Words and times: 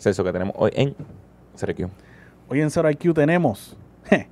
Celso, 0.00 0.24
que 0.24 0.32
tenemos 0.32 0.54
hoy 0.58 0.70
en 0.74 0.94
CRQ. 1.60 1.88
Hoy 2.48 2.62
en 2.62 2.68
IQ 2.68 3.14
tenemos 3.14 3.76
je, 4.06 4.26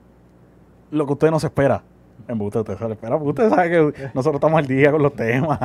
lo 0.91 1.07
que 1.07 1.13
usted 1.13 1.31
no 1.31 1.39
se 1.39 1.47
espera. 1.47 1.83
En 2.27 2.41
usted, 2.41 2.61
usted 2.61 2.77
se 2.77 2.85
lo 2.85 2.93
espera, 2.93 3.19
porque 3.19 3.29
usted 3.29 3.51
sabe 3.51 3.71
que 3.71 4.11
nosotros 4.15 4.37
estamos 4.37 4.59
al 4.59 4.67
día 4.67 4.91
con 4.91 5.03
los 5.03 5.15
temas. 5.15 5.59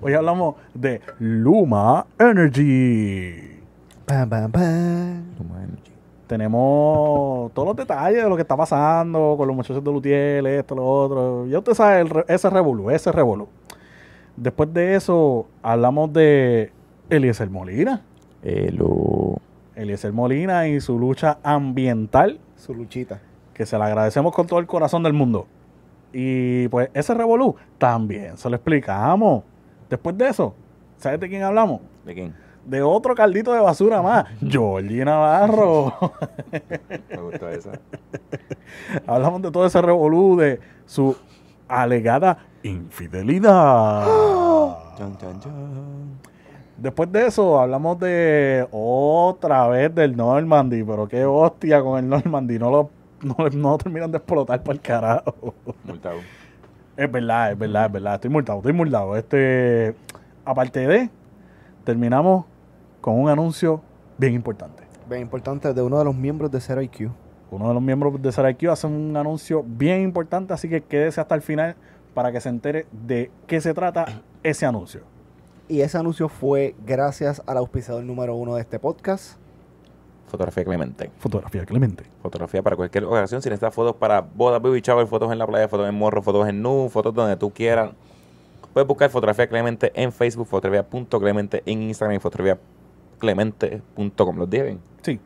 Hoy 0.00 0.14
hablamos 0.14 0.54
de 0.72 1.00
Luma 1.18 2.06
Energy. 2.18 3.60
Pam, 4.06 4.28
pam, 4.28 4.50
pam. 4.50 5.24
Luma 5.38 5.64
Energy. 5.64 5.92
Tenemos 6.28 7.52
todos 7.52 7.68
los 7.68 7.76
detalles 7.76 8.22
de 8.22 8.28
lo 8.28 8.36
que 8.36 8.42
está 8.42 8.56
pasando 8.56 9.34
con 9.36 9.46
los 9.48 9.56
muchachos 9.56 9.82
de 9.82 9.92
Lutiel, 9.92 10.46
esto, 10.46 10.76
lo 10.76 10.86
otro. 10.86 11.46
Ya 11.46 11.58
usted 11.58 11.74
sabe, 11.74 12.00
el 12.02 12.24
ese 12.28 12.48
revolú, 12.48 12.90
ese 12.90 13.10
revolú. 13.10 13.48
Después 14.36 14.72
de 14.72 14.94
eso, 14.94 15.46
hablamos 15.62 16.12
de 16.12 16.70
Eliezer 17.10 17.50
Molina. 17.50 18.02
Eh, 18.42 18.70
lo... 18.72 19.40
Eliezer 19.78 20.12
Molina 20.12 20.66
y 20.68 20.80
su 20.80 20.98
lucha 20.98 21.38
ambiental, 21.42 22.40
Su 22.56 22.74
luchita. 22.74 23.20
que 23.54 23.64
se 23.66 23.78
la 23.78 23.86
agradecemos 23.86 24.34
con 24.34 24.46
todo 24.46 24.58
el 24.58 24.66
corazón 24.66 25.02
del 25.02 25.12
mundo. 25.12 25.46
Y 26.12 26.68
pues 26.68 26.90
ese 26.94 27.14
revolú 27.14 27.54
también 27.78 28.36
se 28.36 28.48
lo 28.50 28.56
explicamos. 28.56 29.44
Después 29.88 30.16
de 30.18 30.28
eso, 30.28 30.54
¿sabes 30.96 31.20
de 31.20 31.28
quién 31.28 31.42
hablamos? 31.42 31.80
¿De 32.04 32.14
quién? 32.14 32.34
De 32.64 32.82
otro 32.82 33.14
caldito 33.14 33.52
de 33.52 33.60
basura 33.60 34.02
más, 34.02 34.26
Georgie 34.46 35.04
Navarro. 35.04 35.94
Me 37.10 37.16
gustó 37.16 37.48
esa. 37.48 37.72
Hablamos 39.06 39.42
de 39.42 39.50
todo 39.50 39.64
ese 39.66 39.80
revolú, 39.80 40.36
de 40.36 40.60
su 40.86 41.16
alegada 41.68 42.38
infidelidad. 42.62 44.06
Chan, 44.98 45.16
chan, 45.18 45.40
chan. 45.40 46.18
Después 46.78 47.10
de 47.10 47.26
eso, 47.26 47.58
hablamos 47.60 47.98
de 47.98 48.66
otra 48.70 49.66
vez 49.66 49.92
del 49.92 50.16
Normandy, 50.16 50.84
pero 50.84 51.08
qué 51.08 51.24
hostia 51.24 51.82
con 51.82 51.98
el 51.98 52.08
Normandy, 52.08 52.58
no 52.58 52.70
lo, 52.70 52.90
no, 53.22 53.36
no 53.52 53.70
lo 53.70 53.78
terminan 53.78 54.12
de 54.12 54.18
explotar 54.18 54.62
para 54.62 54.74
el 54.74 54.80
carajo. 54.80 55.54
Multado. 55.84 56.18
Es 56.96 57.10
verdad, 57.10 57.52
es 57.52 57.58
verdad, 57.58 57.86
es 57.86 57.92
verdad, 57.92 58.14
estoy 58.14 58.30
multado, 58.30 58.58
estoy 58.58 58.72
multado. 58.72 59.16
Este, 59.16 59.94
aparte 60.44 60.86
de, 60.86 61.10
terminamos 61.84 62.44
con 63.00 63.20
un 63.20 63.28
anuncio 63.28 63.82
bien 64.16 64.34
importante. 64.34 64.84
Bien 65.08 65.22
importante 65.22 65.74
de 65.74 65.82
uno 65.82 65.98
de 65.98 66.04
los 66.04 66.14
miembros 66.14 66.50
de 66.50 66.60
Zero 66.60 66.80
IQ. 66.80 67.10
Uno 67.50 67.68
de 67.68 67.74
los 67.74 67.82
miembros 67.82 68.20
de 68.20 68.30
SaraIQ 68.30 68.68
hace 68.68 68.86
un 68.86 69.16
anuncio 69.16 69.64
bien 69.66 70.02
importante, 70.02 70.52
así 70.52 70.68
que 70.68 70.82
quédese 70.82 71.20
hasta 71.20 71.34
el 71.34 71.42
final 71.42 71.76
para 72.12 72.30
que 72.30 72.40
se 72.40 72.50
entere 72.50 72.86
de 72.92 73.30
qué 73.46 73.60
se 73.60 73.72
trata 73.72 74.06
ese 74.42 74.66
anuncio. 74.66 75.00
Y 75.68 75.82
ese 75.82 75.98
anuncio 75.98 76.30
fue 76.30 76.74
gracias 76.86 77.42
al 77.46 77.58
auspiciador 77.58 78.02
número 78.02 78.34
uno 78.34 78.54
de 78.54 78.62
este 78.62 78.78
podcast. 78.78 79.36
Fotografía 80.28 80.64
Clemente. 80.64 81.10
Fotografía 81.18 81.66
Clemente. 81.66 82.04
Fotografía 82.22 82.62
para 82.62 82.76
cualquier 82.76 83.04
ocasión. 83.04 83.42
Si 83.42 83.50
necesitas 83.50 83.74
fotos 83.74 83.96
para 83.96 84.22
bodas, 84.22 84.62
baby 84.62 84.80
shower, 84.80 85.06
fotos 85.06 85.30
en 85.30 85.38
la 85.38 85.46
playa, 85.46 85.68
fotos 85.68 85.86
en 85.88 85.94
morro, 85.94 86.22
fotos 86.22 86.48
en 86.48 86.62
nu, 86.62 86.88
fotos 86.90 87.12
donde 87.14 87.36
tú 87.36 87.50
quieras. 87.50 87.90
Puedes 88.72 88.86
buscar 88.86 89.10
Fotografía 89.10 89.46
Clemente 89.46 89.92
en 89.94 90.10
Facebook, 90.12 90.46
fotografía.clemente 90.46 91.62
en 91.66 91.82
Instagram 91.82 92.16
y 92.16 92.18
fotografiaclemente.com. 92.18 94.38
¿Los 94.38 94.48
dije 94.48 94.62
bien? 94.64 94.80
Sí, 95.02 95.20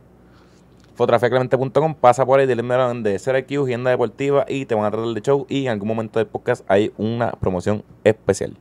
fotografiaclemente.com, 0.94 1.94
pasa 1.94 2.26
por 2.26 2.40
ahí, 2.40 2.46
dile 2.46 2.62
de 2.62 3.18
CRQ, 3.18 3.64
Agenda 3.64 3.90
Deportiva 3.90 4.44
y 4.48 4.66
te 4.66 4.74
van 4.74 4.84
a 4.84 4.90
tratar 4.90 5.08
de 5.08 5.20
show 5.20 5.46
y 5.48 5.66
en 5.66 5.72
algún 5.72 5.88
momento 5.88 6.18
del 6.18 6.28
podcast 6.28 6.64
hay 6.68 6.92
una 6.96 7.32
promoción 7.32 7.82
especial. 8.04 8.56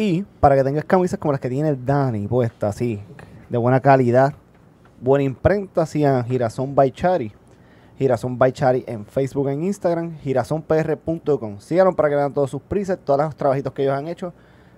Y 0.00 0.22
para 0.38 0.54
que 0.54 0.62
tengas 0.62 0.84
camisas 0.84 1.18
como 1.18 1.32
las 1.32 1.40
que 1.40 1.48
tiene 1.48 1.70
el 1.70 1.84
Dani 1.84 2.28
puestas, 2.28 2.76
así, 2.76 3.00
de 3.48 3.58
buena 3.58 3.80
calidad, 3.80 4.32
buena 5.00 5.24
imprenta, 5.24 5.82
hacían 5.82 6.24
Girasón 6.24 6.72
by 6.72 6.92
Chari. 6.92 7.32
Girasón 7.98 8.38
by 8.38 8.52
Chari 8.52 8.84
en 8.86 9.04
Facebook, 9.04 9.48
en 9.48 9.64
Instagram, 9.64 10.16
girazonpr.com. 10.18 11.58
Síganos 11.58 11.96
para 11.96 12.10
que 12.10 12.14
vean 12.14 12.32
todos 12.32 12.48
sus 12.48 12.62
presets, 12.62 13.04
todos 13.04 13.18
los 13.18 13.34
trabajitos 13.34 13.72
que 13.72 13.82
ellos 13.82 13.94
han 13.94 14.06
hecho. 14.06 14.32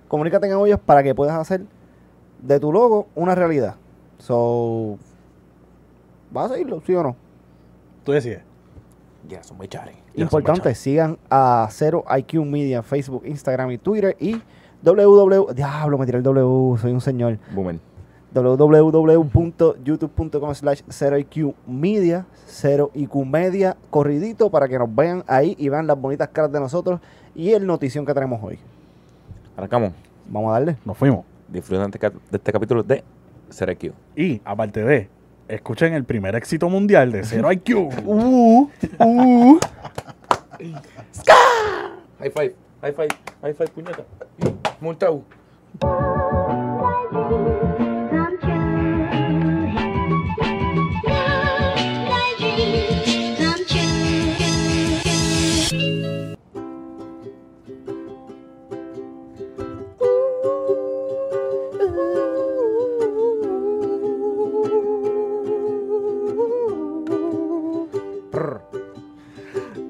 Comunícate 0.07 0.51
con 0.51 0.65
ellos 0.65 0.79
para 0.83 1.03
que 1.03 1.13
puedas 1.13 1.37
hacer 1.37 1.65
de 2.41 2.59
tu 2.59 2.73
logo 2.73 3.07
una 3.13 3.35
realidad. 3.35 3.75
So, 4.17 4.97
¿vas 6.31 6.49
a 6.49 6.55
seguirlo, 6.55 6.81
sí 6.83 6.95
o 6.95 7.03
no? 7.03 7.15
tú 8.03 8.11
decides. 8.11 8.41
Son 9.41 9.55
muy 9.55 9.67
chari. 9.67 9.91
Importante, 10.15 10.73
sigan 10.73 11.19
a 11.29 11.67
Cero 11.69 12.03
IQ 12.09 12.43
Media 12.43 12.77
en 12.77 12.83
Facebook, 12.83 13.21
Instagram 13.23 13.69
y 13.69 13.77
Twitter 13.77 14.17
y 14.19 14.41
www. 14.83 15.53
Diablo, 15.53 15.97
me 15.97 16.05
tiré 16.05 16.17
el 16.17 16.23
W, 16.23 16.77
soy 16.79 16.91
un 16.91 16.99
señor. 17.01 17.37
Boomer. 17.53 17.79
www.youtube.com 18.33 20.55
slash 20.55 20.81
0IQ 20.87 21.53
Media, 21.67 22.25
0IQ 22.47 23.25
Media, 23.25 23.75
corridito 23.89 24.49
para 24.49 24.67
que 24.67 24.79
nos 24.79 24.93
vean 24.93 25.23
ahí 25.27 25.55
y 25.59 25.69
vean 25.69 25.87
las 25.87 25.99
bonitas 25.99 26.29
caras 26.29 26.51
de 26.51 26.59
nosotros 26.59 26.99
y 27.35 27.51
el 27.51 27.65
notición 27.65 28.05
que 28.05 28.13
tenemos 28.13 28.41
hoy. 28.43 28.59
Arrancamos. 29.57 29.93
Vamos 30.27 30.49
a 30.49 30.53
darle. 30.53 30.77
Nos 30.85 30.97
fuimos. 30.97 31.25
Disfruten 31.47 31.91
de 31.91 31.97
este 31.97 32.09
de 32.09 32.37
este 32.37 32.51
capítulo 32.53 32.83
de 32.83 33.03
CRQ. 33.49 33.91
Y 34.15 34.41
aparte 34.45 34.83
de, 34.83 35.09
escuchen 35.47 35.93
el 35.93 36.05
primer 36.05 36.35
éxito 36.35 36.69
mundial 36.69 37.11
de 37.11 37.23
Zero 37.23 37.51
IQ. 37.51 37.69
Uh, 38.05 38.69
uh. 38.99 39.59
High 42.19 42.29
five, 42.29 42.53
high 42.81 42.91
five, 42.91 43.09
high 43.41 43.53
five, 43.53 43.69
puñeta. 43.69 44.03
Multado. 44.79 45.23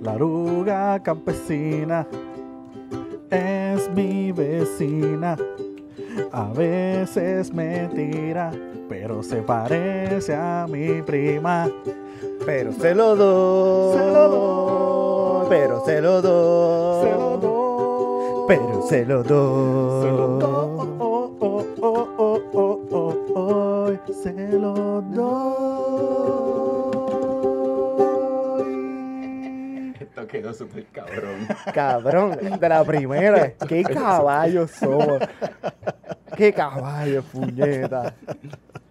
La 0.02 0.14
oruga 0.16 1.02
campesina 1.04 2.08
es 3.32 3.90
mi 3.96 4.32
vecina. 4.32 5.38
A 6.32 6.52
veces 6.54 7.54
me 7.54 7.88
tira, 7.96 8.52
pero 8.90 9.24
se 9.24 9.38
parece 9.38 10.36
a 10.36 10.68
mi 10.70 11.02
prima. 11.02 11.70
Pero 12.46 12.74
se 12.74 12.94
lo 12.94 13.16
doy. 13.16 13.98
Se 13.98 14.12
lo 14.12 14.30
doy. 14.30 15.48
Pero 15.50 15.86
se 15.86 16.02
lo 16.02 16.22
doy. 16.22 17.10
Se 17.10 17.16
lo 17.16 17.38
doy. 17.38 18.46
Pero 18.48 18.82
se 18.88 19.06
lo 19.06 19.24
doy. 19.24 20.02
Se 20.02 20.12
lo 20.12 20.28
doy. 20.38 20.90
Oh, 21.00 21.32
oh, 21.40 21.66
oh, 21.82 22.08
oh, 22.18 22.42
oh, 22.54 22.82
oh, 22.92 23.18
oh, 23.36 24.14
Se 24.14 24.34
lo 24.34 25.02
doy. 25.02 25.61
Quedó 30.32 30.54
súper 30.54 30.86
cabrón. 30.86 31.48
Cabrón, 31.74 32.38
de 32.60 32.70
la 32.70 32.84
primera. 32.84 33.54
Qué 33.68 33.84
caballos 33.84 34.72
somos. 34.72 35.20
Qué 36.36 36.54
caballos, 36.54 37.26
puñeta. 37.26 38.16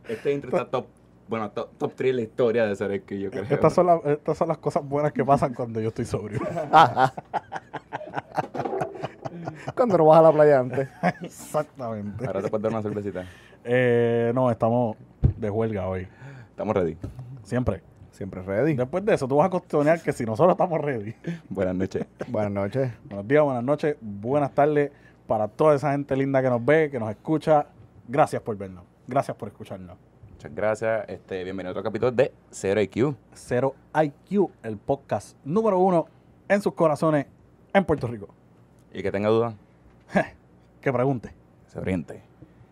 Este 0.06 0.32
intro 0.32 0.50
está 0.50 0.68
top, 0.68 0.86
bueno, 1.28 1.50
top, 1.50 1.70
top 1.78 1.94
3 1.96 2.10
en 2.10 2.16
la 2.16 2.22
historia 2.22 2.66
de 2.66 2.76
CRQ, 2.76 3.12
yo 3.14 3.30
creo. 3.30 3.44
Estas 3.48 3.72
son, 3.72 3.86
las, 3.86 4.04
estas 4.04 4.36
son 4.36 4.48
las 4.48 4.58
cosas 4.58 4.86
buenas 4.86 5.12
que 5.12 5.24
pasan 5.24 5.54
cuando 5.54 5.80
yo 5.80 5.88
estoy 5.88 6.04
sobrio. 6.04 6.40
Cuando 9.74 9.98
no 9.98 10.06
vas 10.06 10.18
a 10.18 10.22
la 10.22 10.32
playa 10.32 10.58
antes. 10.58 10.88
Exactamente. 11.22 12.26
Ahora 12.26 12.42
te 12.42 12.48
puedes 12.48 12.62
dar 12.62 12.72
una 12.72 12.82
cervecita. 12.82 13.24
Eh, 13.64 14.32
no, 14.34 14.50
estamos 14.50 14.96
de 15.36 15.48
huelga 15.48 15.86
hoy. 15.86 16.08
Estamos 16.50 16.74
ready. 16.74 16.96
Siempre. 17.42 17.82
Siempre 18.20 18.42
ready. 18.42 18.74
Después 18.74 19.02
de 19.02 19.14
eso, 19.14 19.26
tú 19.26 19.36
vas 19.36 19.46
a 19.46 19.48
cuestionar 19.50 20.02
que 20.02 20.12
si 20.12 20.26
nosotros 20.26 20.52
estamos 20.52 20.78
ready. 20.78 21.14
Buenas 21.48 21.74
noches. 21.74 22.04
Buenas 22.28 22.52
noches. 22.52 22.92
Buenos 23.06 23.26
días, 23.26 23.42
buenas 23.42 23.64
noches, 23.64 23.96
buenas 23.98 24.54
tardes 24.54 24.92
para 25.26 25.48
toda 25.48 25.74
esa 25.74 25.92
gente 25.92 26.14
linda 26.14 26.42
que 26.42 26.50
nos 26.50 26.62
ve, 26.62 26.90
que 26.90 26.98
nos 26.98 27.08
escucha. 27.08 27.68
Gracias 28.06 28.42
por 28.42 28.58
vernos. 28.58 28.84
Gracias 29.06 29.34
por 29.38 29.48
escucharnos. 29.48 29.96
Muchas 30.32 30.54
gracias. 30.54 31.08
Este, 31.08 31.44
bienvenido 31.44 31.70
a 31.70 31.72
otro 31.72 31.82
capítulo 31.82 32.12
de 32.12 32.30
Zero 32.52 32.82
IQ. 32.82 33.14
Cero 33.32 33.74
IQ, 33.94 34.50
el 34.64 34.76
podcast 34.76 35.34
número 35.42 35.78
uno 35.78 36.04
en 36.46 36.60
sus 36.60 36.74
corazones 36.74 37.24
en 37.72 37.84
Puerto 37.86 38.06
Rico. 38.06 38.28
Y 38.92 39.02
que 39.02 39.10
tenga 39.10 39.30
duda, 39.30 39.54
Que 40.82 40.92
pregunte. 40.92 41.32
se 41.68 41.78
oriente. 41.78 42.22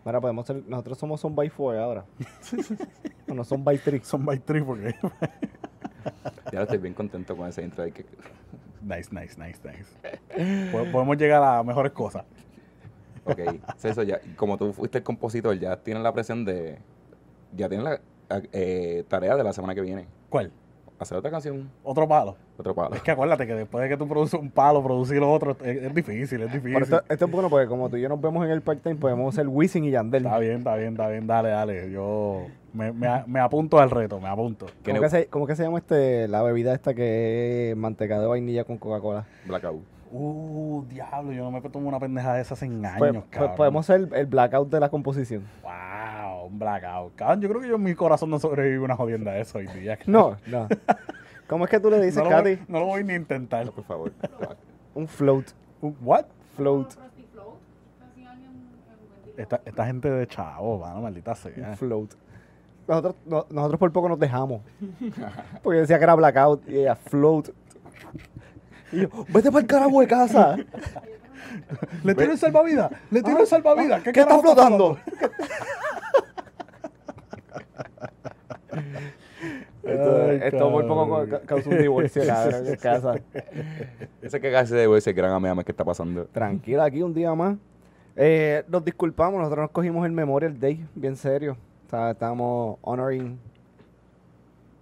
Mira, 0.05 0.21
podemos 0.21 0.47
ser, 0.47 0.63
nosotros 0.69 0.99
somos 0.99 1.23
son 1.23 1.35
by 1.35 1.49
four 1.49 1.75
ahora. 1.79 2.05
o 3.31 3.35
no 3.35 3.45
son 3.45 3.65
by 3.65 3.79
three. 3.79 4.01
Son 4.05 4.25
by 4.25 4.39
three 4.39 4.63
porque... 4.63 4.95
Ya 6.53 6.63
estoy 6.63 6.79
bien 6.79 6.95
contento 6.95 7.37
con 7.37 7.49
ese 7.49 7.63
intro. 7.63 7.85
de 7.85 7.93
que- 7.93 8.07
nice, 8.83 9.11
nice, 9.13 9.37
nice, 9.39 9.59
nice. 9.65 10.71
Po- 10.73 10.91
Podemos 10.91 11.17
llegar 11.19 11.43
a 11.43 11.63
mejores 11.63 11.93
cosas. 11.93 12.25
Ok, 13.25 13.39
Celso, 13.77 14.03
ya, 14.03 14.19
como 14.37 14.57
tú 14.57 14.73
fuiste 14.73 14.99
el 14.99 15.05
compositor, 15.05 15.59
ya 15.59 15.77
tienes 15.77 16.03
la 16.03 16.13
presión 16.13 16.45
de. 16.47 16.79
Ya 17.55 17.69
tienes 17.69 17.85
la, 17.85 18.01
eh, 18.53 19.05
tarea 19.09 19.37
de 19.37 19.45
la 19.45 19.53
semana 19.53 19.75
que 19.75 19.83
viene. 19.83 20.07
¿Cuál? 20.31 20.51
Hacer 20.99 21.17
otra 21.19 21.31
canción, 21.31 21.71
Otro 21.85 22.09
palo. 22.09 22.37
otro 22.57 22.75
palo. 22.75 22.95
Es 22.97 23.03
que 23.03 23.11
acuérdate 23.13 23.47
que 23.47 23.55
después 23.55 23.83
de 23.83 23.89
que 23.91 23.97
tú 23.97 24.09
produces 24.09 24.41
un 24.41 24.51
palo, 24.51 24.83
producir 24.83 25.23
otro, 25.23 25.57
es, 25.63 25.83
es 25.85 25.95
difícil, 25.95 26.43
es 26.43 26.53
difícil. 26.53 26.73
Pero 26.73 26.85
esto, 26.85 27.03
esto 27.09 27.25
es 27.27 27.31
bueno 27.31 27.49
porque 27.51 27.69
como 27.69 27.89
tú 27.91 27.97
y 27.99 28.01
yo 28.01 28.09
nos 28.09 28.21
vemos 28.21 28.45
en 28.45 28.51
el 28.51 28.63
part-time, 28.63 28.97
podemos 28.97 29.35
ser 29.35 29.47
Wisin 29.47 29.85
y 29.85 29.91
Yandel. 29.91 30.25
Está 30.25 30.39
bien, 30.39 30.59
está 30.59 30.75
bien, 30.77 30.93
está 30.95 31.09
bien, 31.09 31.27
dale, 31.27 31.51
dale. 31.51 31.91
Yo 31.93 32.47
me, 32.73 32.93
me, 32.93 33.25
me 33.27 33.41
apunto 33.41 33.79
al 33.79 33.91
reto, 33.91 34.21
me 34.21 34.29
apunto. 34.29 34.67
¿Cómo, 34.85 35.01
que 35.01 35.09
se, 35.11 35.27
cómo 35.27 35.47
que 35.47 35.57
se 35.57 35.63
llama 35.65 35.79
este, 35.79 36.29
la 36.29 36.43
bebida 36.43 36.73
esta 36.75 36.95
que 36.95 37.71
es 37.71 37.77
manteca 37.77 38.19
de 38.21 38.27
vainilla 38.27 38.65
con 38.65 38.79
Coca-Cola? 38.79 39.27
Blackout. 39.47 39.83
Uh, 40.11 40.85
diablo, 40.89 41.33
yo 41.33 41.45
no 41.45 41.51
me 41.51 41.61
tomo 41.69 41.89
una 41.89 42.01
pendeja 42.01 42.33
de 42.35 42.41
esas 42.41 42.63
en 42.63 42.85
años, 42.85 42.99
Pues- 42.99 43.13
pues 43.13 43.25
cabrón. 43.31 43.57
podemos 43.57 43.87
ser 43.87 43.97
el, 44.01 44.15
el 44.15 44.27
blackout 44.27 44.71
de 44.71 44.81
la 44.81 44.89
composición. 44.89 45.43
Wow, 45.63 46.47
un 46.47 46.59
blackout. 46.59 47.15
Cabrón, 47.15 47.41
yo 47.43 47.49
creo 47.51 47.61
que 47.61 47.69
yo 47.69 47.75
en 47.77 47.83
mi 47.83 47.95
corazón 47.95 48.31
no 48.31 48.39
sobrevive 48.39 48.79
una 48.79 48.97
jodienda 48.97 49.33
de 49.33 49.43
eso 49.43 49.59
hoy 49.59 49.67
día. 49.67 49.99
No, 50.07 50.37
no. 50.47 50.67
¿Cómo 51.47 51.65
es 51.65 51.71
que 51.71 51.81
tú 51.81 51.91
le 51.91 51.99
dices, 52.01 52.17
no, 52.19 52.25
lo 52.25 52.31
Katy? 52.31 52.57
voy, 52.57 52.65
no 52.69 52.79
lo 52.81 52.87
voy 52.87 53.05
ni 53.05 53.13
a 53.13 53.17
intentar. 53.17 53.67
No, 53.67 53.73
por 53.73 53.85
favor. 53.85 54.13
Un 54.95 55.07
float. 55.09 55.47
Uh, 55.83 55.93
What? 56.03 56.25
Float. 56.57 56.95
Esta, 59.37 59.61
esta 59.65 59.87
gente 59.87 60.11
de 60.11 60.27
chavo, 60.27 60.79
mano, 60.79 61.01
maldita 61.03 61.31
Un 61.33 61.37
sea. 61.37 61.77
float. 61.77 62.15
Nosotros, 62.89 63.15
no- 63.27 63.47
nosotros 63.51 63.79
por 63.79 63.93
poco 63.93 64.09
nos 64.09 64.19
dejamos. 64.19 64.63
Porque 65.63 65.81
decía 65.81 65.99
que 65.99 66.05
era 66.05 66.15
blackout 66.15 66.69
y 66.69 66.79
ella 66.79 66.97
float. 66.97 67.51
Y 68.91 69.03
yo, 69.03 69.09
vete 69.29 69.51
para 69.53 69.61
el 69.61 69.67
carajo 69.67 70.01
de 70.01 70.07
casa. 70.09 70.57
Le 72.03 72.15
tiro 72.15 72.33
el 72.33 72.39
salvavidas, 72.39 72.91
le 73.11 73.23
tiro 73.23 73.39
el 73.41 73.47
salvavidas. 73.47 74.03
¿Qué, 74.03 74.13
¿Qué 74.13 74.21
está 74.21 74.39
flotando? 74.39 74.99
Esto, 79.83 80.23
Ay, 80.29 80.41
esto 80.43 80.71
por 80.71 80.87
poco 80.87 81.09
cabrón. 81.09 81.31
ca- 81.31 81.41
causa 81.47 81.71
un 81.71 81.79
divorcio 81.79 82.27
cabrón, 82.27 82.67
en 82.67 82.77
casa. 82.77 83.15
Ese 84.21 84.41
que 84.41 84.51
casi 84.53 84.75
de 84.75 84.99
ese 84.99 85.13
gran 85.15 85.33
ame 85.33 85.65
¿qué 85.65 85.73
está 85.73 85.85
pasando? 85.85 86.27
Tranquila, 86.27 86.85
aquí 86.85 87.03
un 87.03 87.15
día 87.15 87.35
más. 87.35 87.57
Eh, 88.17 88.65
nos 88.69 88.85
disculpamos, 88.85 89.39
nosotros 89.41 89.63
nos 89.63 89.71
cogimos 89.71 90.05
el 90.05 90.13
Memorial 90.13 90.59
Day, 90.59 90.85
bien 90.95 91.17
serio. 91.17 91.57
Sea, 91.89 92.11
estábamos 92.11 92.79
honoring. 92.83 93.39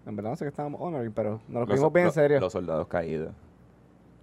En 0.07 0.17
verdad 0.17 0.31
no 0.31 0.37
sé 0.37 0.45
que 0.45 0.49
estábamos 0.49 0.81
honoring, 0.81 1.13
pero 1.13 1.41
nos 1.49 1.61
lo 1.63 1.67
cogimos 1.67 1.93
bien 1.93 2.07
en 2.07 2.13
serio. 2.13 2.41
Los 2.41 2.53
soldados 2.53 2.87
caídos. 2.89 3.33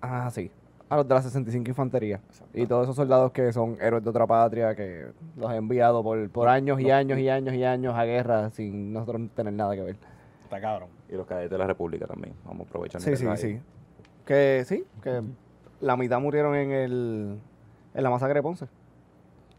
Ah, 0.01 0.29
sí. 0.31 0.51
A 0.89 0.97
los 0.97 1.07
de 1.07 1.15
la 1.15 1.21
65 1.21 1.69
Infantería. 1.69 2.19
Y 2.53 2.65
todos 2.67 2.83
esos 2.83 2.95
soldados 2.95 3.31
que 3.31 3.53
son 3.53 3.77
héroes 3.81 4.03
de 4.03 4.09
otra 4.09 4.27
patria, 4.27 4.75
que 4.75 5.07
los 5.37 5.51
he 5.51 5.55
enviado 5.55 6.03
por, 6.03 6.29
por 6.29 6.49
años 6.49 6.79
y 6.81 6.91
años 6.91 7.17
y 7.19 7.29
años 7.29 7.55
y 7.55 7.63
años 7.63 7.95
a 7.95 8.03
guerra 8.03 8.49
sin 8.51 8.91
nosotros 8.91 9.21
tener 9.33 9.53
nada 9.53 9.75
que 9.75 9.81
ver. 9.81 9.95
Está 10.43 10.59
cabrón. 10.59 10.89
Y 11.09 11.13
los 11.13 11.25
cadetes 11.25 11.51
de 11.51 11.57
la 11.57 11.65
República 11.65 12.05
también. 12.05 12.35
Vamos 12.45 12.67
a 12.67 12.69
aprovechar. 12.69 13.01
Sí, 13.01 13.15
sí, 13.15 13.25
sí. 13.37 13.59
Que 14.25 14.63
sí, 14.65 14.85
que 15.01 15.21
la 15.79 15.95
mitad 15.95 16.19
murieron 16.19 16.55
en 16.55 16.71
el 16.71 17.39
en 17.93 18.03
la 18.03 18.09
masacre 18.09 18.35
de 18.35 18.43
Ponce. 18.43 18.67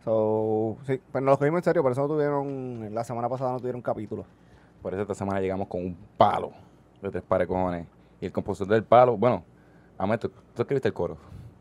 So, 0.05 0.77
sí, 0.87 1.01
pero 1.12 1.25
nos 1.25 1.33
los 1.33 1.39
cogimos 1.39 1.59
en 1.61 1.65
serio, 1.65 1.83
por 1.83 1.93
eso 1.93 2.03
no 2.03 2.09
tuvieron, 2.09 2.95
la 2.95 3.05
semana 3.05 3.29
pasada 3.29 3.53
no 3.53 3.59
tuvieron 3.59 3.81
capítulo. 3.81 4.25
Por 4.83 4.93
eso 4.93 5.03
esta 5.03 5.15
semana 5.15 5.41
llegamos 5.41 5.67
con 5.69 5.81
un 5.81 5.97
palo 6.19 6.51
de 7.01 7.11
tres 7.11 7.23
pares 7.23 7.49
cojones. 7.49 7.87
Y 8.21 8.27
el 8.27 8.33
compositor 8.33 8.69
del 8.75 8.85
palo, 8.85 9.17
bueno, 9.17 9.43
Amé, 9.97 10.19
tú, 10.19 10.29
tú 10.55 10.62
escribiste 10.62 10.89
el 10.89 10.95
coro. 10.95 11.17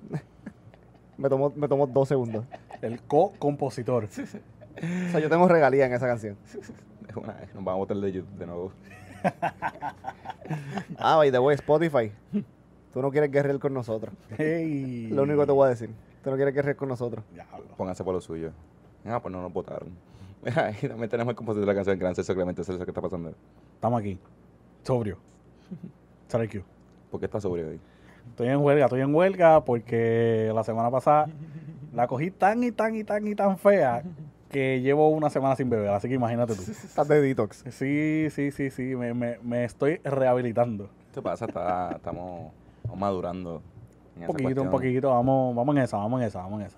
Me 1.18 1.30
tomó, 1.30 1.54
me 1.56 1.68
tomó 1.68 1.86
dos 1.86 2.08
segundos. 2.08 2.44
El 2.82 3.00
co-compositor. 3.04 4.06
O 4.06 4.08
sea, 5.12 5.20
yo 5.20 5.30
tengo 5.30 5.48
regalía 5.48 5.86
en 5.86 5.94
esa 5.94 6.08
canción. 6.08 6.36
Es 7.08 7.16
una- 7.16 7.36
nos 7.54 7.64
vamos 7.64 7.74
a 7.74 7.76
botar 7.76 7.98
de 7.98 8.12
YouTube 8.12 8.36
de 8.40 8.48
nuevo. 8.48 8.72
Ah, 10.98 11.18
by 11.18 11.32
the 11.32 11.38
way, 11.40 11.56
Spotify. 11.56 12.12
Tú 12.92 13.02
no 13.02 13.12
quieres 13.12 13.30
guerrear 13.32 13.60
con 13.60 13.74
nosotros. 13.76 14.14
Hey. 14.38 15.10
Lo 15.12 15.22
único 15.24 15.42
que 15.42 15.46
te 15.46 15.52
voy 15.52 15.68
a 15.68 15.70
decir. 15.70 15.92
Tú 16.24 16.30
no 16.30 16.36
quieres 16.38 16.54
guerrear 16.54 16.76
con 16.76 16.90
nosotros. 16.90 17.24
Diablo. 17.34 17.66
Pónganse 17.76 18.04
por 18.04 18.14
lo 18.14 18.22
suyo. 18.22 18.52
Ah, 19.06 19.22
pues 19.22 19.32
no 19.32 19.42
nos 19.42 19.52
votaron. 19.52 19.90
y 20.82 20.88
también 20.88 21.10
tenemos 21.10 21.32
el 21.32 21.36
compositor 21.36 21.66
de 21.66 21.68
la 21.68 21.76
canción 21.76 22.00
Gran 22.00 22.16
Celso 22.16 22.34
Clemente 22.34 22.64
Celso. 22.64 22.84
¿Qué 22.86 22.92
está 22.92 23.02
pasando? 23.02 23.34
Estamos 23.76 24.00
aquí. 24.00 24.18
Sobrio. 24.84 25.18
Sorry, 26.30 26.48
Q. 26.48 26.64
¿Por 27.12 27.20
qué 27.20 27.26
está 27.28 27.40
sobrio 27.40 27.68
hoy? 27.68 27.80
Estoy 28.30 28.48
en 28.48 28.58
huelga, 28.58 28.86
estoy 28.86 29.02
en 29.02 29.14
huelga 29.14 29.64
porque 29.66 30.52
la 30.56 30.64
semana 30.64 30.90
pasada 30.90 31.28
la 31.94 32.08
cogí 32.08 32.32
tan 32.32 32.64
y 32.64 32.72
tan 32.72 32.96
y 32.96 33.04
tan 33.04 33.28
y 33.28 33.36
tan 33.36 33.58
fea 33.58 34.02
que 34.50 34.82
llevo 34.82 35.10
una 35.10 35.30
semana 35.30 35.56
sin 35.56 35.70
beber, 35.70 35.90
así 35.90 36.08
que 36.08 36.16
imagínate 36.16 36.56
tú. 36.56 36.62
Estás 36.72 37.08
de 37.08 37.22
detox. 37.22 37.64
Sí, 37.72 38.28
sí, 38.32 38.52
sí, 38.52 38.72
sí, 38.72 38.96
me, 38.96 39.14
me, 39.14 39.38
me 39.44 39.66
estoy 39.66 39.98
rehabilitando. 40.04 40.90
¿Qué 41.14 41.22
pasa? 41.22 41.46
Está, 41.46 41.92
estamos, 41.98 42.52
estamos 42.78 42.98
madurando. 42.98 43.62
En 44.16 44.22
Un 44.22 44.28
poquito, 44.28 44.62
un 44.62 44.70
poquito, 44.70 45.10
vamos, 45.10 45.56
vamos 45.56 45.76
en 45.76 45.82
esa, 45.84 45.98
vamos 45.98 46.22
en 46.22 46.28
esa, 46.28 46.40
vamos 46.42 46.62
en 46.62 46.68
esa. 46.68 46.78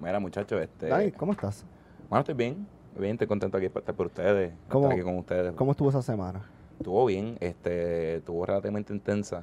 Mira, 0.00 0.18
muchachos, 0.20 0.60
este... 0.62 0.86
Dani, 0.88 1.12
¿cómo 1.12 1.32
estás? 1.32 1.64
Bueno, 2.08 2.20
estoy 2.20 2.34
bien. 2.34 2.66
Bien, 2.98 3.12
estoy 3.12 3.26
contento 3.28 3.56
aquí 3.56 3.68
por 3.68 3.80
estar 3.82 3.94
por 3.94 4.06
ustedes. 4.06 4.52
¿Cómo- 4.68 4.86
Estar 4.86 4.98
aquí 4.98 5.04
con 5.04 5.18
ustedes. 5.18 5.52
¿Cómo 5.54 5.70
estuvo 5.72 5.90
esa 5.90 6.02
semana? 6.02 6.42
Estuvo 6.78 7.04
bien. 7.06 7.36
Este, 7.40 8.16
estuvo 8.16 8.44
relativamente 8.44 8.92
intensa. 8.92 9.42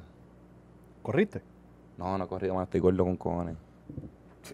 ¿Corriste? 1.02 1.40
No, 1.96 2.18
no 2.18 2.24
he 2.24 2.28
corrido 2.28 2.54
más. 2.54 2.64
Estoy 2.64 2.80
gordo 2.80 3.04
con 3.04 3.16
cojones. 3.16 3.56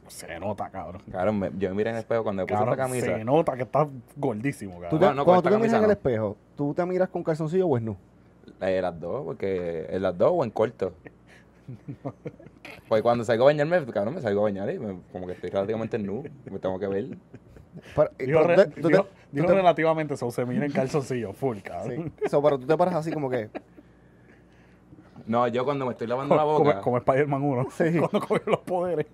Se 0.09 0.39
nota, 0.39 0.71
cabrón. 0.71 1.03
Cabrón, 1.11 1.39
me- 1.39 1.51
yo 1.59 1.69
me 1.71 1.75
miré 1.77 1.91
en 1.91 1.97
el 1.97 2.01
espejo 2.01 2.23
cuando 2.23 2.43
me 2.43 2.47
puse 2.47 2.55
Cabrón, 2.57 2.75
esta 2.75 2.85
camisa. 2.85 3.07
se 3.07 3.25
nota 3.25 3.57
que 3.57 3.63
estás 3.63 3.89
gordísimo, 4.17 4.75
¿Tú 4.75 4.81
cabrón. 4.81 5.01
te- 5.01 5.07
No, 5.07 5.15
no, 5.15 5.17
con 5.17 5.25
cuando 5.25 5.43
tú 5.43 5.49
te 5.57 5.57
miras 5.63 5.79
en 5.79 5.85
el 5.85 5.91
espejo, 5.91 6.37
¿tú 6.57 6.75
te 6.75 6.87
miras 6.87 7.09
con 7.09 7.23
calzoncillo 7.23 7.67
o 7.67 7.81
no? 7.81 7.97
Eh, 8.61 8.81
las 8.81 8.99
dos, 9.01 9.25
porque 9.25 9.87
en 9.91 10.03
las 10.03 10.17
dos 10.17 10.31
o 10.35 10.45
en 10.45 10.51
corto. 10.51 10.93
Pues 12.89 13.03
cuando 13.03 13.25
salgo 13.25 13.45
a 13.45 13.47
bañarme, 13.47 13.85
cabrón, 13.87 14.15
me 14.15 14.21
salgo 14.21 14.41
a 14.41 14.45
bañar 14.45 14.71
y 14.71 14.79
me- 14.79 15.01
como 15.13 15.27
que 15.27 15.33
estoy 15.33 15.51
relativamente 15.51 15.99
nu. 15.99 16.23
Me 16.51 16.59
tengo 16.59 16.79
que 16.79 16.87
ver. 16.87 17.17
Pero, 18.19 18.45
re- 18.47 18.67
tú 18.67 18.89
te- 18.89 19.03
te- 19.33 19.43
relativamente, 19.47 20.17
so, 20.17 20.31
se 20.31 20.45
mira 20.45 20.65
en 20.65 20.73
calzoncillo, 20.73 21.33
full, 21.33 21.59
cabrón. 21.59 22.13
sí. 22.23 22.29
So, 22.29 22.43
pero 22.43 22.59
tú 22.59 22.67
te 22.67 22.77
paras 22.77 22.95
así 22.95 23.11
como 23.13 23.29
que... 23.29 23.51
No, 25.27 25.49
yo 25.49 25.65
cuando 25.65 25.87
me 25.87 25.93
estoy 25.93 26.07
lavando 26.07 26.37
la 26.37 26.43
Como, 26.43 26.59
boca. 26.59 26.81
como 26.81 26.99
Spider-Man 26.99 27.43
1, 27.43 27.67
Sí. 27.71 27.85
cuando 27.99 28.21
cogió 28.27 28.43
los 28.47 28.61
poderes. 28.61 29.07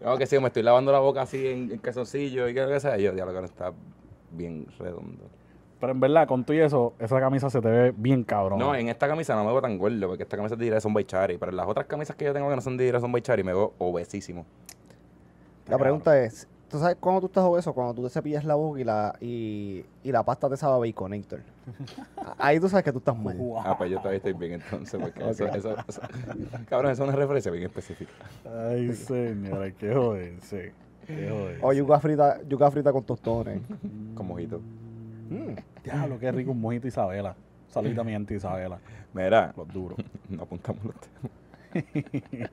No, 0.00 0.18
que 0.18 0.26
sí, 0.26 0.38
me 0.40 0.48
estoy 0.48 0.64
lavando 0.64 0.90
la 0.90 0.98
boca 0.98 1.22
así 1.22 1.46
en, 1.46 1.70
en 1.70 1.78
calzoncillo 1.78 2.48
y 2.48 2.54
que 2.54 2.60
lo 2.62 2.68
que 2.68 2.80
sea. 2.80 2.96
Yo, 2.98 3.14
ya 3.14 3.24
lo 3.24 3.32
que 3.32 3.44
está 3.44 3.72
bien 4.32 4.66
redondo. 4.78 5.30
Pero 5.82 5.94
en 5.94 5.98
verdad, 5.98 6.28
con 6.28 6.44
tú 6.44 6.52
y 6.52 6.60
eso, 6.60 6.92
esa 7.00 7.18
camisa 7.18 7.50
se 7.50 7.60
te 7.60 7.68
ve 7.68 7.92
bien 7.96 8.22
cabrón. 8.22 8.56
No, 8.60 8.72
en 8.72 8.86
esta 8.88 9.08
camisa 9.08 9.34
no 9.34 9.42
me 9.44 9.50
veo 9.50 9.60
tan 9.60 9.76
gordo, 9.78 10.06
porque 10.06 10.22
esta 10.22 10.36
camisa 10.36 10.54
es 10.54 10.58
de 10.60 10.64
Direction 10.66 10.94
by 10.94 11.04
Chari. 11.04 11.38
Pero 11.38 11.50
en 11.50 11.56
las 11.56 11.66
otras 11.66 11.86
camisas 11.86 12.14
que 12.14 12.24
yo 12.24 12.32
tengo 12.32 12.48
que 12.48 12.54
no 12.54 12.62
son 12.62 12.76
de 12.76 12.84
Direction 12.84 13.10
by 13.10 13.20
Chari, 13.20 13.42
me 13.42 13.52
veo 13.52 13.72
obesísimo. 13.78 14.46
La 15.66 15.76
pregunta 15.78 16.16
es, 16.22 16.46
¿tú 16.68 16.78
sabes 16.78 16.96
cuando 17.00 17.22
tú 17.22 17.26
estás 17.26 17.42
obeso? 17.42 17.72
Cuando 17.72 17.94
tú 17.94 18.04
te 18.04 18.10
cepillas 18.10 18.44
la 18.44 18.54
boca 18.54 18.78
y 18.80 18.84
la, 18.84 19.16
y, 19.20 19.84
y 20.04 20.12
la 20.12 20.22
pasta 20.22 20.48
te 20.48 20.56
sabe 20.56 20.88
baconator. 20.88 21.40
Ahí 22.38 22.60
tú 22.60 22.68
sabes 22.68 22.84
que 22.84 22.92
tú 22.92 22.98
estás 22.98 23.18
mal. 23.18 23.36
Wow. 23.36 23.58
Ah, 23.64 23.76
pues 23.76 23.90
yo 23.90 23.98
todavía 23.98 24.18
estoy 24.18 24.34
bien 24.34 24.52
entonces, 24.52 25.00
porque 25.02 25.28
eso, 25.30 25.46
eso, 25.48 25.74
eso- 25.88 26.00
Cabrón, 26.68 26.92
eso 26.92 27.02
es 27.02 27.08
una 27.08 27.18
referencia 27.18 27.50
bien 27.50 27.64
específica. 27.64 28.12
Ay, 28.68 28.94
señora, 28.94 29.68
qué 29.72 29.92
joder, 29.92 30.34
sí. 30.42 30.58
Qué 31.08 31.28
joder. 31.28 31.58
O 31.60 31.72
yuca 31.72 31.98
frita, 31.98 32.40
yuca 32.48 32.70
frita 32.70 32.92
con 32.92 33.02
tostones. 33.02 33.60
Con 34.14 34.28
mojito. 34.28 34.60
Mm. 35.32 35.56
Diablo, 35.84 36.18
qué 36.18 36.30
rico 36.32 36.50
un 36.52 36.60
mojito 36.60 36.86
Isabela. 36.86 37.34
Saludita 37.68 38.04
mi 38.04 38.12
gente 38.12 38.34
Isabela. 38.34 38.78
Mira, 39.14 39.52
Los 39.56 39.68
duros. 39.68 39.98
no 40.28 40.42
apuntamos 40.42 40.84
los 40.84 40.94
temas. 41.00 41.32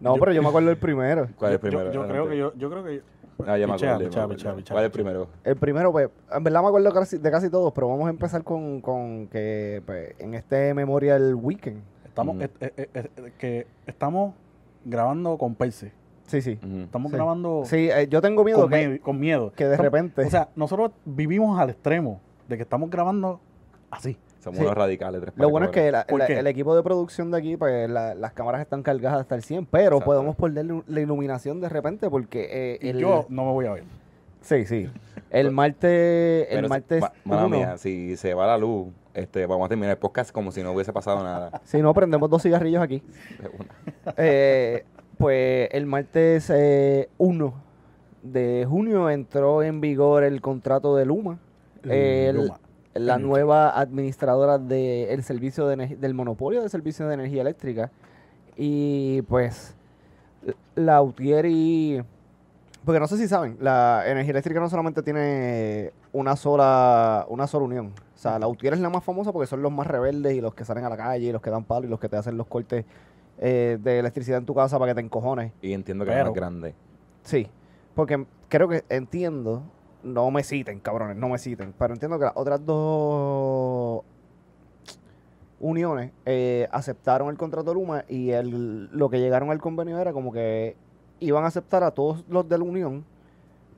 No, 0.00 0.14
pero 0.16 0.32
yo 0.32 0.42
me 0.42 0.48
acuerdo 0.48 0.68
del 0.68 0.78
primero. 0.78 1.28
¿Cuál 1.36 1.52
es 1.52 1.54
el 1.54 1.60
primero? 1.60 1.92
Yo, 1.92 2.06
creo 2.08 2.28
que 2.28 2.36
yo, 2.36 2.52
yo 2.56 2.70
creo 2.70 2.84
que 2.84 2.96
yo- 2.96 3.02
Ah, 3.46 3.56
ya 3.56 3.66
me 3.66 3.72
acuerdo. 3.74 3.98
pichea, 3.98 4.28
pichea, 4.28 4.54
pichea, 4.54 4.74
¿Cuál 4.74 4.84
es 4.84 4.88
el 4.88 4.92
primero? 4.92 5.28
El 5.44 5.56
primero, 5.56 5.92
pues, 5.92 6.10
en 6.30 6.44
verdad 6.44 6.60
me 6.62 6.68
acuerdo 6.68 6.92
casi- 6.92 7.16
de 7.18 7.30
casi 7.30 7.48
todos, 7.48 7.72
pero 7.72 7.88
vamos 7.88 8.06
a 8.06 8.10
empezar 8.10 8.42
con, 8.44 8.80
con 8.82 9.28
que 9.28 9.82
pues, 9.86 10.14
en 10.18 10.34
este 10.34 10.74
Memorial 10.74 11.34
Weekend. 11.34 11.80
estamos, 12.04 12.36
Mm. 12.36 12.40
que 13.38 13.66
estamos 13.86 14.34
grabando 14.84 15.38
con 15.38 15.54
Perse. 15.54 15.92
Sí, 16.30 16.40
sí. 16.42 16.58
Estamos 16.84 17.10
Sí. 17.10 17.16
grabando 17.16 17.62
Sí, 17.64 17.88
eh, 17.90 18.06
yo 18.08 18.20
tengo 18.22 18.44
miedo 18.44 18.60
con, 18.60 18.70
que, 18.70 18.86
miedo, 18.88 19.02
con 19.02 19.18
miedo. 19.18 19.52
que 19.56 19.64
de 19.64 19.72
Estamos- 19.74 19.92
repente- 19.92 20.24
O 20.24 20.30
sea, 20.30 20.48
nosotros 20.54 20.92
vivimos 21.04 21.58
al 21.58 21.70
extremo 21.70 22.20
de 22.48 22.56
que 22.56 22.62
estamos 22.62 22.88
grabando 22.88 23.40
así. 23.90 24.16
Somos 24.38 24.58
Sí. 24.58 24.64
unos 24.64 24.76
radicales. 24.76 25.20
Tres 25.20 25.34
Lo 25.36 25.50
bueno 25.50 25.66
es 25.66 25.72
que 25.72 25.88
el 26.38 26.46
equipo 26.46 26.74
de 26.76 26.82
producción 26.82 27.30
de 27.30 27.38
aquí, 27.38 27.56
pues 27.56 27.90
la- 27.90 28.14
las 28.14 28.32
cámaras 28.32 28.60
están 28.60 28.82
cargadas 28.82 29.20
hasta 29.20 29.34
el 29.34 29.42
100, 29.42 29.66
pero 29.66 29.96
Exacto. 29.96 30.04
podemos 30.04 30.36
ponerle 30.36 30.82
la 30.86 31.00
iluminación 31.00 31.60
de 31.60 31.68
repente 31.68 32.08
porque 32.08 32.48
eh, 32.50 32.78
Y 32.80 32.88
el, 32.90 32.98
yo 33.00 33.26
no 33.28 33.44
me 33.46 33.50
voy 33.52 33.66
a 33.66 33.72
ver. 33.72 33.84
Sí, 34.40 34.64
sí. 34.64 34.88
El 35.30 35.50
martes, 35.50 36.46
el 36.48 36.56
Pero 36.56 36.62
si- 36.66 36.70
martes 36.70 37.04
mala 37.24 37.46
uno, 37.46 37.56
mía, 37.56 37.76
si 37.76 38.16
se 38.16 38.32
va 38.34 38.46
la 38.46 38.56
luz, 38.56 38.88
este, 39.14 39.44
vamos 39.46 39.66
a 39.66 39.68
terminar 39.68 39.90
el 39.90 39.98
podcast 39.98 40.30
como 40.32 40.52
si 40.52 40.62
no 40.62 40.72
hubiese 40.72 40.92
pasado 40.92 41.22
nada. 41.22 41.60
si 41.64 41.82
no 41.82 41.92
prendemos 41.92 42.30
dos 42.30 42.42
cigarrillos 42.42 42.82
aquí, 42.82 43.02
De 43.40 43.48
una. 43.48 44.14
eh, 44.16 44.84
pues 45.20 45.68
el 45.72 45.84
martes 45.84 46.48
eh, 46.48 47.10
1 47.18 47.54
de 48.22 48.66
junio 48.66 49.10
entró 49.10 49.62
en 49.62 49.82
vigor 49.82 50.24
el 50.24 50.40
contrato 50.40 50.96
de 50.96 51.04
Luma. 51.04 51.38
El, 51.82 52.36
Luma. 52.36 52.58
la 52.94 53.18
nueva 53.18 53.78
administradora 53.78 54.56
del 54.56 55.22
servicio 55.22 55.66
de 55.66 55.98
del 55.98 56.14
monopolio 56.14 56.62
de 56.62 56.70
servicio 56.70 57.06
de 57.06 57.14
energía 57.14 57.42
eléctrica. 57.42 57.90
Y 58.56 59.20
pues 59.22 59.74
la 60.74 61.02
Utieri, 61.02 62.02
porque 62.86 62.98
no 62.98 63.06
sé 63.06 63.18
si 63.18 63.28
saben, 63.28 63.58
la 63.60 64.04
energía 64.06 64.30
eléctrica 64.30 64.58
no 64.58 64.70
solamente 64.70 65.02
tiene 65.02 65.92
una 66.14 66.34
sola, 66.34 67.26
una 67.28 67.46
sola 67.46 67.66
unión. 67.66 67.92
O 68.14 68.18
sea, 68.18 68.38
la 68.38 68.48
Utieri 68.48 68.76
es 68.76 68.80
la 68.80 68.88
más 68.88 69.04
famosa 69.04 69.32
porque 69.32 69.46
son 69.46 69.60
los 69.60 69.70
más 69.70 69.86
rebeldes 69.86 70.32
y 70.32 70.40
los 70.40 70.54
que 70.54 70.64
salen 70.64 70.84
a 70.84 70.88
la 70.88 70.96
calle 70.96 71.26
y 71.26 71.32
los 71.32 71.42
que 71.42 71.50
dan 71.50 71.64
palo 71.64 71.86
y 71.86 71.90
los 71.90 72.00
que 72.00 72.08
te 72.08 72.16
hacen 72.16 72.38
los 72.38 72.46
cortes 72.46 72.86
eh, 73.42 73.78
de 73.82 73.98
electricidad 73.98 74.38
en 74.38 74.44
tu 74.46 74.54
casa 74.54 74.78
para 74.78 74.92
que 74.92 74.96
te 74.96 75.00
encojones. 75.00 75.52
Y 75.62 75.72
entiendo 75.72 76.04
que 76.04 76.10
es 76.10 76.16
Pero- 76.16 76.26
más 76.26 76.34
grande. 76.34 76.74
Sí, 77.22 77.48
porque 77.94 78.24
creo 78.48 78.68
que 78.68 78.84
entiendo, 78.88 79.62
no 80.04 80.30
me 80.30 80.42
citen, 80.44 80.78
cabrones, 80.78 81.16
no 81.16 81.28
me 81.28 81.38
citen, 81.38 81.74
pero 81.78 81.94
entiendo 81.94 82.18
que 82.18 82.26
las 82.26 82.34
otras 82.36 82.64
dos 82.64 84.02
uniones 85.58 86.12
eh, 86.24 86.68
aceptaron 86.72 87.28
el 87.28 87.36
contrato 87.36 87.74
Luma 87.74 88.04
y 88.08 88.30
el, 88.30 88.86
lo 88.96 89.10
que 89.10 89.18
llegaron 89.20 89.50
al 89.50 89.60
convenio 89.60 89.98
era 89.98 90.12
como 90.12 90.32
que 90.32 90.76
iban 91.18 91.44
a 91.44 91.48
aceptar 91.48 91.82
a 91.82 91.90
todos 91.90 92.24
los 92.28 92.48
de 92.48 92.56
la 92.58 92.64
unión 92.64 93.04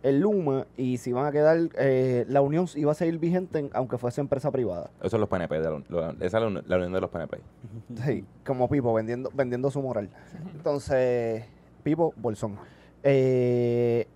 el 0.03 0.21
Luma 0.21 0.67
y 0.77 0.97
si 0.99 1.11
iban 1.11 1.27
a 1.27 1.33
quedar, 1.33 1.59
eh, 1.79 2.25
la 2.29 2.41
unión 2.41 2.67
iba 2.75 2.91
a 2.93 2.95
seguir 2.95 3.19
vigente 3.19 3.59
en- 3.61 3.71
aunque 3.73 3.99
fuese 3.99 4.21
empresa 4.21 4.51
privada. 4.51 4.91
Eso 5.01 5.11
son 5.11 5.21
los 5.21 5.29
PNP. 5.29 5.61
de 5.61 5.71
la- 5.71 5.83
lo- 5.89 6.11
esa 6.11 6.25
es 6.25 6.33
la, 6.33 6.47
uni- 6.47 6.63
la 6.67 6.77
unión 6.77 6.93
de 6.93 7.01
los 7.01 7.11
PNP. 7.11 7.39
Sí, 8.05 8.25
como 8.45 8.69
Pipo, 8.69 8.93
vendiendo, 8.93 9.31
vendiendo 9.35 9.71
su 9.71 9.81
moral. 9.81 10.09
Entonces, 10.55 11.45
Pipo, 11.83 12.13
Bolsón. 12.17 12.57
Eh, 13.03 14.07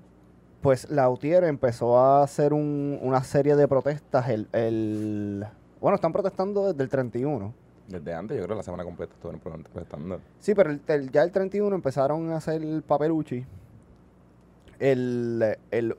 pues 0.61 0.90
la 0.90 1.09
UTIER 1.11 1.45
empezó 1.45 1.99
a 1.99 2.23
hacer 2.23 2.52
un- 2.52 2.99
una 3.02 3.23
serie 3.23 3.55
de 3.57 3.69
protestas. 3.69 4.28
El, 4.28 4.49
el- 4.52 5.45
bueno, 5.81 5.95
están 5.97 6.12
protestando 6.12 6.66
desde 6.73 6.83
el 6.83 6.88
31. 6.88 7.55
Desde 7.88 8.12
antes, 8.14 8.37
yo 8.37 8.43
creo 8.43 8.57
que 8.57 8.61
la 8.61 8.62
semana 8.64 8.83
completa 8.85 9.14
estuvieron 9.14 9.40
protestando. 9.40 10.21
Sí, 10.40 10.55
pero 10.55 10.71
el- 10.71 10.81
el- 10.88 11.11
ya 11.12 11.23
el 11.23 11.31
31 11.31 11.76
empezaron 11.76 12.31
a 12.33 12.37
hacer 12.38 12.62
el 12.62 12.83
papeluchi. 12.83 13.45
El, 14.78 15.56
el, 15.71 15.97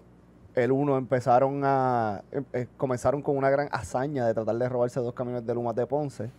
el 0.55 0.71
1 0.71 0.97
empezaron 0.97 1.61
a... 1.63 2.21
em- 2.31 2.45
eh, 2.53 2.67
comenzaron 2.77 3.21
con 3.21 3.37
una 3.37 3.49
gran 3.49 3.69
hazaña 3.71 4.25
de 4.27 4.33
tratar 4.33 4.55
de 4.55 4.69
robarse 4.69 4.99
dos 4.99 5.13
camiones 5.13 5.45
de 5.45 5.53
Lumas 5.53 5.75
de 5.75 5.85
Ponce. 5.85 6.29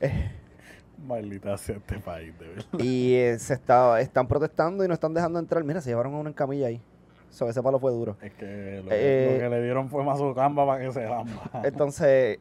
Maldita 1.06 1.56
sea 1.58 1.76
este 1.76 1.98
país, 1.98 2.38
de 2.38 2.48
verdad. 2.48 2.64
Y 2.78 3.14
eh, 3.14 3.38
se 3.38 3.54
está, 3.54 4.00
están 4.00 4.26
protestando 4.26 4.84
y 4.84 4.88
no 4.88 4.94
están 4.94 5.12
dejando 5.12 5.38
entrar. 5.38 5.62
Mira, 5.64 5.80
se 5.80 5.90
llevaron 5.90 6.14
a 6.14 6.18
uno 6.18 6.28
en 6.28 6.34
camilla 6.34 6.68
ahí. 6.68 6.80
So, 7.30 7.48
ese 7.48 7.62
palo 7.62 7.80
fue 7.80 7.90
duro. 7.90 8.16
Es 8.22 8.32
que 8.34 8.80
lo, 8.84 8.90
Eh, 8.92 9.30
lo 9.32 9.40
que 9.40 9.48
le 9.50 9.62
dieron 9.62 9.88
fue 9.90 10.04
más 10.04 10.18
su 10.18 10.32
camba 10.34 10.64
para 10.64 10.84
que 10.84 10.92
se 10.92 11.04
lamba. 11.04 11.50
Entonces, 11.64 12.38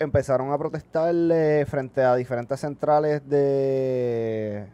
empezaron 0.00 0.50
a 0.52 0.58
protestar 0.58 1.14
eh, 1.14 1.64
frente 1.68 2.02
a 2.02 2.16
diferentes 2.16 2.58
centrales 2.58 3.26
de, 3.28 4.66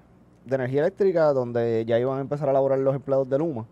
de 0.46 0.54
energía 0.54 0.80
eléctrica 0.82 1.32
donde 1.32 1.84
ya 1.86 1.98
iban 1.98 2.18
a 2.18 2.20
empezar 2.22 2.48
a 2.48 2.52
laborar 2.52 2.78
los 2.78 2.94
empleados 2.94 3.28
de 3.28 3.38
Luma. 3.38 3.66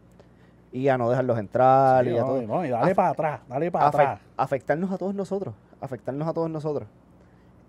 Y 0.72 0.88
a 0.88 0.98
no 0.98 1.08
dejarlos 1.08 1.38
entrar 1.38 2.04
Sí, 2.04 2.10
y 2.10 2.16
a 2.18 2.20
no, 2.22 2.26
todo. 2.26 2.42
no, 2.42 2.66
y 2.66 2.68
dale 2.70 2.94
para 2.96 3.10
atrás, 3.10 3.40
dale 3.48 3.70
para 3.70 3.86
Afe- 3.86 3.94
atrás. 4.02 4.20
afectarnos 4.36 4.90
a 4.90 4.98
todos 4.98 5.14
nosotros. 5.14 5.54
Afectarnos 5.80 6.26
a 6.26 6.32
todos 6.32 6.50
nosotros. 6.50 6.88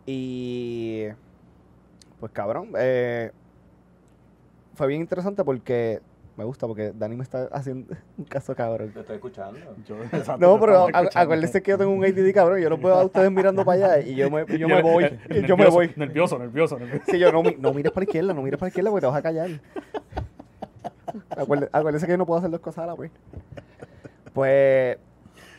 Y 0.08 1.06
pues 2.20 2.32
cabrón, 2.32 2.70
eh, 2.78 3.32
fue 4.74 4.88
bien 4.88 5.02
interesante 5.02 5.44
porque 5.44 6.02
me 6.38 6.44
gusta 6.44 6.68
porque 6.68 6.92
Dani 6.94 7.16
me 7.16 7.24
está 7.24 7.46
haciendo 7.52 7.96
un 8.18 8.26
caso 8.26 8.54
cabrón. 8.56 8.92
Te 8.92 9.00
estoy 9.02 9.16
escuchando. 9.16 9.60
Yo- 9.88 10.04
exacto, 10.04 10.38
No, 10.38 10.60
pero 10.60 10.88
acuérdense 11.14 11.62
que 11.62 11.72
yo 11.72 11.78
tengo 11.78 11.92
un 11.92 12.04
ADD 12.04 12.34
cabrón, 12.34 12.60
yo 12.60 12.70
los 12.70 12.82
veo 12.82 12.94
a 12.96 13.06
ustedes 13.06 13.32
mirando 13.32 13.64
para 13.64 13.96
allá 13.96 14.06
y 14.08 14.16
yo 14.16 14.30
me, 14.30 14.46
y 14.50 14.58
yo 14.58 14.68
me 14.68 14.82
voy, 14.82 15.06
y 15.30 15.42
yo 15.48 15.56
me 15.58 15.64
Nervioso, 15.66 15.72
voy. 15.72 15.94
Nervioso, 15.96 16.40
nervioso, 16.40 16.80
nervioso. 16.80 17.04
Sí, 17.10 17.20
yo 17.20 17.32
no, 17.32 17.44
no 17.60 17.74
mires 17.74 17.92
para 17.92 18.04
la 18.06 18.10
izquierda, 18.10 18.34
no 18.34 18.42
mires 18.42 18.58
para 18.60 18.68
la 18.68 18.70
izquierda 18.70 18.90
porque 18.92 19.02
te 19.02 19.08
vas 19.08 19.16
a 19.18 19.22
callar. 19.22 19.50
Acuérdense, 21.30 21.70
acuérdense 21.72 22.06
que 22.06 22.12
yo 22.14 22.18
no 22.18 22.26
puedo 22.26 22.40
hacer 22.40 22.52
dos 22.52 22.60
cosas 22.60 22.84
a 22.84 22.88
la 22.88 22.96
vez. 22.96 23.12
Pues 24.34 24.98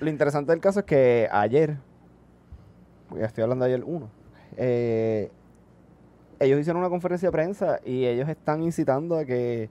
lo 0.00 0.10
interesante 0.10 0.52
del 0.52 0.60
caso 0.60 0.80
es 0.80 0.86
que 0.86 1.28
ayer, 1.32 1.76
ya 3.18 3.24
estoy 3.24 3.42
hablando 3.42 3.64
de 3.64 3.72
ayer 3.74 3.84
uno, 3.86 4.10
eh, 4.58 5.30
ellos 6.38 6.60
hicieron 6.60 6.80
una 6.80 6.90
conferencia 6.90 7.28
de 7.28 7.32
prensa 7.32 7.80
y 7.84 8.04
ellos 8.04 8.28
están 8.28 8.62
incitando 8.62 9.16
a 9.18 9.24
que 9.24 9.70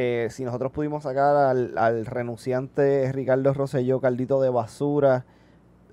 eh, 0.00 0.28
si 0.30 0.44
nosotros 0.44 0.70
pudimos 0.70 1.02
sacar 1.02 1.34
al, 1.34 2.06
renunciante 2.06 3.10
Ricardo 3.10 3.52
Rosselló, 3.52 4.00
caldito 4.00 4.40
de 4.40 4.48
basura, 4.48 5.24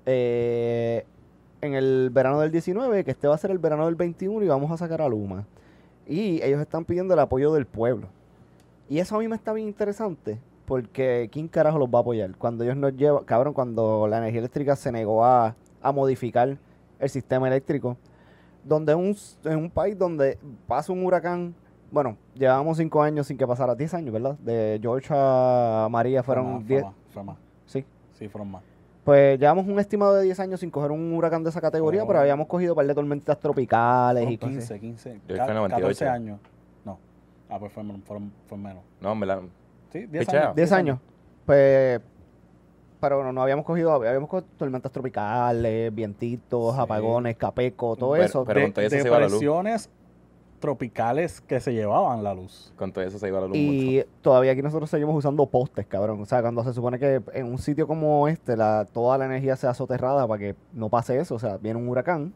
eh, 0.04 1.04
en 1.60 1.74
el 1.74 2.10
verano 2.12 2.38
del 2.38 2.52
19, 2.52 3.02
que 3.02 3.10
este 3.10 3.26
va 3.26 3.34
a 3.34 3.38
ser 3.38 3.50
el 3.50 3.58
verano 3.58 3.86
del 3.86 3.96
21 3.96 4.44
y 4.44 4.46
vamos 4.46 4.70
a 4.70 4.76
sacar 4.76 5.02
a 5.02 5.08
Luma. 5.08 5.44
Y 6.06 6.40
ellos 6.44 6.60
están 6.60 6.84
pidiendo 6.84 7.14
el 7.14 7.18
apoyo 7.18 7.52
del 7.52 7.66
pueblo. 7.66 8.06
Y 8.88 9.00
eso 9.00 9.16
a 9.16 9.18
mí 9.18 9.26
me 9.26 9.34
está 9.34 9.52
bien 9.52 9.66
interesante, 9.66 10.38
porque 10.66 11.28
¿quién 11.32 11.48
carajo 11.48 11.80
los 11.80 11.88
va 11.88 11.98
a 11.98 12.02
apoyar? 12.02 12.36
Cuando 12.36 12.62
ellos 12.62 12.76
nos 12.76 12.96
llevan, 12.96 13.24
cabrón, 13.24 13.54
cuando 13.54 14.06
la 14.06 14.18
energía 14.18 14.38
eléctrica 14.38 14.76
se 14.76 14.92
negó 14.92 15.24
a, 15.24 15.56
a 15.82 15.90
modificar 15.90 16.56
el 17.00 17.10
sistema 17.10 17.48
eléctrico, 17.48 17.96
donde 18.62 18.94
un, 18.94 19.16
en 19.42 19.56
un 19.56 19.68
país 19.68 19.98
donde 19.98 20.38
pasa 20.68 20.92
un 20.92 21.04
huracán, 21.04 21.56
bueno, 21.90 22.16
llevábamos 22.34 22.76
cinco 22.78 23.02
años 23.02 23.26
sin 23.26 23.36
que 23.38 23.46
pasara, 23.46 23.74
10 23.74 23.94
años, 23.94 24.12
¿verdad? 24.12 24.36
De 24.38 24.78
George 24.82 25.08
a 25.10 25.88
María 25.90 26.22
Fue 26.22 26.34
fueron 26.34 26.54
más, 26.54 26.66
10, 26.66 26.80
Fue 26.82 26.90
más, 26.90 26.96
fue 27.12 27.22
más. 27.24 27.36
sí. 27.66 27.84
Sí, 28.12 28.28
fueron 28.28 28.50
más. 28.50 28.62
Pues 29.04 29.38
llevamos 29.38 29.66
un 29.68 29.78
estimado 29.78 30.14
de 30.14 30.24
10 30.24 30.40
años 30.40 30.58
sin 30.60 30.70
coger 30.70 30.90
un 30.90 31.12
huracán 31.14 31.44
de 31.44 31.50
esa 31.50 31.60
categoría, 31.60 32.02
Oh. 32.02 32.06
pero 32.08 32.18
habíamos 32.18 32.48
cogido 32.48 32.72
un 32.72 32.76
par 32.76 32.86
de 32.86 32.94
tormentas 32.94 33.38
tropicales 33.38 34.28
y 34.28 34.36
Fueron 34.36 34.56
cosas. 34.56 34.78
15, 34.78 34.80
15. 34.80 35.20
Yo 35.28 35.36
ca- 35.36 35.44
fui 35.44 35.50
en 35.52 35.56
98. 35.58 35.82
14 35.82 36.08
años. 36.08 36.40
No. 36.84 36.98
Ah, 37.48 37.58
pues 37.60 37.72
fue, 37.72 37.84
fueron, 38.04 38.32
fue 38.48 38.58
menos. 38.58 38.82
No, 39.00 39.12
en 39.12 39.20
verdad. 39.20 39.40
Sí, 39.92 40.06
10 40.06 40.26
Pichea. 40.26 40.42
años. 40.44 40.56
10 40.56 40.72
años. 40.72 40.98
Pues, 41.44 42.00
pero 42.98 43.22
no, 43.22 43.32
no 43.32 43.42
habíamos 43.42 43.64
cogido, 43.64 43.92
habíamos 43.92 44.28
cogido 44.28 44.48
tormentas 44.56 44.90
tropicales, 44.90 45.94
vientitos, 45.94 46.74
Sí. 46.74 46.80
apagones, 46.80 47.36
capeco, 47.36 47.94
todo 47.94 48.12
Pero- 48.12 48.24
eso. 48.24 48.44
pero- 48.44 48.58
de, 48.60 48.66
con 48.66 48.72
todo 48.72 48.84
eso 48.86 48.96
se 48.98 49.06
iba 49.06 49.20
la 49.20 49.28
luz. 49.28 49.38
Tropicales 50.56 51.40
que 51.40 51.60
se 51.60 51.72
llevaban 51.72 52.22
la 52.22 52.34
luz. 52.34 52.72
Con 52.76 52.92
todo 52.92 53.04
eso 53.04 53.18
se 53.18 53.28
iba 53.28 53.40
la 53.40 53.46
luz 53.46 53.56
y 53.56 54.04
todavía 54.22 54.52
aquí 54.52 54.62
nosotros 54.62 54.90
seguimos 54.90 55.14
usando 55.16 55.46
postes, 55.46 55.86
cabrón. 55.86 56.20
O 56.20 56.26
sea, 56.26 56.42
cuando 56.42 56.64
se 56.64 56.72
supone 56.72 56.98
que 56.98 57.22
en 57.32 57.46
un 57.46 57.58
sitio 57.58 57.86
como 57.86 58.28
este, 58.28 58.56
la, 58.56 58.86
toda 58.92 59.18
la 59.18 59.26
energía 59.26 59.56
sea 59.56 59.74
soterrada 59.74 60.26
para 60.26 60.38
que 60.38 60.54
no 60.72 60.88
pase 60.88 61.18
eso. 61.18 61.34
O 61.34 61.38
sea, 61.38 61.56
viene 61.58 61.78
un 61.78 61.88
huracán, 61.88 62.32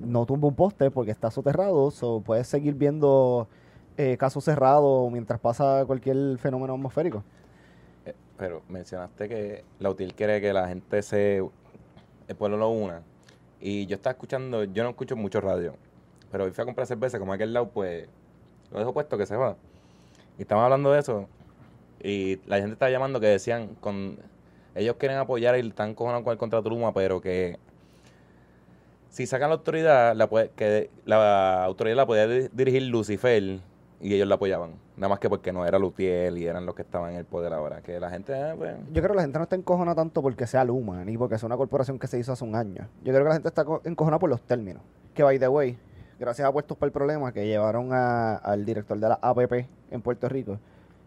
no 0.00 0.26
tumba 0.26 0.48
un 0.48 0.54
poste 0.54 0.90
porque 0.90 1.10
está 1.10 1.30
soterrado, 1.30 1.90
so 1.90 2.20
puedes 2.20 2.46
seguir 2.46 2.74
viendo 2.74 3.48
eh, 3.96 4.16
casos 4.16 4.44
cerrados 4.44 5.10
mientras 5.12 5.38
pasa 5.38 5.84
cualquier 5.86 6.38
fenómeno 6.38 6.74
atmosférico. 6.74 7.22
Eh, 8.04 8.14
Pero 8.36 8.62
mencionaste 8.68 9.28
que 9.28 9.64
la 9.78 9.90
UTIL 9.90 10.14
quiere 10.14 10.40
que 10.40 10.52
la 10.52 10.68
gente 10.68 11.02
se. 11.02 11.44
El 12.26 12.36
pueblo 12.36 12.56
lo 12.56 12.70
una. 12.70 13.02
Y 13.60 13.86
yo 13.86 13.96
estaba 13.96 14.12
escuchando, 14.12 14.64
yo 14.64 14.82
no 14.82 14.90
escucho 14.90 15.16
mucho 15.16 15.40
radio. 15.40 15.74
Pero 16.34 16.46
hoy 16.46 16.50
fui 16.50 16.62
a 16.62 16.64
comprar 16.64 16.84
cerveza, 16.84 17.20
como 17.20 17.32
aquel 17.32 17.52
lado, 17.52 17.68
pues. 17.68 18.08
Lo 18.72 18.80
dejo 18.80 18.92
puesto 18.92 19.16
que 19.16 19.24
se 19.24 19.36
va. 19.36 19.54
Y 20.36 20.42
estaban 20.42 20.64
hablando 20.64 20.90
de 20.90 20.98
eso. 20.98 21.28
Y 22.02 22.40
la 22.46 22.56
gente 22.56 22.72
estaba 22.72 22.90
llamando 22.90 23.20
que 23.20 23.28
decían. 23.28 23.68
con 23.78 24.18
Ellos 24.74 24.96
quieren 24.98 25.18
apoyar 25.18 25.56
y 25.56 25.60
están 25.68 25.94
cojonando 25.94 26.24
con 26.24 26.32
el 26.32 26.38
contrato 26.38 26.68
Luma, 26.70 26.92
pero 26.92 27.20
que. 27.20 27.56
Si 29.10 29.26
sacan 29.26 29.48
la 29.50 29.54
autoridad, 29.54 30.16
la 30.16 30.28
puede, 30.28 30.50
que 30.56 30.90
la 31.04 31.62
autoridad 31.62 31.94
la 31.94 32.04
podía 32.06 32.26
di- 32.26 32.48
dirigir 32.52 32.82
Lucifer 32.82 33.60
y 34.00 34.12
ellos 34.14 34.26
la 34.26 34.34
apoyaban. 34.34 34.72
Nada 34.96 35.08
más 35.10 35.20
que 35.20 35.28
porque 35.28 35.52
no 35.52 35.64
era 35.64 35.78
Lutiel 35.78 36.36
y 36.36 36.46
eran 36.46 36.66
los 36.66 36.74
que 36.74 36.82
estaban 36.82 37.12
en 37.12 37.18
el 37.18 37.24
poder 37.24 37.52
ahora. 37.52 37.80
Que 37.80 38.00
la 38.00 38.10
gente, 38.10 38.32
eh, 38.32 38.54
pues, 38.58 38.74
Yo 38.92 39.02
creo 39.02 39.10
que 39.10 39.16
la 39.18 39.22
gente 39.22 39.38
no 39.38 39.44
está 39.44 39.54
encojona 39.54 39.94
tanto 39.94 40.20
porque 40.20 40.48
sea 40.48 40.64
Luma, 40.64 41.04
ni 41.04 41.16
porque 41.16 41.38
sea 41.38 41.46
una 41.46 41.56
corporación 41.56 42.00
que 42.00 42.08
se 42.08 42.18
hizo 42.18 42.32
hace 42.32 42.42
un 42.42 42.56
año. 42.56 42.88
Yo 43.04 43.12
creo 43.12 43.22
que 43.22 43.28
la 43.28 43.34
gente 43.34 43.48
está 43.50 43.64
co- 43.64 43.82
encojona 43.84 44.18
por 44.18 44.28
los 44.30 44.42
términos. 44.42 44.82
Que, 45.14 45.22
by 45.22 45.38
the 45.38 45.46
way, 45.46 45.78
gracias 46.18 46.46
a 46.46 46.52
Puestos 46.52 46.76
para 46.76 46.88
el 46.88 46.92
Problema, 46.92 47.32
que 47.32 47.46
llevaron 47.46 47.92
al 47.92 48.64
director 48.64 48.98
de 48.98 49.08
la 49.08 49.18
APP 49.20 49.66
en 49.90 50.02
Puerto 50.02 50.28
Rico, 50.28 50.58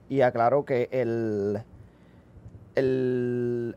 y 0.10 0.22
aclaró 0.22 0.66
que 0.66 0.90
el, 0.92 1.62
el 2.76 3.76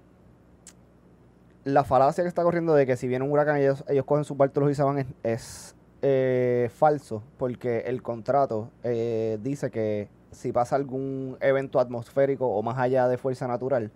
la 1.65 1.85
falacia 1.85 2.25
que 2.25 2.29
está 2.29 2.43
corriendo 2.43 2.75
de 2.75 2.87
que 2.87 2.97
si 2.97 3.07
viene 3.09 3.25
un 3.25 3.33
huracán 3.33 3.57
ellos, 3.59 3.85
ellos 3.89 4.05
cogen 4.05 4.25
sus 4.25 4.37
bártulos 4.37 4.71
y 4.71 4.75
se 4.75 4.83
van 4.83 4.99
es, 4.99 5.07
es, 5.23 5.75
eh, 6.03 6.71
falso, 6.75 7.23
porque 7.37 7.81
el 7.81 8.03
contrato 8.03 8.71
eh, 8.83 9.39
dice 9.43 9.71
que 9.71 10.09
si 10.31 10.53
pasa 10.53 10.77
algún 10.77 11.37
evento 11.41 11.79
atmosférico 11.79 12.47
o 12.47 12.63
más 12.63 12.79
allá 12.79 13.09
de 13.09 13.19
fuerza 13.19 13.47
natural, 13.47 13.91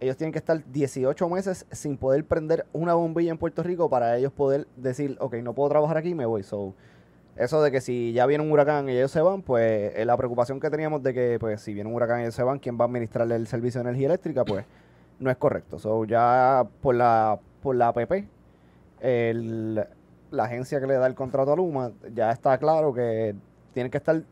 ellos 0.00 0.16
tienen 0.16 0.32
que 0.32 0.38
estar 0.38 0.62
18 0.70 1.28
meses 1.28 1.66
sin 1.70 1.96
poder 1.96 2.24
prender 2.24 2.66
una 2.72 2.94
bombilla 2.94 3.30
en 3.30 3.38
Puerto 3.38 3.62
Rico 3.62 3.90
para 3.90 4.16
ellos 4.16 4.32
poder 4.32 4.66
decir, 4.76 5.16
ok, 5.20 5.34
no 5.36 5.54
puedo 5.54 5.68
trabajar 5.68 5.96
aquí, 5.96 6.14
me 6.14 6.26
voy. 6.26 6.42
So, 6.42 6.74
eso 7.36 7.62
de 7.62 7.70
que 7.70 7.80
si 7.80 8.12
ya 8.12 8.26
viene 8.26 8.44
un 8.44 8.50
huracán 8.50 8.88
y 8.88 8.92
ellos 8.92 9.10
se 9.10 9.20
van, 9.20 9.42
pues 9.42 9.92
eh, 9.94 10.04
la 10.04 10.16
preocupación 10.16 10.60
que 10.60 10.70
teníamos 10.70 11.02
de 11.02 11.14
que 11.14 11.36
pues 11.40 11.60
si 11.60 11.72
viene 11.72 11.88
un 11.88 11.96
huracán 11.96 12.20
y 12.20 12.22
ellos 12.22 12.34
se 12.34 12.42
van, 12.42 12.58
¿quién 12.58 12.78
va 12.78 12.84
a 12.84 12.88
administrarle 12.88 13.36
el 13.36 13.46
servicio 13.46 13.82
de 13.82 13.88
energía 13.88 14.06
eléctrica? 14.08 14.44
Pues 14.44 14.64
no 15.18 15.30
es 15.30 15.36
correcto. 15.36 15.78
So, 15.78 16.04
ya 16.04 16.66
por 16.80 16.94
la, 16.94 17.38
por 17.62 17.76
la 17.76 17.88
APP, 17.88 18.24
la 19.00 20.44
agencia 20.44 20.80
que 20.80 20.86
le 20.86 20.94
da 20.94 21.06
el 21.06 21.14
contrato 21.14 21.52
a 21.52 21.56
Luma, 21.56 21.92
ya 22.14 22.30
está 22.30 22.58
claro 22.58 22.92
que 22.92 23.34
tiene 23.72 23.90
que 23.90 23.98
estar 23.98 24.22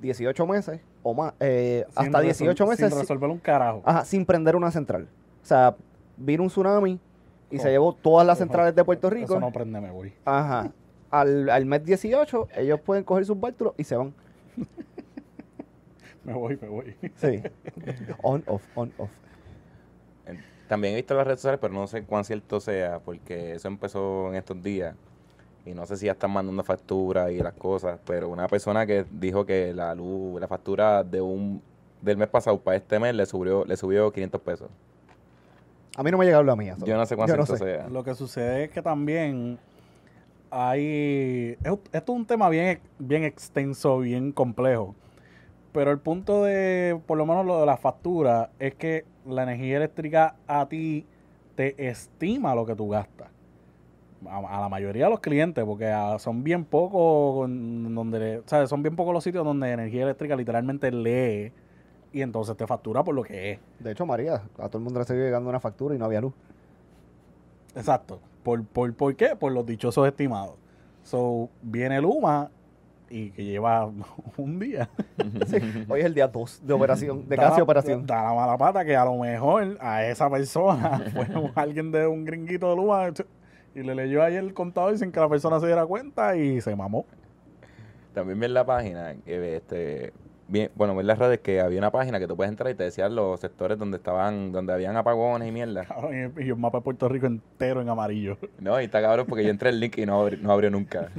18 0.00 0.46
meses 0.46 0.80
o 1.04 1.14
más, 1.14 1.34
eh, 1.38 1.84
hasta 1.94 2.18
resol- 2.18 2.22
18 2.22 2.66
meses 2.66 2.88
Sin 2.88 2.94
si- 2.96 3.00
resolver 3.02 3.30
un 3.30 3.38
carajo. 3.38 3.82
ajá, 3.84 4.04
sin 4.04 4.26
prender 4.26 4.56
una 4.56 4.72
central. 4.72 5.06
O 5.42 5.46
sea, 5.46 5.76
vino 6.16 6.42
un 6.42 6.48
tsunami 6.48 6.98
y 7.50 7.58
se 7.60 7.68
Oh. 7.68 7.70
llevó 7.70 7.92
todas 7.92 8.26
las 8.26 8.38
centrales 8.38 8.74
de 8.74 8.82
Puerto 8.84 9.08
Rico. 9.10 9.26
Eso 9.34 9.38
no 9.40 9.52
prende, 9.52 9.80
me 9.80 9.90
voy. 9.92 10.12
Ajá. 10.24 10.72
Al, 11.10 11.48
al 11.50 11.64
mes 11.66 11.84
18, 11.84 12.48
ellos 12.56 12.80
pueden 12.80 13.04
coger 13.04 13.24
sus 13.24 13.38
bártulos 13.38 13.74
y 13.76 13.84
se 13.84 13.94
van. 13.96 14.12
Me 16.24 16.32
voy, 16.32 16.58
me 16.60 16.68
voy. 16.68 16.96
Sí. 17.16 17.42
on, 18.22 18.42
off, 18.46 18.62
on, 18.74 18.90
off. 18.96 19.10
También 20.68 20.94
he 20.94 20.96
visto 20.96 21.14
las 21.14 21.26
redes 21.26 21.40
sociales, 21.40 21.60
pero 21.60 21.74
no 21.74 21.86
sé 21.86 22.02
cuán 22.04 22.24
cierto 22.24 22.58
sea, 22.60 22.98
porque 23.00 23.52
eso 23.52 23.68
empezó 23.68 24.28
en 24.30 24.36
estos 24.36 24.62
días. 24.62 24.96
Y 25.66 25.72
no 25.72 25.86
sé 25.86 25.96
si 25.96 26.06
ya 26.06 26.12
están 26.12 26.30
mandando 26.30 26.62
facturas 26.62 27.30
y 27.30 27.38
las 27.38 27.54
cosas, 27.54 27.98
pero 28.04 28.28
una 28.28 28.46
persona 28.48 28.84
que 28.86 29.04
dijo 29.10 29.46
que 29.46 29.72
la 29.72 29.94
luz, 29.94 30.38
la 30.40 30.46
factura 30.46 31.02
de 31.02 31.20
un 31.20 31.62
del 32.02 32.18
mes 32.18 32.28
pasado 32.28 32.58
para 32.60 32.76
este 32.76 32.98
mes 32.98 33.14
le 33.14 33.24
subió, 33.24 33.64
le 33.64 33.76
subió 33.78 34.12
500 34.12 34.40
pesos. 34.42 34.68
A 35.96 36.02
mí 36.02 36.10
no 36.10 36.18
me 36.18 36.24
ha 36.24 36.26
llegado 36.26 36.44
la 36.44 36.54
mía. 36.56 36.76
Yo 36.84 36.96
no 36.98 37.06
sé 37.06 37.16
cuán 37.16 37.28
yo 37.28 37.36
no 37.36 37.46
sé. 37.46 37.56
sea. 37.56 37.88
Lo 37.88 38.04
que 38.04 38.14
sucede 38.14 38.64
es 38.64 38.70
que 38.70 38.82
también 38.82 39.58
hay... 40.50 41.56
es- 41.62 41.78
Esto 41.92 42.12
es 42.12 42.18
un 42.18 42.26
tema 42.26 42.48
bien, 42.50 42.80
bien 42.98 43.24
extenso, 43.24 43.98
bien 44.00 44.32
complejo. 44.32 44.94
Pero 45.72 45.90
el 45.90 45.98
punto 45.98 46.44
de, 46.44 47.00
por 47.06 47.16
lo 47.18 47.26
menos 47.26 47.46
lo 47.46 47.58
de 47.60 47.66
la 47.66 47.76
factura, 47.76 48.50
es 48.58 48.74
que 48.74 49.04
la 49.26 49.44
energía 49.44 49.78
eléctrica 49.78 50.36
a 50.46 50.68
ti 50.68 51.06
te 51.56 51.88
estima 51.88 52.54
lo 52.54 52.66
que 52.66 52.74
tú 52.76 52.88
gastas. 52.90 53.28
A, 54.28 54.58
a 54.58 54.60
la 54.60 54.68
mayoría 54.68 55.04
de 55.04 55.10
los 55.10 55.20
clientes, 55.20 55.64
porque 55.64 55.86
ah, 55.88 56.16
son 56.18 56.42
bien 56.44 56.64
pocos 56.64 57.48
donde, 57.48 58.42
¿sabes? 58.46 58.70
Son 58.70 58.82
bien 58.82 58.96
pocos 58.96 59.12
los 59.12 59.22
sitios 59.24 59.44
donde 59.44 59.70
energía 59.70 60.02
eléctrica 60.04 60.34
literalmente 60.36 60.90
lee 60.90 61.52
y 62.12 62.22
entonces 62.22 62.56
te 62.56 62.66
factura 62.66 63.02
por 63.04 63.14
lo 63.14 63.22
que 63.22 63.52
es. 63.52 63.58
De 63.80 63.90
hecho, 63.92 64.06
María, 64.06 64.42
a 64.58 64.68
todo 64.68 64.78
el 64.78 64.84
mundo 64.84 65.00
le 65.00 65.04
seguía 65.06 65.24
llegando 65.24 65.48
una 65.50 65.60
factura 65.60 65.94
y 65.94 65.98
no 65.98 66.04
había 66.04 66.20
luz. 66.20 66.32
Exacto. 67.74 68.20
¿Por, 68.42 68.64
por, 68.64 68.92
¿Por 68.94 69.16
qué? 69.16 69.34
Por 69.36 69.52
los 69.52 69.64
dichosos 69.66 70.06
estimados. 70.06 70.54
So, 71.02 71.48
viene 71.62 72.00
Luma 72.00 72.50
y 73.10 73.30
que 73.30 73.44
lleva 73.44 73.90
un 74.36 74.58
día. 74.58 74.88
Sí. 75.46 75.56
Hoy 75.88 76.00
es 76.00 76.06
el 76.06 76.14
día 76.14 76.28
2 76.28 76.62
de 76.66 76.72
operación, 76.72 77.28
de 77.28 77.36
Da 77.36 77.42
casi 77.44 77.56
la- 77.58 77.62
operación. 77.64 78.06
Da 78.06 78.22
la 78.24 78.34
mala 78.34 78.56
pata 78.56 78.84
que 78.84 78.96
a 78.96 79.04
lo 79.04 79.16
mejor 79.16 79.76
a 79.80 80.04
esa 80.06 80.30
persona 80.30 81.02
fue 81.12 81.26
alguien 81.54 81.90
de 81.90 82.06
un 82.06 82.24
gringuito 82.24 82.70
de 82.70 82.76
Luma 82.76 83.10
y 83.74 83.82
le 83.82 83.94
leyó 83.94 84.22
ahí 84.22 84.36
el 84.36 84.54
contador 84.54 84.96
sin 84.98 85.10
que 85.12 85.20
la 85.20 85.28
persona 85.28 85.58
se 85.60 85.66
diera 85.66 85.84
cuenta 85.86 86.36
y 86.36 86.60
se 86.60 86.74
mamó. 86.76 87.04
También 88.12 88.38
vi 88.38 88.46
en 88.46 88.54
la 88.54 88.64
página, 88.64 89.14
que, 89.24 89.56
este, 89.56 90.12
bien, 90.46 90.70
bueno, 90.76 90.94
vi 90.94 91.00
en 91.00 91.08
las 91.08 91.18
redes 91.18 91.40
que 91.40 91.60
había 91.60 91.80
una 91.80 91.90
página 91.90 92.20
que 92.20 92.28
tú 92.28 92.36
puedes 92.36 92.48
entrar 92.50 92.70
y 92.70 92.76
te 92.76 92.84
decían 92.84 93.16
los 93.16 93.40
sectores 93.40 93.76
donde 93.76 93.96
estaban, 93.96 94.52
donde 94.52 94.72
habían 94.72 94.96
apagones 94.96 95.48
y 95.48 95.50
mierda. 95.52 95.84
Cabrón, 95.84 96.32
Y 96.38 96.50
un 96.52 96.60
mapa 96.60 96.78
de 96.78 96.82
Puerto 96.82 97.08
Rico 97.08 97.26
entero 97.26 97.80
en 97.80 97.88
amarillo. 97.88 98.38
No, 98.60 98.80
y 98.80 98.84
está 98.84 99.02
cabrón 99.02 99.26
porque 99.28 99.42
yo 99.42 99.50
entré 99.50 99.70
el 99.70 99.80
link 99.80 99.98
y 99.98 100.06
no, 100.06 100.24
abri- 100.24 100.38
no 100.38 100.52
abrió 100.52 100.70
nunca. 100.70 101.08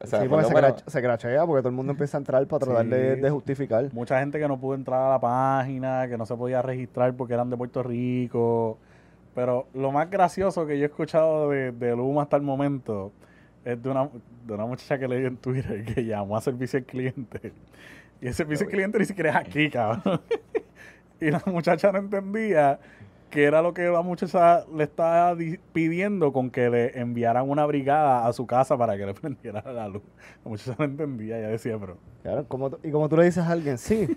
O 0.00 0.06
sea, 0.06 0.22
sí, 0.22 0.28
porque 0.28 0.44
se, 0.44 0.54
menos- 0.54 0.84
se 0.86 1.02
crachea 1.02 1.44
porque 1.44 1.60
todo 1.60 1.70
el 1.70 1.74
mundo 1.74 1.90
empieza 1.90 2.16
a 2.18 2.20
entrar 2.20 2.46
para 2.46 2.64
tratar 2.64 2.86
de 2.86 3.30
justificar. 3.30 3.92
Mucha 3.92 4.20
gente 4.20 4.38
que 4.38 4.46
no 4.46 4.56
pudo 4.56 4.76
entrar 4.76 5.02
a 5.02 5.08
la 5.10 5.18
página, 5.18 6.06
que 6.08 6.16
no 6.16 6.24
se 6.24 6.36
podía 6.36 6.62
registrar 6.62 7.14
porque 7.14 7.34
eran 7.34 7.50
de 7.50 7.56
Puerto 7.56 7.82
Rico. 7.82 8.78
Pero 9.34 9.66
lo 9.74 9.92
más 9.92 10.10
gracioso 10.10 10.66
que 10.66 10.78
yo 10.78 10.84
he 10.84 10.88
escuchado 10.88 11.50
de, 11.50 11.72
de 11.72 11.94
Luma 11.96 12.22
hasta 12.22 12.36
el 12.36 12.42
momento 12.42 13.12
es 13.64 13.80
de 13.82 13.88
una, 13.88 14.08
de 14.46 14.54
una 14.54 14.66
muchacha 14.66 14.98
que 14.98 15.06
leí 15.08 15.24
en 15.24 15.36
Twitter 15.36 15.84
que 15.84 16.04
llamó 16.04 16.36
a 16.36 16.40
servicio 16.40 16.78
al 16.78 16.84
cliente. 16.84 17.52
Y 18.20 18.26
el 18.26 18.34
servicio 18.34 18.66
al 18.66 18.72
cliente 18.72 18.98
ni 18.98 19.04
siquiera 19.04 19.30
es 19.30 19.36
aquí, 19.36 19.70
cabrón. 19.70 20.20
y 21.20 21.30
la 21.30 21.42
muchacha 21.46 21.92
no 21.92 21.98
entendía 21.98 22.80
que 23.30 23.44
era 23.44 23.60
lo 23.60 23.74
que 23.74 23.82
la 23.82 24.00
muchacha 24.00 24.64
le 24.74 24.84
estaba 24.84 25.34
di- 25.34 25.58
pidiendo 25.74 26.32
con 26.32 26.50
que 26.50 26.70
le 26.70 26.98
enviaran 26.98 27.48
una 27.48 27.66
brigada 27.66 28.26
a 28.26 28.32
su 28.32 28.46
casa 28.46 28.76
para 28.78 28.96
que 28.96 29.04
le 29.04 29.14
prendiera 29.20 29.62
la 29.70 29.86
luz. 29.86 30.02
La 30.44 30.50
muchacha 30.50 30.74
no 30.78 30.84
entendía, 30.86 31.38
ella 31.38 31.48
decía, 31.48 31.76
pero... 31.78 31.98
Claro, 32.22 32.46
como 32.48 32.70
y 32.82 32.90
como 32.90 33.08
tú 33.08 33.16
le 33.18 33.24
dices 33.24 33.44
a 33.44 33.50
alguien, 33.52 33.76
sí, 33.78 34.16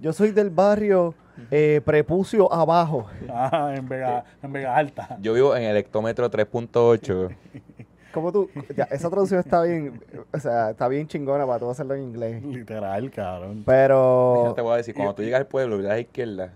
yo 0.00 0.12
soy 0.12 0.30
del 0.32 0.50
barrio 0.50 1.14
eh, 1.50 1.80
Prepucio 1.84 2.52
Abajo. 2.52 3.06
Ah, 3.28 3.72
en 3.76 3.88
Vega, 3.88 4.24
en 4.42 4.52
Vega 4.52 4.76
Alta. 4.76 5.16
Yo 5.20 5.34
vivo 5.34 5.54
en 5.56 5.64
el 5.64 5.76
hectómetro 5.76 6.30
3.8. 6.30 7.34
Como 8.12 8.32
tú, 8.32 8.48
ya, 8.74 8.84
esa 8.84 9.10
traducción 9.10 9.38
está 9.38 9.62
bien, 9.62 10.00
o 10.32 10.38
sea, 10.38 10.70
está 10.70 10.88
bien 10.88 11.06
chingona 11.06 11.46
para 11.46 11.58
tú 11.58 11.70
hacerlo 11.70 11.94
en 11.94 12.02
inglés. 12.04 12.42
Literal, 12.42 13.10
cabrón. 13.10 13.62
Pero 13.66 14.46
Yo 14.46 14.54
te 14.54 14.62
voy 14.62 14.72
a 14.72 14.76
decir, 14.78 14.94
cuando 14.94 15.14
tú 15.14 15.22
llegas 15.22 15.40
al 15.40 15.46
pueblo 15.46 15.78
y 15.78 15.82
das 15.82 15.92
a 15.92 15.94
la 15.94 16.00
izquierda, 16.00 16.52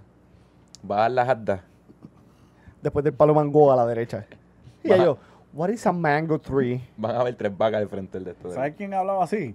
vas 0.83 0.99
a 0.99 1.03
dar 1.03 1.11
la 1.11 1.27
jarda. 1.27 1.65
después 2.81 3.05
del 3.05 3.13
palo 3.13 3.35
mango 3.35 3.71
a 3.71 3.77
la 3.77 3.87
derecha. 3.87 4.25
Y 4.83 4.89
Baja. 4.89 5.05
yo, 5.05 5.19
what 5.53 5.69
is 5.69 5.87
a 5.87 5.93
mango 5.93 6.39
tree? 6.41 6.81
Van 6.97 7.15
a 7.15 7.23
ver 7.23 7.35
tres 7.35 7.57
vacas 7.57 7.83
al 7.83 7.89
frente 7.89 8.19
del 8.19 8.25
de 8.25 8.31
esto. 8.33 8.51
¿Sabes 8.51 8.75
quién 8.75 8.95
hablaba 8.95 9.23
así? 9.23 9.55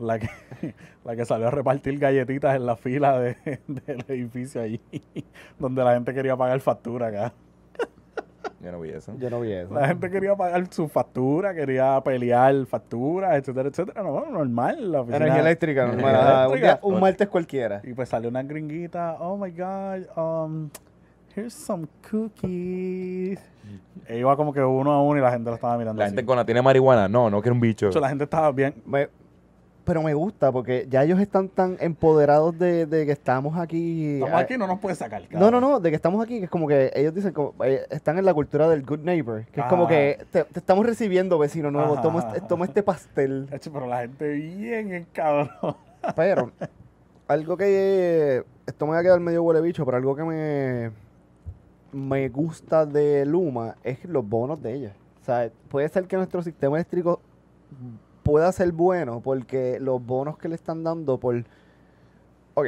La 0.00 0.18
que, 0.18 0.28
la 1.04 1.14
que 1.16 1.24
salió 1.24 1.48
a 1.48 1.50
repartir 1.50 1.98
galletitas 1.98 2.56
en 2.56 2.66
la 2.66 2.76
fila 2.76 3.18
de- 3.18 3.36
del 3.68 4.04
edificio 4.08 4.62
allí, 4.62 4.80
donde 5.58 5.84
la 5.84 5.94
gente 5.94 6.14
quería 6.14 6.36
pagar 6.36 6.60
factura 6.60 7.08
acá. 7.08 7.32
Yo 8.62 8.72
no 8.72 8.80
vi 8.80 8.90
eso. 8.90 9.14
Yo 9.18 9.30
no 9.30 9.40
vi 9.40 9.52
eso. 9.52 9.72
La 9.72 9.88
gente 9.88 10.10
quería 10.10 10.34
pagar 10.36 10.66
su 10.70 10.86
factura, 10.88 11.54
quería 11.54 11.98
pelear 12.04 12.66
facturas, 12.66 13.36
etcétera, 13.38 13.68
etcétera. 13.70 14.02
No, 14.02 14.26
normal. 14.30 14.92
La 14.92 15.00
oficina- 15.00 15.16
Energía 15.16 15.40
eléctrica, 15.40 15.86
normal. 15.86 16.48
Energía 16.50 16.78
un, 16.82 16.94
un 16.94 17.00
martes 17.00 17.28
cualquiera. 17.28 17.80
Y 17.84 17.94
pues 17.94 18.08
salió 18.10 18.28
una 18.28 18.42
gringuita, 18.42 19.16
oh 19.20 19.36
my 19.38 19.50
god, 19.50 20.06
um, 20.16 20.68
here's 21.34 21.54
some 21.54 21.86
cookies. 22.10 23.38
E 24.06 24.18
iba 24.18 24.36
como 24.36 24.52
que 24.52 24.62
uno 24.62 24.92
a 24.92 25.02
uno 25.02 25.18
y 25.18 25.22
la 25.22 25.30
gente 25.30 25.48
lo 25.48 25.54
estaba 25.54 25.76
mirando 25.78 25.98
La 26.00 26.06
así. 26.06 26.14
gente 26.14 26.26
cuando 26.26 26.44
tiene 26.44 26.60
marihuana, 26.60 27.08
no, 27.08 27.30
no 27.30 27.40
quiere 27.40 27.52
un 27.54 27.60
bicho. 27.60 27.86
De 27.86 27.90
hecho, 27.90 28.00
la 28.00 28.08
gente 28.08 28.24
estaba 28.24 28.50
bien, 28.52 28.74
Me- 28.84 29.08
pero 29.90 30.04
me 30.04 30.14
gusta 30.14 30.52
porque 30.52 30.86
ya 30.88 31.02
ellos 31.02 31.18
están 31.18 31.48
tan 31.48 31.76
empoderados 31.80 32.56
de, 32.56 32.86
de 32.86 33.06
que 33.06 33.10
estamos 33.10 33.58
aquí. 33.58 34.18
estamos 34.20 34.34
ah, 34.34 34.38
aquí 34.38 34.56
no 34.56 34.68
nos 34.68 34.78
puede 34.78 34.94
sacar. 34.94 35.22
No, 35.22 35.28
cabrón. 35.28 35.50
no, 35.50 35.60
no, 35.60 35.80
de 35.80 35.90
que 35.90 35.96
estamos 35.96 36.22
aquí, 36.22 36.38
que 36.38 36.44
es 36.44 36.50
como 36.50 36.68
que 36.68 36.92
ellos 36.94 37.12
dicen, 37.12 37.32
como, 37.32 37.54
eh, 37.64 37.84
están 37.90 38.16
en 38.16 38.24
la 38.24 38.32
cultura 38.32 38.68
del 38.68 38.86
good 38.86 39.00
neighbor, 39.00 39.46
que 39.46 39.62
es 39.62 39.66
como 39.66 39.88
que 39.88 40.24
te, 40.30 40.44
te 40.44 40.60
estamos 40.60 40.86
recibiendo, 40.86 41.40
vecino 41.40 41.72
nuevo, 41.72 41.94
Ajá, 41.94 42.02
toma, 42.02 42.20
este- 42.20 42.40
toma 42.42 42.66
este 42.66 42.84
pastel. 42.84 43.48
Pero 43.72 43.88
la 43.88 44.02
gente 44.02 44.28
bien 44.28 44.94
en 44.94 45.06
cabrón. 45.06 45.50
Pero, 46.14 46.52
algo 47.26 47.56
que, 47.56 48.44
esto 48.68 48.86
me 48.86 48.92
va 48.92 49.00
a 49.00 49.02
quedar 49.02 49.18
medio 49.18 49.42
huele 49.42 49.60
bicho, 49.60 49.84
pero 49.84 49.96
algo 49.96 50.14
que 50.14 50.22
me, 50.22 50.90
me 51.90 52.28
gusta 52.28 52.86
de 52.86 53.26
Luma 53.26 53.74
es 53.82 54.04
los 54.04 54.24
bonos 54.24 54.62
de 54.62 54.72
ella. 54.72 54.92
O 55.20 55.24
sea, 55.24 55.50
puede 55.68 55.88
ser 55.88 56.06
que 56.06 56.16
nuestro 56.16 56.44
sistema 56.44 56.76
eléctrico 56.76 57.20
pueda 58.22 58.50
ser 58.52 58.72
bueno 58.72 59.20
porque 59.20 59.78
los 59.80 60.04
bonos 60.04 60.38
que 60.38 60.48
le 60.48 60.54
están 60.54 60.84
dando 60.84 61.18
por... 61.18 61.44
Ok, 62.54 62.66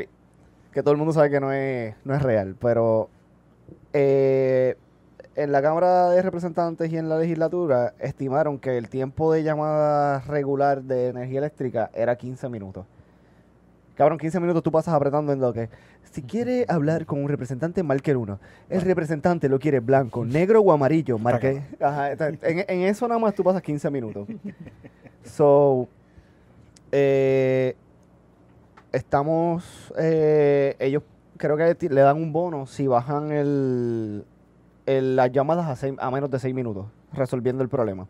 que 0.73 0.83
todo 0.83 0.93
el 0.93 0.99
mundo 0.99 1.13
sabe 1.13 1.31
que 1.31 1.41
no 1.41 1.53
es, 1.53 1.95
no 2.05 2.15
es 2.15 2.23
real, 2.23 2.57
pero 2.61 3.09
eh, 3.93 4.77
en 5.35 5.53
la 5.53 5.63
Cámara 5.63 6.11
de 6.11 6.23
Representantes 6.23 6.93
y 6.93 6.99
en 6.99 7.09
la 7.09 7.19
legislatura 7.19 7.95
estimaron 7.99 8.59
que 8.59 8.77
el 8.77 8.89
tiempo 8.89 9.33
de 9.33 9.43
llamada 9.43 10.21
regular 10.21 10.83
de 10.83 11.09
energía 11.09 11.39
eléctrica 11.39 11.91
era 11.95 12.17
15 12.17 12.49
minutos. 12.49 12.87
Cabrón, 13.97 14.19
15 14.19 14.41
minutos 14.41 14.63
tú 14.63 14.73
pasas 14.73 14.95
apretando 14.95 15.33
en 15.33 15.41
lo 15.41 15.53
que... 15.53 15.69
Si 16.13 16.23
quiere 16.23 16.67
hablar 16.69 17.07
con 17.07 17.23
un 17.23 17.29
representante, 17.29 17.83
marque 17.83 18.11
el 18.11 18.19
uno. 18.19 18.39
El 18.69 18.83
representante 18.83 19.49
lo 19.49 19.59
quiere 19.59 19.81
blanco, 19.81 20.25
negro 20.27 20.61
o 20.61 20.71
amarillo, 20.71 21.19
marque... 21.19 21.63
Ajá, 21.81 22.13
en, 22.43 22.65
en 22.69 22.83
eso 22.83 23.09
nada 23.09 23.19
más 23.19 23.35
tú 23.35 23.43
pasas 23.43 23.63
15 23.63 23.91
minutos. 23.91 24.29
So, 25.25 25.89
eh, 26.93 27.75
estamos... 28.93 29.93
eh, 29.99 30.77
ellos 30.79 31.03
creo 31.39 31.57
que 31.57 31.89
le 31.89 32.01
dan 32.03 32.19
un 32.19 32.33
bono 32.33 32.67
si 32.67 32.87
bajan 32.87 33.33
el, 33.33 34.25
el- 34.87 35.17
las 35.17 35.33
llamadas 35.33 35.67
a, 35.67 35.77
seis- 35.77 35.97
a 35.99 36.11
menos 36.11 36.31
de 36.31 36.39
6 36.39 36.55
minutos, 36.55 36.87
resolviendo 37.13 37.63
el 37.63 37.69
problema. 37.69 38.07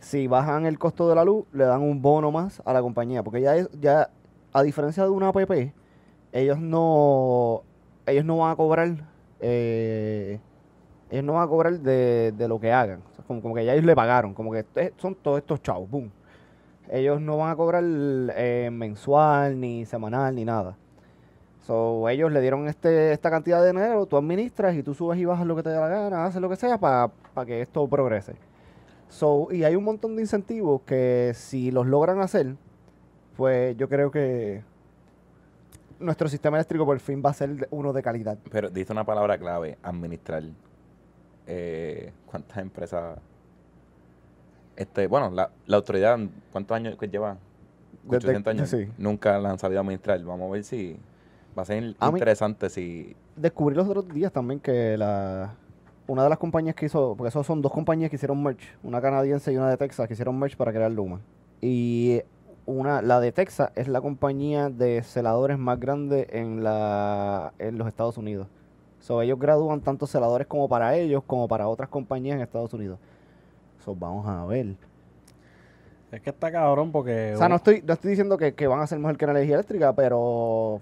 Si 0.00 0.26
bajan 0.26 0.66
el 0.66 0.78
costo 0.78 1.08
de 1.08 1.14
la 1.14 1.24
luz, 1.24 1.46
le 1.52 1.64
dan 1.64 1.80
un 1.80 2.02
bono 2.02 2.30
más 2.30 2.60
a 2.64 2.72
la 2.72 2.82
compañía, 2.82 3.22
porque 3.22 3.40
ya 3.40 3.56
es, 3.56 3.70
ya 3.80 4.10
a 4.52 4.62
diferencia 4.62 5.02
de 5.04 5.08
una 5.10 5.28
app, 5.28 5.36
ellos 6.32 6.58
no 6.58 7.62
ellos 8.06 8.24
no 8.24 8.38
van 8.38 8.52
a 8.52 8.56
cobrar 8.56 8.96
eh, 9.40 10.40
ellos 11.12 11.24
no 11.24 11.34
van 11.34 11.44
a 11.44 11.46
cobrar 11.46 11.78
de, 11.78 12.32
de 12.32 12.48
lo 12.48 12.58
que 12.58 12.72
hagan. 12.72 13.02
Como, 13.26 13.42
como 13.42 13.54
que 13.54 13.66
ya 13.66 13.74
ellos 13.74 13.84
le 13.84 13.94
pagaron, 13.94 14.32
como 14.32 14.50
que 14.50 14.64
son 14.96 15.14
todos 15.14 15.38
estos 15.38 15.62
chavos, 15.62 15.90
boom. 15.90 16.10
Ellos 16.90 17.20
no 17.20 17.36
van 17.36 17.50
a 17.50 17.56
cobrar 17.56 17.84
eh, 17.84 18.70
mensual, 18.72 19.60
ni 19.60 19.84
semanal, 19.84 20.34
ni 20.34 20.46
nada. 20.46 20.76
So, 21.66 22.08
ellos 22.08 22.32
le 22.32 22.40
dieron 22.40 22.66
este, 22.66 23.12
esta 23.12 23.30
cantidad 23.30 23.60
de 23.60 23.68
dinero, 23.68 24.06
tú 24.06 24.16
administras 24.16 24.74
y 24.74 24.82
tú 24.82 24.94
subes 24.94 25.18
y 25.18 25.26
bajas 25.26 25.46
lo 25.46 25.54
que 25.54 25.62
te 25.62 25.68
dé 25.68 25.78
la 25.78 25.88
gana, 25.88 26.24
haces 26.24 26.40
lo 26.40 26.48
que 26.48 26.56
sea 26.56 26.78
para 26.78 27.10
que 27.46 27.60
esto 27.60 27.86
progrese. 27.86 28.34
So, 29.08 29.48
y 29.52 29.64
hay 29.64 29.76
un 29.76 29.84
montón 29.84 30.16
de 30.16 30.22
incentivos 30.22 30.80
que 30.86 31.32
si 31.34 31.70
los 31.70 31.86
logran 31.86 32.20
hacer, 32.20 32.56
pues 33.36 33.76
yo 33.76 33.88
creo 33.88 34.10
que 34.10 34.62
nuestro 35.98 36.28
sistema 36.28 36.56
eléctrico 36.56 36.84
por 36.86 36.98
fin 37.00 37.22
va 37.24 37.30
a 37.30 37.34
ser 37.34 37.68
uno 37.70 37.92
de 37.92 38.02
calidad. 38.02 38.38
Pero 38.50 38.70
diste 38.70 38.92
una 38.92 39.04
palabra 39.04 39.38
clave, 39.38 39.78
administrar. 39.82 40.42
Eh, 41.46 42.12
¿Cuántas 42.26 42.58
empresas? 42.58 43.18
Este, 44.76 45.06
bueno, 45.06 45.30
la, 45.30 45.50
la 45.66 45.76
autoridad, 45.76 46.18
¿cuántos 46.50 46.74
años 46.74 46.96
que 46.96 47.08
lleva? 47.08 47.36
Desde- 48.04 48.28
800 48.28 48.50
años. 48.50 48.68
sí. 48.70 48.88
Nunca 48.98 49.38
la 49.38 49.50
han 49.50 49.58
sabido 49.58 49.80
administrar. 49.80 50.22
Vamos 50.24 50.48
a 50.48 50.52
ver 50.52 50.64
si 50.64 50.96
va 51.56 51.62
a 51.62 51.66
ser 51.66 51.94
A 52.00 52.08
interesante 52.08 52.68
si... 52.70 53.14
Descubrí 53.36 53.76
los 53.76 53.88
otros 53.88 54.08
días 54.08 54.32
también 54.32 54.60
que 54.60 54.96
la 54.96 55.54
una 56.08 56.24
de 56.24 56.28
las 56.28 56.38
compañías 56.38 56.74
que 56.74 56.86
hizo, 56.86 57.14
porque 57.16 57.28
esos 57.28 57.46
son 57.46 57.62
dos 57.62 57.72
compañías 57.72 58.10
que 58.10 58.16
hicieron 58.16 58.42
merch, 58.42 58.60
una 58.82 59.00
canadiense 59.00 59.52
y 59.52 59.56
una 59.56 59.70
de 59.70 59.76
Texas 59.76 60.06
que 60.08 60.14
hicieron 60.14 60.38
merch 60.38 60.56
para 60.56 60.72
crear 60.72 60.90
Luma. 60.90 61.20
Y 61.60 62.20
una, 62.66 63.02
la 63.02 63.20
de 63.20 63.32
Texas 63.32 63.70
es 63.74 63.88
la 63.88 64.00
compañía 64.00 64.68
de 64.70 65.02
celadores 65.02 65.58
más 65.58 65.78
grande 65.80 66.28
en 66.30 66.62
la 66.62 67.52
en 67.58 67.78
los 67.78 67.88
Estados 67.88 68.18
Unidos. 68.18 68.48
So, 69.00 69.20
ellos 69.20 69.38
gradúan 69.38 69.80
tanto 69.80 70.06
celadores 70.06 70.46
como 70.46 70.68
para 70.68 70.96
ellos 70.96 71.22
como 71.26 71.48
para 71.48 71.66
otras 71.68 71.88
compañías 71.88 72.36
en 72.36 72.42
Estados 72.42 72.72
Unidos. 72.72 72.98
So, 73.84 73.94
vamos 73.94 74.26
a 74.28 74.44
ver. 74.46 74.76
Es 76.12 76.20
que 76.20 76.30
está 76.30 76.52
cabrón 76.52 76.92
porque. 76.92 77.32
O 77.34 77.38
sea, 77.38 77.48
no 77.48 77.56
estoy, 77.56 77.82
no 77.82 77.94
estoy 77.94 78.10
diciendo 78.10 78.38
que, 78.38 78.54
que 78.54 78.66
van 78.66 78.80
a 78.80 78.86
ser 78.86 78.98
mejor 78.98 79.16
que 79.16 79.26
la 79.26 79.32
energía 79.32 79.56
eléctrica, 79.56 79.92
pero 79.94 80.80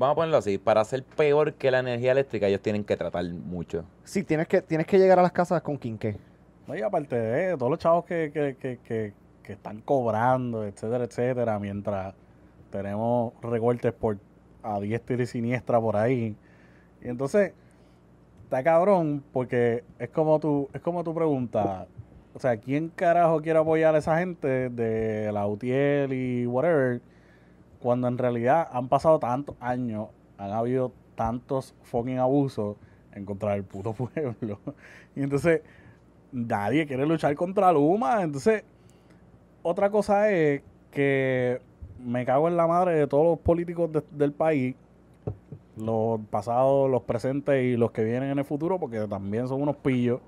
Vamos 0.00 0.14
a 0.14 0.16
ponerlo 0.16 0.38
así, 0.38 0.56
para 0.56 0.82
ser 0.82 1.04
peor 1.04 1.52
que 1.52 1.70
la 1.70 1.80
energía 1.80 2.12
eléctrica 2.12 2.46
ellos 2.46 2.62
tienen 2.62 2.84
que 2.84 2.96
tratar 2.96 3.22
mucho. 3.22 3.84
sí, 4.02 4.24
tienes 4.24 4.48
que, 4.48 4.62
tienes 4.62 4.86
que 4.86 4.98
llegar 4.98 5.18
a 5.18 5.22
las 5.22 5.30
casas 5.30 5.60
con 5.60 5.76
quinqué. 5.76 6.16
No, 6.66 6.74
y 6.74 6.80
aparte 6.80 7.16
de 7.16 7.54
todos 7.58 7.68
los 7.68 7.78
chavos 7.78 8.06
que, 8.06 8.30
que, 8.32 8.56
que, 8.58 8.78
que, 8.82 9.12
que 9.50 9.54
están 9.54 9.80
cobrando, 9.80 10.64
etcétera, 10.64 11.02
etcétera, 11.02 11.58
mientras 11.58 12.14
tenemos 12.70 13.32
recortes 13.42 13.92
por 13.92 14.18
a 14.62 14.78
diestra 14.78 15.20
y 15.20 15.26
siniestra 15.26 15.80
por 15.80 15.96
ahí. 15.96 16.36
Y 17.02 17.08
entonces, 17.08 17.52
está 18.44 18.62
cabrón, 18.62 19.24
porque 19.32 19.82
es 19.98 20.08
como 20.10 20.38
tú, 20.38 20.68
es 20.72 20.80
como 20.80 21.02
tu 21.02 21.12
pregunta. 21.12 21.88
O 22.32 22.38
sea, 22.38 22.58
¿quién 22.58 22.90
carajo 22.90 23.42
quiere 23.42 23.58
apoyar 23.58 23.96
a 23.96 23.98
esa 23.98 24.18
gente 24.18 24.70
de 24.70 25.32
la 25.32 25.48
UTL 25.48 26.12
y 26.12 26.46
whatever? 26.46 27.02
Cuando 27.80 28.06
en 28.06 28.18
realidad 28.18 28.68
han 28.70 28.88
pasado 28.88 29.18
tantos 29.18 29.56
años, 29.58 30.10
han 30.38 30.52
habido 30.52 30.92
tantos 31.16 31.74
fucking 31.82 32.18
abusos 32.18 32.76
en 33.14 33.24
contra 33.24 33.54
del 33.54 33.64
puto 33.64 33.92
pueblo. 34.14 34.60
Y 35.16 35.24
entonces, 35.24 35.62
nadie 36.30 36.86
quiere 36.86 37.04
luchar 37.04 37.34
contra 37.34 37.72
Luma. 37.72 38.22
Entonces, 38.22 38.62
otra 39.62 39.90
cosa 39.90 40.30
es 40.30 40.62
que 40.90 41.60
me 41.98 42.24
cago 42.24 42.48
en 42.48 42.56
la 42.56 42.66
madre 42.66 42.94
de 42.94 43.06
todos 43.06 43.24
los 43.24 43.38
políticos 43.38 43.92
de- 43.92 44.02
del 44.12 44.32
país, 44.32 44.74
los 45.76 46.20
pasados, 46.30 46.90
los 46.90 47.02
presentes 47.02 47.62
y 47.62 47.76
los 47.76 47.90
que 47.90 48.04
vienen 48.04 48.30
en 48.30 48.38
el 48.38 48.44
futuro, 48.44 48.78
porque 48.78 49.06
también 49.08 49.48
son 49.48 49.62
unos 49.62 49.76
pillos. 49.76 50.20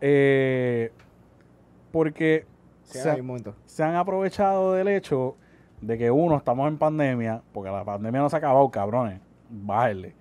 Eh, 0.00 0.92
porque 1.92 2.46
Sí, 2.82 2.98
se, 3.66 3.82
han 3.82 3.96
aprovechado 3.96 4.72
del 4.72 4.88
hecho 4.88 5.36
de 5.80 5.98
que 5.98 6.10
uno, 6.10 6.36
estamos 6.36 6.66
en 6.68 6.78
pandemia, 6.78 7.42
porque 7.52 7.70
la 7.70 7.84
pandemia 7.84 8.20
no 8.20 8.30
se 8.30 8.36
ha 8.36 8.38
acabado, 8.38 8.68
cabrones. 8.70 9.20
Bájenle. 9.50 10.14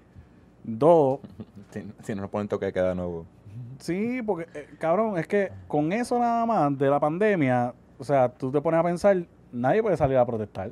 Dos, 0.64 1.20
Si, 1.72 1.86
si 2.04 2.16
no 2.16 2.22
nos 2.22 2.30
ponen 2.30 2.48
toque 2.48 2.68
de 2.68 2.74
queda 2.74 2.96
nuevo. 2.96 3.26
Sí, 3.80 4.22
porque, 4.22 4.48
eh, 4.54 4.68
cabrón, 4.80 5.18
es 5.18 5.28
que 5.28 5.52
con 5.68 5.92
eso 5.92 6.18
nada 6.20 6.46
más 6.46 6.78
de 6.78 6.90
la 6.90 7.00
pandemia, 7.00 7.74
o 8.00 8.04
sea, 8.04 8.30
tú 8.30 8.52
te 8.52 8.62
pones 8.62 8.80
a 8.80 8.84
pensar, 8.84 9.26
nadie 9.52 9.82
puede 9.82 9.98
salir 9.98 10.18
a 10.18 10.26
protestar. 10.26 10.72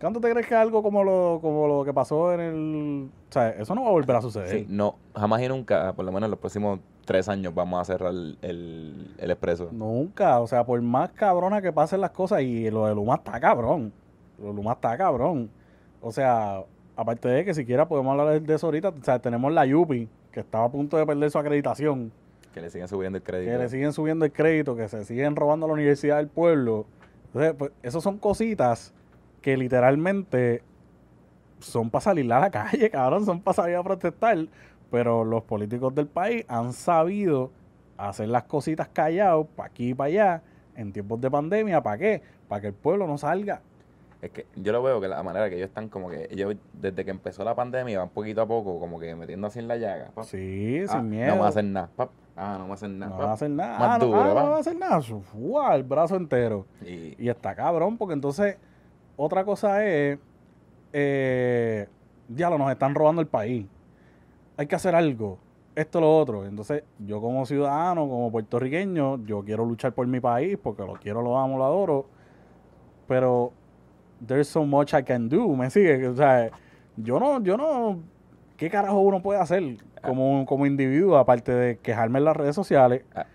¿Cuánto 0.00 0.20
te 0.20 0.30
crees 0.30 0.48
que 0.48 0.54
algo 0.56 0.82
como 0.82 1.04
lo, 1.04 1.38
como 1.40 1.68
lo 1.68 1.84
que 1.84 1.94
pasó 1.94 2.32
en 2.32 2.40
el... 2.40 3.10
O 3.28 3.32
sea, 3.32 3.50
eso 3.50 3.72
no 3.74 3.82
va 3.82 3.88
a 3.88 3.92
volver 3.92 4.16
a 4.16 4.20
suceder. 4.20 4.48
Sí, 4.48 4.66
no, 4.68 4.96
jamás 5.14 5.40
y 5.42 5.48
nunca, 5.48 5.92
por 5.92 6.04
lo 6.04 6.10
menos 6.10 6.26
en 6.26 6.32
los 6.32 6.40
próximos 6.40 6.80
tres 7.04 7.28
años 7.28 7.54
vamos 7.54 7.80
a 7.80 7.84
cerrar 7.84 8.10
el, 8.10 8.36
el, 8.42 9.14
el 9.18 9.30
expreso. 9.30 9.68
Nunca, 9.70 10.40
o 10.40 10.48
sea, 10.48 10.64
por 10.66 10.82
más 10.82 11.12
cabrona 11.12 11.62
que 11.62 11.72
pasen 11.72 12.00
las 12.00 12.10
cosas, 12.10 12.42
y 12.42 12.68
lo 12.68 12.86
de 12.86 12.96
Luma 12.96 13.14
está 13.14 13.38
cabrón. 13.38 13.92
Lo 14.40 14.48
de 14.48 14.54
Luma 14.54 14.72
está 14.72 14.96
cabrón. 14.98 15.48
O 16.00 16.10
sea, 16.10 16.64
aparte 16.96 17.28
de 17.28 17.44
que 17.44 17.54
siquiera 17.54 17.86
podemos 17.86 18.18
hablar 18.18 18.42
de 18.42 18.54
eso 18.54 18.66
ahorita, 18.66 18.88
o 18.88 19.04
sea, 19.04 19.20
tenemos 19.20 19.52
la 19.52 19.64
Yupi, 19.66 20.08
que 20.32 20.40
estaba 20.40 20.64
a 20.64 20.68
punto 20.68 20.96
de 20.96 21.06
perder 21.06 21.30
su 21.30 21.38
acreditación. 21.38 22.10
Que 22.52 22.60
le 22.60 22.70
siguen 22.70 22.88
subiendo 22.88 23.16
el 23.18 23.22
crédito. 23.24 23.50
que 23.52 23.58
le 23.58 23.68
siguen 23.68 23.92
subiendo 23.92 24.24
el 24.24 24.32
crédito, 24.32 24.76
que 24.76 24.88
se 24.88 25.04
siguen 25.04 25.36
robando 25.36 25.66
a 25.66 25.68
la 25.68 25.72
Universidad 25.74 26.18
del 26.18 26.28
Pueblo. 26.28 26.86
Entonces, 27.26 27.54
pues, 27.58 27.72
esas 27.82 28.02
son 28.02 28.18
cositas 28.18 28.92
que 29.40 29.56
literalmente 29.56 30.62
son 31.60 31.90
para 31.90 32.02
salir 32.02 32.30
a 32.32 32.40
la 32.40 32.50
calle, 32.50 32.90
cabrón, 32.90 33.24
son 33.24 33.40
para 33.40 33.54
salir 33.54 33.76
a 33.76 33.82
protestar. 33.82 34.38
Pero 34.90 35.24
los 35.24 35.42
políticos 35.44 35.94
del 35.94 36.06
país 36.06 36.44
han 36.48 36.72
sabido 36.74 37.50
hacer 37.96 38.28
las 38.28 38.42
cositas 38.44 38.88
callados, 38.88 39.46
para 39.56 39.68
aquí 39.68 39.90
y 39.90 39.94
para 39.94 40.08
allá, 40.08 40.42
en 40.76 40.92
tiempos 40.92 41.20
de 41.20 41.30
pandemia, 41.30 41.82
¿para 41.82 41.96
qué? 41.98 42.22
Para 42.48 42.60
que 42.60 42.66
el 42.68 42.74
pueblo 42.74 43.06
no 43.06 43.16
salga. 43.16 43.62
Es 44.20 44.30
que 44.30 44.46
yo 44.56 44.70
lo 44.72 44.82
veo 44.82 45.00
que 45.00 45.08
la 45.08 45.22
manera 45.22 45.48
que 45.48 45.56
ellos 45.56 45.68
están 45.68 45.88
como 45.88 46.08
que 46.10 46.28
ellos 46.30 46.54
desde 46.74 47.04
que 47.04 47.10
empezó 47.10 47.42
la 47.42 47.54
pandemia 47.56 47.98
van 47.98 48.08
poquito 48.10 48.40
a 48.42 48.46
poco 48.46 48.78
como 48.78 49.00
que 49.00 49.14
metiendo 49.16 49.46
así 49.48 49.58
en 49.58 49.66
la 49.68 49.76
llaga. 49.76 50.10
pap. 50.14 50.24
Sí, 50.24 50.84
Ah, 50.88 50.92
sin 50.92 51.08
miedo. 51.10 51.26
No 51.28 51.36
van 51.38 51.46
a 51.46 51.48
hacer 51.48 51.64
nada. 51.64 51.88
pap. 51.96 52.10
Ah, 52.36 52.54
no 52.58 52.62
van 52.64 52.70
a 52.70 52.74
hacer 52.74 52.90
nada. 52.90 53.10
No 53.12 53.18
va 53.18 53.30
a 53.30 53.32
hacer 53.34 53.50
nada. 53.50 53.78
Más 53.78 53.88
Ah, 53.90 53.98
no, 53.98 54.06
duro, 54.06 54.20
ah, 54.20 54.28
no 54.28 54.34
¿va? 54.34 54.42
va 54.50 54.56
a 54.56 54.60
hacer 54.60 54.76
nada. 54.76 55.00
Fua, 55.02 55.74
el 55.74 55.82
brazo 55.82 56.16
entero. 56.16 56.66
Y, 56.84 57.14
Y 57.22 57.28
está 57.28 57.54
cabrón, 57.54 57.98
porque 57.98 58.14
entonces, 58.14 58.56
otra 59.16 59.44
cosa 59.44 59.84
es, 59.86 60.18
eh, 60.92 61.88
ya 62.28 62.48
lo 62.50 62.58
nos 62.58 62.70
están 62.70 62.94
robando 62.94 63.20
el 63.20 63.28
país. 63.28 63.66
Hay 64.56 64.66
que 64.66 64.74
hacer 64.74 64.94
algo. 64.94 65.38
Esto, 65.74 66.00
lo 66.00 66.18
otro. 66.18 66.44
Entonces, 66.46 66.84
yo 66.98 67.20
como 67.20 67.44
ciudadano, 67.46 68.08
como 68.08 68.30
puertorriqueño, 68.30 69.24
yo 69.24 69.42
quiero 69.44 69.64
luchar 69.64 69.92
por 69.92 70.06
mi 70.06 70.20
país 70.20 70.58
porque 70.62 70.82
lo 70.84 70.94
quiero, 70.94 71.22
lo 71.22 71.38
amo, 71.38 71.58
lo 71.58 71.64
adoro. 71.64 72.06
Pero, 73.08 73.52
there's 74.26 74.48
so 74.48 74.64
much 74.64 74.94
I 74.94 75.02
can 75.02 75.28
do. 75.28 75.48
¿Me 75.48 75.70
sigue? 75.70 76.06
O 76.08 76.14
sea, 76.16 76.50
yo 76.96 77.18
no, 77.18 77.42
yo 77.42 77.56
no, 77.56 78.00
¿qué 78.56 78.68
carajo 78.70 79.00
uno 79.00 79.20
puede 79.22 79.40
hacer 79.40 79.78
como, 80.02 80.44
como 80.46 80.66
individuo? 80.66 81.16
Aparte 81.16 81.52
de 81.52 81.78
quejarme 81.78 82.18
en 82.18 82.24
las 82.26 82.36
redes 82.36 82.54
sociales 82.54 83.02
Ah. 83.14 83.26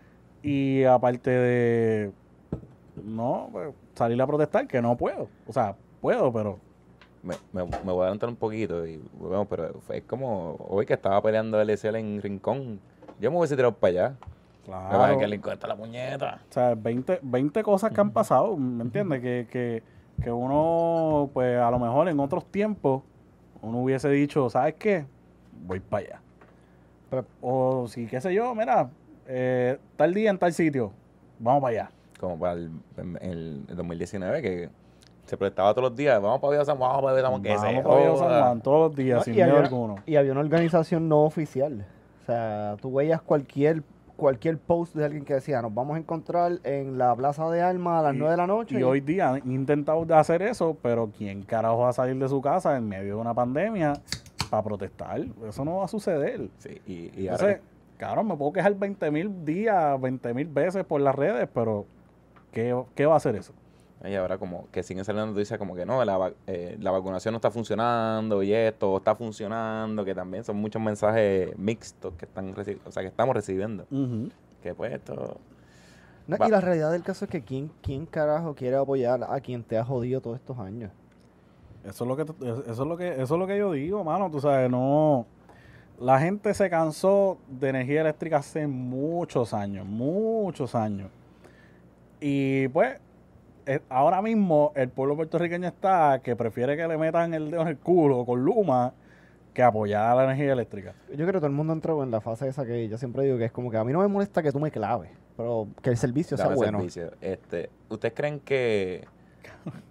y 0.44 0.84
aparte 0.84 1.30
de 1.30 2.12
no 3.04 3.50
pues, 3.52 3.74
salir 3.96 4.22
a 4.22 4.28
protestar, 4.28 4.68
que 4.68 4.82
no 4.82 4.96
puedo. 4.98 5.28
O 5.48 5.54
sea, 5.54 5.76
puedo, 6.02 6.32
pero 6.32 6.60
me, 7.24 7.36
me, 7.54 7.64
me 7.66 7.92
voy 7.92 8.00
a 8.00 8.04
adelantar 8.04 8.30
un 8.30 8.36
poquito 8.36 8.86
y 8.86 9.02
volvemos, 9.20 9.48
pero 9.50 9.74
fue 9.82 10.02
como 10.02 10.56
hoy 10.70 10.86
que 10.86 10.94
estaba 10.94 11.22
peleando 11.22 11.60
el 11.62 11.70
LCL 11.70 11.96
en 11.96 12.22
Rincón. 12.22 12.80
Yo 13.20 13.32
me 13.32 13.38
hubiese 13.38 13.56
tirado 13.56 13.74
para 13.74 13.92
allá. 13.92 14.10
Me 14.68 14.74
claro. 14.74 15.18
que 15.18 15.26
el 15.26 15.32
Rincón 15.32 15.54
está 15.54 15.68
la 15.68 15.76
puñeta. 15.76 16.42
O 16.50 16.54
sea, 16.54 16.76
20, 16.76 17.20
20 17.22 17.64
cosas 17.64 17.92
que 17.92 18.02
han 18.02 18.12
pasado, 18.12 18.58
¿me 18.58 18.84
entiendes? 18.84 19.22
Que, 19.22 19.48
que, 19.50 19.84
que 20.22 20.32
uno, 20.32 21.30
pues 21.34 21.58
a 21.60 21.72
lo 21.72 21.80
mejor 21.80 22.10
en 22.10 22.20
otros 22.20 22.46
tiempos, 22.46 23.02
uno 23.62 23.80
hubiese 23.80 24.10
dicho, 24.10 24.50
¿sabes 24.50 24.76
qué? 24.76 25.06
Voy 25.66 25.80
para 25.80 26.06
allá. 26.06 26.22
O 27.42 27.88
si, 27.88 28.06
qué 28.08 28.20
sé 28.22 28.34
yo, 28.34 28.54
mira, 28.56 28.90
eh, 29.28 29.78
tal 29.96 30.14
día 30.14 30.30
en 30.30 30.38
tal 30.38 30.54
sitio, 30.54 30.92
vamos 31.40 31.62
para 31.62 31.72
allá. 31.82 31.92
Como 32.20 32.38
para 32.40 32.54
el, 32.54 32.72
el, 33.22 33.66
el 33.70 33.76
2019 33.76 34.42
que 34.42 34.70
se 35.26 35.38
prestaba 35.38 35.74
todos 35.74 35.90
los 35.90 35.98
días. 35.98 36.22
Vamos 36.22 36.40
para 36.40 36.52
Viejo 36.52 36.66
San 36.66 36.78
Juan, 36.78 36.90
vamos 36.90 37.04
para 37.04 37.14
Viejo 37.16 37.28
San 37.28 37.32
Juan. 37.32 37.44
que 37.44 37.50
Vamos 37.56 37.84
para 37.84 37.98
Viejo 38.02 38.18
San 38.18 38.28
joda. 38.28 38.42
Juan 38.44 38.62
todos 38.62 38.80
los 38.90 38.96
días, 38.98 39.18
No, 39.20 39.24
sin 39.24 39.34
y, 39.34 39.38
miedo 39.38 39.50
había, 39.52 39.64
alguno. 39.64 39.96
y 40.06 40.16
había 40.16 40.32
una 40.32 40.42
organización 40.42 41.08
no 41.10 41.24
oficial. 41.24 41.86
O 42.24 42.26
sea, 42.26 42.76
tú 42.82 42.94
veías 42.94 43.22
cualquier 43.22 43.84
cualquier 44.18 44.58
post 44.58 44.96
de 44.96 45.06
alguien 45.06 45.24
que 45.24 45.36
decía, 45.36 45.62
nos 45.62 45.72
vamos 45.76 45.96
a 45.96 46.00
encontrar 46.00 46.54
en 46.64 46.98
la 46.98 47.16
Plaza 47.16 47.48
de 47.52 47.62
Armas 47.62 48.00
a 48.00 48.02
las 48.08 48.16
Y- 48.16 48.18
9 48.18 48.32
de 48.32 48.38
la 48.38 48.48
noche. 48.48 48.80
Y 48.80 48.82
hoy 48.82 49.00
día 49.00 49.30
han 49.30 49.52
intentado 49.52 50.08
hacer 50.16 50.42
eso, 50.42 50.76
pero 50.82 51.12
¿quién 51.16 51.44
carajo 51.44 51.78
va 51.78 51.90
a 51.90 51.94
salir 51.94 52.18
de 52.18 52.28
su 52.28 52.42
casa 52.42 52.76
en 52.78 52.90
medio 52.90 53.14
de 53.16 53.22
una 53.22 53.36
pandemia 53.36 53.94
para 54.50 54.64
protestar? 54.64 55.26
Eso 55.48 55.66
no 55.66 55.78
va 55.78 55.86
a 55.86 55.88
suceder. 55.88 56.50
Sí, 56.58 56.82
y, 56.86 57.22
y 57.22 57.28
ahora 57.28 57.52
Entonces, 57.52 57.62
cabrón, 57.98 58.28
me 58.28 58.36
puedo 58.36 58.54
quejar 58.54 58.76
20 58.76 59.12
mil 59.12 59.46
días, 59.46 60.00
20 60.00 60.34
mil 60.34 60.48
veces 60.48 60.84
por 60.84 61.02
las 61.02 61.16
redes, 61.16 61.48
pero 61.54 61.86
¿qué, 62.52 62.80
qué 62.96 63.06
va 63.06 63.16
a 63.16 63.18
hacer 63.18 63.36
eso? 63.36 63.54
Y 64.06 64.14
ahora 64.14 64.38
como 64.38 64.68
que 64.72 64.84
siguen 64.84 65.04
saliendo 65.04 65.32
noticias 65.32 65.58
como 65.58 65.76
que 65.76 65.86
no, 65.86 66.06
la, 66.06 66.32
eh, 66.46 66.78
la 66.80 66.92
vacunación 66.92 67.32
no 67.34 67.38
está 67.38 67.50
funcionando 67.50 68.44
y 68.44 68.54
esto 68.54 68.96
está 68.98 69.16
funcionando, 69.16 70.06
que 70.06 70.14
también 70.14 70.44
son 70.44 70.58
muchos 70.58 70.82
mensajes 70.82 71.58
mixtos 71.58 72.14
que 72.14 72.26
están 72.26 72.54
o 72.86 72.92
sea, 72.92 73.02
que 73.02 73.10
estamos 73.10 73.36
recibiendo. 73.36 73.88
Que 74.62 74.76
pues 74.76 74.94
esto 74.94 75.40
No, 76.28 76.38
y 76.46 76.50
la 76.50 76.62
realidad 76.62 76.92
del 76.92 77.02
caso 77.02 77.26
es 77.26 77.32
que 77.32 77.42
¿quién, 77.42 77.72
¿quién 77.82 78.06
carajo 78.06 78.54
quiere 78.54 78.76
apoyar 78.76 79.26
a 79.28 79.40
quien 79.40 79.64
te 79.64 79.78
ha 79.78 79.84
jodido 79.84 80.22
todos 80.22 80.38
estos 80.38 80.60
años? 80.60 80.92
Eso 81.88 82.04
es 82.04 82.08
lo 82.08 82.16
que 82.16 82.24
eso 82.24 82.64
es 82.70 82.78
lo 82.78 82.98
que 82.98 83.14
eso 83.14 83.22
es 83.24 83.40
lo 83.40 83.48
que 83.48 83.58
yo 83.58 83.72
digo, 83.72 84.04
mano, 84.04 84.30
tú 84.30 84.40
sabes, 84.40 84.70
no 84.70 85.26
la 86.00 86.20
gente 86.20 86.54
se 86.54 86.70
cansó 86.70 87.40
de 87.48 87.70
energía 87.70 88.02
eléctrica 88.02 88.38
hace 88.38 88.68
muchos 88.68 89.54
años, 89.54 89.86
muchos 89.86 90.76
años. 90.76 91.10
Y 92.20 92.68
pues 92.70 92.98
eh, 93.66 93.82
ahora 93.90 94.22
mismo 94.22 94.72
el 94.76 94.90
pueblo 94.90 95.16
puertorriqueño 95.16 95.68
está 95.68 96.22
que 96.24 96.36
prefiere 96.36 96.78
que 96.78 96.88
le 96.88 96.98
metan 96.98 97.34
el 97.34 97.52
dedo 97.52 97.62
en 97.64 97.68
el 97.70 97.78
culo 97.78 98.26
con 98.26 98.44
Luma 98.44 98.94
que 99.54 99.64
apoyar 99.64 100.12
a 100.12 100.16
la 100.16 100.24
energía 100.26 100.54
eléctrica. 100.54 100.94
Yo 101.10 101.16
creo 101.16 101.34
que 101.34 101.40
todo 101.40 101.48
el 101.48 101.54
mundo 101.54 101.74
entró 101.74 102.04
en 102.04 102.12
la 102.12 102.22
fase 102.22 102.48
esa 102.48 102.64
que 102.64 102.88
yo 102.88 102.98
siempre 103.00 103.24
digo 103.24 103.40
que 103.40 103.46
es 103.46 103.52
como 103.52 103.72
que 103.72 103.78
a 103.78 103.84
mí 103.84 103.92
no 103.92 104.00
me 104.00 104.08
molesta 104.08 104.44
que 104.44 104.52
tú 104.52 104.60
me 104.60 104.70
claves, 104.70 105.10
pero 105.36 105.68
que 105.82 105.90
el 105.90 105.98
servicio 105.98 106.38
sea 106.38 106.50
bueno. 106.50 106.78
servicio. 106.78 107.12
Este, 107.22 107.72
¿Ustedes 107.90 108.14
creen 108.14 108.40
que 108.40 109.08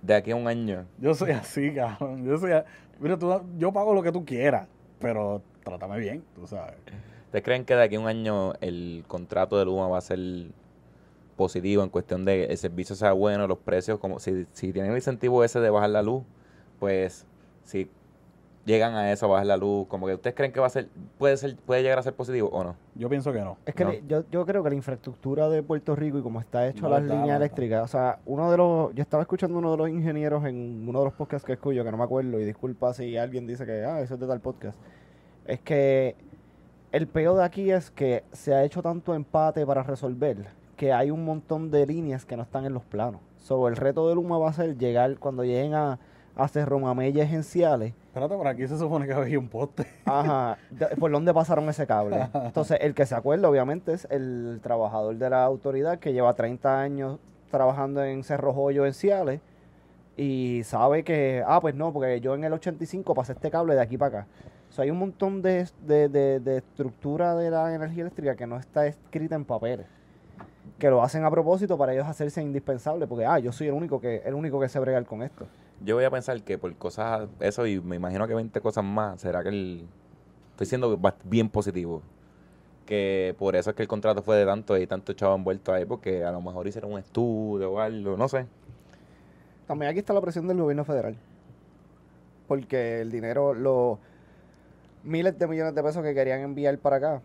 de 0.02 0.14
aquí 0.14 0.30
a 0.30 0.36
un 0.36 0.46
año 0.48 0.86
Yo 0.98 1.14
soy 1.14 1.30
así, 1.32 1.72
cabrón. 1.74 2.24
Yo 2.24 2.38
soy 2.38 2.52
a- 2.52 2.64
Mira, 3.00 3.18
tú, 3.18 3.30
yo 3.58 3.72
pago 3.72 3.92
lo 3.94 4.02
que 4.02 4.10
tú 4.12 4.24
quieras, 4.24 4.68
pero 4.98 5.42
trátame 5.64 5.98
bien, 5.98 6.24
tú 6.34 6.46
sabes. 6.46 6.74
¿Ustedes 7.26 7.44
creen 7.44 7.64
que 7.64 7.74
de 7.74 7.82
aquí 7.82 7.96
a 7.96 8.00
un 8.00 8.06
año 8.06 8.54
el 8.60 9.04
contrato 9.06 9.58
de 9.58 9.64
Luma 9.66 9.88
va 9.88 9.98
a 9.98 10.00
ser 10.00 10.18
positivo 11.36 11.82
en 11.82 11.90
cuestión 11.90 12.24
de 12.24 12.44
el 12.46 12.56
servicio 12.56 12.94
sea 12.96 13.12
bueno, 13.12 13.46
los 13.46 13.58
precios, 13.58 13.98
como 13.98 14.18
si, 14.20 14.46
si 14.52 14.72
tienen 14.72 14.92
el 14.92 14.96
incentivo 14.96 15.44
ese 15.44 15.60
de 15.60 15.68
bajar 15.68 15.90
la 15.90 16.02
luz, 16.02 16.22
pues 16.80 17.26
si 17.64 17.90
llegan 18.66 18.94
a 18.94 19.10
eso, 19.12 19.28
bajar 19.28 19.46
la 19.46 19.56
luz, 19.56 19.86
como 19.86 20.06
que 20.06 20.14
ustedes 20.14 20.34
creen 20.34 20.52
que 20.52 20.60
va 20.60 20.66
a 20.66 20.70
ser, 20.70 20.88
puede 21.18 21.36
ser, 21.36 21.56
puede 21.56 21.82
llegar 21.82 21.98
a 21.98 22.02
ser 22.02 22.14
positivo 22.14 22.50
o 22.50 22.64
no? 22.64 22.76
Yo 22.96 23.08
pienso 23.08 23.32
que 23.32 23.40
no. 23.40 23.56
Es 23.64 23.74
que 23.74 23.84
No. 23.84 23.92
yo, 24.06 24.24
yo 24.30 24.44
creo 24.44 24.62
que 24.62 24.68
la 24.68 24.74
infraestructura 24.74 25.48
de 25.48 25.62
Puerto 25.62 25.94
Rico 25.96 26.18
y 26.18 26.22
como 26.22 26.40
está 26.40 26.66
hecho 26.68 26.82
No 26.82 26.90
las 26.90 27.02
no 27.04 27.14
líneas 27.14 27.36
eléctricas, 27.36 27.84
o 27.84 27.88
sea, 27.88 28.18
uno 28.26 28.50
de 28.50 28.56
los, 28.58 28.94
yo 28.94 29.02
estaba 29.02 29.22
escuchando 29.22 29.56
uno 29.58 29.70
de 29.70 29.76
los 29.78 29.88
ingenieros 29.88 30.44
en 30.44 30.86
uno 30.86 30.98
de 30.98 31.04
los 31.06 31.14
podcasts 31.14 31.46
que 31.46 31.54
escucho, 31.54 31.82
que 31.82 31.90
no 31.90 31.96
me 31.96 32.04
acuerdo, 32.04 32.38
y 32.40 32.44
disculpa 32.44 32.92
si 32.92 33.16
alguien 33.16 33.46
dice 33.46 33.64
que, 33.64 33.84
ah, 33.84 34.00
eso 34.00 34.14
es 34.14 34.20
de 34.20 34.26
tal 34.26 34.40
podcast, 34.40 34.78
es 35.46 35.60
que 35.60 36.16
el 36.90 37.06
peor 37.06 37.38
de 37.38 37.44
aquí 37.44 37.70
es 37.70 37.90
que 37.90 38.24
se 38.32 38.52
ha 38.52 38.64
hecho 38.64 38.82
tanto 38.82 39.14
empate 39.14 39.64
para 39.64 39.82
resolver 39.84 40.48
que 40.76 40.92
hay 40.92 41.10
un 41.10 41.24
montón 41.24 41.70
de 41.70 41.86
líneas 41.86 42.24
que 42.26 42.36
no 42.36 42.42
están 42.42 42.66
en 42.66 42.74
los 42.74 42.84
planos. 42.84 43.20
So, 43.38 43.68
el 43.68 43.76
reto 43.76 44.08
de 44.08 44.14
Luma 44.14 44.38
va 44.38 44.50
a 44.50 44.52
ser 44.52 44.76
llegar, 44.76 45.18
cuando 45.18 45.44
lleguen 45.44 45.74
a, 45.74 45.98
a 46.36 46.48
Cerro 46.48 46.78
Mamey 46.78 47.18
esenciales, 47.18 47.94
Espérate, 48.08 48.34
por 48.36 48.46
aquí 48.46 48.66
se 48.66 48.78
supone 48.78 49.06
que 49.06 49.12
había 49.12 49.38
un 49.38 49.48
poste. 49.48 49.86
Ajá, 50.04 50.58
¿por 51.00 51.10
dónde 51.10 51.32
pasaron 51.34 51.68
ese 51.68 51.86
cable? 51.86 52.28
Entonces, 52.34 52.78
el 52.80 52.94
que 52.94 53.06
se 53.06 53.14
acuerda, 53.14 53.48
obviamente, 53.48 53.92
es 53.92 54.06
el 54.10 54.60
trabajador 54.62 55.16
de 55.16 55.30
la 55.30 55.44
autoridad 55.44 55.98
que 55.98 56.12
lleva 56.12 56.32
30 56.34 56.80
años 56.80 57.18
trabajando 57.50 58.02
en 58.04 58.22
Cerro 58.24 58.52
Joyo 58.52 58.86
en 58.86 58.92
Ciales 58.94 59.40
y 60.16 60.62
sabe 60.64 61.04
que, 61.04 61.42
ah, 61.46 61.60
pues 61.60 61.74
no, 61.74 61.92
porque 61.92 62.20
yo 62.20 62.34
en 62.34 62.44
el 62.44 62.52
85 62.54 63.14
pasé 63.14 63.32
este 63.32 63.50
cable 63.50 63.74
de 63.74 63.80
aquí 63.82 63.98
para 63.98 64.20
acá. 64.20 64.26
O 64.70 64.72
sea, 64.72 64.84
hay 64.84 64.90
un 64.90 64.98
montón 64.98 65.42
de, 65.42 65.68
de, 65.86 66.08
de- 66.08 66.40
de 66.40 66.56
estructura 66.58 67.34
de 67.34 67.50
la 67.50 67.74
energía 67.74 68.02
eléctrica 68.02 68.34
que 68.34 68.46
no 68.46 68.58
está 68.58 68.86
escrita 68.86 69.34
en 69.34 69.44
papeles. 69.44 69.86
Que 70.78 70.90
lo 70.90 71.02
hacen 71.02 71.24
a 71.24 71.30
propósito 71.30 71.78
para 71.78 71.92
ellos 71.92 72.06
hacerse 72.06 72.42
indispensable, 72.42 73.06
porque, 73.06 73.24
ah, 73.26 73.38
yo 73.38 73.52
soy 73.52 73.68
el 73.68 73.74
único 73.74 74.00
que, 74.00 74.22
el 74.24 74.34
único 74.34 74.58
que 74.58 74.68
se 74.68 74.78
bregar 74.80 75.04
con 75.04 75.22
esto. 75.22 75.46
Yo 75.84 75.94
voy 75.94 76.04
a 76.04 76.10
pensar 76.10 76.42
que 76.42 76.58
por 76.58 76.74
cosas, 76.76 77.28
eso 77.40 77.66
y 77.66 77.80
me 77.80 77.96
imagino 77.96 78.26
que 78.26 78.34
20 78.34 78.60
cosas 78.60 78.84
más, 78.84 79.20
será 79.20 79.42
que 79.42 79.50
el, 79.50 79.86
estoy 80.52 80.66
siendo 80.66 80.98
bien 81.24 81.48
positivo. 81.48 82.02
Que 82.86 83.34
por 83.38 83.56
eso 83.56 83.70
es 83.70 83.76
que 83.76 83.82
el 83.82 83.88
contrato 83.88 84.22
fue 84.22 84.36
de 84.36 84.46
tanto 84.46 84.78
y 84.78 84.86
tanto 84.86 85.12
chavo 85.12 85.34
envuelto 85.34 85.72
ahí, 85.72 85.84
porque 85.84 86.24
a 86.24 86.32
lo 86.32 86.40
mejor 86.40 86.66
hicieron 86.66 86.92
un 86.92 86.98
estudio 86.98 87.72
o 87.72 87.80
algo, 87.80 88.16
no 88.16 88.28
sé. 88.28 88.46
También 89.66 89.90
aquí 89.90 89.98
está 89.98 90.14
la 90.14 90.20
presión 90.20 90.46
del 90.46 90.58
gobierno 90.58 90.84
federal. 90.84 91.16
Porque 92.46 93.00
el 93.00 93.10
dinero, 93.10 93.54
los 93.54 93.98
miles 95.02 95.38
de 95.38 95.46
millones 95.46 95.74
de 95.74 95.82
pesos 95.82 96.02
que 96.02 96.14
querían 96.14 96.40
enviar 96.40 96.78
para 96.78 96.96
acá. 96.96 97.22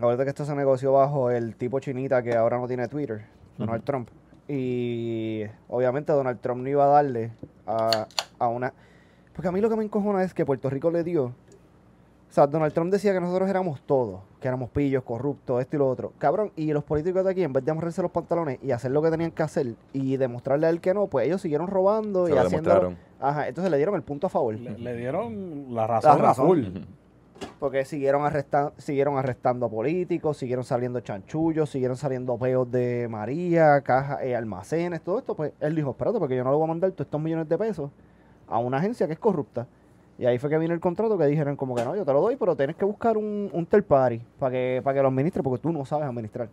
Ahorita 0.00 0.24
que 0.24 0.30
esto 0.30 0.44
se 0.44 0.54
negoció 0.54 0.92
bajo 0.92 1.30
el 1.30 1.54
tipo 1.54 1.78
chinita 1.78 2.22
que 2.22 2.34
ahora 2.34 2.58
no 2.58 2.66
tiene 2.66 2.88
Twitter, 2.88 3.26
Donald 3.56 3.84
Trump. 3.84 4.08
Y 4.54 5.44
obviamente 5.70 6.12
Donald 6.12 6.38
Trump 6.40 6.62
no 6.62 6.68
iba 6.68 6.84
a 6.84 6.88
darle 6.88 7.32
a, 7.66 8.06
a 8.38 8.48
una... 8.48 8.74
Porque 9.32 9.48
a 9.48 9.52
mí 9.52 9.62
lo 9.62 9.70
que 9.70 9.76
me 9.76 9.84
encojona 9.84 10.22
es 10.22 10.34
que 10.34 10.44
Puerto 10.44 10.68
Rico 10.68 10.90
le 10.90 11.02
dio... 11.02 11.24
O 11.24 12.34
sea, 12.34 12.46
Donald 12.46 12.74
Trump 12.74 12.92
decía 12.92 13.14
que 13.14 13.20
nosotros 13.20 13.48
éramos 13.48 13.80
todos, 13.82 14.20
que 14.40 14.48
éramos 14.48 14.68
pillos, 14.68 15.04
corruptos, 15.04 15.58
esto 15.62 15.76
y 15.76 15.78
lo 15.78 15.88
otro. 15.88 16.12
Cabrón, 16.18 16.52
y 16.54 16.70
los 16.74 16.84
políticos 16.84 17.24
de 17.24 17.30
aquí, 17.30 17.42
en 17.42 17.54
vez 17.54 17.64
de 17.64 17.70
amarrarse 17.70 18.02
los 18.02 18.10
pantalones 18.10 18.58
y 18.62 18.72
hacer 18.72 18.90
lo 18.90 19.00
que 19.00 19.10
tenían 19.10 19.30
que 19.30 19.42
hacer 19.42 19.74
y 19.94 20.18
demostrarle 20.18 20.66
a 20.66 20.70
él 20.70 20.82
que 20.82 20.92
no, 20.92 21.06
pues 21.06 21.26
ellos 21.26 21.40
siguieron 21.40 21.68
robando 21.68 22.26
Se 22.26 22.34
y 22.34 22.36
haciendo... 22.36 22.94
Ajá, 23.20 23.48
entonces 23.48 23.70
le 23.70 23.78
dieron 23.78 23.94
el 23.94 24.02
punto 24.02 24.26
a 24.26 24.30
favor. 24.30 24.54
Le, 24.54 24.76
le 24.78 24.96
dieron 24.96 25.74
la 25.74 25.86
razón, 25.86 26.10
La 26.10 26.16
razón. 26.28 26.46
full. 26.46 26.64
Porque 27.58 27.84
siguieron, 27.84 28.22
arresta- 28.24 28.72
siguieron 28.76 29.16
arrestando 29.18 29.68
políticos, 29.68 30.36
siguieron 30.36 30.64
saliendo 30.64 31.00
chanchullos, 31.00 31.70
siguieron 31.70 31.96
saliendo 31.96 32.36
peos 32.36 32.70
de 32.70 33.06
María, 33.08 33.80
cajas, 33.82 34.20
eh, 34.22 34.34
almacenes, 34.34 35.00
todo 35.02 35.18
esto. 35.18 35.34
Pues 35.36 35.52
él 35.60 35.74
dijo, 35.76 35.90
espérate, 35.90 36.18
porque 36.18 36.36
yo 36.36 36.44
no 36.44 36.50
le 36.50 36.56
voy 36.56 36.64
a 36.64 36.68
mandar 36.68 36.90
todos 36.92 37.06
estos 37.06 37.20
millones 37.20 37.48
de 37.48 37.56
pesos 37.58 37.90
a 38.48 38.58
una 38.58 38.78
agencia 38.78 39.06
que 39.06 39.12
es 39.12 39.18
corrupta. 39.18 39.66
Y 40.18 40.26
ahí 40.26 40.38
fue 40.38 40.50
que 40.50 40.58
vino 40.58 40.74
el 40.74 40.80
contrato 40.80 41.16
que 41.16 41.26
dijeron 41.26 41.56
como 41.56 41.74
que 41.74 41.84
no, 41.84 41.96
yo 41.96 42.04
te 42.04 42.12
lo 42.12 42.20
doy, 42.20 42.36
pero 42.36 42.54
tienes 42.56 42.76
que 42.76 42.84
buscar 42.84 43.16
un, 43.16 43.48
un 43.52 43.66
third 43.66 43.84
party 43.84 44.20
para 44.38 44.50
que, 44.52 44.80
para 44.84 44.94
que 44.96 45.02
lo 45.02 45.08
administre, 45.08 45.42
porque 45.42 45.62
tú 45.62 45.72
no 45.72 45.84
sabes 45.84 46.06
administrar. 46.06 46.48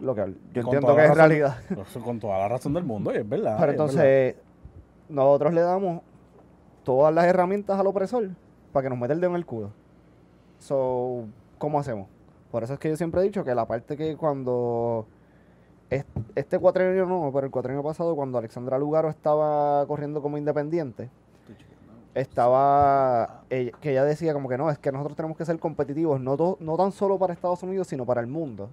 Lo 0.00 0.14
que 0.14 0.20
yo 0.52 0.62
Con 0.62 0.74
entiendo 0.74 0.94
que 0.96 1.02
es 1.02 1.08
razón- 1.08 1.16
realidad. 1.16 1.56
Con 2.04 2.18
toda 2.20 2.38
la 2.38 2.48
razón 2.48 2.72
del 2.74 2.84
mundo, 2.84 3.12
y 3.14 3.18
es 3.18 3.28
verdad. 3.28 3.56
Pero 3.58 3.72
verdad. 3.72 3.86
entonces, 3.86 4.36
nosotros 5.08 5.52
le 5.54 5.60
damos 5.60 6.02
todas 6.84 7.14
las 7.14 7.24
herramientas 7.26 7.78
al 7.78 7.86
opresor 7.86 8.28
para 8.72 8.84
que 8.84 8.90
nos 8.90 8.98
meta 8.98 9.12
el 9.12 9.20
dedo 9.20 9.30
en 9.30 9.36
el 9.36 9.46
culo. 9.46 9.70
So, 10.62 11.24
¿cómo 11.58 11.80
hacemos? 11.80 12.06
Por 12.52 12.62
eso 12.62 12.74
es 12.74 12.78
que 12.78 12.88
yo 12.88 12.96
siempre 12.96 13.20
he 13.20 13.24
dicho 13.24 13.42
que 13.42 13.52
la 13.52 13.66
parte 13.66 13.96
que 13.96 14.16
cuando 14.16 15.06
es- 15.90 16.04
este 16.36 16.56
cuatrenio 16.60 17.04
no, 17.04 17.30
pero 17.34 17.46
el 17.46 17.50
cuatrenio 17.50 17.82
pasado, 17.82 18.14
cuando 18.14 18.38
Alexandra 18.38 18.78
Lugaro 18.78 19.08
estaba 19.10 19.84
corriendo 19.88 20.22
como 20.22 20.38
independiente, 20.38 21.10
estaba 22.14 23.42
ella- 23.50 23.72
que 23.80 23.90
ella 23.90 24.04
decía 24.04 24.34
como 24.34 24.48
que 24.48 24.56
no, 24.56 24.70
es 24.70 24.78
que 24.78 24.92
nosotros 24.92 25.16
tenemos 25.16 25.36
que 25.36 25.44
ser 25.44 25.58
competitivos, 25.58 26.20
no, 26.20 26.36
to- 26.36 26.58
no 26.60 26.76
tan 26.76 26.92
solo 26.92 27.18
para 27.18 27.32
Estados 27.32 27.62
Unidos, 27.64 27.88
sino 27.88 28.04
para 28.06 28.20
el 28.20 28.28
mundo. 28.28 28.68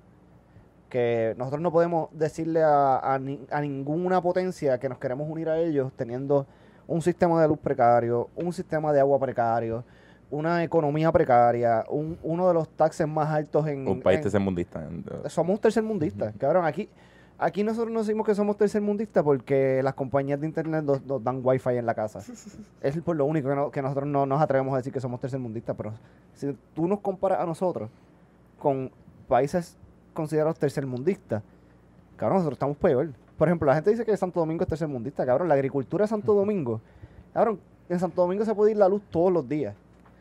Que 0.89 1.33
nosotros 1.37 1.61
no 1.61 1.71
podemos 1.71 2.09
decirle 2.11 2.61
a, 2.63 2.99
a 2.99 3.17
ni- 3.17 3.47
a 3.49 3.61
ninguna 3.61 4.21
potencia 4.21 4.77
que 4.79 4.89
nos 4.89 4.99
queremos 4.99 5.27
unir 5.27 5.49
a 5.49 5.57
ellos 5.59 5.91
teniendo 5.95 6.45
un 6.87 7.01
sistema 7.01 7.41
de 7.41 7.47
luz 7.47 7.57
precario, 7.59 8.29
un 8.35 8.51
sistema 8.53 8.91
de 8.93 8.99
agua 8.99 9.19
precario, 9.19 9.83
una 10.31 10.63
economía 10.63 11.11
precaria, 11.11 11.83
un- 11.89 12.17
uno 12.23 12.47
de 12.47 12.53
los 12.53 12.69
taxes 12.69 13.07
más 13.07 13.29
altos 13.29 13.65
en... 13.67 13.87
Un 13.87 14.01
país 14.01 14.17
en- 14.17 14.23
tercermundista. 14.23 14.87
somos 15.27 15.59
tercermundistas, 15.59 16.33
cabrón. 16.37 16.65
Aquí, 16.65 16.87
aquí 17.37 17.63
nosotros 17.63 17.91
nos 17.91 18.05
decimos 18.05 18.25
que 18.27 18.35
somos 18.35 18.55
tercermundistas 18.57 19.23
porque 19.23 19.81
las 19.83 19.93
compañías 19.95 20.39
de 20.39 20.45
internet 20.47 20.83
nos, 20.83 21.03
nos 21.05 21.23
dan 21.23 21.41
wifi 21.43 21.69
en 21.77 21.85
la 21.85 21.95
casa. 21.95 22.19
es 22.81 22.97
por 23.01 23.15
lo 23.15 23.25
único 23.25 23.49
que, 23.49 23.55
no- 23.55 23.71
que 23.71 23.81
nosotros 23.81 24.07
no 24.07 24.25
nos 24.25 24.39
atrevemos 24.41 24.73
a 24.73 24.77
decir 24.77 24.93
que 24.93 25.01
somos 25.01 25.19
tercermundistas. 25.19 25.75
Pero 25.75 25.93
si 26.35 26.55
tú 26.75 26.87
nos 26.87 26.99
comparas 26.99 27.39
a 27.39 27.45
nosotros 27.45 27.89
con 28.59 28.91
países 29.27 29.77
considerados 30.13 30.59
tercermundistas, 30.59 31.41
cabrón, 32.17 32.37
nosotros 32.37 32.55
estamos 32.57 32.77
peor. 32.77 33.09
Por 33.37 33.47
ejemplo, 33.47 33.65
la 33.67 33.75
gente 33.75 33.89
dice 33.91 34.05
que 34.05 34.15
Santo 34.17 34.39
Domingo 34.41 34.63
es 34.63 34.67
tercermundista, 34.67 35.25
cabrón. 35.25 35.47
La 35.47 35.53
agricultura 35.55 36.03
de 36.03 36.09
Santo 36.09 36.33
Domingo, 36.33 36.81
cabrón, 37.33 37.59
en 37.87 37.99
Santo 37.99 38.21
Domingo 38.21 38.43
se 38.45 38.53
puede 38.53 38.71
ir 38.71 38.77
la 38.77 38.89
luz 38.89 39.01
todos 39.09 39.31
los 39.31 39.47
días. 39.47 39.73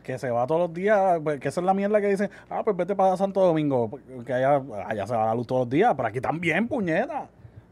Que 0.09 0.18
se 0.18 0.31
va 0.31 0.47
todos 0.47 0.62
los 0.62 0.73
días, 0.73 1.21
pues, 1.23 1.38
que 1.38 1.49
esa 1.49 1.61
es 1.61 1.66
la 1.66 1.75
mierda 1.75 2.01
que 2.01 2.07
dicen, 2.09 2.31
ah, 2.49 2.62
pues 2.64 2.75
vete 2.75 2.97
para 2.97 3.14
Santo 3.18 3.42
Domingo, 3.44 3.90
que 4.25 4.33
allá, 4.33 4.62
allá 4.87 5.07
se 5.07 5.14
va 5.14 5.27
la 5.27 5.35
luz 5.35 5.47
todos 5.47 5.61
los 5.66 5.68
días, 5.68 5.92
pero 5.94 6.09
aquí 6.09 6.18
también, 6.18 6.66
puñeta. 6.66 7.29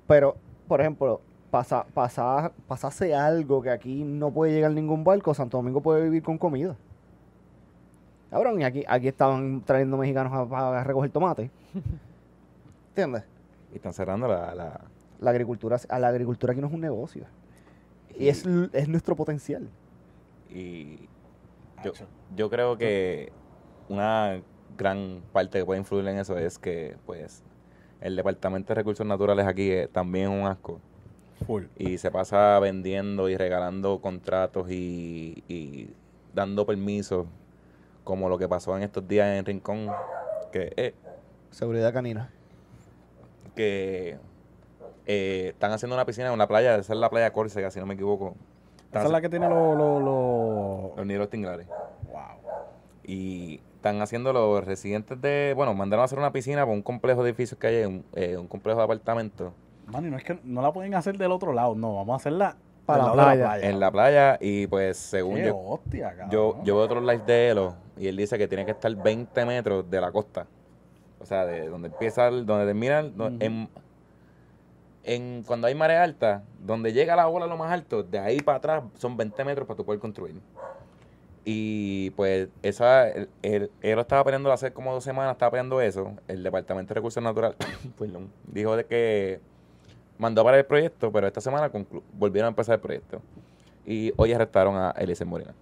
Pero, 0.07 0.37
por 0.68 0.83
ejemplo, 0.83 1.22
pasa, 1.51 1.87
pasa, 1.94 2.53
pasase 2.68 3.14
algo 3.14 3.62
que 3.62 3.70
aquí 3.70 4.05
no 4.05 4.33
puede 4.33 4.53
llegar 4.53 4.70
ningún 4.72 5.03
barco, 5.03 5.33
Santo 5.33 5.57
Domingo 5.57 5.81
puede 5.81 6.03
vivir 6.03 6.22
con 6.22 6.37
comida. 6.37 6.77
Cabrón, 8.31 8.61
y 8.61 8.64
aquí, 8.64 8.85
aquí 8.87 9.09
estaban 9.09 9.62
trayendo 9.64 9.96
mexicanos 9.96 10.53
a, 10.53 10.81
a 10.81 10.85
recoger 10.85 11.11
tomate. 11.11 11.51
¿Entiendes? 12.90 13.25
Y 13.72 13.77
están 13.77 13.94
cerrando 13.94 14.29
la, 14.29 14.55
la- 14.55 14.81
La 15.20 15.31
agricultura, 15.31 15.79
a 15.88 15.99
la 15.99 16.09
agricultura 16.09 16.53
aquí 16.53 16.61
no 16.61 16.66
es 16.66 16.72
un 16.75 16.83
negocio. 16.83 17.25
Y 18.18 18.29
es, 18.29 18.44
l- 18.44 18.68
es 18.75 18.88
nuestro 18.90 19.16
potencial. 19.16 19.70
y 20.51 21.09
yo, 21.84 21.92
yo 22.34 22.50
creo 22.50 22.76
que 22.76 23.32
una 23.88 24.42
gran 24.76 25.22
parte 25.32 25.58
que 25.58 25.64
puede 25.64 25.80
influir 25.80 26.06
en 26.08 26.18
eso 26.18 26.36
es 26.38 26.58
que 26.58 26.96
pues 27.06 27.42
el 28.00 28.16
departamento 28.16 28.68
de 28.68 28.74
recursos 28.74 29.06
naturales 29.06 29.46
aquí 29.46 29.70
es 29.70 29.90
también 29.90 30.30
es 30.32 30.40
un 30.40 30.46
asco 30.46 30.80
Full. 31.46 31.64
y 31.76 31.98
se 31.98 32.10
pasa 32.10 32.58
vendiendo 32.60 33.28
y 33.28 33.36
regalando 33.36 34.00
contratos 34.00 34.70
y, 34.70 35.44
y 35.48 35.90
dando 36.34 36.66
permisos 36.66 37.26
como 38.04 38.28
lo 38.28 38.38
que 38.38 38.48
pasó 38.48 38.76
en 38.76 38.82
estos 38.82 39.06
días 39.08 39.26
en 39.38 39.44
Rincón 39.44 39.88
que 40.52 40.72
eh, 40.76 40.94
Seguridad 41.50 41.92
canina. 41.92 42.30
que 43.54 44.18
eh, 45.06 45.48
están 45.52 45.72
haciendo 45.72 45.94
una 45.94 46.04
piscina 46.04 46.28
en 46.28 46.34
una 46.34 46.46
playa, 46.46 46.76
esa 46.76 46.92
es 46.92 46.98
la 46.98 47.08
playa 47.10 47.32
Córcega, 47.32 47.70
si 47.70 47.80
no 47.80 47.86
me 47.86 47.94
equivoco, 47.94 48.34
Esa 48.90 49.05
es 49.05 49.11
la 49.11 49.20
que 49.20 49.29
tiene 49.29 49.49
los... 49.49 49.77
los, 49.77 50.03
los- 50.03 50.96
Los 50.96 51.07
nidos 51.07 51.29
tinglares. 51.31 51.66
Wow. 52.11 52.22
Y 53.05 53.61
están 53.77 54.01
haciendo 54.03 54.33
los 54.33 54.64
residentes 54.64 55.20
de. 55.20 55.53
Bueno, 55.55 55.75
mandaron 55.75 56.03
a 56.03 56.05
hacer 56.07 56.18
una 56.18 56.33
piscina 56.33 56.62
para 56.62 56.72
un 56.72 56.83
complejo 56.83 57.22
de 57.22 57.31
edificios 57.31 57.59
que 57.61 57.66
hay, 57.68 57.85
un, 57.85 58.05
eh, 58.14 58.37
un 58.37 58.49
complejo 58.49 58.79
de 58.79 58.85
apartamentos 58.85 59.53
Mano, 59.87 60.09
y 60.09 60.11
no 60.11 60.16
es 60.16 60.25
que 60.25 60.40
no 60.42 60.61
la 60.62 60.72
pueden 60.72 60.94
hacer 60.94 61.16
del 61.16 61.31
otro 61.31 61.53
lado, 61.53 61.77
no, 61.77 61.94
vamos 61.94 62.14
a 62.14 62.16
hacerla 62.16 62.57
Para 62.85 63.05
la 63.07 63.12
playa. 63.12 63.59
en 63.61 63.79
la 63.79 63.90
playa. 63.92 64.38
Y 64.40 64.66
pues, 64.66 64.96
según 64.96 65.37
Qué 65.37 65.46
yo, 65.46 65.57
hostia, 65.59 66.09
cabrón. 66.11 66.31
yo, 66.31 66.57
yo 66.64 66.75
veo 66.77 66.85
otros 66.85 67.03
lives 67.05 67.25
de 67.27 67.49
Elo 67.51 67.75
y 67.96 68.09
él 68.09 68.16
dice 68.16 68.37
que 68.38 68.49
tiene 68.49 68.64
que 68.64 68.72
estar 68.72 68.92
20 68.94 69.44
metros 69.46 69.88
de 69.88 70.01
la 70.01 70.11
costa. 70.11 70.46
O 71.20 71.25
sea, 71.25 71.46
de 71.46 71.68
donde 71.68 71.88
empieza, 71.88 72.27
el- 72.27 72.44
donde 72.44 72.66
termina, 72.66 72.99
el- 73.01 73.14
en, 73.40 73.68
en- 75.06 75.42
cuando 75.46 75.66
hay 75.68 75.74
marea 75.74 76.02
alta, 76.02 76.42
donde 76.60 76.92
llega 76.92 77.16
la 77.16 77.28
ola 77.28 77.46
lo 77.46 77.56
más 77.56 77.72
alto, 77.72 78.02
de 78.02 78.18
ahí 78.18 78.40
para 78.40 78.58
atrás 78.58 78.82
son 78.98 79.16
20 79.16 79.44
metros 79.44 79.66
para 79.66 79.76
tú 79.78 79.84
poder 79.84 80.00
construir. 80.00 80.34
Y 81.44 82.10
pues 82.10 82.48
esa, 82.62 83.08
el- 83.08 83.70
Elo 83.80 84.00
estaba 84.00 84.24
peleando 84.24 84.50
hace 84.52 84.72
como 84.72 84.92
dos 84.92 85.04
semanas, 85.04 85.32
estaba 85.32 85.52
peleando 85.52 85.80
eso. 85.80 86.12
El 86.26 86.42
Departamento 86.42 86.88
de 86.90 86.94
Recursos 86.96 87.22
Naturales 87.22 87.56
dijo 88.52 88.76
de 88.76 88.84
que 88.84 89.40
mandó 90.18 90.42
para 90.42 90.58
el 90.58 90.66
proyecto, 90.66 91.12
pero 91.12 91.26
esta 91.26 91.40
semana 91.40 91.70
volvieron 92.12 92.46
a 92.46 92.48
empezar 92.48 92.74
el 92.74 92.80
proyecto. 92.80 93.22
Y 93.86 94.12
hoy 94.16 94.32
arrestaron 94.32 94.74
a 94.76 94.90
Eliezer 94.98 95.26
Morena. 95.26 95.54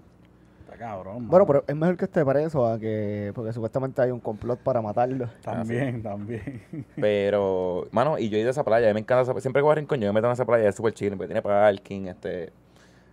Cabrón. 0.85 1.29
Bueno, 1.29 1.47
pero 1.47 1.65
es 1.67 1.75
mejor 1.75 1.97
que 1.97 2.05
esté 2.05 2.23
preso 2.27 2.67
a 2.67 2.79
que. 2.79 3.33
Porque 3.35 3.55
supuestamente 3.55 4.03
hay 4.03 4.11
un 4.11 4.21
complot 4.21 4.59
para 4.59 4.83
matarlo. 4.83 5.31
También, 5.43 6.03
también. 6.03 6.63
Pero, 6.97 7.89
mano, 7.91 8.19
y 8.19 8.29
yo 8.29 8.37
he 8.37 8.41
ido 8.41 8.49
a 8.49 8.51
esa 8.51 8.65
playa, 8.65 8.89
a 8.89 8.91
mí 8.91 8.95
me 8.95 9.01
encanta 9.01 9.23
esa 9.23 9.41
Siempre 9.41 9.61
que 9.61 9.65
voy 9.65 9.73
a 9.73 9.77
Rincón, 9.77 9.99
yo 9.99 10.09
me 10.09 10.13
meto 10.13 10.27
en 10.27 10.35
esa 10.35 10.45
playa, 10.45 10.69
es 10.69 10.75
súper 10.75 10.93
chill, 10.93 11.13
porque 11.13 11.29
tiene 11.29 11.41
parking, 11.41 12.09
este. 12.09 12.53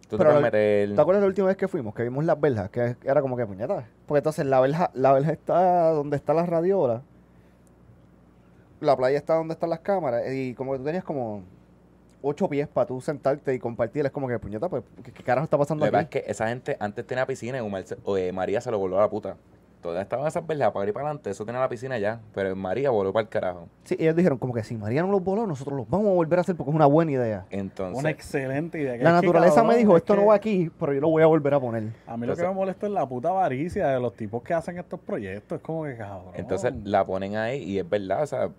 Tú 0.10 0.18
te 0.18 0.26
puedes 0.26 0.42
meter. 0.42 0.94
¿Te 0.94 1.00
acuerdas 1.00 1.22
la 1.22 1.28
última 1.28 1.48
vez 1.48 1.56
que 1.56 1.70
fuimos? 1.70 1.96
Que 1.96 2.04
vimos 2.04 2.26
las 2.26 2.38
verjas, 2.42 2.70
que 2.72 2.98
era 3.06 3.22
como 3.22 3.38
que 3.38 3.46
puñeta. 3.46 3.88
Porque 4.06 4.18
entonces 4.18 4.46
la 4.46 4.60
verja, 4.60 4.92
la 4.94 5.14
verja 5.14 5.32
está 5.32 5.92
donde 5.92 6.18
está 6.18 6.34
la 6.34 6.46
radiola. 6.46 7.04
La 8.82 8.98
playa 8.98 9.18
está 9.18 9.36
donde 9.36 9.54
están 9.54 9.70
las 9.70 9.80
cámaras. 9.80 10.24
Y 10.30 10.56
como 10.56 10.74
que 10.74 10.80
tú 10.80 10.84
tenías 10.84 11.06
como 11.06 11.44
ocho 12.22 12.48
pies 12.48 12.68
para 12.68 12.88
tú 12.88 13.02
sentarte 13.02 13.54
y 13.54 13.60
compartir. 13.60 14.06
Es 14.06 14.12
como 14.12 14.28
que 14.28 14.38
puñeta, 14.40 14.70
pues, 14.70 14.84
¿qué, 15.04 15.12
qué 15.12 15.24
carajo 15.24 15.46
está 15.46 15.58
pasando 15.58 15.86
La 15.86 15.92
verdad 15.92 16.08
aquí? 16.08 16.18
es 16.20 16.24
que 16.26 16.32
esa 16.32 16.48
gente 16.48 16.78
antes 16.80 17.06
tenía 17.06 17.26
piscina 17.26 17.58
y 17.58 17.62
Umar 17.62 17.84
se- 17.84 17.98
o, 18.04 18.18
eh, 18.18 18.32
María 18.32 18.62
se 18.62 18.72
lo 18.72 18.80
volvió 18.80 18.98
a 18.98 19.02
la 19.02 19.10
puta. 19.10 19.36
Todas 19.82 20.04
estaban 20.04 20.28
esas 20.28 20.46
verjas 20.46 20.72
para 20.72 20.86
ir 20.88 20.94
para 20.94 21.08
adelante, 21.08 21.32
eso 21.32 21.44
tenía 21.44 21.60
la 21.60 21.68
piscina 21.68 21.98
ya. 21.98 22.20
Pero 22.36 22.56
María 22.56 22.92
volvió 22.92 23.12
para 23.12 23.24
el 23.24 23.30
carajo. 23.30 23.68
Sí, 23.84 23.96
ellos 23.98 24.16
dijeron 24.16 24.38
como 24.38 24.54
que 24.54 24.64
si 24.64 24.76
María 24.78 25.02
no 25.02 25.10
los 25.10 25.24
voló, 25.24 25.48
nosotros 25.48 25.76
los 25.76 25.90
vamos 25.90 26.10
a 26.10 26.14
volver 26.14 26.38
a 26.38 26.42
hacer 26.42 26.56
porque 26.56 26.70
es 26.70 26.76
una 26.76 26.86
buena 26.86 27.14
idea. 27.14 27.46
Entonces, 27.50 27.98
Una 28.00 28.12
excelente 28.12 28.80
idea. 28.80 28.96
La 28.98 29.12
naturaleza 29.14 29.56
cabrón, 29.56 29.74
me 29.74 29.78
dijo, 29.80 29.96
es 29.98 30.04
esto 30.04 30.16
no 30.16 30.28
va 30.28 30.36
aquí, 30.36 30.70
pero 30.80 30.94
yo 30.94 31.02
lo 31.02 31.10
voy 31.10 31.24
a 31.24 31.26
volver 31.26 31.56
a 31.56 31.60
poner. 31.60 31.84
A 32.06 32.16
mí 32.16 32.28
lo 32.28 32.36
que 32.36 32.44
me 32.44 32.54
molesta 32.54 32.86
es 32.86 32.92
la 32.94 33.08
puta 33.10 33.30
avaricia 33.30 33.88
de 33.88 34.00
los 34.00 34.14
tipos 34.14 34.44
que 34.44 34.54
hacen 34.54 34.78
estos 34.78 35.00
proyectos. 35.00 35.58
Es 35.58 35.64
como 35.64 35.84
que 35.86 35.98
cabrón. 35.98 36.34
entonces 36.36 36.74
la 36.84 37.04
ponen 37.04 37.36
ahí 37.38 37.64
y 37.64 37.80
es 37.80 37.90
verdad, 37.90 38.22
o 38.22 38.28
sea, 38.28 38.50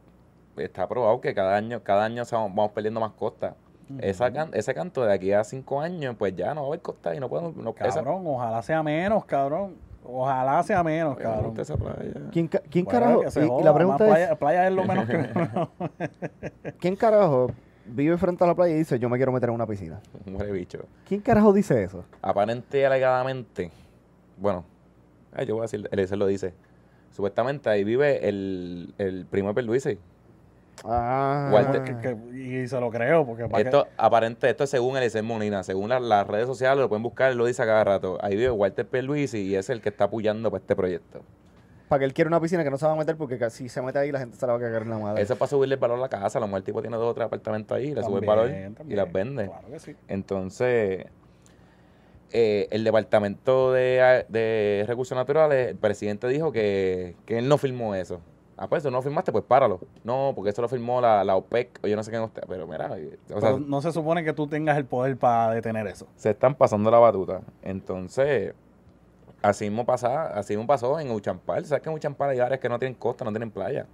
está 0.57 0.88
probado 0.88 1.21
que 1.21 1.35
cada 1.35 1.57
año, 1.57 1.83
cada 1.83 2.05
año 2.05 2.25
se 2.25 2.35
vamos, 2.35 2.55
vamos 2.55 2.73
perdiendo 2.73 3.01
más 3.01 3.12
costa. 3.12 3.55
Esa 3.99 4.33
can- 4.33 4.51
ese 4.55 4.73
canto 4.75 5.05
de 5.05 5.12
aquí 5.12 5.33
a 5.33 5.45
cinco 5.45 5.81
años, 5.81 6.15
pues 6.19 6.35
ya 6.35 6.55
no 6.55 6.62
va 6.62 6.67
a 6.67 6.69
haber 6.69 6.81
costa 6.81 7.15
y 7.15 7.21
no 7.21 7.29
podemos. 7.29 7.55
No, 7.57 7.75
esa- 7.81 8.01
Cabrón, 8.03 8.23
ojalá 8.27 8.62
sea 8.62 8.83
menos, 8.83 9.25
cabrón. 9.27 9.75
Ojalá 10.05 10.62
sea 10.62 10.83
menos, 10.83 11.17
me 11.17 11.23
cabrón. 11.23 11.45
gusta 11.47 11.62
esa 11.62 11.77
playa. 11.77 12.12
¿Quién, 12.33 12.49
ca- 12.49 12.62
quién 12.71 12.85
Bueno, 12.85 13.01
carajo? 13.01 13.31
se 13.31 13.47
Y, 13.47 13.62
la 13.62 13.75
pregunta 13.75 14.05
es, 14.05 14.11
playa, 14.11 14.35
playa 14.37 14.67
es 14.67 14.73
lo 14.75 14.85
menos 14.85 15.07
que... 15.07 16.73
¿quién 16.81 16.97
carajo 16.97 17.51
vive 17.87 18.17
frente 18.19 18.43
a 18.45 18.47
la 18.47 18.55
playa 18.55 18.75
y 18.75 18.79
dice, 18.79 18.99
yo 18.99 19.09
me 19.09 19.17
quiero 19.17 19.31
meter 19.33 19.49
en 19.51 19.55
una 19.55 19.67
piscina? 19.67 20.01
Un 20.27 20.37
huele 20.37 20.53
bicho. 20.53 20.81
¿Quién 21.07 21.21
carajo 21.21 21.53
dice 21.53 21.83
eso? 21.85 22.05
Aparente 22.23 22.81
y 22.81 22.85
alegadamente, 22.85 23.71
bueno, 24.38 24.65
yo 25.47 25.55
voy 25.55 25.61
a 25.61 25.62
decir, 25.62 25.88
él 25.93 26.19
lo 26.19 26.27
dice. 26.27 26.55
Supuestamente 27.11 27.69
ahí 27.69 27.85
vive 27.85 28.27
el, 28.29 28.95
el 28.99 29.27
primo 29.27 29.49
de 29.49 29.55
Perluisi. 29.55 29.99
Ah, 30.85 31.51
Walter- 31.53 31.83
Que- 31.83 31.97
que- 32.01 32.62
y 32.62 32.66
se 32.68 32.81
lo 32.81 32.90
creo, 32.90 33.25
porque 33.25 33.47
para 33.49 33.62
Esto, 33.62 33.87
aparente, 33.97 34.51
esto 34.51 34.64
es 34.64 34.71
según 34.71 34.97
Eliezer 34.97 35.23
Molina, 35.23 35.62
según 35.62 35.90
la- 35.90 36.01
las 36.01 36.27
redes 36.27 36.47
sociales, 36.47 36.79
lo 36.81 36.88
pueden 36.88 37.03
buscar, 37.05 37.31
él 37.31 37.38
lo 37.38 37.47
dice 37.47 37.62
a 37.62 37.66
cada 37.66 37.85
rato. 37.85 38.18
Ahí 38.21 38.35
vive 38.37 38.51
Walter 38.51 38.87
Perluisi 38.87 39.42
y 39.42 39.55
es 39.55 39.71
el 39.71 39.81
que 39.81 39.90
está 39.90 40.05
apoyando 40.05 40.51
para 40.51 40.61
este 40.61 40.75
proyecto. 40.77 41.23
para 41.88 41.99
que 42.01 42.05
él 42.07 42.14
quiera 42.14 42.29
una 42.29 42.40
piscina 42.40 42.64
que 42.64 42.71
no 42.71 42.79
se 42.79 42.87
va 42.87 42.92
a 42.92 42.97
meter 42.97 43.16
porque 43.18 43.51
si 43.51 43.68
se 43.68 43.83
mete 43.83 43.99
ahí 43.99 44.11
la 44.11 44.18
gente 44.18 44.35
se 44.38 44.47
la 44.47 44.55
va 44.55 44.59
a 44.59 44.62
cagar 44.62 44.81
en 44.81 44.88
la 44.88 44.97
madre. 44.99 45.21
Eso 45.21 45.35
es 45.35 45.38
para 45.38 45.51
subirle 45.51 45.75
el 45.75 45.79
valor 45.79 45.99
a 45.99 46.01
la 46.01 46.09
casa. 46.09 46.38
A 46.38 46.40
lo 46.40 46.47
mejor 46.47 46.61
el 46.61 46.64
tipo 46.64 46.81
tiene 46.81 46.97
dos 46.97 47.11
o 47.11 47.12
tres 47.12 47.27
apartamentos 47.27 47.77
ahí, 47.77 47.95
le 47.95 48.03
sube 48.03 48.21
el 48.21 48.25
valor 48.27 48.51
y 48.88 48.95
las 48.95 49.12
vende. 49.12 49.45
Claro 49.49 49.68
que 49.71 49.79
sí. 49.79 49.95
Entonces, 50.09 51.05
eh, 52.33 52.66
el 52.71 52.83
Departamento 52.85 53.73
de, 53.75 54.25
de 54.31 54.85
Recursos 54.88 55.14
Naturales, 55.14 55.68
el 55.68 55.77
presidente 55.77 56.29
dijo 56.29 56.51
que, 56.51 57.14
que 57.27 57.37
él 57.37 57.47
no 57.47 57.59
firmó 57.59 57.95
eso. 57.95 58.21
Ah, 58.62 58.68
pues, 58.68 58.85
eso 58.85 58.92
no 58.92 58.98
lo 58.98 59.03
firmaste, 59.03 59.33
pues 59.33 59.42
páralo. 59.42 59.81
No, 60.05 60.33
porque 60.37 60.51
eso 60.51 60.62
lo 60.62 60.68
firmó 60.68 61.01
la, 61.01 61.25
la 61.25 61.35
OPEC 61.35 61.81
o 61.83 61.88
yo 61.88 61.96
no 61.96 62.05
sé 62.05 62.12
quién 62.12 62.22
usted. 62.22 62.44
Pero 62.46 62.64
mira, 62.68 62.96
eh, 62.96 63.18
o 63.35 63.40
sea, 63.40 63.51
Pero 63.51 63.59
no 63.59 63.81
se 63.83 63.90
supone 63.90 64.22
que 64.22 64.33
tú 64.33 64.46
tengas 64.46 64.77
el 64.79 64.85
poder 64.85 65.16
para 65.16 65.53
detener 65.53 65.85
eso. 65.88 66.07
se 66.14 66.31
están 66.31 66.55
pasando 66.55 66.88
la 66.88 67.01
batuta. 67.01 67.40
Entonces, 67.62 68.55
así 69.42 69.64
mismo, 69.64 69.85
pasa, 69.85 70.29
así 70.29 70.55
mismo 70.55 70.68
pasó 70.68 71.01
en 71.01 71.11
Uchampal. 71.11 71.66
¿Sabes 71.66 71.83
que 71.83 71.88
en 71.90 71.96
Uchampal 71.96 72.31
hay 72.31 72.38
áreas 72.38 72.61
que 72.61 72.68
no 72.68 72.79
tienen 72.79 72.94
costa, 72.94 73.25
no 73.25 73.33
tienen 73.33 73.51
playa? 73.51 73.85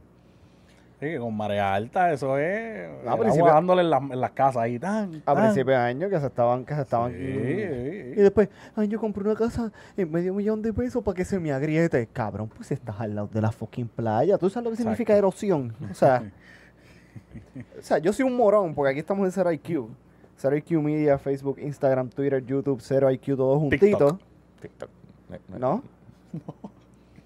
Sí, 1.01 1.07
que 1.07 1.19
con 1.19 1.37
marea 1.37 1.75
alta, 1.75 2.13
eso 2.13 2.37
es. 2.39 2.89
Ah, 3.07 3.13
el 3.15 3.21
principio- 3.21 3.47
dándole 3.47 3.83
en, 3.83 3.91
las- 3.91 4.03
en 4.03 4.21
las 4.21 4.31
casas 4.33 4.63
ahí. 4.63 4.79
Tan, 4.81 5.23
a 5.27 5.35
principios 5.35 5.67
de 5.69 5.77
año 5.77 6.09
que 6.09 6.19
se 6.19 6.27
estaban, 6.27 6.65
que 6.65 6.75
se 6.75 6.81
estaban. 6.83 7.13
Sí, 7.13 7.19
y 7.19 8.15
sí, 8.17 8.21
después, 8.21 8.49
ay, 8.75 8.89
yo 8.89 8.99
compré 8.99 9.23
una 9.23 9.37
casa 9.37 9.71
en 9.97 10.11
medio 10.11 10.35
millón 10.35 10.61
de 10.61 10.73
pesos 10.73 11.05
para 11.05 11.15
que 11.15 11.25
se 11.25 11.39
me 11.39 11.53
agriete. 11.53 12.09
Cabrón, 12.13 12.49
pues 12.49 12.73
estás 12.73 13.01
al 13.01 13.15
lado 13.15 13.29
de 13.33 13.41
la 13.41 13.53
fucking 13.53 13.87
playa. 13.87 14.39
¿Tú 14.39 14.51
sabes 14.51 14.65
lo 14.65 14.71
que 14.73 14.77
significa 14.79 15.17
erosión? 15.17 15.73
O 15.89 15.95
sea, 15.95 16.25
o 17.79 17.83
sea, 17.83 17.99
yo 17.99 18.13
soy 18.13 18.25
un 18.27 18.37
morón 18.37 18.75
porque 18.75 18.91
aquí 18.91 18.99
estamos 19.01 19.25
en 19.25 19.31
Zero 19.31 19.53
IQ. 19.53 19.89
Zero 20.37 20.57
IQ 20.57 20.81
Media, 20.83 21.17
Facebook, 21.19 21.59
Instagram, 21.61 22.09
Twitter, 22.11 22.45
YouTube, 22.45 22.81
Zero 22.81 23.09
IQ, 23.11 23.37
todos 23.37 23.59
juntitos. 23.61 24.17
TikTok. 24.61 24.91
¿No? 25.59 25.83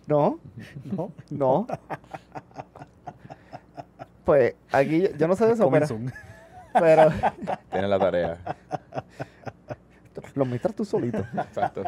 ¿No? 0.06 0.38
¿No? 0.85 1.11
No. 1.30 1.66
Pues 4.24 4.54
aquí, 4.70 5.08
yo 5.18 5.28
no 5.28 5.35
sé 5.35 5.46
de 5.46 5.52
eso, 5.52 5.70
pero, 5.70 5.87
pero 6.72 7.11
Tiene 7.70 7.88
la 7.88 7.98
tarea. 7.98 8.38
lo 10.35 10.42
administras 10.44 10.74
tú 10.74 10.85
solito. 10.85 11.18
Exacto. 11.18 11.82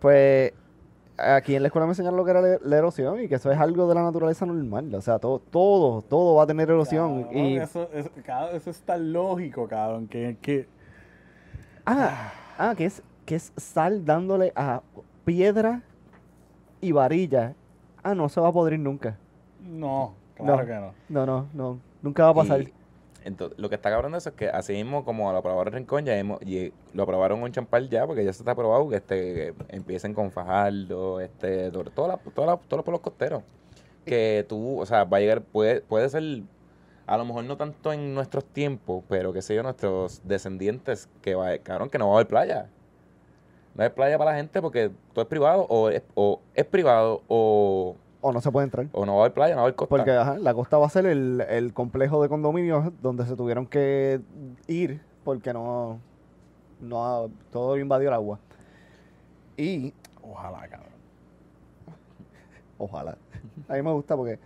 Pues 0.00 0.52
aquí 1.16 1.54
en 1.54 1.62
la 1.62 1.68
escuela 1.68 1.86
me 1.86 1.92
enseñaron 1.92 2.16
lo 2.16 2.24
que 2.24 2.30
era 2.30 2.40
la, 2.40 2.58
la 2.62 2.76
erosión 2.76 3.22
y 3.22 3.28
que 3.28 3.36
eso 3.36 3.50
es 3.52 3.58
algo 3.58 3.86
de 3.88 3.94
la 3.94 4.02
naturaleza 4.02 4.46
normal. 4.46 4.94
O 4.94 5.00
sea, 5.00 5.18
todo, 5.18 5.38
todo, 5.38 6.02
todo 6.02 6.36
va 6.36 6.44
a 6.44 6.46
tener 6.46 6.70
erosión. 6.70 7.24
Cabrón, 7.24 7.44
y, 7.44 7.58
eso, 7.58 7.88
eso, 7.92 8.10
cabrón, 8.24 8.56
eso 8.56 8.70
es 8.70 8.80
tan 8.80 9.12
lógico, 9.12 9.68
cabrón, 9.68 10.08
que, 10.08 10.36
que 10.40 10.68
ah, 11.86 12.32
ah, 12.58 12.74
que 12.76 12.86
es, 12.86 13.02
que 13.26 13.36
es 13.36 13.52
sal 13.56 14.04
dándole 14.04 14.52
a 14.56 14.82
piedra 15.24 15.82
y 16.80 16.92
varilla. 16.92 17.54
Ah, 18.02 18.14
no 18.14 18.28
se 18.28 18.40
va 18.40 18.48
a 18.48 18.52
podrir 18.52 18.78
nunca. 18.78 19.16
no, 19.60 20.14
claro 20.36 20.58
No. 20.62 20.66
que 20.66 20.74
no. 20.74 20.94
No, 21.08 21.26
no, 21.26 21.48
no. 21.54 21.80
Nunca 22.02 22.24
va 22.24 22.30
a 22.30 22.34
pasar. 22.34 22.62
Y, 22.62 22.72
entonces, 23.24 23.58
lo 23.58 23.68
que 23.70 23.76
está 23.76 23.90
cabrón 23.90 24.12
de 24.12 24.18
eso 24.18 24.28
es 24.28 24.34
que 24.34 24.48
así 24.50 24.74
mismo 24.74 25.04
como 25.04 25.32
lo 25.32 25.38
aprobaron 25.38 25.72
en 25.72 25.78
Rincón, 25.80 26.04
ya 26.04 26.16
hemos, 26.18 26.42
y 26.42 26.72
lo 26.92 27.04
aprobaron 27.04 27.40
en 27.40 27.52
Champal 27.52 27.88
ya, 27.88 28.06
porque 28.06 28.22
ya 28.24 28.32
se 28.32 28.40
está 28.42 28.50
aprobado 28.52 28.88
que 28.90 28.96
este 28.96 29.16
que 29.34 29.54
empiecen 29.68 30.12
con 30.12 30.30
Fajardo, 30.30 31.20
este, 31.20 31.70
todo- 31.70 31.84
toda 31.84 32.08
la- 32.08 32.16
toda 32.18 32.46
la- 32.48 32.56
todos 32.58 32.76
los 32.78 32.84
pueblos 32.84 33.00
costeros. 33.00 33.42
Que 34.04 34.44
tú, 34.46 34.78
o 34.80 34.84
sea, 34.84 35.04
va 35.04 35.16
a 35.16 35.20
llegar, 35.20 35.40
puede, 35.40 35.80
puede 35.80 36.08
ser, 36.10 36.22
a 37.06 37.16
lo 37.16 37.24
mejor 37.24 37.44
no 37.44 37.56
tanto 37.56 37.92
en 37.94 38.14
nuestros 38.14 38.44
tiempos, 38.44 39.02
pero 39.08 39.32
que 39.32 39.40
sé 39.40 39.54
yo, 39.54 39.62
nuestros 39.62 40.20
descendientes, 40.24 41.08
que 41.22 41.34
va, 41.34 41.56
cabrón, 41.58 41.88
que 41.88 41.96
no 41.98 42.08
va 42.08 42.12
a 42.12 42.16
haber 42.16 42.28
playa. 42.28 42.66
No 43.74 43.82
hay 43.82 43.88
playa 43.90 44.18
para 44.18 44.32
la 44.32 44.36
gente 44.36 44.60
porque 44.60 44.90
todo 45.14 45.22
es 45.22 45.28
privado, 45.28 45.66
o 45.70 45.88
es, 45.88 46.02
o 46.14 46.40
es 46.54 46.64
privado, 46.66 47.22
o, 47.28 47.96
O 48.26 48.32
no 48.32 48.40
se 48.40 48.50
puede 48.50 48.64
entrar. 48.64 48.86
o 48.92 49.04
no 49.04 49.16
va 49.16 49.18
a 49.18 49.24
haber 49.24 49.34
playa, 49.34 49.54
no 49.54 49.58
va 49.58 49.62
a 49.62 49.66
haber 49.66 49.76
costa. 49.76 49.94
Porque 49.94 50.12
ajá, 50.12 50.38
la 50.38 50.54
costa 50.54 50.78
va 50.78 50.86
a 50.86 50.88
ser 50.88 51.04
el, 51.04 51.42
el 51.46 51.74
complejo 51.74 52.22
de 52.22 52.30
condominios 52.30 52.90
donde 53.02 53.26
se 53.26 53.36
tuvieron 53.36 53.66
que 53.66 54.18
ir 54.66 55.02
porque 55.24 55.52
no, 55.52 55.98
no 56.80 57.28
todo 57.52 57.76
invadió 57.76 58.08
el 58.08 58.14
agua. 58.14 58.38
Y 59.58 59.92
Ojalá, 60.22 60.66
cabrón. 60.68 60.92
ojalá. 62.78 63.18
A 63.68 63.74
mí 63.74 63.82
me 63.82 63.92
gusta 63.92 64.16
porque 64.16 64.38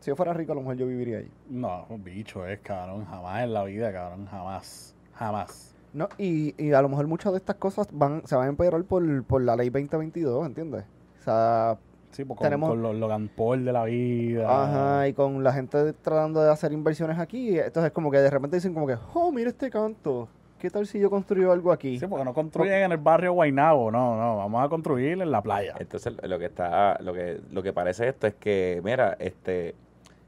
si 0.00 0.08
yo 0.08 0.16
fuera 0.16 0.32
rico 0.32 0.52
a 0.52 0.54
lo 0.54 0.62
mejor 0.62 0.76
yo 0.76 0.86
viviría 0.86 1.18
ahí. 1.18 1.30
No, 1.50 1.84
bicho 1.98 2.46
es, 2.46 2.58
cabrón, 2.60 3.04
jamás 3.04 3.44
en 3.44 3.52
la 3.52 3.64
vida, 3.64 3.92
cabrón, 3.92 4.26
jamás, 4.30 4.94
jamás. 5.12 5.74
No, 5.92 6.08
y, 6.16 6.54
y 6.62 6.72
a 6.72 6.80
lo 6.80 6.88
mejor 6.88 7.06
muchas 7.06 7.32
de 7.32 7.38
estas 7.38 7.56
cosas 7.56 7.86
van, 7.92 8.26
se 8.26 8.34
van 8.34 8.46
a 8.46 8.48
empeorar 8.48 8.82
por, 8.84 9.24
por 9.24 9.42
la 9.42 9.56
ley 9.56 9.68
2022, 9.68 10.46
¿entiendes? 10.46 10.84
O 11.20 11.24
sea, 11.24 11.76
Sí, 12.12 12.24
pues 12.24 12.38
con, 12.38 12.44
Tenemos- 12.44 12.68
con 12.70 12.82
los 12.82 12.94
Logan 12.94 13.28
Paul 13.28 13.64
de 13.64 13.72
la 13.72 13.84
vida. 13.84 14.46
ajá, 14.64 15.08
y 15.08 15.12
con 15.14 15.42
la 15.42 15.52
gente 15.52 15.92
tratando 15.94 16.42
de 16.42 16.50
hacer 16.50 16.72
inversiones 16.72 17.18
aquí, 17.18 17.58
entonces 17.58 17.90
como 17.92 18.10
que 18.10 18.18
de 18.18 18.30
repente 18.30 18.56
dicen 18.56 18.74
como 18.74 18.86
que, 18.86 18.96
oh, 19.14 19.32
mira 19.32 19.48
este 19.50 19.70
canto, 19.70 20.28
¿qué 20.58 20.70
tal 20.70 20.86
si 20.86 21.00
yo 21.00 21.08
construyo 21.10 21.50
algo 21.52 21.72
aquí? 21.72 21.98
Sí, 21.98 22.06
porque 22.06 22.24
no 22.24 22.34
construyen 22.34 22.82
en 22.82 22.92
el 22.92 22.98
barrio 22.98 23.32
Guaynabo, 23.32 23.90
no, 23.90 24.16
no, 24.16 24.36
vamos 24.36 24.64
a 24.64 24.68
construir 24.68 25.20
en 25.20 25.30
la 25.30 25.42
playa. 25.42 25.74
Entonces, 25.78 26.12
lo 26.22 26.38
que 26.38 26.44
está, 26.46 26.98
lo 27.00 27.12
que, 27.14 27.40
lo 27.50 27.62
que 27.62 27.72
parece 27.72 28.08
esto 28.08 28.26
es 28.26 28.34
que, 28.34 28.80
mira, 28.84 29.16
este, 29.18 29.74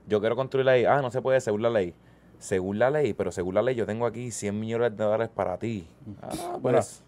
yo 0.09 0.21
quiero 0.21 0.37
construir 0.37 0.69
ahí, 0.69 0.85
ah, 0.85 1.01
no 1.03 1.11
se 1.11 1.21
puede 1.23 1.41
según 1.41 1.63
la 1.63 1.71
ley. 1.71 1.95
Según 2.39 2.79
la 2.79 2.91
ley, 2.91 3.15
pero 3.15 3.31
según 3.31 3.55
la 3.55 3.63
ley 3.63 3.75
yo 3.75 3.87
tengo 3.87 4.05
aquí 4.07 4.31
100 4.31 4.59
millones 4.59 4.97
de 4.97 5.05
dólares 5.05 5.31
para 5.35 5.57
ti. 5.57 5.87
Ah, 6.21 6.59
pues, 6.61 7.03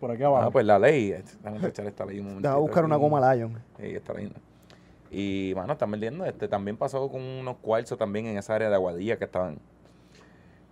Por 0.00 0.10
aquí 0.10 0.22
abajo. 0.22 0.48
ah, 0.48 0.50
pues 0.50 0.64
la 0.64 0.78
ley. 0.78 1.14
Vamos 1.42 1.62
a 1.62 1.68
echar 1.68 1.86
esta 1.86 2.06
ley 2.06 2.18
un 2.18 2.24
Te 2.24 2.28
momentito 2.28 2.48
vas 2.48 2.56
a 2.56 2.60
buscar 2.60 2.84
una 2.84 2.96
goma 2.96 3.34
Lion. 3.34 3.62
Sí, 3.78 3.86
está 3.86 4.14
linda. 4.14 4.40
Y, 5.10 5.52
mano, 5.56 5.72
están 5.72 5.90
vendiendo, 5.90 6.24
este, 6.24 6.48
también 6.48 6.76
pasó 6.76 7.08
con 7.10 7.20
unos 7.20 7.56
cuarzos 7.56 7.98
también 7.98 8.26
en 8.26 8.38
esa 8.38 8.54
área 8.54 8.68
de 8.68 8.74
Aguadilla 8.76 9.18
que 9.18 9.24
estaban. 9.24 9.58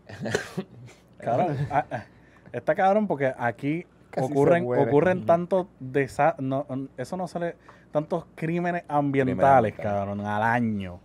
Cabrón, 1.19 1.57
ah, 1.71 1.85
ah, 1.91 2.05
está 2.53 2.75
cabrón 2.75 3.07
porque 3.07 3.35
aquí 3.37 3.85
Casi 4.11 4.33
ocurren, 4.33 4.65
ocurren 4.65 5.27
tantos 5.27 5.67
desa 5.81 6.35
no, 6.39 6.67
eso 6.97 7.17
no 7.17 7.29
sale, 7.29 7.57
tantos 7.91 8.25
crímenes 8.35 8.85
ambientales, 8.89 9.75
cabrón, 9.75 10.21
al 10.21 10.43
año. 10.43 11.01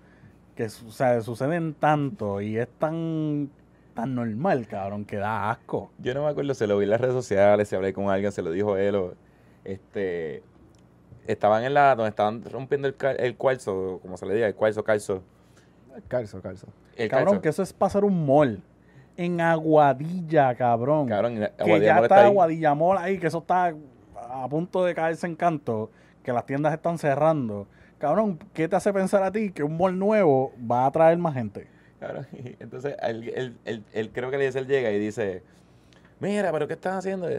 Que 0.56 0.66
o 0.66 0.70
sea, 0.70 1.20
suceden 1.22 1.74
tanto 1.74 2.40
y 2.40 2.58
es 2.58 2.70
tan 2.78 3.50
tan 3.94 4.16
normal, 4.16 4.68
cabrón, 4.68 5.06
que 5.06 5.18
da 5.18 5.52
asco. 5.52 5.92
Yo 6.00 6.14
no 6.14 6.24
me 6.24 6.30
acuerdo, 6.30 6.54
se 6.54 6.68
lo 6.68 6.78
vi 6.78 6.84
en 6.86 6.90
las 6.92 7.02
redes 7.02 7.14
sociales, 7.14 7.68
se 7.68 7.76
hablé 7.76 7.94
con 7.94 8.10
alguien, 8.10 8.32
se 8.32 8.42
lo 8.42 8.52
dijo 8.52 8.78
él. 8.78 8.96
o- 8.96 9.14
este, 9.64 10.44
estaban 11.28 11.64
en 11.64 11.74
la, 11.74 11.96
donde 11.96 12.10
estaban 12.10 12.44
rompiendo 12.44 12.88
el, 12.88 12.96
el 13.18 13.38
cuarzo, 13.38 14.00
como 14.02 14.18
se 14.18 14.26
le 14.26 14.34
diga, 14.36 14.48
el 14.48 14.56
cuarzo, 14.56 14.84
calzo. 14.84 15.24
Calzo, 16.08 16.42
calzo. 16.42 16.68
El 16.96 17.10
cabrón, 17.10 17.28
calzo. 17.36 17.42
que 17.42 17.50
eso 17.50 17.64
es 17.64 17.72
pasar 17.74 18.04
un 18.04 18.26
mall 18.26 18.62
en 19.16 19.40
Aguadilla, 19.42 20.56
cabrón. 20.56 21.08
Cabrón, 21.08 21.36
que 21.36 21.52
Aguadilla 21.64 21.86
ya 21.86 21.96
Mall 21.96 22.04
está 22.04 22.16
ahí. 22.22 22.26
Aguadilla 22.26 22.74
Mall 22.76 22.98
ahí, 22.98 23.18
que 23.20 23.28
eso 23.28 23.38
está 23.40 23.74
a 24.16 24.50
punto 24.50 24.84
de 24.84 24.96
caerse 24.96 25.28
en 25.28 25.36
canto, 25.36 25.92
que 26.24 26.34
las 26.34 26.46
tiendas 26.46 26.74
están 26.74 26.98
cerrando. 26.98 27.68
Cabrón, 28.00 28.40
¿qué 28.54 28.68
te 28.68 28.76
hace 28.76 28.92
pensar 28.92 29.24
a 29.24 29.32
ti 29.32 29.52
que 29.52 29.64
un 29.64 29.78
mall 29.78 29.98
nuevo 29.98 30.52
va 30.70 30.84
a 30.84 30.88
atraer 30.88 31.18
más 31.18 31.36
gente? 31.36 31.68
Cabrón, 32.06 32.28
y 32.34 32.56
entonces 32.62 32.96
él, 33.02 33.32
él- 33.36 33.58
él- 33.66 33.84
él 33.94 34.10
creo 34.12 34.30
que 34.30 34.46
él 34.46 34.68
llega 34.68 34.92
y 34.92 35.00
dice, 35.00 35.42
mira, 36.20 36.52
pero 36.52 36.68
¿qué 36.68 36.74
estás 36.74 36.96
haciendo? 36.98 37.30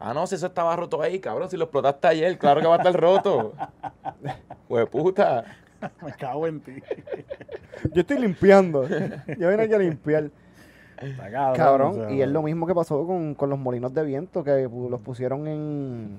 Ah, 0.00 0.12
no, 0.14 0.26
si 0.26 0.34
eso 0.34 0.46
estaba 0.46 0.74
roto 0.76 1.00
ahí, 1.02 1.18
cabrón, 1.20 1.48
si 1.50 1.56
lo 1.56 1.64
explotaste 1.64 2.06
ayer, 2.08 2.38
claro 2.38 2.60
que 2.60 2.66
va 2.66 2.74
a 2.74 2.78
estar 2.78 3.00
roto. 3.00 3.52
Pues 4.68 4.86
puta. 4.88 5.44
Me 6.04 6.12
cago 6.12 6.46
en 6.46 6.60
ti. 6.60 6.72
Yo 7.94 8.00
estoy 8.02 8.18
limpiando. 8.18 8.86
Yo 8.86 9.48
vine 9.48 9.62
aquí 9.62 9.72
a 9.72 9.78
limpiar. 9.78 10.30
Está 11.00 11.30
cabrón. 11.30 11.56
Cabrón, 11.56 11.90
o 11.92 11.94
sea, 11.94 12.10
y 12.10 12.20
es 12.22 12.28
lo 12.28 12.42
mismo 12.42 12.66
que 12.66 12.74
pasó 12.74 13.06
con, 13.06 13.34
con 13.34 13.48
los 13.48 13.58
molinos 13.58 13.94
de 13.94 14.02
viento 14.04 14.42
que 14.44 14.68
los 14.90 15.00
pusieron 15.00 15.46
en... 15.46 16.18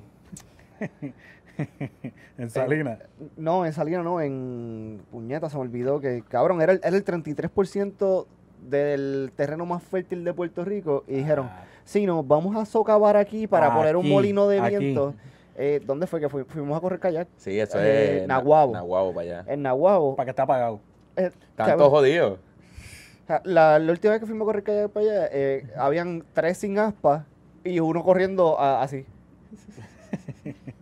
En 2.37 2.49
Salinas. 2.49 2.99
No, 3.37 3.65
en 3.65 3.73
Salinas 3.73 4.03
no, 4.03 4.21
en 4.21 5.01
Puñeta 5.11 5.49
se 5.49 5.55
me 5.57 5.61
olvidó 5.63 5.99
que, 5.99 6.23
cabrón, 6.27 6.61
era 6.61 6.71
el, 6.73 6.79
era 6.83 6.95
el 6.95 7.03
33% 7.03 8.25
del 8.69 9.31
terreno 9.35 9.65
más 9.65 9.83
fértil 9.83 10.23
de 10.23 10.33
Puerto 10.33 10.63
Rico 10.65 11.03
y 11.07 11.15
dijeron, 11.15 11.47
Ah, 11.49 11.63
sí, 11.83 12.05
nos 12.05 12.25
vamos 12.27 12.55
a 12.55 12.65
socavar 12.65 13.17
aquí 13.17 13.45
para 13.47 13.73
poner 13.75 13.95
un 13.95 14.07
molino 14.09 14.47
de 14.47 14.61
viento. 14.61 15.13
Eh, 15.61 15.81
¿Dónde 15.85 16.07
fue 16.07 16.21
que 16.21 16.29
fui- 16.29 16.45
fuimos 16.45 16.77
a 16.77 16.79
correr 16.81 16.99
kayak? 16.99 17.27
Sí, 17.35 17.59
eso 17.59 17.77
Eh, 17.81 18.21
es 18.21 18.27
na- 18.27 18.35
Naguabo. 18.37 18.71
Naguabo 18.73 19.13
para 19.13 19.39
allá. 19.41 19.51
En 19.53 19.61
Nahuabo. 19.61 20.15
para 20.15 20.25
que 20.25 20.29
esté 20.29 20.41
apagado. 20.41 20.79
Eh, 21.17 21.31
Tanto 21.57 21.89
jodido. 21.89 22.37
la, 23.43 23.77
la 23.79 23.91
última 23.91 24.11
vez 24.13 24.21
que 24.21 24.25
fuimos 24.25 24.45
a 24.45 24.47
correr 24.47 24.63
kayak 24.63 24.89
para 24.91 25.05
allá, 25.05 25.29
eh, 25.33 25.67
habían 25.77 26.23
tres 26.33 26.57
sin 26.59 26.79
aspas 26.79 27.23
y 27.65 27.81
uno 27.81 28.01
corriendo 28.05 28.57
a- 28.57 28.81
así. 28.81 29.05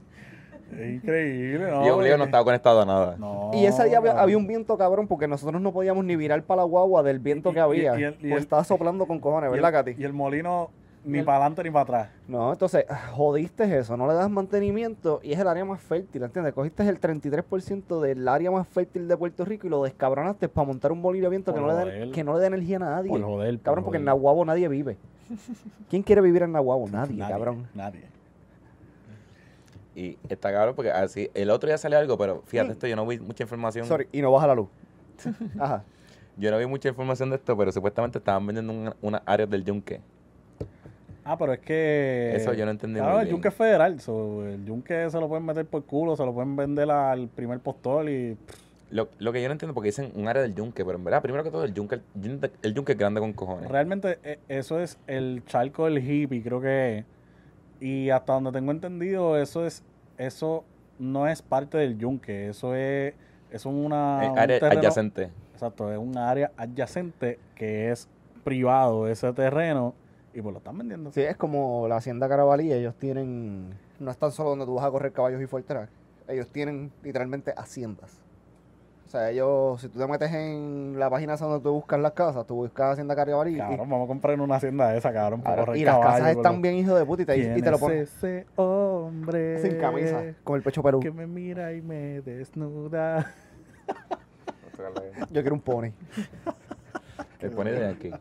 Es 0.77 0.93
increíble, 0.95 1.71
¿no? 1.71 1.85
y 1.85 1.89
obligado 1.89 2.19
no 2.19 2.23
estaba 2.25 2.43
conectado 2.43 2.81
a 2.81 2.85
nada. 2.85 3.15
no, 3.17 3.51
Y 3.53 3.65
ese 3.65 3.83
día 3.85 3.97
había, 3.97 4.37
un 4.37 4.47
viento 4.47 4.77
cabrón 4.77 5.07
porque 5.07 5.27
nosotros 5.27 5.61
no 5.61 5.71
podíamos 5.71 6.05
ni 6.05 6.15
virar 6.15 6.43
para 6.43 6.61
la 6.61 6.65
guagua 6.65 7.01
del 7.03 7.19
viento 7.19 7.49
Y- 7.49 7.53
que 7.53 7.59
había. 7.59 7.99
y 7.99 8.03
el- 8.03 8.17
y 8.21 8.31
el- 8.31 8.37
estaba 8.37 8.63
soplando 8.63 9.05
con 9.07 9.19
cojones, 9.19 9.51
¿verdad, 9.51 9.71
Katy? 9.71 9.95
Y 9.97 10.03
el 10.03 10.13
molino 10.13 10.69
ni 11.03 11.21
para 11.23 11.37
adelante 11.37 11.63
ni 11.63 11.69
para 11.71 11.83
atrás. 11.83 12.09
No, 12.27 12.51
entonces 12.51 12.85
jodiste 13.13 13.63
eso, 13.77 13.95
no 13.95 14.07
le 14.07 14.13
das 14.13 14.29
mantenimiento 14.29 15.21
y 15.23 15.31
es 15.31 15.39
el 15.39 15.47
área 15.47 15.63
más 15.63 15.79
fértil, 15.79 16.23
¿entiendes? 16.23 16.53
Cogiste 16.53 16.87
el 16.87 16.99
33% 16.99 18.01
del 18.01 18.27
área 18.27 18.51
más 18.51 18.67
fértil 18.67 19.07
de 19.07 19.15
Puerto 19.15 19.45
Rico 19.45 19.67
y 19.67 19.69
lo 19.69 19.83
descabronaste 19.83 20.49
para 20.49 20.67
montar 20.67 20.91
un 20.91 20.99
molino 21.01 21.23
de 21.25 21.29
viento 21.29 21.53
que 21.53 21.61
no, 21.61 21.67
le 21.67 21.73
dé, 22.07 22.11
que 22.11 22.23
no 22.25 22.33
le 22.33 22.41
dé 22.41 22.47
energía 22.47 22.75
a 22.75 22.79
nadie. 22.79 23.09
Por 23.09 23.21
joder. 23.23 23.53
por 23.55 23.63
cabrón, 23.63 23.83
porque 23.85 23.97
en. 23.99 24.05
Nahuabo 24.05 24.43
nadie 24.43 24.67
vive. 24.67 24.97
¿Quién 25.89 26.03
quiere 26.03 26.21
vivir 26.21 26.43
en 26.43 26.51
Nahuabo? 26.51 26.87
Nadie, 26.89 27.15
Nadie, 27.17 27.33
cabrón. 27.33 27.67
Nadie. 27.73 28.01
Y 29.99 30.15
está 30.29 30.51
cabrón 30.51 30.75
porque 30.75 30.91
así, 30.91 31.31
el 31.33 31.49
otro 31.49 31.67
día 31.67 31.77
sale 31.79 31.95
algo, 31.95 32.19
pero 32.19 32.43
fíjate 32.45 32.73
esto, 32.73 32.85
yo 32.85 32.95
no 32.95 33.05
vi 33.07 33.17
mucha 33.19 33.43
información. 33.43 33.85
Mm. 33.85 33.87
Sorry, 33.87 34.07
y 34.11 34.21
no 34.21 34.31
baja 34.31 34.45
la 34.45 34.53
luz. 34.53 34.67
Ajá. 35.59 35.83
Yo 36.37 36.51
no 36.51 36.59
vi 36.59 36.67
mucha 36.67 36.87
información 36.89 37.31
de 37.31 37.37
esto, 37.37 37.57
pero 37.57 37.71
supuestamente 37.71 38.19
estaban 38.19 38.45
vendiendo 38.45 38.71
una- 38.73 38.95
unas 39.01 39.21
áreas 39.25 39.49
del 39.49 39.63
yunque. 39.65 39.99
Ah, 41.25 41.35
pero 41.35 41.51
es 41.53 41.59
que. 41.59 42.33
Eso 42.35 42.53
yo 42.53 42.63
no 42.65 42.71
entendí 42.71 42.99
Claro, 42.99 43.13
muy 43.13 43.21
el 43.21 43.25
bien. 43.25 43.35
yunque 43.35 43.47
es 43.47 43.53
federal. 43.55 43.99
so, 43.99 44.45
el 44.45 44.63
yunque 44.65 45.09
se 45.09 45.19
lo 45.19 45.27
pueden 45.27 45.45
meter 45.45 45.65
por 45.65 45.83
culo, 45.83 46.15
se 46.15 46.23
lo 46.23 46.31
pueden 46.33 46.55
vender 46.55 46.89
al 46.91 47.27
primer 47.27 47.59
postor 47.59 48.07
y. 48.07 48.37
Lo, 48.91 49.09
lo 49.17 49.33
que 49.33 49.41
yo 49.41 49.49
no 49.49 49.51
entiendo 49.53 49.73
porque 49.73 49.87
dicen 49.87 50.11
un 50.15 50.27
área 50.29 50.41
del 50.43 50.53
yunque, 50.55 50.85
pero 50.85 50.97
en 50.97 51.03
verdad, 51.03 51.21
primero 51.21 51.43
que 51.43 51.51
todo, 51.51 51.65
el 51.65 51.73
yunque, 51.73 51.99
el 52.61 52.73
yunque, 52.73 52.91
es 52.93 52.97
grande 52.97 53.19
con 53.19 53.33
cojones. 53.33 53.67
Realmente 53.69 54.19
eh, 54.23 54.39
eso 54.47 54.79
es 54.79 54.97
el 55.07 55.43
charco 55.45 55.85
del 55.85 55.97
hippie, 55.97 56.41
creo 56.41 56.61
que 56.61 56.99
es. 56.99 57.05
Y 57.79 58.09
hasta 58.09 58.33
donde 58.33 58.51
tengo 58.51 58.71
entendido, 58.71 59.37
eso 59.37 59.65
es. 59.65 59.83
Eso 60.17 60.63
no 60.99 61.27
es 61.27 61.41
parte 61.41 61.77
del 61.77 61.97
yunque. 61.97 62.49
Eso 62.49 62.73
es. 62.75 63.13
Es 63.51 63.65
una. 63.65 64.23
Es 64.23 64.29
un 64.31 64.39
área 64.39 64.59
terreno- 64.59 64.79
adyacente. 64.79 65.29
Exacto, 65.53 65.91
es 65.91 65.97
un 65.97 66.17
área 66.17 66.51
adyacente 66.57 67.39
que 67.55 67.91
es 67.91 68.07
privado 68.43 69.07
ese 69.07 69.31
terreno 69.33 69.93
y 70.33 70.41
pues 70.41 70.53
lo 70.53 70.59
están 70.59 70.77
vendiendo. 70.77 71.11
Sí, 71.11 71.21
es 71.21 71.35
como 71.35 71.87
la 71.87 71.97
Hacienda 71.97 72.29
Carabalí, 72.29 72.71
ellos 72.71 72.93
tienen, 72.95 73.73
no 73.99 74.11
es 74.11 74.17
tan 74.17 74.31
solo 74.31 74.51
donde 74.51 74.65
tú 74.65 74.75
vas 74.75 74.85
a 74.85 74.91
correr 74.91 75.11
caballos 75.11 75.41
y 75.41 75.47
full 75.47 75.63
track, 75.63 75.89
ellos 76.27 76.47
tienen 76.49 76.91
literalmente 77.01 77.53
haciendas. 77.57 78.19
O 79.07 79.09
sea, 79.09 79.29
ellos, 79.31 79.79
si 79.79 79.87
tú 79.87 79.99
te 79.99 80.05
metes 80.05 80.29
en 80.33 80.99
la 80.99 81.09
página 81.09 81.35
esa 81.35 81.45
donde 81.45 81.63
tú 81.63 81.71
buscas 81.71 81.97
las 81.97 82.11
casas, 82.11 82.45
tú 82.45 82.55
buscas 82.55 82.91
Hacienda 82.91 83.15
Carabalí 83.15 83.55
y, 83.55 83.57
Cabrón, 83.57 83.89
vamos 83.89 84.03
a 84.03 84.07
comprar 84.07 84.37
una 84.41 84.55
hacienda 84.55 84.89
de 84.89 84.97
esa, 84.97 85.13
cabrón, 85.13 85.41
para 85.41 85.55
Claro, 85.55 85.65
correr 85.67 85.81
y 85.81 85.85
las 85.85 85.95
caballo, 85.95 86.17
casas 86.17 86.35
están 86.35 86.61
bien 86.61 86.75
hijos 86.75 86.99
de 86.99 87.05
puta 87.05 87.21
y 87.21 87.25
te, 87.25 87.37
y 87.37 87.41
¿Quién 87.43 87.63
te 87.63 87.69
lo 87.69 87.77
es 87.77 87.81
ponen 87.81 87.97
ese 87.99 88.45
hombre 88.57 89.61
sin 89.61 89.77
camisa, 89.79 90.23
con 90.43 90.57
el 90.57 90.61
pecho 90.61 90.83
pelú. 90.83 90.99
que 90.99 91.11
me 91.11 91.25
mira 91.25 91.71
y 91.71 91.81
me 91.81 92.19
desnuda? 92.19 93.33
Yo 95.31 95.41
quiero 95.41 95.53
un 95.55 95.61
pony. 95.61 95.91
Te 97.39 97.49
pone 97.49 97.71
de 97.71 97.87
aquí. 97.87 98.11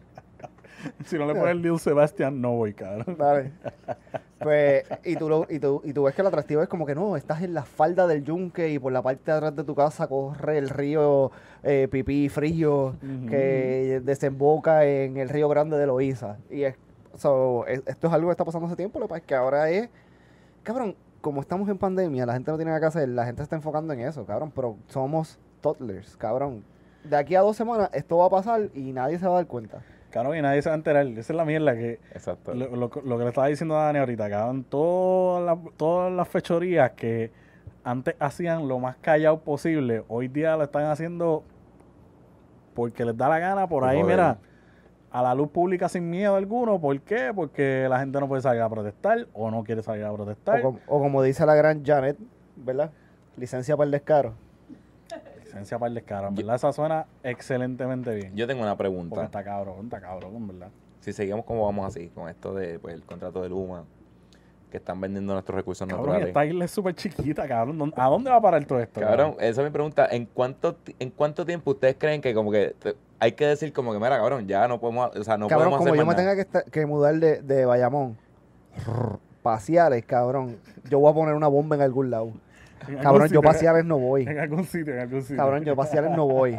Si 1.07 1.17
no 1.19 1.27
le 1.27 1.35
pones 1.35 1.57
Lil 1.57 1.79
Sebastian, 1.79 2.41
no 2.41 2.53
voy, 2.53 2.73
cabrón. 2.75 3.17
Vale. 3.19 3.53
Pues, 4.39 4.85
y 5.03 5.17
tú, 5.17 5.31
lo- 5.31 5.47
y, 5.49 5.59
tú, 5.59 5.81
y 5.83 5.95
tú 5.95 6.03
ves 6.03 6.15
que 6.15 6.21
el 6.21 6.27
atractivo 6.27 6.61
es 6.63 6.69
como 6.69 6.85
que 6.85 6.95
no, 6.95 7.17
estás 7.17 7.41
en 7.43 7.55
la 7.55 7.65
falda 7.65 8.07
del 8.07 8.23
yunque 8.23 8.69
y 8.69 8.79
por 8.79 8.93
la 8.93 9.01
parte 9.01 9.31
de 9.31 9.37
atrás 9.39 9.57
de 9.57 9.65
tu 9.65 9.75
casa 9.75 10.07
corre 10.09 10.59
el 10.59 10.69
río 10.69 11.31
eh, 11.63 11.89
Pipí 11.91 12.29
Frío 12.29 12.97
que 13.31 14.03
desemboca 14.05 14.85
en 14.85 15.17
el 15.17 15.31
río 15.31 15.49
Grande 15.49 15.79
de 15.79 15.87
Loíza. 15.87 16.37
Y 16.51 16.65
es, 16.65 16.75
so, 17.17 17.67
es- 17.67 17.83
esto 17.87 18.09
es 18.09 18.13
algo 18.13 18.29
que 18.29 18.33
está 18.33 18.45
pasando 18.45 18.67
hace 18.67 18.77
tiempo, 18.77 18.99
lo 18.99 19.07
que 19.07 19.11
pasa 19.11 19.19
es 19.21 19.25
que 19.27 19.35
ahora 19.35 19.71
es, 19.71 19.89
cabrón, 20.63 20.95
como 21.23 21.41
estamos 21.41 21.67
en 21.71 21.79
pandemia, 21.79 22.27
la 22.27 22.35
gente 22.35 22.51
no 22.51 22.59
tiene 22.59 22.69
nada 22.73 22.81
que 22.81 22.87
hacer, 22.87 23.09
la 23.09 23.25
gente 23.25 23.39
se 23.39 23.45
está 23.45 23.57
enfocando 23.57 23.95
en 23.95 24.01
eso, 24.01 24.27
cabrón, 24.27 24.53
pero 24.55 24.77
somos 24.89 25.39
toddlers, 25.63 26.15
cabrón. 26.19 26.63
De 27.05 27.17
aquí 27.17 27.35
a 27.37 27.41
dos 27.41 27.57
semanas 27.57 27.89
esto 27.95 28.19
va 28.19 28.27
a 28.27 28.31
pasar 28.31 28.69
y 28.75 28.93
nadie 28.93 29.19
se 29.19 29.25
va 29.27 29.33
a 29.33 29.37
dar 29.37 29.47
cuenta. 29.47 29.81
Cabrón, 30.17 30.37
y 30.39 30.43
nadie 30.43 30.63
se 30.63 30.69
va 30.69 30.75
a 30.75 30.79
enterar. 30.79 31.07
Esa 31.07 31.21
es 31.21 31.37
la 31.37 31.45
mierda 31.45 31.75
que... 31.75 32.01
Exacto. 32.13 32.55
Lo, 32.55 32.69
lo- 32.75 32.91
lo 33.05 33.19
que 33.19 33.23
le 33.25 33.29
estaba 33.29 33.47
diciendo 33.49 33.79
a 33.79 33.85
Dani 33.85 33.99
ahorita, 33.99 34.31
cabrón, 34.31 34.65
todas 34.65 35.45
las, 35.45 35.59
todas 35.77 36.13
las 36.13 36.27
fechorías 36.29 36.93
que 36.93 37.31
antes 37.85 38.15
hacían 38.19 38.67
lo 38.67 38.79
más 38.79 38.97
callado 38.97 39.39
posible, 39.41 40.05
hoy 40.09 40.29
día 40.29 40.57
lo 40.57 40.65
están 40.65 40.85
haciendo 40.85 41.45
porque 42.75 43.05
les 43.05 43.17
da 43.17 43.29
la 43.29 43.39
gana 43.39 43.69
por 43.69 43.85
ahí, 43.85 44.01
joder. 44.01 44.17
mira, 44.17 44.39
a 45.11 45.23
la 45.23 45.35
luz 45.35 45.49
pública 45.51 45.89
sin 45.89 46.11
miedo 46.11 46.35
alguno. 46.37 46.79
¿Por 46.81 47.01
qué? 47.01 47.33
Porque 47.35 47.87
la 47.89 48.01
gente 48.01 48.19
no 48.21 48.29
puede 48.29 48.43
salir 48.43 48.61
a 48.63 48.69
protestar 48.69 49.27
o 49.33 49.51
no 49.51 49.65
quiere 49.65 49.83
salir 49.83 50.05
a 50.05 50.13
protestar. 50.13 50.61
O, 50.61 50.63
com- 50.63 50.79
o 50.87 50.99
como 51.01 51.23
dice 51.23 51.47
la 51.47 51.55
gran 51.55 51.85
Janet, 51.85 52.19
¿verdad? 52.57 52.91
Licencia 53.37 53.77
para 53.77 53.85
el 53.87 53.91
descaro. 53.93 54.35
Licencia 55.57 55.79
para 55.79 55.89
el 55.89 55.95
descaro. 55.95 56.29
En 56.29 56.35
Yo- 56.35 56.43
verdad, 56.43 56.57
esa 56.57 56.73
suena 56.73 57.07
excelentemente 57.23 58.15
bien. 58.15 58.35
Yo 58.37 58.47
tengo 58.47 58.63
una 58.63 58.77
porque 58.77 58.91
pregunta. 58.91 59.25
está 59.25 59.43
cabrón, 59.43 59.85
está 59.85 60.01
cabrón, 60.01 60.37
en 60.37 60.49
verdad. 60.49 60.69
Si 61.01 61.13
seguimos 61.13 61.45
como 61.47 61.65
vamos 61.65 61.87
así, 61.87 62.09
con 62.09 62.29
esto 62.29 62.53
de 62.55 62.79
pues, 62.79 62.95
el 62.95 63.03
contrato 63.05 63.43
de 63.43 63.49
Luma, 63.49 63.85
que 64.71 64.77
están 64.79 65.01
vendiendo 65.01 65.33
nuestros 65.33 65.57
recursos 65.57 65.87
Cabrón, 65.87 66.07
naturales. 66.07 66.29
esta 66.29 66.45
isla 66.45 66.65
es 66.65 66.71
súper 66.73 66.95
chiquita, 66.95 67.47
cabrón. 67.49 67.79
¿Dónde- 67.79 67.95
¿A 67.97 68.07
dónde 68.09 68.31
va 68.31 68.37
a 68.37 68.41
parar 68.41 68.65
todo 68.67 68.81
esto? 68.81 69.01
Cabrón, 69.01 69.37
esa 69.39 69.63
es 69.63 69.67
mi 69.67 69.71
pregunta. 69.73 70.09
¿En 70.11 70.27
cuánto, 70.27 70.77
¿En 70.99 71.11
cuánto 71.11 71.47
tiempo 71.47 71.71
ustedes 71.71 71.97
creen 71.99 72.21
que 72.21 72.35
como 72.35 72.51
que 72.51 72.75
te- 72.79 72.97
hay 73.19 73.33
que 73.33 73.47
decir 73.47 73.73
como 73.73 73.93
que, 73.93 73.99
mira, 73.99 74.19
cabrón, 74.19 74.47
ya 74.47 74.67
no 74.69 74.79
podemos, 74.81 75.15
o 75.17 75.25
sea, 75.25 75.39
no 75.39 75.47
cabrón, 75.49 75.71
podemos 75.71 75.79
como 75.79 75.89
hacer 75.91 75.99
yo 76.01 76.07
me 76.07 76.15
nada. 76.15 76.45
tenga 76.45 76.63
que, 76.65 76.71
que 76.71 76.87
mudar 76.87 77.15
de, 77.15 77.41
de 77.41 77.65
Bayamón, 77.65 78.19
paseales, 79.43 80.05
cabrón, 80.05 80.57
yo 80.91 80.99
voy 80.99 81.11
a 81.11 81.15
poner 81.15 81.35
una 81.35 81.49
bomba 81.49 81.77
en 81.77 81.83
algún 81.83 82.11
lado. 82.11 82.33
En 82.89 82.99
Cabrón, 82.99 83.29
yo 83.29 83.43
paseales 83.43 83.85
no 83.85 83.99
voy. 83.99 84.23
En 84.23 84.39
algún 84.39 84.65
sitio, 84.65 84.95
en 84.95 85.01
algún 85.01 85.23
sitio. 85.23 85.37
Cabrón, 85.37 85.65
yo 85.65 85.75
paseales 85.75 86.11
no 86.13 86.27
voy. 86.27 86.57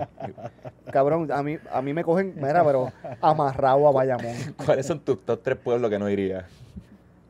Cabrón, 0.91 1.31
a 1.31 1.41
mí, 1.43 1.57
a 1.71 1.81
mí 1.81 1.93
me 1.93 2.03
cogen, 2.03 2.33
mira, 2.35 2.63
pero 2.65 2.91
amarrado 3.21 3.87
a 3.87 3.91
Bayamón. 3.91 4.33
¿Cuáles 4.65 4.85
son 4.85 4.99
tus 4.99 5.23
top 5.23 5.41
tres 5.41 5.57
pueblos 5.57 5.89
que 5.89 5.97
no 5.99 6.09
irías? 6.09 6.45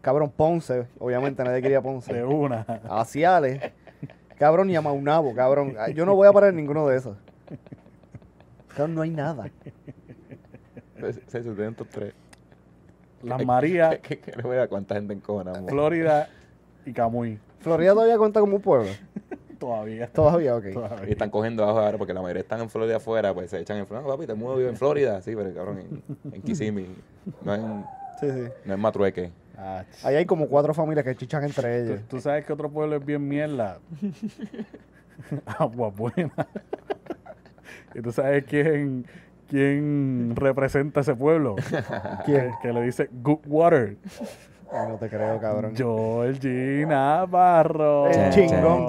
Cabrón, 0.01 0.31
Ponce, 0.35 0.87
obviamente 0.99 1.43
nadie 1.43 1.61
quería 1.61 1.77
De 1.77 1.83
Ponce. 1.83 2.23
una. 2.23 2.61
Aciales, 2.89 3.61
cabrón, 4.37 4.69
y 4.69 4.75
a 4.75 4.81
Maunabo, 4.81 5.35
cabrón. 5.35 5.75
Yo 5.93 6.05
no 6.05 6.15
voy 6.15 6.27
a 6.27 6.31
parar 6.31 6.51
en 6.51 6.55
ninguno 6.55 6.87
de 6.87 6.97
esos. 6.97 7.17
Cabrón, 8.69 8.95
no 8.95 9.01
hay 9.01 9.09
nada. 9.09 9.49
Se 11.27 11.43
suceden 11.43 11.75
top 11.75 11.87
tres. 11.91 12.13
Las 13.21 13.43
Marías, 13.45 13.97
Que, 13.97 14.19
que, 14.19 14.31
que 14.31 14.41
no 14.41 14.49
vea 14.49 14.67
cuánta 14.67 14.95
gente 14.95 15.13
encojonamos. 15.13 15.69
Florida 15.69 16.29
y 16.85 16.93
Camuy. 16.93 17.39
Florida 17.59 17.93
todavía 17.93 18.17
cuenta 18.17 18.39
como 18.39 18.55
un 18.57 18.61
pueblo. 18.61 18.89
Todavía. 19.59 20.05
Todavía, 20.07 20.55
ok. 20.55 20.65
Y 21.07 21.11
están 21.11 21.31
cogiendo 21.31 21.63
abajo 21.63 21.79
ahora 21.79 21.97
porque 21.97 22.13
la 22.13 22.21
mayoría 22.21 22.41
están 22.43 22.61
en 22.61 22.69
Florida 22.69 22.97
afuera, 22.97 23.33
pues 23.33 23.49
se 23.49 23.59
echan 23.59 23.77
en 23.77 23.87
Florida. 23.87 24.07
No, 24.07 24.13
papi, 24.15 24.27
te 24.27 24.35
mudo 24.35 24.55
vivo 24.55 24.69
en 24.69 24.77
Florida. 24.77 25.19
Sí, 25.23 25.35
pero 25.35 25.51
cabrón, 25.53 25.79
en, 25.79 26.33
en 26.33 26.41
Kissimmee. 26.43 26.87
No 27.41 27.55
en, 27.55 27.85
Sí, 28.19 28.29
sí. 28.29 28.47
no 28.65 28.73
en 28.75 28.79
Matrueque. 28.79 29.31
Ah, 29.57 29.83
Ahí 30.03 30.15
hay 30.15 30.25
como 30.27 30.47
cuatro 30.47 30.75
familias 30.75 31.03
que 31.03 31.15
chichan 31.15 31.43
entre 31.43 31.83
¿Tú, 31.85 31.91
ellas. 31.91 32.01
tú 32.07 32.19
sabes 32.21 32.45
que 32.45 32.53
otro 32.53 32.69
pueblo 32.69 32.97
es 32.97 33.03
bien 33.05 33.27
mierda. 33.27 33.79
Agua 35.57 35.89
buena. 35.89 36.31
y 37.95 38.01
tú 38.01 38.11
sabes 38.11 38.43
quién, 38.45 39.05
quién 39.49 40.33
representa 40.35 40.99
ese 41.01 41.15
pueblo. 41.15 41.55
¿Quién? 42.25 42.51
Que, 42.51 42.67
que 42.67 42.73
le 42.73 42.81
dice 42.83 43.09
Good 43.23 43.39
Water. 43.47 43.97
Ay, 44.71 44.87
no 44.89 44.97
te 44.97 45.09
creo, 45.09 45.39
cabrón. 45.39 45.73
Georgie 45.75 46.85
Navarro. 46.85 48.07
El 48.07 48.31
chingón. 48.31 48.87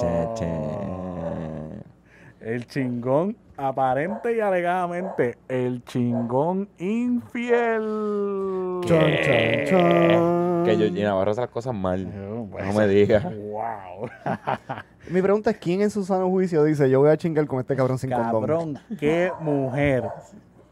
El 2.40 2.66
chingón, 2.66 3.36
aparente 3.56 4.34
y 4.34 4.40
alegadamente, 4.40 5.36
el 5.48 5.84
chingón 5.84 6.68
infiel. 6.78 8.80
Chon, 8.84 9.10
chon, 9.22 9.64
chon. 9.66 10.64
Que 10.64 10.76
yo 10.78 10.90
Navarro 11.04 11.32
hace 11.32 11.40
las 11.42 11.50
cosas 11.50 11.74
mal. 11.74 12.08
Eh, 12.10 12.46
pues, 12.50 12.66
No 12.66 12.72
me 12.72 12.86
digas. 12.86 13.24
Wow. 13.24 14.08
Mi 15.10 15.20
pregunta 15.20 15.50
es: 15.50 15.58
¿quién 15.58 15.82
en 15.82 15.90
su 15.90 16.04
sano 16.04 16.28
juicio 16.28 16.64
dice 16.64 16.88
yo 16.88 17.00
voy 17.00 17.10
a 17.10 17.16
chingar 17.16 17.46
con 17.46 17.60
este 17.60 17.76
cabrón 17.76 17.98
sin 17.98 18.10
condón? 18.10 18.32
Cabrón, 18.32 18.78
qué 18.98 19.30
mujer 19.40 20.04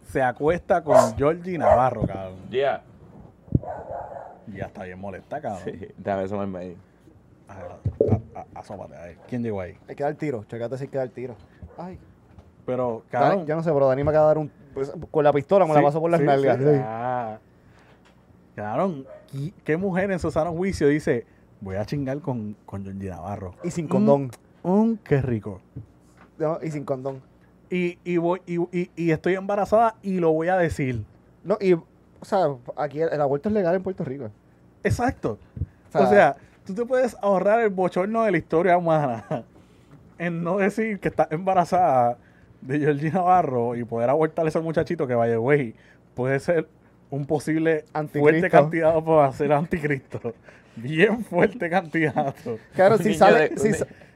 se 0.05 0.23
acuesta 0.23 0.83
con 0.83 0.97
Georgie 1.17 1.59
Navarro, 1.59 2.07
cabrón. 2.07 2.37
Ya. 2.51 2.83
Ya 4.55 4.67
está 4.67 4.85
bien 4.85 4.99
molesta, 5.01 5.41
cabrón. 5.41 5.63
Sí, 5.65 5.89
déjame 5.99 6.23
asomarme 6.25 6.59
ahí. 6.59 6.77
A, 7.49 7.53
a- 8.35 8.41
a- 8.41 8.47
asómate 8.61 8.97
ahí. 8.97 9.17
¿Quién 9.29 9.43
llegó 9.43 9.61
ahí? 9.61 9.77
Hay 9.89 9.95
que 9.97 10.03
dar 10.03 10.15
tiro. 10.15 10.45
Checate 10.45 10.77
si 10.79 10.85
hay 10.85 10.89
que 10.89 10.99
dar 10.99 11.09
tiro. 11.09 11.35
Ay. 11.79 11.99
Pero, 12.65 13.05
Dani, 13.13 13.25
cabrón. 13.27 13.47
yo 13.47 13.57
no 13.57 13.63
sé, 13.63 13.73
pero 13.73 13.87
Dani 13.89 14.03
me 14.05 14.11
acaba 14.11 14.25
de 14.27 14.29
dar 14.31 14.39
un. 14.39 14.51
pues, 14.75 14.93
con 15.11 15.23
la 15.25 15.33
pistola 15.33 15.65
me 15.67 15.73
la 15.73 15.79
sí, 15.81 15.85
paso 15.85 16.01
por 16.01 16.11
las 16.11 16.21
sí, 16.21 16.27
nalgas. 16.27 16.59
sí. 16.59 16.65
Ah. 16.83 17.39
Cabrón, 18.55 19.07
¿qué- 19.31 19.53
¿qué 19.65 19.77
mujer 19.77 20.11
en 20.11 20.19
su 20.19 20.31
sano 20.31 20.53
juicio 20.53 20.89
dice, 20.89 21.27
voy 21.61 21.77
a 21.77 21.85
chingar 21.85 22.19
con, 22.21 22.57
con 22.67 22.83
Georgie 22.85 23.11
Navarro? 23.11 23.55
Y 23.63 23.71
sin 23.71 23.87
condón. 23.87 24.31
Mm, 24.63 24.95
qué 25.05 25.21
rico. 25.23 25.61
No, 26.39 26.59
y 26.63 26.71
sin 26.71 26.85
condón. 26.85 27.23
Y, 27.71 27.99
y, 28.05 28.17
voy, 28.17 28.41
y, 28.47 28.59
y- 28.77 28.91
y 28.97 29.11
estoy 29.11 29.35
embarazada 29.35 29.97
y 30.03 30.19
lo 30.19 30.33
voy 30.33 30.49
a 30.49 30.57
decir. 30.57 31.05
No, 31.45 31.57
y. 31.61 31.77
O 32.21 32.25
sea, 32.25 32.47
aquí 32.77 33.01
el, 33.01 33.11
el 33.13 33.21
aborto 33.21 33.49
es 33.49 33.55
legal 33.55 33.75
en 33.75 33.83
Puerto 33.83 34.05
Rico. 34.05 34.31
Exacto. 34.83 35.39
O 35.89 35.93
sea- 35.93 36.01
O 36.03 36.11
sea, 36.11 36.37
tú 36.65 36.75
te 36.75 36.85
puedes 36.85 37.17
ahorrar 37.23 37.61
el 37.61 37.71
bochorno 37.71 38.25
de 38.25 38.31
la 38.33 38.39
historia 38.39 38.77
humana 38.77 39.25
en 40.19 40.43
no 40.43 40.59
decir 40.59 40.99
que 41.01 41.09
estás 41.09 41.29
embarazada 41.31 42.19
de 42.61 42.79
Georgie 42.81 43.11
Navarro 43.11 43.77
y 43.77 43.85
poder 43.85 44.11
abortar 44.11 44.45
a 44.45 44.49
ese 44.49 44.61
muchachito 44.61 45.07
que, 45.07 45.15
vaya, 45.15 45.37
güey, 45.37 45.75
puede 46.15 46.41
ser 46.41 46.67
un 47.11 47.27
posible 47.27 47.85
Anticristo. 47.93 48.21
fuerte 48.21 48.51
candidato 48.51 49.05
para 49.05 49.33
ser 49.33 49.53
anticristo. 49.53 50.35
Bien 50.77 51.25
fuerte 51.25 51.71
candidato. 51.71 52.59
Claro, 52.75 52.99
si 52.99 53.15
sale, 53.15 53.57
si, 53.57 53.73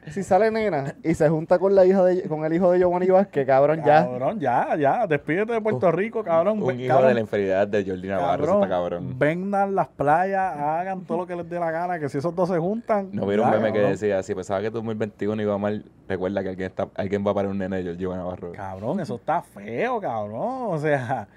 si 0.08 0.22
sale 0.22 0.50
nena 0.50 0.94
y 1.04 1.14
se 1.14 1.28
junta 1.28 1.58
con 1.58 1.74
la 1.74 1.84
hija 1.84 2.02
de 2.04 2.22
con 2.22 2.44
el 2.44 2.52
hijo 2.54 2.70
de 2.72 2.78
Giovanni 2.78 3.06
Vázquez, 3.08 3.46
cabrón, 3.46 3.82
ya. 3.84 4.04
Cabrón, 4.06 4.40
ya, 4.40 4.74
ya. 4.76 5.06
Despídete 5.06 5.52
de 5.52 5.60
Puerto 5.60 5.92
Rico, 5.92 6.24
cabrón. 6.24 6.62
Un 6.62 6.80
hijo 6.80 6.88
cabrón, 6.88 7.08
de 7.08 7.14
la 7.14 7.20
inferioridad 7.20 7.68
de 7.68 7.84
Jordi 7.84 8.08
Navarro, 8.08 8.44
eso 8.44 8.54
está 8.54 8.68
cabrón. 8.68 9.18
Vengan 9.18 9.74
las 9.74 9.88
playas, 9.88 10.56
hagan 10.58 11.02
todo 11.04 11.18
lo 11.18 11.26
que 11.26 11.36
les 11.36 11.48
dé 11.48 11.60
la 11.60 11.70
gana, 11.70 11.98
que 11.98 12.08
si 12.08 12.18
esos 12.18 12.34
dos 12.34 12.48
se 12.48 12.58
juntan. 12.58 13.10
No 13.12 13.26
vieron 13.26 13.46
un 13.46 13.52
meme 13.52 13.66
que 13.68 13.78
cabrón. 13.78 13.90
decía, 13.92 14.22
si 14.22 14.34
pensaba 14.34 14.60
que 14.62 14.70
2021 14.70 15.42
iba 15.42 15.58
mal, 15.58 15.84
recuerda 16.08 16.42
que 16.42 16.48
alguien, 16.48 16.68
está, 16.70 16.88
alguien 16.96 17.24
va 17.26 17.32
a 17.32 17.34
parar 17.34 17.50
un 17.50 17.58
nene 17.58 17.82
de 17.82 17.90
Jordi 17.90 18.06
Navarro. 18.06 18.52
Cabrón, 18.52 19.00
eso 19.00 19.16
está 19.16 19.42
feo, 19.42 20.00
cabrón. 20.00 20.34
O 20.74 20.78
sea, 20.78 21.28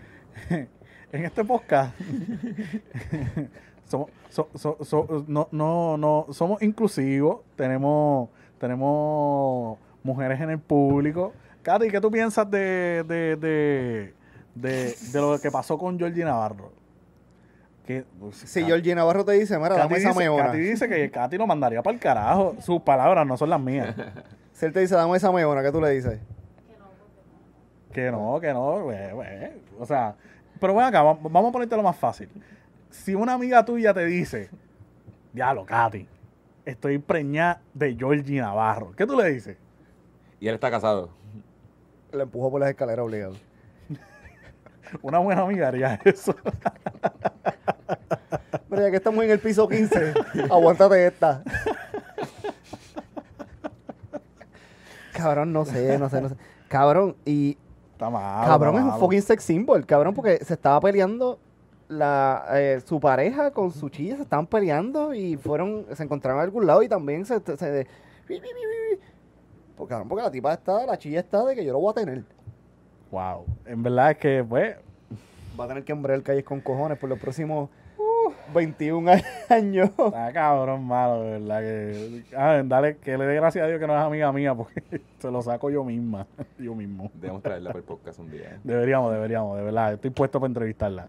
en 0.49 1.26
este 1.26 1.43
podcast 1.43 1.93
somos, 3.86 4.09
so- 4.30 4.49
so- 4.55 4.78
so- 4.82 5.26
no, 5.28 5.47
no, 5.51 5.97
no, 5.97 6.28
somos 6.32 6.61
inclusivos, 6.61 7.41
tenemos, 7.55 8.30
tenemos 8.68 9.78
mujeres 10.03 10.39
en 10.39 10.49
el 10.51 10.59
público. 10.59 11.34
Katy, 11.64 11.89
¿qué 11.89 11.99
tú 12.01 12.09
piensas 12.09 12.49
de, 12.49 13.03
de, 13.07 13.36
de, 13.36 14.14
de, 14.55 14.95
de 15.11 15.22
lo 15.22 15.38
que 15.39 15.51
pasó 15.51 15.78
con 15.78 15.97
Georgie 15.99 16.24
Navarro? 16.24 16.72
Que, 17.86 18.05
pues, 18.20 18.38
Si 18.38 18.61
Katy- 18.61 18.66
Georgie 18.68 18.95
Navarro 18.95 19.26
te 19.26 19.34
dice, 19.34 19.57
mira, 19.57 19.76
dame 19.76 19.97
esa 19.97 20.14
meona. 20.14 20.45
Katy 20.45 20.57
dice 20.59 20.88
que 20.88 21.11
Katy 21.11 21.38
lo 21.38 21.45
mandaría 21.45 21.84
para 21.84 21.93
el 21.93 21.99
carajo. 21.99 22.55
Sus 22.61 22.82
palabras 22.82 23.28
no 23.28 23.36
son 23.38 23.49
las 23.49 23.59
mías. 23.59 23.93
Si 24.53 24.68
él 24.68 24.72
te 24.72 24.82
dice, 24.82 24.93
dame 24.93 25.18
esa 25.18 25.32
meona, 25.32 25.64
¿qué 25.64 25.72
tú 25.72 25.82
le 25.82 25.89
dices? 25.89 26.20
Que 27.91 28.11
no, 28.11 28.39
que 28.39 28.53
no, 28.53 28.84
güey, 28.84 29.11
güey. 29.11 29.30
O 29.80 29.86
sea, 29.86 30.16
pero 30.59 30.74
bueno, 30.74 30.88
acá, 30.88 31.01
va- 31.01 31.18
vamos 31.20 31.49
a 31.49 31.51
ponerte 31.51 31.76
lo 31.76 31.82
más 31.84 31.95
fácil. 31.95 32.30
Si 32.91 33.16
una 33.16 33.34
amiga 33.34 33.66
tuya 33.66 33.93
te 33.95 34.05
dice, 34.05 34.49
diablo, 35.34 35.66
Katy, 35.66 36.07
estoy 36.66 36.97
preñada 36.99 37.61
de 37.74 37.95
Georgie 37.95 38.39
Navarro, 38.39 38.93
¿qué 38.95 39.05
tú 39.05 39.18
le 39.18 39.30
dices? 39.32 39.57
Y 40.39 40.47
él 40.47 40.55
está 40.55 40.72
casado. 40.72 41.09
Le 42.11 42.24
empujó 42.24 42.51
por 42.51 42.59
las 42.61 42.70
escaleras 42.70 43.05
obligado. 43.05 43.36
Una 45.01 45.20
buena 45.20 45.41
amiga 45.41 45.68
haría 45.68 45.99
eso. 46.05 46.36
Mira, 48.70 48.84
ya 48.84 48.91
que 48.91 48.97
estamos 48.97 49.24
en 49.24 49.32
el 49.32 49.39
piso 49.39 49.68
15, 49.68 50.14
aguántate 50.49 51.07
esta. 51.07 51.43
Cabrón, 55.14 55.53
no 55.53 55.66
sé, 55.66 55.97
no 55.97 56.09
sé, 56.09 56.22
no 56.22 56.30
sé. 56.30 56.36
Cabrón, 56.68 57.16
y 57.26 57.57
Está 57.91 58.09
mal. 58.09 58.47
cabrón 58.47 58.76
está 58.76 58.88
es 58.88 58.93
un 58.95 58.99
fucking 58.99 59.22
sex 59.22 59.43
symbol, 59.43 59.86
cabrón, 59.86 60.14
porque 60.16 60.43
se 60.43 60.55
estaba 60.55 60.82
peleando 60.82 61.39
la 61.93 62.45
eh, 62.53 62.81
su 62.85 62.99
pareja 62.99 63.51
con 63.51 63.71
su 63.71 63.89
chilla, 63.89 64.15
se 64.17 64.23
estaban 64.23 64.47
peleando 64.47 65.13
y 65.13 65.37
fueron, 65.37 65.85
se 65.93 66.03
encontraron 66.03 66.39
en 66.39 66.45
algún 66.45 66.65
lado 66.67 66.83
y 66.83 66.89
también 66.89 67.25
se, 67.25 67.39
se- 67.39 67.87
cabrón, 69.87 70.07
porque 70.07 70.23
la 70.23 70.31
tipa 70.31 70.53
está, 70.53 70.85
la 70.85 70.97
chilla 70.97 71.19
está 71.19 71.43
de 71.45 71.55
que 71.55 71.65
yo 71.65 71.73
lo 71.73 71.79
voy 71.79 71.91
a 71.91 71.93
tener. 71.93 72.23
Wow. 73.11 73.45
En 73.65 73.83
verdad 73.83 74.11
es 74.11 74.17
que, 74.17 74.43
pues, 74.47 74.75
Va 75.59 75.65
a 75.65 75.67
tener 75.67 75.83
que 75.83 75.91
embrear 75.91 76.23
calles 76.23 76.43
con 76.43 76.61
cojones 76.61 76.97
por 76.97 77.07
los 77.09 77.19
próximos 77.19 77.69
21 78.55 79.11
años. 79.49 79.89
está 79.89 80.33
cabrón 80.33 80.83
malo, 80.83 81.21
de 81.21 81.31
verdad. 81.39 81.59
Que, 81.61 82.23
ah, 82.35 82.61
dale, 82.65 82.97
que 82.97 83.15
le 83.19 83.25
dé 83.27 83.35
gracias 83.35 83.63
a 83.63 83.67
Dios 83.67 83.79
que 83.79 83.85
no 83.85 83.93
es 83.95 84.01
amiga 84.03 84.31
mía, 84.31 84.55
porque 84.55 84.81
se 85.19 85.29
lo 85.29 85.43
saco 85.43 85.69
yo 85.69 85.83
misma. 85.83 86.25
Yo 86.57 86.73
mismo. 86.73 87.11
Debemos 87.13 87.43
traerla 87.43 87.69
para 87.69 87.79
el 87.79 87.85
podcast 87.85 88.17
un 88.19 88.31
día. 88.31 88.57
Deberíamos, 88.63 89.11
deberíamos, 89.13 89.57
de 89.57 89.63
verdad. 89.63 89.93
Estoy 89.93 90.09
puesto 90.09 90.39
para 90.39 90.47
entrevistarla. 90.49 91.07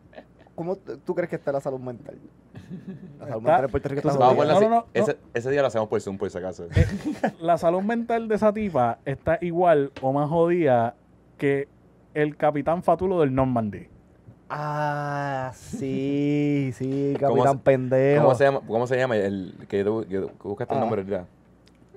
¿Cómo 0.54 0.76
tú 0.76 1.14
crees 1.14 1.28
que 1.30 1.36
está 1.36 1.50
la 1.52 1.60
salud 1.60 1.80
mental? 1.80 2.16
La 3.18 3.26
salud 3.26 3.42
mental 3.42 3.64
en 3.64 3.70
Puerto 3.70 3.88
Rico 3.88 3.98
está 4.08 4.18
Vamos 4.18 4.22
a 4.22 4.36
jodida. 4.36 4.54
ponerla 4.54 4.68
No, 4.68 4.68
no, 4.68 4.80
no, 4.82 4.86
ese, 4.94 5.18
ese 5.34 5.50
día 5.50 5.60
lo 5.62 5.66
hacemos 5.68 5.88
por 5.88 6.00
Zoom, 6.00 6.16
por 6.18 6.30
si 6.30 6.38
acaso. 6.38 6.66
La 7.40 7.58
salud 7.58 7.82
mental 7.82 8.28
de 8.28 8.34
esa 8.36 8.52
tipa 8.52 8.98
está 9.04 9.38
igual 9.40 9.90
o 10.00 10.12
más 10.12 10.28
jodida 10.30 10.94
que 11.38 11.68
el 12.14 12.36
capitán 12.36 12.82
Fatulo 12.82 13.20
del 13.20 13.34
Normandy. 13.34 13.88
Ah, 14.48 15.50
sí, 15.54 16.70
sí, 16.76 17.14
¿Cómo 17.18 17.34
capitán 17.42 17.56
se- 17.58 17.62
pendejo. 17.64 18.22
¿Cómo 18.22 18.34
se 18.36 18.44
llama? 18.44 18.60
¿Cómo 18.66 18.86
se 18.86 18.96
llama? 18.96 19.16
El 19.16 19.54
que 19.68 19.82
yo, 19.84 20.04
yo- 20.04 20.28
que 20.28 20.48
buscaste 20.48 20.74
Ah. 20.74 20.76
el 20.76 20.80
nombre 20.80 21.00
ahorita. 21.02 21.26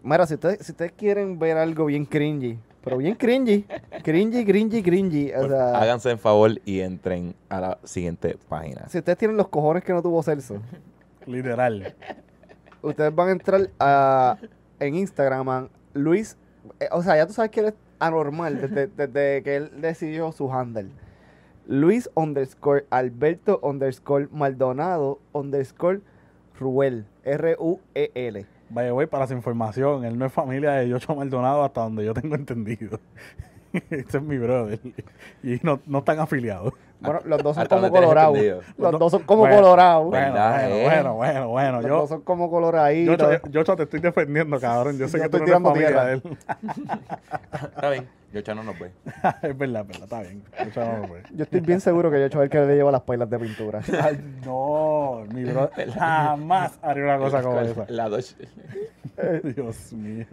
Mira, 0.02 0.26
si 0.26 0.34
ustedes, 0.36 0.66
si 0.66 0.72
ustedes 0.72 0.92
quieren 0.94 1.38
ver 1.38 1.58
algo 1.58 1.86
bien 1.86 2.06
cringy, 2.06 2.58
pero 2.88 2.98
bien 3.00 3.16
cringy, 3.16 3.66
cringy, 4.02 4.46
cringy, 4.46 4.82
cringy, 4.82 5.32
o 5.34 5.50
sea, 5.50 5.78
Háganse 5.78 6.10
en 6.12 6.18
favor 6.20 6.52
y 6.64 6.80
entren 6.80 7.36
a 7.50 7.60
la 7.60 7.78
siguiente 7.84 8.38
página. 8.48 8.88
si 8.88 9.00
ustedes 9.00 9.18
tienen 9.18 9.36
los 9.36 9.50
cojones 9.50 9.84
que 9.84 9.92
no 9.92 10.02
tuvo 10.02 10.24
Celso, 10.24 10.62
Literal. 11.26 11.94
ustedes 12.82 13.14
van 13.14 13.28
a 13.28 13.32
entrar 13.32 13.70
a, 13.78 14.38
en 14.80 14.96
Instagram 14.96 15.50
a 15.50 15.68
Luis, 15.94 16.38
eh, 16.80 16.88
o 16.92 17.04
sea, 17.04 17.18
ya 17.18 17.28
tú 17.28 17.34
sabes 17.34 17.52
que 17.52 17.60
él 17.60 17.66
es 17.68 17.74
anormal 18.00 18.62
desde, 18.62 18.88
desde 19.08 19.44
que 19.44 19.56
él 19.58 19.72
decidió 19.82 20.32
su 20.32 20.50
handle. 20.50 20.90
Luis 21.66 22.10
underscore 22.16 22.86
Alberto 22.90 23.60
underscore 23.62 24.30
Maldonado 24.32 25.20
underscore 25.34 26.00
Ruel. 26.58 27.06
R-U-E-L. 27.26 28.46
Vaya, 28.70 28.92
güey, 28.92 29.08
para 29.08 29.28
su 29.28 29.34
información, 29.34 30.04
él 30.06 30.18
no 30.18 30.26
es 30.26 30.34
familia 30.34 30.72
de 30.72 30.90
Yocho 30.90 31.16
Maldonado 31.16 31.64
hasta 31.64 31.82
donde 31.82 32.06
yo 32.06 32.14
tengo 32.14 32.36
entendido. 32.36 33.00
este 33.74 34.18
es 34.18 34.24
mi 34.24 34.38
brother. 34.38 34.80
Y 35.44 35.60
no, 35.64 35.80
no 35.86 36.00
están 36.00 36.20
afiliados. 36.20 36.74
Bueno, 37.00 37.20
los 37.26 37.44
dos 37.44 37.56
son 37.56 37.64
Hasta 37.64 37.76
como 37.76 37.92
colorados. 37.92 38.38
Los 38.78 39.00
dos 39.00 39.12
son 39.12 39.24
como 39.24 39.42
bueno, 39.42 39.56
colorados. 39.58 40.08
Bueno, 40.08 40.34
¿Verdad, 40.34 40.70
bueno, 40.70 40.76
eh? 40.76 40.84
bueno, 40.84 41.14
bueno, 41.16 41.48
bueno. 41.50 41.82
Los 41.82 41.90
Yo, 41.90 41.98
dos 41.98 42.10
son 42.10 42.22
como 42.22 42.50
coloraditos. 42.50 43.18
Yocho, 43.18 43.50
Yocho, 43.50 43.76
te 43.76 43.84
estoy 43.84 44.00
defendiendo, 44.00 44.60
cabrón. 44.60 44.98
Yo 44.98 45.08
sé 45.08 45.18
Yo 45.18 45.24
que 45.24 45.30
tú 45.30 45.38
estoy 45.38 45.60
no 45.60 45.76
eres 45.76 45.96
de 45.96 46.14
él. 46.14 46.24
Está 47.54 47.90
bien, 47.92 48.08
yo 48.34 48.56
no 48.56 48.64
nos 48.64 48.80
ve. 48.80 48.92
es 49.44 49.58
verdad, 49.58 49.82
es 49.82 49.88
verdad, 49.88 50.04
está 50.04 50.22
bien. 50.22 50.44
Yocho 50.66 50.86
no 50.86 50.98
lo 51.08 51.14
ve. 51.14 51.24
Yo 51.34 51.44
estoy 51.44 51.60
bien 51.62 51.82
seguro 51.82 52.10
que 52.10 52.18
yo 52.18 52.24
he 52.24 52.28
hecho 52.28 52.42
el 52.42 52.50
que 52.50 52.60
le 52.62 52.76
lleva 52.76 52.92
las 52.92 53.02
pailas 53.02 53.30
de 53.30 53.40
pintura. 53.40 53.82
Ay, 54.02 54.20
no, 54.46 55.24
mi 55.34 55.44
bro 55.44 55.70
jamás 55.94 56.80
haría 56.82 57.04
una 57.04 57.18
cosa 57.20 57.44
como 57.44 57.60
esa. 57.60 57.86
La 57.90 58.10
dos. 58.10 58.36
Dios 59.44 59.94
mío. 59.94 60.26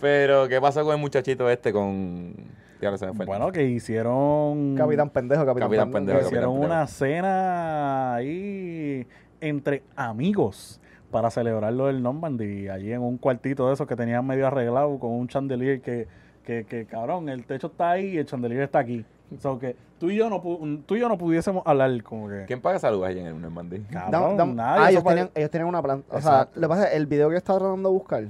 Pero, 0.00 0.48
¿qué 0.48 0.60
pasó 0.60 0.84
con 0.84 0.94
el 0.94 1.00
muchachito 1.00 1.48
este 1.48 1.72
con. 1.72 2.34
Ya 2.80 2.96
se 2.96 3.06
me 3.06 3.12
fue. 3.12 3.26
Bueno, 3.26 3.50
que 3.50 3.64
hicieron. 3.64 4.74
Capitán 4.76 5.10
pendejo, 5.10 5.44
capitán, 5.44 5.68
Capitán 5.68 5.90
pendejo, 5.92 6.18
pendejo. 6.18 6.28
hicieron 6.28 6.54
Capitán 6.54 6.70
una 6.78 6.86
cena 6.86 8.14
ahí 8.14 9.06
entre 9.40 9.82
amigos 9.96 10.80
para 11.10 11.30
celebrarlo 11.30 11.86
del 11.86 12.02
Normandy. 12.02 12.68
Allí 12.68 12.92
en 12.92 13.02
un 13.02 13.18
cuartito 13.18 13.66
de 13.68 13.74
esos 13.74 13.86
que 13.86 13.96
tenían 13.96 14.26
medio 14.26 14.46
arreglado 14.46 14.98
con 14.98 15.10
un 15.10 15.26
chandelier 15.28 15.80
que, 15.80 16.06
que, 16.44 16.64
que 16.64 16.86
cabrón, 16.86 17.28
el 17.28 17.44
techo 17.46 17.68
está 17.68 17.90
ahí 17.92 18.10
y 18.14 18.18
el 18.18 18.26
chandelier 18.26 18.62
está 18.62 18.78
aquí. 18.80 19.04
So 19.40 19.58
que 19.58 19.76
tú 19.98 20.08
y 20.10 20.16
yo 20.16 20.30
no, 20.30 20.40
tú 20.86 20.94
y 20.96 21.00
yo 21.00 21.08
no 21.08 21.18
pudiésemos 21.18 21.62
hablar 21.66 22.02
como 22.02 22.28
que. 22.28 22.44
¿Quién 22.46 22.60
paga 22.62 22.78
salud 22.78 23.04
ahí 23.04 23.18
en 23.18 23.26
el 23.26 23.40
Normandí? 23.40 23.80
Cabrón, 23.90 24.56
nadie, 24.56 24.84
ah, 24.84 24.90
ellos 24.90 25.02
pare- 25.02 25.16
tenían, 25.16 25.30
ellos 25.34 25.50
tenían 25.50 25.68
una 25.68 25.82
planta. 25.82 26.06
O 26.14 26.16
Exacto. 26.16 26.52
sea, 26.54 26.60
lo 26.62 26.66
que 26.66 26.68
pasa 26.70 26.84
es 26.84 26.90
que 26.90 26.96
el 26.96 27.06
video 27.06 27.28
que 27.28 27.34
yo 27.34 27.38
estaba 27.38 27.58
tratando 27.58 27.88
de 27.90 27.92
buscar, 27.92 28.24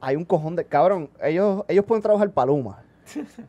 hay 0.00 0.14
un 0.16 0.24
cojón 0.24 0.54
de. 0.54 0.64
Cabrón, 0.66 1.08
ellos, 1.22 1.64
ellos 1.66 1.84
pueden 1.84 2.02
trabajar 2.02 2.30
paluma. 2.30 2.78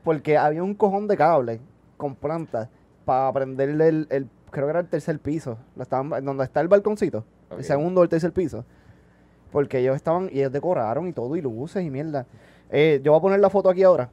Porque 0.04 0.38
había 0.38 0.64
un 0.64 0.74
cojón 0.76 1.08
de 1.08 1.18
cable 1.18 1.60
con 1.98 2.16
plantas 2.16 2.70
para 3.06 3.32
prenderle 3.34 3.88
el, 3.88 4.08
el- 4.10 4.30
Creo 4.52 4.68
que 4.68 4.72
era 4.72 4.80
el 4.80 4.88
tercer 4.88 5.20
piso. 5.20 5.58
Estaban, 5.80 6.24
donde 6.24 6.44
está 6.46 6.62
el 6.62 6.70
balconcito. 6.70 7.26
El 7.52 7.64
segundo 7.64 8.00
o 8.02 8.04
el 8.04 8.10
tercer 8.10 8.32
piso. 8.32 8.64
Porque 9.52 9.80
ellos 9.80 9.96
estaban. 9.98 10.30
Y 10.32 10.40
ellos 10.40 10.52
decoraron 10.54 11.08
y 11.08 11.14
todo, 11.14 11.36
y 11.36 11.42
luces 11.42 11.84
y 11.84 11.90
mierda. 11.90 12.26
Eh, 12.70 13.02
yo 13.04 13.12
voy 13.12 13.20
a 13.20 13.22
poner 13.22 13.40
la 13.42 13.50
foto 13.50 13.70
aquí 13.70 13.84
ahora. 13.84 14.10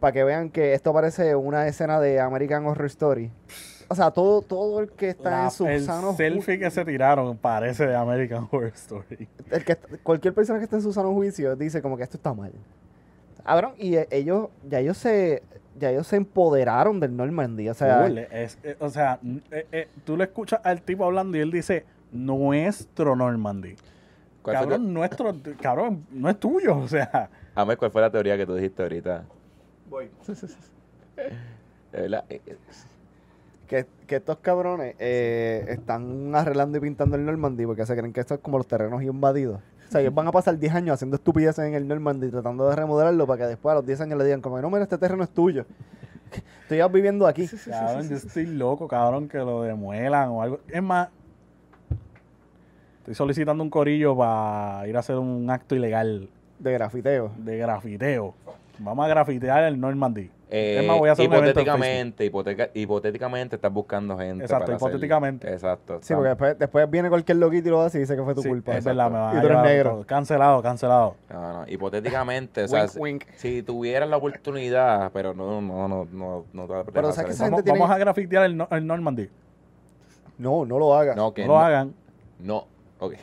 Para 0.00 0.12
que 0.12 0.22
vean 0.22 0.50
que 0.50 0.74
esto 0.74 0.92
parece 0.92 1.34
una 1.34 1.66
escena 1.66 1.98
de 1.98 2.20
American 2.20 2.66
Horror 2.66 2.86
Story. 2.86 3.30
O 3.90 3.94
sea, 3.94 4.10
todo, 4.10 4.42
todo 4.42 4.80
el 4.80 4.90
que 4.90 5.08
está 5.10 5.30
La- 5.30 5.44
en 5.44 5.50
su 5.50 5.66
el 5.66 5.82
sano 5.84 6.12
ju- 6.12 6.16
selfie 6.16 6.58
que 6.58 6.70
se 6.70 6.84
tiraron 6.84 7.36
parece 7.38 7.86
de 7.86 7.96
American 7.96 8.46
Horror 8.50 8.72
Story. 8.74 9.26
el 9.50 9.64
que 9.64 9.76
cualquier 10.02 10.34
persona 10.34 10.58
que 10.58 10.64
esté 10.64 10.76
en 10.76 10.82
su 10.82 10.92
sano 10.92 11.12
juicio 11.14 11.56
dice 11.56 11.80
como 11.80 11.96
que 11.96 12.02
esto 12.02 12.18
está 12.18 12.34
mal. 12.34 12.52
Cabrón, 13.44 13.72
y 13.78 13.96
eh, 13.96 14.06
ellos, 14.10 14.48
ya 14.68 14.80
ellos 14.80 14.98
se, 14.98 15.42
ya 15.78 15.90
ellos 15.90 16.06
se 16.06 16.16
empoderaron 16.16 17.00
del 17.00 17.16
Normandy. 17.16 17.70
O 17.70 17.74
sea, 17.74 18.02
Cool, 18.02 18.18
es- 18.18 18.58
eh, 18.62 18.76
o 18.78 18.90
sea, 18.90 19.18
eh, 19.50 19.66
eh, 19.72 19.88
tú 20.04 20.18
le 20.18 20.24
escuchas 20.24 20.60
al 20.64 20.82
tipo 20.82 21.06
hablando 21.06 21.38
y 21.38 21.40
él 21.40 21.50
dice 21.50 21.86
nuestro 22.12 23.16
Normandy. 23.16 23.74
¿Cuál 24.42 24.56
fue, 24.58 24.66
Cabrón, 24.66 24.92
nuestro, 24.92 25.34
cabrón, 25.62 26.06
no 26.10 26.28
es 26.28 26.38
tuyo, 26.38 26.76
o 26.76 26.88
sea. 26.88 27.30
Amé, 27.54 27.76
¿cuál 27.78 27.90
fue 27.90 28.02
la 28.02 28.10
teoría 28.10 28.36
que 28.36 28.44
tú 28.44 28.54
dijiste 28.54 28.82
ahorita? 28.82 29.24
voy. 29.88 30.10
De 31.16 32.02
verdad, 32.02 32.24
Que, 33.68 33.86
que 34.06 34.16
estos 34.16 34.38
cabrones 34.38 34.96
eh, 34.98 35.66
están 35.68 36.34
arreglando 36.34 36.78
y 36.78 36.80
pintando 36.80 37.16
el 37.16 37.24
Normandy 37.26 37.66
porque 37.66 37.84
se 37.84 37.94
creen 37.94 38.12
que 38.12 38.20
esto 38.20 38.34
es 38.34 38.40
como 38.40 38.56
los 38.58 38.66
terrenos 38.66 39.02
invadidos. 39.02 39.60
O 39.88 39.90
sea, 39.92 40.00
ellos 40.00 40.14
van 40.14 40.26
a 40.26 40.32
pasar 40.32 40.58
10 40.58 40.74
años 40.74 40.94
haciendo 40.94 41.16
estupideces 41.16 41.64
en 41.64 41.74
el 41.74 41.86
Normandy 41.86 42.30
tratando 42.30 42.68
de 42.68 42.74
remodelarlo 42.74 43.26
para 43.26 43.44
que 43.44 43.48
después 43.48 43.72
a 43.72 43.76
los 43.76 43.86
10 43.86 44.00
años 44.02 44.18
le 44.18 44.24
digan 44.24 44.40
como, 44.40 44.60
no, 44.60 44.68
mira, 44.70 44.82
este 44.82 44.98
terreno 44.98 45.22
es 45.22 45.30
tuyo. 45.30 45.64
Ya 46.70 46.86
viviendo 46.88 47.26
aquí. 47.26 47.48
Cabrón, 47.70 48.08
yo 48.10 48.16
estoy 48.16 48.44
loco, 48.44 48.86
cabrón, 48.86 49.28
que 49.28 49.38
lo 49.38 49.62
demuelan 49.62 50.28
o 50.28 50.42
algo. 50.42 50.60
Es 50.68 50.82
más, 50.82 51.08
estoy 52.98 53.14
solicitando 53.14 53.62
un 53.62 53.70
corillo 53.70 54.14
para 54.14 54.86
ir 54.86 54.94
a 54.96 55.00
hacer 55.00 55.16
un 55.16 55.48
acto 55.48 55.74
ilegal 55.74 56.28
De 56.58 56.72
grafiteo. 56.72 57.30
de 57.38 57.56
grafiteo. 57.56 58.34
Vamos 58.78 59.04
a 59.04 59.08
grafitear 59.08 59.64
el 59.64 59.80
Normandy. 59.80 60.30
eh, 60.50 60.78
es 60.80 60.86
más, 60.86 60.98
voy 60.98 61.08
a 61.08 61.12
hacer 61.12 61.28
un 61.28 61.34
hipotéticamente, 61.34 62.24
hipoteca- 62.24 62.70
hipotéticamente 62.72 63.56
estás 63.56 63.70
buscando 63.72 64.16
gente. 64.16 64.44
Exacto, 64.44 64.64
para 64.66 64.76
hacer- 64.76 64.88
hipotéticamente. 64.88 65.52
Exacto. 65.52 65.98
Sí, 66.00 66.14
porque 66.14 66.28
después, 66.30 66.58
después 66.58 66.90
viene 66.90 67.08
cualquier 67.10 67.36
loquito 67.38 67.68
y 67.68 67.70
lo 67.70 67.82
hace 67.82 67.98
y 67.98 68.00
dice 68.02 68.16
que 68.16 68.22
fue 68.22 68.34
tu 68.34 68.42
Sí, 68.42 68.48
culpa. 68.48 68.76
es 68.76 68.84
verdad, 68.84 69.10
me 69.10 69.16
Y 69.34 69.38
a 69.38 69.40
tú 69.42 69.46
eres 69.46 69.62
negro. 69.62 69.90
todo. 69.90 70.06
Cancelado, 70.06 70.62
cancelado. 70.62 71.16
No, 71.28 71.52
no, 71.52 71.64
hipotéticamente, 71.68 72.62
o 72.64 72.68
sea, 72.68 72.82
Wink, 72.82 72.90
si- 72.90 72.98
wink. 73.00 73.24
si 73.36 73.62
tuvieras 73.62 74.08
la 74.08 74.16
oportunidad, 74.16 75.10
pero 75.12 75.34
no, 75.34 75.60
no, 75.60 75.86
no, 75.88 76.06
no, 76.10 76.44
no 76.52 76.66
te 76.66 76.72
vas 76.72 76.88
a 76.88 76.90
Pero, 76.92 77.08
o 77.08 77.12
sea, 77.12 77.24
que 77.24 77.30
esa 77.32 77.44
gente 77.44 77.50
Vamos, 77.56 77.64
tiene- 77.64 77.78
vamos 77.80 77.94
a 77.94 77.98
grafitear 77.98 78.44
el, 78.46 78.56
no- 78.56 78.68
el 78.70 78.86
Normandy. 78.86 79.28
No, 80.38 80.64
no 80.64 80.78
lo 80.78 80.94
haga. 80.94 81.14
No, 81.14 81.34
que 81.34 81.42
No 81.42 81.48
lo 81.54 81.58
hagan. 81.58 81.94
No, 82.38 82.64
ok. 83.00 83.14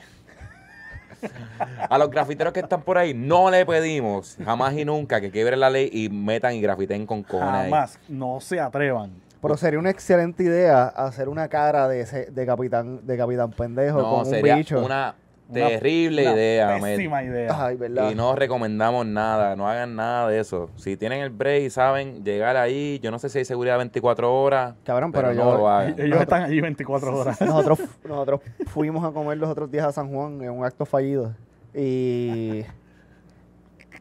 A 1.89 1.97
los 1.97 2.09
grafiteros 2.09 2.53
que 2.53 2.59
están 2.61 2.81
por 2.81 2.97
ahí, 2.97 3.13
no 3.13 3.49
le 3.51 3.65
pedimos 3.65 4.37
jamás 4.43 4.73
y 4.73 4.85
nunca 4.85 5.21
que 5.21 5.31
quiebren 5.31 5.59
la 5.59 5.69
ley 5.69 5.89
y 5.91 6.09
metan 6.09 6.53
y 6.53 6.61
grafiten 6.61 7.05
con 7.05 7.23
cojones 7.23 7.53
ahí. 7.53 7.69
Jamás. 7.71 7.99
No 8.07 8.39
se 8.41 8.59
atrevan. 8.59 9.11
Pero 9.41 9.57
sería 9.57 9.77
una 9.79 9.91
excelente 9.91 10.43
idea 10.43 10.85
hacer 10.87 11.29
una 11.29 11.47
cara 11.47 11.87
de 11.87 12.01
ese, 12.01 12.25
de 12.31 12.45
capitán, 12.45 13.05
de 13.05 13.15
capitán 13.17 13.51
pendejo 13.51 13.99
No, 13.99 14.09
con 14.09 14.19
un 14.21 14.25
sería 14.25 14.55
bicho. 14.55 14.83
una 14.83 15.13
Una- 15.47 15.67
terrible 15.67 16.23
una 16.23 16.31
idea, 16.33 16.75
Ahmed. 16.75 16.95
Pésima 16.97 17.23
idea. 17.23 17.65
Ay, 17.65 17.75
verdad. 17.77 18.09
Y 18.09 18.15
no 18.15 18.35
recomendamos 18.35 19.05
nada, 19.05 19.55
no 19.55 19.67
hagan 19.69 19.95
nada 19.95 20.27
de 20.27 20.39
eso. 20.39 20.69
Si 20.75 20.97
tienen 20.97 21.21
el 21.21 21.29
break 21.29 21.63
y 21.63 21.69
saben 21.69 22.23
llegar 22.23 22.57
ahí, 22.57 22.99
yo 23.03 23.11
no 23.11 23.19
sé 23.19 23.29
si 23.29 23.37
hay 23.39 23.45
seguridad 23.45 23.77
24 23.77 24.41
horas, 24.41 24.73
Cabrón, 24.83 25.11
pero, 25.11 25.27
pero 25.29 25.43
no 25.43 25.51
yo- 25.51 25.57
lo 25.59 25.69
hagan. 25.69 25.95
Ellos 25.99 26.19
están 26.19 26.43
allí 26.43 26.61
24 26.61 27.15
horas. 27.19 27.39
Nosotros, 27.41 27.79
nosotros 28.03 28.41
fuimos 28.67 29.03
a 29.05 29.11
comer 29.11 29.37
los 29.37 29.49
otros 29.49 29.69
días 29.71 29.85
a 29.85 29.91
San 29.91 30.11
Juan 30.11 30.41
en 30.41 30.49
un 30.49 30.65
acto 30.65 30.85
fallido. 30.85 31.33
Y. 31.73 32.63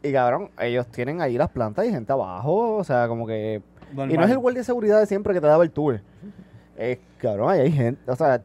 Y 0.02 0.12
cabrón, 0.12 0.50
ellos 0.60 0.86
tienen 0.88 1.20
ahí 1.22 1.38
las 1.38 1.48
plantas 1.50 1.86
y 1.86 1.90
gente 1.90 2.12
abajo. 2.12 2.76
O 2.76 2.84
sea, 2.84 3.08
como 3.08 3.26
que. 3.26 3.62
Y 3.92 4.16
no 4.16 4.24
es 4.24 4.30
el 4.30 4.38
guardia 4.38 4.60
de 4.60 4.64
seguridad 4.64 4.98
de 5.00 5.06
siempre 5.06 5.32
que 5.34 5.40
te 5.40 5.46
daba 5.46 5.62
el 5.64 5.70
tour. 5.70 6.00
Es, 6.76 6.98
cabrón, 7.18 7.50
ahí 7.50 7.60
hay 7.60 7.72
gente. 7.72 8.10
O 8.10 8.16
sea. 8.16 8.42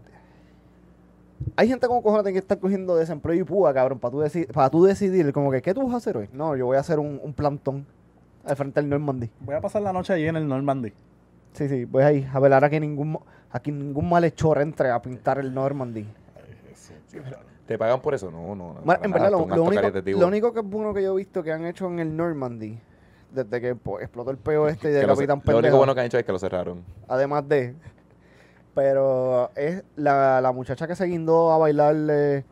Hay 1.56 1.68
gente 1.68 1.88
como 1.88 2.02
cojones 2.04 2.32
que 2.32 2.40
estar 2.40 2.60
cogiendo 2.60 2.96
desempleo 2.96 3.36
y 3.36 3.44
púa, 3.44 3.74
cabrón, 3.74 4.00
para 4.00 4.12
tú, 4.12 4.20
deci- 4.22 4.48
para 4.52 4.70
tú 4.70 4.84
decidir, 4.84 5.32
como 5.34 5.52
que, 5.52 5.62
¿qué 5.62 5.74
tú 5.74 5.84
vas 5.84 5.94
a 5.94 5.98
hacer 5.98 6.18
hoy? 6.18 6.30
No, 6.34 6.56
yo 6.56 6.66
voy 6.66 6.78
a 6.78 6.80
hacer 6.80 7.00
un, 7.00 7.20
un 7.24 7.34
plantón 7.34 7.86
al 8.46 8.56
frente 8.56 8.80
del 8.82 8.90
Normandy. 8.90 9.30
Voy 9.42 9.56
a 9.56 9.62
pasar 9.62 9.82
la 9.82 9.92
noche 9.94 10.14
allí 10.14 10.28
en 10.28 10.36
el 10.36 10.48
Normandy. 10.48 10.94
Sí, 11.54 11.68
sí, 11.68 11.86
voy 11.86 12.04
ahí 12.04 12.30
a 12.32 12.40
velar 12.40 12.64
a 12.64 12.70
que 12.70 12.80
ningún, 12.80 13.18
a 13.52 13.60
que 13.60 13.72
ningún 13.72 14.08
malhechor 14.10 14.62
entre 14.62 14.90
a 14.92 15.02
pintar 15.02 15.40
el 15.40 15.54
Normandy. 15.54 16.06
¿Te 17.66 17.78
pagan 17.78 18.02
por 18.02 18.14
eso? 18.16 18.32
No, 18.32 18.56
no. 18.56 18.74
no 18.74 18.82
Bueno, 18.84 18.84
para 18.84 19.06
en 19.06 19.12
verdad, 19.12 19.32
lo, 19.32 19.38
lo 19.56 19.64
único, 19.64 19.82
lo 19.82 20.54
que 20.54 20.60
es 20.60 20.66
bueno 20.66 20.94
que 20.94 21.04
yo 21.04 21.14
he 21.14 21.18
visto 21.18 21.44
que 21.44 21.52
han 21.52 21.66
hecho 21.66 21.88
en 21.88 22.00
el 22.00 22.16
Normandy, 22.16 22.80
desde 23.32 23.62
que 23.62 23.76
pues, 23.76 24.04
explotó 24.04 24.32
el 24.32 24.38
peo 24.38 24.68
este 24.68 24.88
de 24.90 25.02
Que 25.02 25.08
lo, 25.08 25.14
Capitán 25.14 25.38
lo 25.38 25.44
Pendejo, 25.44 25.60
único 25.60 25.78
bueno 25.78 25.94
que 25.94 26.00
han 26.02 26.08
hecho 26.08 26.18
es 26.18 26.26
que 26.26 26.32
lo 26.32 26.40
cerraron. 26.40 26.84
además 27.08 27.48
de... 27.48 27.76
Pero 28.76 29.52
es 29.56 29.84
la, 29.96 30.40
la 30.42 30.52
muchacha 30.52 30.88
que 30.88 30.96
se 30.96 31.06
guindó 31.06 31.52
a 31.52 31.58
bailar 31.58 31.96
eh, 32.10 32.44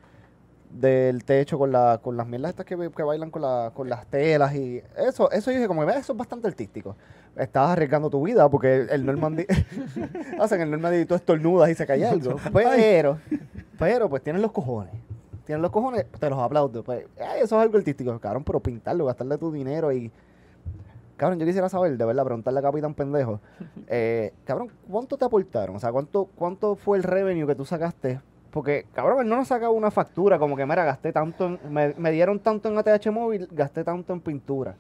del 0.70 1.24
techo 1.24 1.57
con, 1.57 1.72
la, 1.72 1.99
con 2.03 2.18
las 2.18 2.28
mierdas 2.28 2.49
estas 2.49 2.65
que, 2.65 2.76
que 2.91 3.03
bailan 3.03 3.32
con, 3.32 3.41
la, 3.41 3.72
con 3.74 3.89
las 3.89 4.05
telas 4.07 4.53
y 4.55 4.82
eso, 4.97 5.32
eso 5.32 5.51
yo 5.51 5.57
dije 5.57 5.68
como, 5.68 5.86
"Ve, 5.86 5.93
eso 5.97 6.13
es 6.13 6.18
bastante 6.18 6.47
artístico. 6.47 6.95
Estabas 7.36 7.72
arriesgando 7.72 8.09
tu 8.09 8.22
vida 8.24 8.49
porque 8.49 8.88
el 8.89 9.05
Normandy, 9.05 9.45
hacen 10.39 10.61
el 10.61 10.72
Normandy 10.72 10.99
y 10.99 11.05
tú 11.05 11.15
estornudas 11.15 11.70
y 11.70 11.76
se 11.76 11.86
cae 11.86 12.05
algo. 12.05 12.36
Pero, 12.53 13.20
pero 13.78 14.09
pues 14.09 14.24
tienen 14.24 14.41
los 14.41 14.51
cojones. 14.51 14.93
Tienen 15.45 15.61
los 15.61 15.72
cojones, 15.72 16.05
te 16.20 16.30
los 16.30 16.39
aplaudo. 16.39 16.84
Pues, 16.84 17.05
ay, 17.20 17.41
eso 17.41 17.55
es 17.57 17.61
algo 17.61 17.78
artístico, 17.78 18.20
cabrón, 18.20 18.43
pero 18.43 18.59
pintarlo, 18.59 19.05
gastarle 19.05 19.38
tu 19.38 19.51
dinero 19.51 19.93
y... 19.93 20.11
Cabrón, 21.18 21.39
yo 21.39 21.45
quisiera 21.45 21.68
saber, 21.68 21.97
de 21.97 22.05
verdad, 22.05 22.24
preguntarle 22.24 22.59
a 22.59 22.63
Capitán 22.63 22.93
Pendejo. 22.93 23.39
eh, 23.88 24.34
cabrón, 24.45 24.72
¿cuánto 24.89 25.18
te 25.18 25.26
aportaron? 25.26 25.76
O 25.76 25.80
sea, 25.80 25.91
¿cuánto, 25.91 26.26
¿cuánto 26.36 26.76
fue 26.76 26.97
el 26.97 27.03
revenue 27.03 27.47
que 27.47 27.55
tú 27.55 27.65
sacaste? 27.65 28.22
Porque, 28.51 28.86
cabrón, 28.93 29.22
él 29.22 29.28
no 29.30 29.36
nos 29.36 29.47
sacaba 29.47 29.72
una 29.72 29.91
factura 29.91 30.39
como 30.39 30.55
que, 30.55 30.65
mira, 30.65 30.84
gasté 30.86 31.11
tanto, 31.11 31.45
en- 31.47 31.59
me, 31.70 31.93
me 31.97 32.11
dieron 32.11 32.39
tanto 32.39 32.70
en 32.70 32.78
ATH 32.78 33.11
móvil, 33.11 33.47
gasté 33.51 33.84
tanto 33.84 34.13
en 34.13 34.22
pintura. 34.22 34.76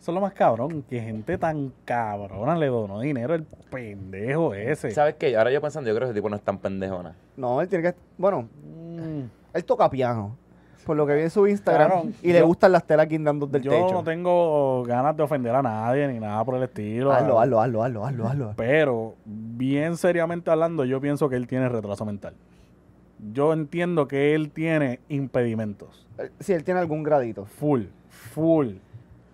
Eso 0.00 0.10
es 0.12 0.14
lo 0.14 0.20
más 0.20 0.34
cabrón, 0.34 0.82
que 0.88 1.00
gente 1.00 1.36
tan 1.38 1.72
cabrona 1.84 2.54
le 2.56 2.66
donó 2.66 3.00
dinero 3.00 3.34
el 3.34 3.44
pendejo 3.44 4.54
ese. 4.54 4.90
¿Sabes 4.92 5.14
qué? 5.16 5.36
Ahora 5.36 5.50
yo 5.50 5.60
pensando, 5.60 5.88
yo 5.88 5.96
creo 5.96 6.06
que 6.06 6.10
ese 6.12 6.18
tipo 6.18 6.28
no 6.28 6.36
es 6.36 6.42
tan 6.42 6.58
pendejona. 6.58 7.14
No, 7.36 7.60
él 7.60 7.68
tiene 7.68 7.90
que... 7.92 7.98
Bueno, 8.18 8.48
Mm, 8.62 9.24
él 9.52 9.64
toca 9.64 9.90
piano. 9.90 10.36
Por 10.86 10.96
lo 10.96 11.04
que 11.06 11.14
vi 11.16 11.22
en 11.22 11.30
su 11.30 11.46
Instagram. 11.46 12.12
Y 12.22 12.32
le 12.32 12.38
yo- 12.38 12.46
gustan 12.46 12.70
las 12.72 12.86
telas 12.86 13.08
guindando 13.08 13.46
del 13.46 13.60
Yo 13.60 13.70
techo. 13.72 13.92
no 13.92 14.04
tengo 14.04 14.84
ganas 14.84 15.16
de 15.16 15.22
ofender 15.24 15.54
a 15.54 15.60
nadie 15.60 16.06
ni 16.08 16.18
nada 16.20 16.42
por 16.44 16.54
el 16.54 16.62
estilo. 16.62 17.12
Hazlo, 17.12 17.40
hazlo, 17.40 17.60
hazlo, 17.60 17.82
hazlo, 17.84 18.04
hazlo, 18.06 18.26
hazlo. 18.28 18.54
Pero, 18.56 19.14
bien 19.24 19.96
seriamente 19.96 20.48
hablando, 20.50 20.84
yo 20.84 21.00
pienso 21.00 21.28
que 21.28 21.36
él 21.36 21.46
tiene 21.48 21.68
retraso 21.68 22.04
mental. 22.06 22.34
Yo 23.32 23.52
entiendo 23.52 24.06
que 24.06 24.34
él 24.34 24.50
tiene 24.52 25.00
impedimentos. 25.08 26.06
Eh, 26.18 26.30
Si 26.38 26.52
él 26.52 26.62
tiene 26.64 26.80
algún 26.80 27.02
gradito. 27.02 27.46
Full, 27.46 27.84
full. 28.08 28.68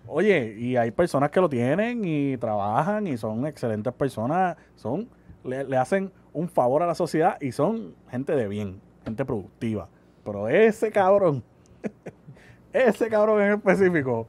Oye, 0.07 0.55
y 0.57 0.75
hay 0.75 0.91
personas 0.91 1.29
que 1.29 1.39
lo 1.39 1.47
tienen 1.49 2.01
y 2.03 2.35
trabajan 2.37 3.07
y 3.07 3.15
son 3.17 3.45
excelentes 3.45 3.93
personas. 3.93 4.57
Son, 4.75 5.07
le, 5.43 5.63
le 5.65 5.77
hacen 5.77 6.11
un 6.33 6.49
favor 6.49 6.81
a 6.83 6.87
la 6.87 6.95
sociedad 6.95 7.37
y 7.39 7.51
son 7.51 7.93
gente 8.09 8.35
de 8.35 8.47
bien, 8.47 8.79
gente 9.05 9.23
productiva. 9.23 9.87
Pero 10.23 10.47
ese 10.47 10.91
cabrón, 10.91 11.43
ese 12.73 13.09
cabrón 13.09 13.41
en 13.41 13.53
específico, 13.53 14.27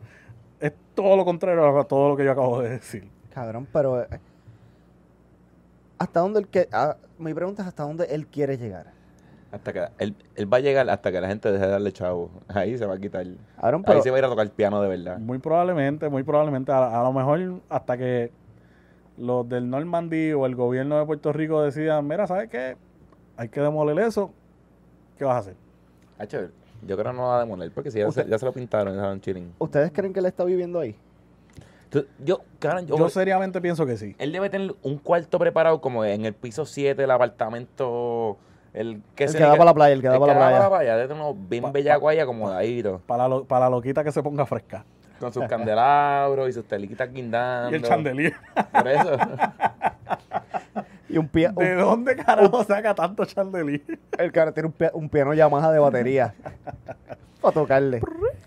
es 0.61 0.73
todo 0.95 1.17
lo 1.17 1.25
contrario 1.25 1.79
a 1.79 1.85
todo 1.85 2.11
lo 2.11 2.17
que 2.17 2.25
yo 2.25 2.33
acabo 2.33 2.61
de 2.63 2.71
decir. 2.71 3.09
Cabrón, 3.33 3.67
pero. 3.73 4.03
eh, 4.03 4.21
¿Hasta 5.99 6.21
dónde 6.21 6.41
él 6.41 6.49
que 6.49 6.69
ah, 6.73 6.97
Mi 7.19 7.33
pregunta 7.35 7.63
es: 7.63 7.69
¿hasta 7.69 7.85
dónde 7.85 8.05
él 8.07 8.27
quiere 8.27 8.59
llegar? 8.59 8.93
Hasta 9.53 9.73
que 9.73 9.87
él, 9.99 10.17
él 10.35 10.53
va 10.53 10.57
a 10.57 10.61
llegar 10.61 10.91
hasta 10.91 11.13
que 11.13 11.21
la 11.21 11.29
gente 11.29 11.53
deje 11.53 11.65
de 11.65 11.71
darle 11.71 11.93
chavo. 11.93 12.31
Ahí 12.49 12.77
se 12.77 12.87
va 12.87 12.95
a 12.95 12.99
quitar. 12.99 13.25
Cabrón, 13.61 13.85
Ahí 13.87 13.87
pero. 13.87 14.03
se 14.03 14.11
va 14.11 14.17
a 14.17 14.19
ir 14.19 14.25
a 14.25 14.29
tocar 14.29 14.45
el 14.47 14.53
piano 14.53 14.83
de 14.83 14.89
verdad. 14.89 15.19
Muy 15.19 15.39
probablemente, 15.39 16.09
muy 16.09 16.25
probablemente, 16.25 16.73
a, 16.73 17.01
a 17.01 17.03
lo 17.05 17.13
mejor 17.13 17.61
hasta 17.69 17.97
que 17.97 18.33
los 19.17 19.49
del 19.49 19.71
Normandy 19.71 20.33
o 20.33 20.45
el 20.47 20.57
gobierno 20.57 20.99
de 20.99 21.07
Puerto 21.07 21.33
Rico 21.33 21.63
decidan, 21.63 22.05
mira, 22.09 22.27
¿sabes 22.27 22.51
qué? 22.51 22.77
Hay 23.37 23.49
que 23.49 23.61
demoler 23.61 23.97
eso. 24.01 24.33
¿Qué 25.17 25.25
vas 25.25 25.37
a 25.37 25.39
hacer? 25.39 25.55
Hacho, 26.19 26.49
yo 26.87 26.97
creo 26.97 27.13
que 27.13 27.17
no 27.17 27.25
va 27.29 27.37
a 27.39 27.41
demoler 27.41 27.71
porque 27.73 27.91
si 27.91 27.99
ya, 27.99 28.09
Usted- 28.09 28.25
se, 28.25 28.31
ya 28.31 28.39
se 28.39 28.45
lo 28.47 28.53
pintaron 28.53 28.93
y 28.93 28.97
dejaron 28.97 29.21
chilling. 29.21 29.53
¿Ustedes 29.59 29.91
creen 29.93 30.13
que 30.13 30.21
él 30.21 30.27
está 30.27 30.45
viviendo 30.45 30.81
ahí? 30.81 30.97
Yo, 32.25 32.41
cabrón, 32.59 32.87
yo, 32.89 32.97
Yo 32.99 33.09
seriamente 33.09 33.61
pienso 33.61 33.87
que 33.87 33.97
sí. 33.97 34.17
él 34.19 34.33
debe 34.33 34.51
tener 34.51 34.75
un 34.83 34.99
cuarto 34.99 35.39
preparado 35.39 35.81
como 35.81 36.05
en 36.05 36.25
el 36.25 36.35
piso 36.35 36.67
7 36.67 37.01
del 37.01 37.11
apartamento. 37.11 38.37
El 38.73 39.01
que 39.15 39.25
El 39.25 39.31
se 39.31 39.39
que 39.39 39.45
da 39.45 39.53
para 39.53 39.67
la 39.67 39.75
playa, 39.75 39.95
el 39.95 40.01
que 40.01 40.09
da 40.09 40.15
el 40.15 40.21
para 40.21 40.35
la 40.35 40.41
playa. 40.49 40.69
playa. 40.69 40.97
Debe 40.97 41.07
tener 41.09 41.23
uno 41.23 41.37
bien 41.49 41.63
Pa- 41.63 41.71
bellaco 41.71 42.09
ahí 42.09 42.19
acomodadito. 42.19 43.01
Para 43.07 43.23
la, 43.25 43.29
lo- 43.29 43.45
para 43.45 43.67
la 43.67 43.71
loquita 43.71 44.03
que 44.03 44.11
se 44.11 44.21
ponga 44.25 44.45
fresca. 44.45 44.85
Con 45.21 45.33
sus 45.33 45.45
candelabros 45.47 46.49
y 46.49 46.53
sus 46.53 46.65
teliquitas 46.65 47.13
guindando. 47.13 47.71
Y 47.71 47.75
el 47.77 47.83
chandelier. 47.85 48.35
Por 48.73 48.89
eso. 48.89 49.17
Y 51.15 51.19
un 51.19 51.29
pie. 51.29 51.51
¿De 51.57 51.75
dónde 51.75 52.17
carajo 52.17 52.65
saca 52.65 52.95
tanto 52.95 53.25
chandelier? 53.25 53.83
el 54.19 54.33
cara 54.33 54.53
tiene 54.53 54.69
un, 54.69 54.73
pia- 54.73 54.91
un 54.95 55.09
piano 55.09 55.33
Yamaha 55.35 55.71
de 55.73 55.79
batería. 55.79 56.35
para 57.41 57.53
tocarle. 57.55 58.01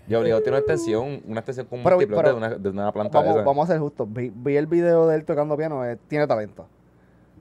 Yo 0.08 0.18
obligado 0.20 0.42
tiene 0.42 0.56
una 0.56 0.60
extensión, 0.60 1.22
una 1.26 1.40
extensión 1.40 1.66
con 1.66 1.78
un 1.78 1.84
Pero- 1.84 1.98
de, 1.98 2.32
una, 2.34 2.48
de 2.50 2.68
una 2.68 2.92
planta 2.92 3.18
de 3.18 3.24
Vamos, 3.24 3.36
esa. 3.36 3.44
vamos 3.46 3.68
a 3.68 3.72
ser 3.72 3.80
justos. 3.80 4.08
Vi, 4.12 4.32
vi 4.34 4.56
el 4.56 4.66
video 4.66 5.06
de 5.06 5.16
él 5.16 5.24
tocando 5.24 5.56
piano. 5.56 5.84
eh, 5.84 5.96
tiene 6.08 6.26
talento. 6.26 6.66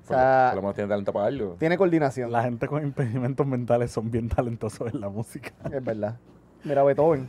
O 0.04 0.08
sea, 0.08 0.48
por 0.52 0.56
lo 0.58 0.62
menos 0.62 0.76
tiene 0.76 0.88
talento 0.90 1.12
para 1.12 1.26
algo. 1.26 1.56
tiene 1.60 1.78
coordinación. 1.78 2.32
La 2.32 2.44
gente 2.44 2.68
con 2.68 2.82
impedimentos 2.84 3.46
mentales 3.46 3.92
son 3.92 4.10
bien 4.10 4.30
talentosos 4.30 4.94
en 4.94 5.02
la 5.02 5.10
música. 5.10 5.52
Es 5.72 5.84
verdad. 5.84 6.16
Mira, 6.64 6.84
Beethoven. 6.84 7.28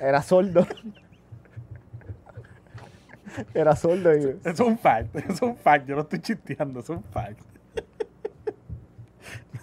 Era 0.00 0.20
sordo. 0.22 0.66
Era 3.54 3.76
sordo. 3.76 4.16
Y, 4.16 4.38
Es 4.44 4.60
un 4.60 4.78
fact, 4.78 5.14
es 5.30 5.40
un 5.42 5.56
fact. 5.56 5.86
Yo 5.86 5.96
no 5.96 6.02
estoy 6.02 6.20
chisteando, 6.20 6.80
es 6.80 6.88
un 6.88 7.02
fact. 7.02 7.40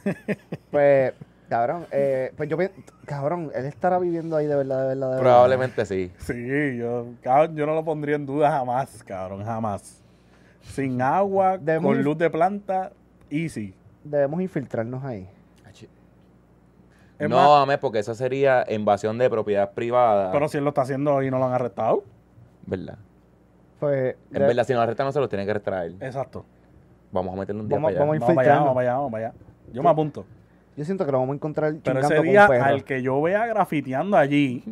pues, 0.72 1.14
cabrón, 1.48 1.86
eh, 1.92 2.34
pues 2.36 2.50
yo 2.50 2.58
pienso, 2.58 2.76
cabrón, 3.06 3.52
él 3.54 3.66
estará 3.66 4.00
viviendo 4.00 4.36
ahí 4.36 4.48
de 4.48 4.56
verdad, 4.56 4.82
de 4.82 4.88
verdad, 4.88 5.08
de 5.08 5.16
verdad. 5.16 5.20
Probablemente 5.20 5.86
sí. 5.86 6.12
Sí, 6.18 6.78
yo, 6.78 7.08
cabrón, 7.22 7.56
yo 7.56 7.66
no 7.66 7.76
lo 7.76 7.86
pondría 7.86 8.16
en 8.16 8.26
duda 8.26 8.52
jamás, 8.52 9.04
cabrón, 9.04 9.44
jamás. 9.44 10.02
Sin 10.62 11.02
agua, 11.02 11.58
Debemos 11.58 11.96
con 11.96 12.04
luz 12.04 12.18
de 12.18 12.30
planta, 12.30 12.92
easy. 13.30 13.76
Debemos 14.04 14.42
infiltrarnos 14.42 15.04
ahí. 15.04 15.28
Es 17.22 17.30
no, 17.30 17.36
más- 17.36 17.62
amé, 17.62 17.78
porque 17.78 18.00
eso 18.00 18.16
sería 18.16 18.66
invasión 18.68 19.20
de 19.20 19.30
propiedad 19.30 19.74
privada. 19.74 20.32
Pero 20.32 20.48
si 20.48 20.58
él 20.58 20.64
lo 20.64 20.70
está 20.72 20.82
haciendo 20.82 21.22
y 21.22 21.30
no 21.30 21.38
lo 21.38 21.46
han 21.46 21.54
arrestado. 21.54 22.04
¿Verdad? 22.66 22.98
Pues, 23.82 24.16
En 24.32 24.34
de- 24.40 24.48
verdad, 24.48 24.64
si 24.64 24.74
nos 24.74 24.84
arrestan, 24.84 25.08
no 25.08 25.12
se 25.12 25.20
los 25.20 25.28
tienen 25.28 25.46
que 25.46 25.52
arrestar 25.52 25.74
a 25.74 25.86
él. 25.86 25.98
Exacto. 26.00 26.46
Vamos 27.12 27.34
a 27.34 27.38
meterle 27.40 27.62
un 27.64 27.68
día 27.68 27.76
Vamos- 27.78 27.90
para 27.92 28.00
allá. 28.00 28.00
vamos 28.00 28.16
a 28.16 28.20
Vamos 28.20 28.36
para 28.36 28.48
allá, 28.52 28.60
vamos 28.62 28.74
para 28.76 28.88
allá, 28.88 28.96
vamos 28.98 29.12
para 29.12 29.28
allá. 29.28 29.36
Yo 29.74 29.84
me 29.84 29.90
apunto. 29.90 30.26
yo 30.78 30.86
siento 30.86 31.06
que 31.06 31.12
lo 31.12 31.20
vamos 31.20 31.34
a 31.34 31.36
encontrar 31.36 31.72
Pero 31.72 31.82
chingando 31.84 32.08
ese 32.08 32.16
con 32.18 32.26
día, 32.28 32.44
un 32.44 32.48
perro. 32.50 32.64
al 32.66 32.84
que 32.86 33.02
yo 33.02 33.22
vea 33.22 33.46
grafiteando 33.48 34.16
allí, 34.18 34.64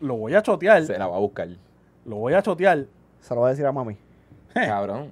lo 0.00 0.16
voy 0.16 0.34
a 0.34 0.42
chotear. 0.42 0.84
Se 0.84 0.98
la 0.98 1.06
va 1.06 1.16
a 1.16 1.20
buscar. 1.20 1.48
Lo 2.04 2.16
voy 2.16 2.34
a 2.34 2.42
chotear. 2.42 2.84
Se 3.20 3.34
lo 3.34 3.40
voy 3.40 3.48
a 3.48 3.50
decir 3.50 3.66
a 3.66 3.72
mami. 3.72 3.96
Cabrón. 4.54 5.10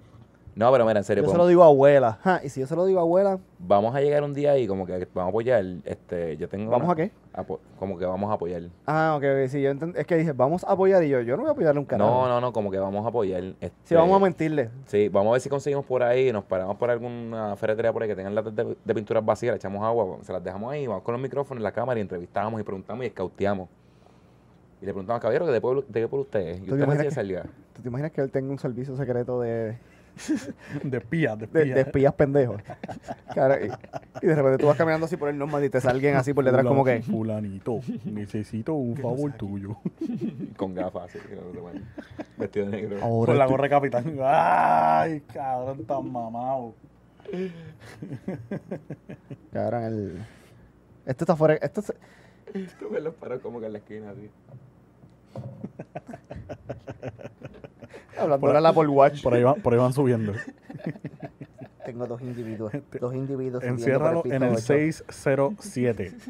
No, 0.57 0.73
pero 0.73 0.87
mira, 0.87 0.99
en 1.01 1.05
serio, 1.05 1.23
Yo 1.23 1.27
se 1.29 1.33
podemos- 1.33 1.45
lo 1.45 1.49
digo 1.49 1.63
a 1.63 1.67
abuela. 1.67 2.19
Ja, 2.25 2.41
y 2.43 2.49
si 2.49 2.61
yo 2.61 2.67
se 2.67 2.75
lo 2.75 2.87
digo 2.87 2.99
a 2.99 3.03
abuela, 3.03 3.39
vamos 3.59 3.95
a 3.95 4.01
llegar 4.01 4.25
un 4.25 4.33
día 4.33 4.57
y 4.57 4.67
como 4.67 4.87
que 4.87 5.07
vamos 5.13 5.27
a 5.27 5.29
apoyar. 5.29 5.63
Este, 5.85 6.39
yo 6.39 6.49
tengo 6.49 6.71
¿vamos 6.71 6.87
una- 6.87 6.93
a 6.95 6.97
qué? 6.97 7.11
como 7.79 7.99
que 7.99 8.07
vamos 8.07 8.31
a 8.31 8.33
apoyar. 8.33 8.63
Ah, 8.87 9.15
ok, 9.19 9.23
ok, 9.25 9.49
sí, 9.51 9.61
yo 9.61 9.73
es 9.95 10.07
que 10.07 10.17
dije, 10.17 10.33
vamos 10.33 10.65
a 10.65 10.73
apoyar 10.73 11.05
y 11.05 11.11
yo, 11.11 11.21
yo 11.21 11.37
no 11.37 11.43
voy 11.43 11.51
a 11.51 11.53
apoyarle 11.53 11.79
un 11.81 11.85
carajo. 11.85 12.11
No, 12.11 12.27
no, 12.27 12.41
no, 12.41 12.53
como 12.55 12.71
que 12.71 12.79
vamos 12.79 13.05
a 13.05 13.09
apoyar. 13.11 13.43
Este, 13.61 13.73
Sí, 13.85 13.95
vamos 13.95 14.17
a 14.17 14.19
mentirle. 14.25 14.71
Sí, 14.87 15.11
vamos 15.11 15.29
a 15.29 15.33
ver 15.33 15.41
si 15.43 15.51
conseguimos 15.51 15.85
por 15.85 16.03
ahí, 16.03 16.33
nos 16.33 16.45
paramos 16.45 16.77
por 16.79 16.89
alguna 16.91 17.55
ferretería 17.57 17.93
por 17.93 18.03
ahí 18.03 18.09
que 18.09 18.17
tengan 18.17 18.35
latas 18.35 18.57
de, 18.57 18.77
de 18.83 18.95
pinturas 18.95 19.23
vacías, 19.23 19.53
le 19.53 19.57
echamos 19.59 19.85
agua, 19.85 20.17
se 20.23 20.33
las 20.33 20.43
dejamos 20.43 20.73
ahí, 20.73 20.87
vamos 20.87 21.03
con 21.03 21.13
los 21.13 21.21
micrófonos 21.21 21.59
en 21.61 21.65
la 21.65 21.73
cámara 21.73 21.99
y 21.99 22.01
entrevistamos 22.01 22.59
y 22.59 22.65
preguntamos 22.65 23.05
y 23.05 23.09
escauteamos. 23.09 23.69
Y 24.81 24.87
le 24.87 24.93
preguntamos, 24.93 25.21
caballero, 25.21 25.47
¿de, 25.47 25.61
pueblo, 25.61 25.83
¿de 25.87 26.01
qué 26.01 26.09
pueblo 26.09 26.23
usted 26.23 26.41
es? 26.41 26.57
Y 26.59 26.61
¿Tú 26.61 26.67
te 26.69 26.73
usted 26.75 26.87
recién 26.87 27.09
que- 27.09 27.15
salga. 27.15 27.43
¿Tú 27.75 27.83
te 27.83 27.89
imaginas 27.89 28.13
que 28.13 28.23
él 28.23 28.31
tenga 28.31 28.51
un 28.51 28.59
servicio 28.59 28.97
secreto 28.97 29.41
de, 29.43 29.77
De 30.83 30.97
espía, 30.99 31.37
de 31.37 31.47
de, 31.47 31.61
espía. 31.61 31.75
de 31.75 31.81
espías 31.83 32.15
pendejos? 32.15 32.63
Cara, 33.35 33.59
y, 33.65 33.69
y 34.23 34.27
de 34.27 34.35
repente 34.35 34.59
tú 34.59 34.67
vas 34.67 34.77
caminando 34.77 35.07
así 35.07 35.17
por 35.17 35.29
el 35.29 35.37
normal 35.37 35.63
y 35.65 35.69
te 35.71 35.81
salgan 35.81 36.17
así 36.17 36.33
por 36.33 36.45
detrás 36.45 36.65
como 36.65 36.85
que... 36.85 37.03
Fulanito, 37.03 37.81
necesito 38.05 38.75
un 38.75 38.97
favor 38.97 39.33
tuyo. 39.35 39.77
Con 40.57 40.75
gafas, 40.75 41.11
así, 41.11 41.19
vestido 42.39 42.67
de 42.67 42.73
negro. 42.73 42.99
Ahora 43.03 43.33
Con 43.33 43.39
la 43.39 43.47
gorra 43.47 43.63
de 43.65 43.71
capitán. 43.71 44.17
Ay, 44.23 45.21
cabrón, 45.33 45.85
tan 45.85 46.11
mamado. 46.11 46.75
Cabrón, 49.53 49.83
el... 49.85 50.19
Esto 51.05 51.25
está 51.25 51.37
fuera... 51.37 51.55
Esto 51.57 51.81
es- 51.81 51.95
Tú 52.79 52.89
ves 52.91 53.03
los 53.03 53.15
paros 53.15 53.41
como 53.43 53.61
que 53.61 53.67
en 53.67 53.73
la 53.73 53.79
esquina, 53.79 54.11
así. 54.11 54.31
Hablando 58.19 58.53
de 58.53 58.61
la 58.61 58.69
Apple 58.69 58.89
Watch. 58.89 59.23
Por 59.23 59.35
ahí, 59.35 59.43
van, 59.43 59.61
por 59.61 59.73
ahí 59.73 59.79
van 59.79 59.93
subiendo. 59.93 60.33
Tengo 61.85 62.07
dos 62.07 62.21
individuos. 62.21 62.73
Dos 63.01 63.15
individuos. 63.15 63.63
Enciérralo 63.63 64.23
por 64.23 64.33
en 64.33 64.43
el 64.43 64.55
piso 64.57 64.73
ocho. 64.73 65.55
607. 65.59 66.15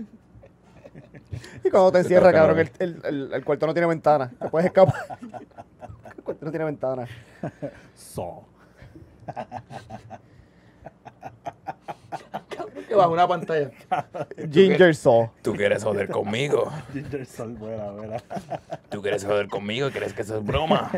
Y 1.65 1.71
cuando 1.71 1.93
te 1.93 1.99
encierra, 1.99 2.33
cabrón, 2.33 2.61
el, 2.61 2.71
el, 2.79 3.01
el, 3.05 3.33
el 3.35 3.45
cuarto 3.45 3.67
no 3.67 3.75
tiene 3.75 3.87
ventana. 3.87 4.31
Te 4.39 4.49
puedes 4.49 4.67
escapar. 4.67 5.19
El 6.17 6.23
cuarto 6.23 6.45
no 6.47 6.51
tiene 6.51 6.65
ventana. 6.65 7.07
So. 7.95 8.45
Que 12.89 12.95
bajo 12.95 13.13
una 13.13 13.27
pantalla. 13.27 13.71
Ginger 14.51 14.95
Saw. 14.95 15.31
¿Tú 15.43 15.55
quieres 15.55 15.83
joder 15.83 16.09
conmigo? 16.09 16.71
Ginger 16.93 17.27
Sol, 17.27 17.55
buena, 17.55 17.91
buena. 17.91 18.17
¿Tú 18.89 19.03
quieres 19.03 19.25
joder 19.25 19.49
conmigo? 19.49 19.91
¿Crees 19.91 20.13
que 20.13 20.23
eso 20.23 20.39
es 20.39 20.45
broma? 20.45 20.91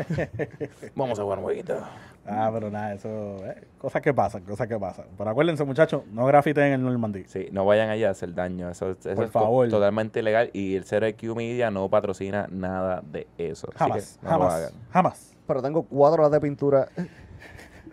Vamos 0.95 1.17
a 1.19 1.23
jugar 1.23 1.39
un 1.39 1.45
jueguito. 1.45 1.79
Ah, 2.27 2.51
pero 2.53 2.69
nada, 2.69 2.93
eso. 2.93 3.07
eh, 3.43 3.63
cosas 3.79 4.03
que 4.03 4.13
pasan, 4.13 4.43
cosas 4.43 4.67
que 4.67 4.77
pasan. 4.77 5.05
Pero 5.17 5.29
acuérdense, 5.31 5.63
muchachos, 5.63 6.03
no 6.11 6.27
grafiten 6.27 6.65
en 6.65 6.73
el 6.73 6.83
Normandy. 6.83 7.23
Sí, 7.25 7.47
no 7.51 7.65
vayan 7.65 7.89
allá 7.89 8.09
a 8.09 8.11
hacer 8.11 8.35
daño. 8.35 8.69
Eso, 8.69 8.91
eso 8.91 9.15
Por 9.15 9.25
es 9.25 9.31
favor. 9.31 9.67
totalmente 9.69 10.19
ilegal 10.19 10.51
y 10.53 10.75
el 10.75 10.85
0IQ 10.85 11.35
Media 11.35 11.71
no 11.71 11.89
patrocina 11.89 12.47
nada 12.51 13.01
de 13.03 13.25
eso. 13.39 13.67
Así 13.73 13.79
Jamás, 13.79 14.17
que 14.21 14.25
no 14.25 14.31
lo 14.31 14.37
jamás, 14.39 14.53
hagan. 14.53 14.71
jamás. 14.91 15.35
Pero 15.47 15.61
tengo 15.63 15.83
cuatro 15.83 16.21
horas 16.21 16.31
de 16.33 16.39
pintura. 16.39 16.87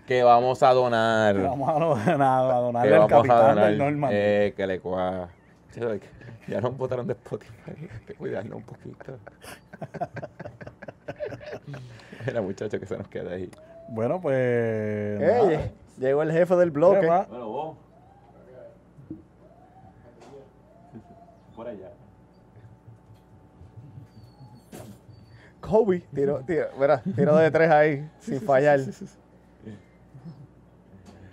Que 0.07 0.23
vamos 0.23 0.63
a 0.63 0.73
donar. 0.73 1.43
Vamos 1.43 1.69
a 1.69 1.73
donar, 1.73 2.23
a 2.23 2.47
que 2.47 2.63
donarle 2.63 2.95
al 2.95 3.01
vamos 3.01 3.13
a 3.13 3.17
capitán 3.17 3.49
donar. 3.49 3.69
del 3.69 3.79
Normandy. 3.79 4.17
Eh, 4.17 4.55
que 4.57 4.67
le 4.67 4.81
que 4.81 6.01
Ya 6.47 6.61
nos 6.61 6.77
botaron 6.77 7.09
de 7.09 7.15
Spotify. 7.15 7.53
Hay 7.67 7.89
que 8.07 8.15
cuidarnos 8.15 8.59
un 8.59 8.63
poquito. 8.63 9.19
Era 12.27 12.41
muchacho 12.41 12.79
que 12.79 12.87
se 12.87 12.97
nos 12.97 13.09
queda 13.09 13.33
ahí. 13.33 13.51
Bueno, 13.89 14.21
pues. 14.21 15.21
Llegó 15.99 16.23
el 16.23 16.31
jefe 16.31 16.55
del 16.57 16.71
bloque. 16.71 17.07
Bueno, 17.07 17.49
vos. 17.49 17.77
Por 21.57 21.69
allá. 21.69 21.91
Kobe. 25.61 26.05
Tiro, 26.15 26.43
tiro, 26.47 26.67
mira, 26.79 27.03
tiro 27.17 27.37
de 27.37 27.51
tres 27.51 27.71
ahí, 27.71 28.09
sin 28.21 28.41
fallar. 28.41 28.79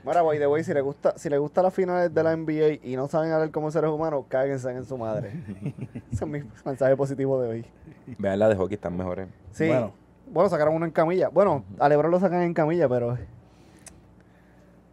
Mira, 0.05 0.21
boy, 0.21 0.37
de 0.37 0.45
boy, 0.45 0.63
si 0.63 0.73
le 0.73 0.81
gusta, 0.81 1.13
si 1.17 1.29
le 1.29 1.37
gusta 1.37 1.61
las 1.63 1.73
finales 1.73 2.13
de 2.13 2.23
la 2.23 2.35
NBA 2.35 2.79
y 2.83 2.95
no 2.97 3.07
saben 3.07 3.31
hablar 3.31 3.51
como 3.51 3.71
seres 3.71 3.89
humanos, 3.89 4.25
cáguense 4.27 4.69
en 4.69 4.83
su 4.83 4.97
madre. 4.97 5.31
Ese 6.11 6.25
es 6.25 6.27
mi 6.27 6.41
mensaje 6.65 6.95
positivo 6.97 7.41
de 7.41 7.49
hoy. 7.49 7.65
Vean 8.17 8.39
la 8.39 8.49
de 8.49 8.55
hockey, 8.55 8.75
están 8.75 8.97
mejores. 8.97 9.29
Sí. 9.51 9.67
Bueno, 9.67 9.93
Bueno. 10.29 10.49
sacaron 10.49 10.75
uno 10.75 10.85
en 10.85 10.91
camilla. 10.91 11.29
Bueno, 11.29 11.63
a 11.79 11.87
Lebron 11.87 12.11
lo 12.11 12.19
sacan 12.19 12.41
en 12.41 12.53
camilla, 12.53 12.89
pero 12.89 13.17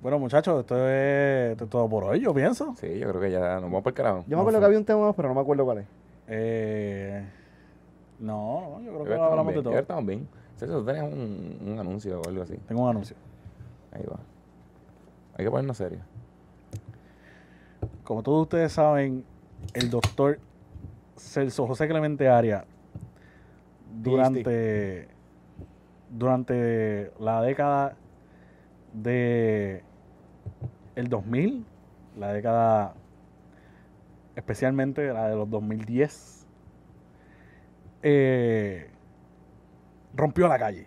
Bueno, 0.01 0.19
muchachos, 0.21 0.61
esto 0.61 0.77
es, 0.89 1.53
esto 1.53 1.65
es 1.65 1.71
todo 1.71 1.89
por 1.89 2.05
hoy, 2.05 2.21
yo 2.21 2.33
pienso. 2.33 2.75
Sí, 2.77 2.99
yo 2.99 3.09
creo 3.09 3.21
que 3.21 3.31
ya 3.33 3.55
nos 3.55 3.65
vamos 3.65 3.83
por 3.83 3.91
el 3.91 3.97
carajo. 3.97 4.25
yo 4.29 4.37
me 4.37 4.43
acuerdo 4.43 4.61
que 4.61 4.67
había 4.67 4.79
un 4.79 4.85
tema 4.85 5.07
más, 5.07 5.15
pero 5.17 5.29
no 5.29 5.35
me 5.35 5.41
acuerdo 5.41 5.65
cuál 5.65 5.79
es. 5.79 5.87
Eh, 6.29 7.25
no, 8.21 8.61
no, 8.79 8.81
yo 8.81 8.91
creo 8.93 8.99
Yo 8.99 9.05
que 9.07 9.15
hablamos 9.15 9.47
de 9.47 9.53
bien. 9.53 9.55
yo 9.57 9.61
creo 9.61 9.63
todo. 9.63 9.73
que 9.73 9.79
estamos 9.81 10.07
bien. 10.07 10.29
Un, 11.63 11.73
un 11.73 11.79
anuncio 11.81 12.21
o 12.21 12.29
algo 12.29 12.43
así. 12.43 12.55
Tengo 12.69 12.83
un 12.85 12.91
anuncio. 12.91 13.17
Ahí 13.93 14.05
va. 14.09 14.19
Hay 15.41 15.47
que 15.47 15.51
ponernos 15.51 15.79
serio. 15.79 16.01
Como 18.05 18.23
todos 18.23 18.43
ustedes 18.43 18.75
saben, 18.75 19.25
el 19.73 19.89
doctor 19.89 20.39
Celso 21.17 21.67
José 21.67 21.89
Clemente 21.89 22.29
Aria, 22.29 22.67
durante, 24.03 25.09
durante 26.11 27.11
la 27.19 27.41
década 27.41 27.97
de 28.93 29.83
el 30.95 31.09
2000, 31.09 31.65
la 32.19 32.35
década 32.35 32.93
especialmente 34.37 35.11
la 35.11 35.27
de 35.27 35.37
los 35.37 35.49
2010, 35.49 36.47
eh, 38.03 38.91
rompió 40.15 40.49
la 40.49 40.59
calle, 40.59 40.87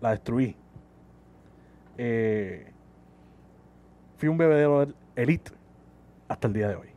la 0.00 0.12
destruí. 0.12 0.56
Eh, 1.98 2.70
fui 4.16 4.28
un 4.28 4.38
bebedero 4.38 4.86
elite 5.16 5.50
hasta 6.28 6.46
el 6.46 6.54
día 6.54 6.68
de 6.68 6.76
hoy. 6.76 6.88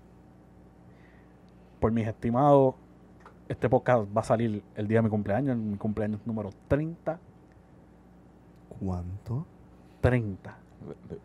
Por 1.79 1.91
mis 1.91 2.07
estimados, 2.07 2.75
este 3.47 3.69
podcast 3.69 4.05
va 4.15 4.21
a 4.21 4.23
salir 4.23 4.63
el 4.75 4.87
día 4.87 4.99
de 4.99 5.03
mi 5.03 5.09
cumpleaños, 5.09 5.55
en 5.55 5.71
mi 5.71 5.77
cumpleaños 5.77 6.19
número 6.25 6.49
30. 6.67 7.19
¿Cuánto? 8.79 9.45
30. 10.01 10.55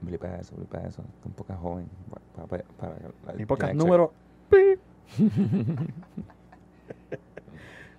Blipa 0.00 0.36
eso, 0.36 0.54
blipa 0.56 0.78
eso. 0.80 1.02
Un 1.24 1.32
poco 1.32 1.54
joven. 1.54 1.88
Para, 2.34 2.64
para, 2.78 2.94
para 3.24 3.38
Mi 3.38 3.46
podcast 3.46 3.74
número. 3.74 4.12
pi. 4.50 4.78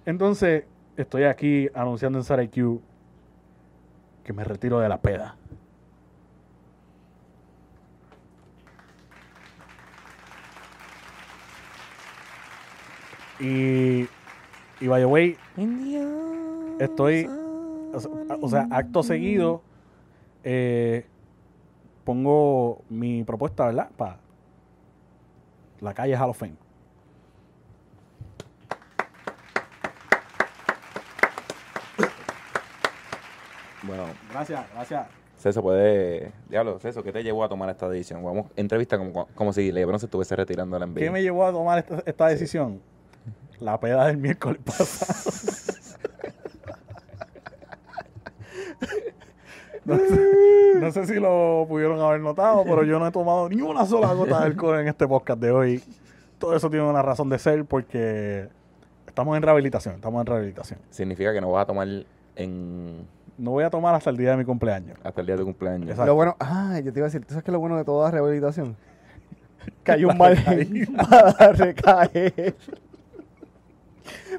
Entonces, 0.06 0.66
estoy 0.98 1.24
aquí 1.24 1.70
anunciando 1.74 2.20
en 2.20 2.24
Sarai 2.24 2.50
Q 2.50 2.82
que 4.24 4.34
me 4.34 4.44
retiro 4.44 4.80
de 4.80 4.90
la 4.90 5.02
peda. 5.02 5.36
Y, 13.40 14.08
y 14.80 14.88
by 14.88 15.02
the 15.02 15.06
way, 15.06 15.38
estoy, 16.80 17.26
o 17.94 18.00
sea, 18.00 18.12
o 18.42 18.50
sea, 18.50 18.68
acto 18.72 19.04
seguido, 19.04 19.62
eh, 20.44 21.06
pongo 22.04 22.82
mi 22.90 23.24
propuesta, 23.24 23.66
¿verdad? 23.66 23.90
Para 23.98 24.18
la 25.82 25.94
calle 25.94 26.16
Hall 26.16 26.30
of 26.30 26.38
Fame. 26.38 26.56
Bueno, 33.84 34.06
Gracias, 34.32 34.66
gracias. 34.74 35.08
César 35.38 35.62
puede. 35.62 36.32
Diablo, 36.48 36.80
César, 36.80 37.04
¿qué 37.04 37.12
te 37.12 37.22
llevó 37.22 37.44
a 37.44 37.50
tomar 37.50 37.70
esta 37.70 37.90
decisión? 37.90 38.24
Vamos, 38.24 38.48
entrevista 38.56 38.98
como, 38.98 39.28
como 39.36 39.52
si 39.52 39.74
LeBron 39.74 40.00
se 40.00 40.06
estuviese 40.06 40.36
retirando 40.38 40.78
de 40.78 40.80
la 40.80 40.86
NBA. 40.88 41.00
¿Qué 41.00 41.12
me 41.12 41.22
llevó 41.22 41.46
a 41.46 41.52
tomar 41.52 41.80
esta, 41.80 42.02
esta 42.06 42.28
decisión? 42.28 42.82
La 43.60 43.80
peda 43.80 44.08
del 44.08 44.18
miércoles 44.18 44.60
pasado. 44.66 45.32
No 49.86 49.98
sé, 49.98 50.76
no 50.80 50.92
sé 50.92 51.06
si 51.08 51.16
lo 51.16 51.66
pudieron 51.68 52.00
haber 52.00 52.22
notado, 52.22 52.64
pero 52.64 52.84
yo 52.84 53.00
no 53.00 53.08
he 53.08 53.12
tomado 53.12 53.50
ni 53.50 53.62
una 53.62 53.86
sola 53.86 54.14
gota 54.14 54.40
de 54.40 54.46
alcohol 54.46 54.80
en 54.80 54.88
este 54.88 55.06
podcast 55.08 55.42
de 55.42 55.52
hoy. 55.52 55.84
Todo 56.40 56.56
eso 56.56 56.70
tiene 56.70 56.86
una 56.86 57.02
razón 57.02 57.30
de 57.30 57.38
ser 57.38 57.66
porque 57.66 58.48
estamos 59.08 59.36
en 59.36 59.44
rehabilitación, 59.44 59.96
estamos 59.96 60.22
en 60.22 60.26
rehabilitación. 60.28 60.80
Significa 60.90 61.34
que 61.34 61.42
no 61.42 61.52
vas 61.52 61.64
a 61.64 61.66
tomar 61.68 61.88
en 62.38 63.06
No 63.38 63.52
voy 63.52 63.66
a 63.66 63.70
tomar 63.70 63.94
hasta 63.94 64.10
el 64.10 64.16
día 64.18 64.32
de 64.32 64.38
mi 64.38 64.46
cumpleaños. 64.46 64.98
hasta 65.04 65.20
el 65.20 65.28
día 65.28 65.36
de 65.36 65.42
tu 65.42 65.46
cumpleaños. 65.46 65.90
Exacto. 65.90 66.06
Lo 66.06 66.16
bueno, 66.16 66.38
ah, 66.40 66.80
yo 66.84 66.94
te 66.94 67.00
iba 67.00 67.06
a 67.06 67.10
decir, 67.10 67.22
¿tú 67.26 67.30
sabes 67.34 67.44
qué 67.44 67.52
es 67.52 67.54
lo 67.54 67.60
bueno 67.60 67.76
de 67.78 67.84
toda 67.84 68.10
rehabilitación? 68.12 68.76
Que 69.84 69.94
hay 69.94 70.04
un 70.06 70.18
margen 70.18 70.94
para 71.10 71.52
recaer. 71.54 72.56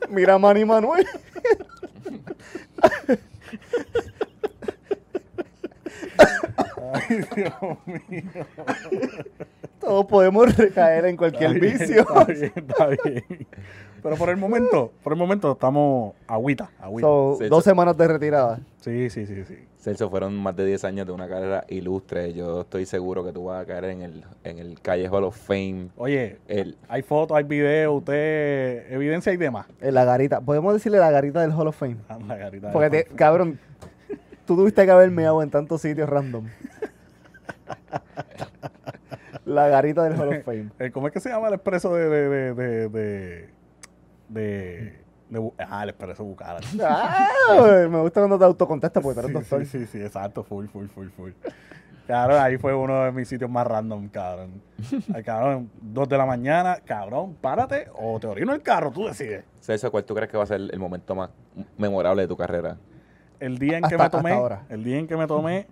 Mira 0.09 0.35
a 0.35 0.39
Manny 0.39 0.65
Manuel. 0.65 1.07
Ay, 6.93 7.25
Dios 7.35 7.79
mío. 7.87 8.47
Todos 9.81 10.07
podemos 10.07 10.57
recaer 10.57 11.07
en 11.07 11.17
cualquier 11.17 11.57
Está 11.57 11.61
bien, 11.61 11.79
vicio. 11.79 12.01
Está 12.01 12.25
bien, 12.25 12.53
está 12.57 12.87
bien. 12.89 13.47
Pero 14.05 14.16
por 14.16 14.28
el 14.28 14.36
momento, 14.36 14.92
por 15.02 15.14
el 15.14 15.18
momento 15.18 15.52
estamos 15.52 16.12
agüita, 16.26 16.70
agüita. 16.78 17.07
So, 17.09 17.38
dos 17.48 17.64
semanas 17.64 17.96
de 17.96 18.07
retirada. 18.07 18.61
Sí, 18.80 19.09
sí, 19.09 19.24
sí, 19.26 19.44
sí. 19.46 19.57
Celso, 19.78 20.11
fueron 20.11 20.36
más 20.36 20.55
de 20.55 20.66
10 20.66 20.84
años 20.84 21.07
de 21.07 21.12
una 21.12 21.26
carrera 21.26 21.64
ilustre. 21.68 22.34
Yo 22.34 22.61
estoy 22.61 22.84
seguro 22.84 23.24
que 23.24 23.32
tú 23.32 23.44
vas 23.46 23.62
a 23.62 23.66
caer 23.66 23.84
en 23.86 24.02
el, 24.02 24.22
en 24.44 24.59
el 24.59 24.78
Calle 24.82 25.09
Hall 25.09 25.24
of 25.24 25.34
Fame. 25.36 25.88
Oye, 25.96 26.36
El, 26.48 26.76
hay 26.86 27.00
fotos, 27.00 27.34
hay 27.34 27.44
videos, 27.44 27.96
usted, 27.96 28.92
evidencia 28.92 29.32
y 29.32 29.38
demás. 29.38 29.66
En 29.80 29.94
la 29.94 30.05
garita. 30.05 30.42
Podemos 30.42 30.74
decirle 30.74 30.98
la 30.98 31.11
garita 31.11 31.40
del 31.40 31.52
Hall 31.52 31.68
of 31.68 31.76
Fame. 31.76 31.96
Anda, 32.09 32.38
carita 32.38 32.66
de 32.66 32.72
Porque, 32.74 32.90
te- 32.90 33.05
cabrón, 33.16 33.59
tú 34.46 34.55
tuviste 34.55 34.84
que 34.84 34.90
haber 34.90 35.11
meado 35.11 35.42
en 35.42 35.48
tantos 35.48 35.80
sitios 35.80 36.11
random. 36.11 36.44
La 39.46 39.68
garita 39.68 40.05
del 40.05 40.18
Hall 40.18 40.28
of 40.28 40.44
Fame. 40.44 40.70
Eh, 40.78 40.90
¿Cómo 40.90 41.07
es 41.07 41.12
que 41.12 41.20
se 41.20 41.28
llama 41.28 41.48
el 41.48 41.55
expreso 41.55 41.94
de... 41.94 42.09
de, 42.09 42.55
de, 42.55 42.88
de, 42.88 43.48
de, 44.29 45.01
ah, 45.59 45.83
el 45.83 45.89
expreso 45.91 46.25
Bucara. 46.25 46.61
Ah, 46.81 47.87
me 47.91 48.01
gusta 48.01 48.20
cuando 48.20 48.39
te 48.39 48.45
autocontestas 48.45 49.03
porque 49.03 49.20
tú 49.20 49.27
eres 49.27 49.33
doctor. 49.35 49.66
Sí, 49.66 49.79
sí, 49.79 49.87
sí, 49.87 50.01
exacto, 50.01 50.43
full, 50.43 50.66
full, 50.66 50.87
full, 50.87 51.09
full. 51.09 51.33
Cabrón, 52.07 52.39
ahí 52.43 52.59
fue 52.59 52.75
uno 52.75 53.05
de 53.05 53.12
mis 53.12 53.27
sitios 53.27 53.51
más 53.51 53.66
random, 53.66 54.09
cabrón. 54.09 54.61
Ay, 55.14 55.22
cabrón, 55.22 55.70
dos 55.81 56.07
de 56.07 56.18
la 56.18 56.27
mañana, 56.27 56.79
cabrón, 56.85 57.35
párate 57.41 57.87
o 57.95 58.20
te 58.20 58.27
orino 58.27 58.53
el 58.53 58.62
carro, 58.62 58.91
tú 58.91 59.07
decides. 59.07 59.45
Celso, 59.61 59.91
¿cuál 59.91 60.05
tú 60.05 60.14
crees 60.14 60.31
que 60.31 60.37
va 60.37 60.43
a 60.43 60.47
ser 60.47 60.61
el 60.61 60.79
momento 60.79 61.14
más 61.14 61.31
memorable 61.79 62.22
de 62.22 62.29
tu 62.29 62.37
carrera? 62.37 62.77
El 63.41 63.59
día 63.59 63.79
en 63.79 63.85
que 63.85 63.97
me 63.97 64.05
hasta 64.05 64.18
tomé, 64.18 64.33
ahora. 64.33 64.64
el 64.68 64.85
día 64.85 64.99
en 64.99 65.07
que 65.07 65.16
me 65.16 65.27
tomé 65.27 65.66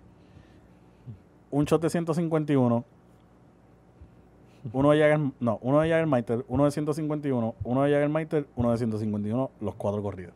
un 1.51 1.65
shot 1.65 1.81
de 1.81 1.89
151, 1.91 2.83
uno 4.71 4.91
de 4.91 4.99
Jagger, 4.99 5.19
no, 5.39 5.59
uno 5.61 5.81
de 5.81 5.89
Jagermeister, 5.89 6.45
uno 6.47 6.65
de 6.65 6.71
151, 6.71 7.55
uno 7.63 7.83
de 7.83 7.91
Jagermeister, 7.91 8.45
uno 8.55 8.71
de 8.71 8.77
151, 8.77 9.51
los 9.59 9.75
cuatro 9.75 10.01
corridos. 10.01 10.33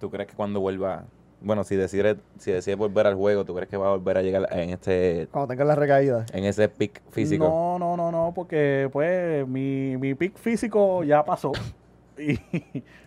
¿Tú 0.00 0.10
crees 0.10 0.28
que 0.28 0.34
cuando 0.34 0.60
vuelva, 0.60 1.04
bueno, 1.40 1.64
si 1.64 1.76
decides, 1.76 2.16
si 2.38 2.50
decides 2.50 2.76
volver 2.76 3.06
al 3.06 3.14
juego, 3.14 3.44
¿tú 3.44 3.54
crees 3.54 3.68
que 3.68 3.76
va 3.76 3.88
a 3.88 3.90
volver 3.90 4.18
a 4.18 4.22
llegar 4.22 4.48
en 4.50 4.70
este, 4.70 5.28
Cuando 5.30 5.48
tengas 5.48 5.66
la 5.66 5.76
recaída. 5.76 6.26
en 6.32 6.44
ese 6.44 6.68
pick 6.68 7.02
físico? 7.10 7.44
No, 7.44 7.78
no, 7.78 7.96
no, 7.96 8.10
no, 8.10 8.32
porque 8.34 8.88
pues 8.92 9.46
mi, 9.46 9.96
mi 9.96 10.14
pick 10.14 10.36
físico 10.36 11.04
ya 11.04 11.24
pasó 11.24 11.52
y 12.18 12.38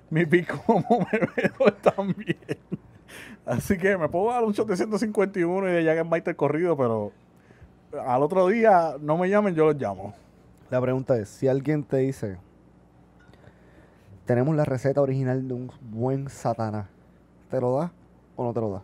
mi 0.09 0.25
pick 0.25 0.63
como 0.65 1.07
bebedor 1.11 1.73
también. 1.95 2.37
Así 3.45 3.77
que 3.77 3.97
me 3.97 4.07
puedo 4.09 4.29
dar 4.29 4.43
un 4.43 4.53
shot 4.53 4.67
de 4.67 4.77
151 4.77 5.69
y 5.69 5.71
de 5.71 5.83
Jagermeister 5.83 6.35
corrido, 6.35 6.77
pero 6.77 7.11
al 8.05 8.23
otro 8.23 8.47
día 8.47 8.95
no 8.99 9.17
me 9.17 9.29
llamen, 9.29 9.55
yo 9.55 9.65
los 9.65 9.75
llamo. 9.75 10.13
La 10.69 10.79
pregunta 10.81 11.17
es, 11.17 11.29
si 11.29 11.47
alguien 11.47 11.83
te 11.83 11.97
dice, 11.97 12.37
tenemos 14.25 14.55
la 14.55 14.65
receta 14.65 15.01
original 15.01 15.47
de 15.47 15.53
un 15.53 15.71
buen 15.81 16.29
satanás, 16.29 16.85
¿te 17.49 17.59
lo 17.59 17.77
da 17.77 17.91
o 18.35 18.43
no 18.43 18.53
te 18.53 18.59
lo 18.61 18.71
da? 18.71 18.81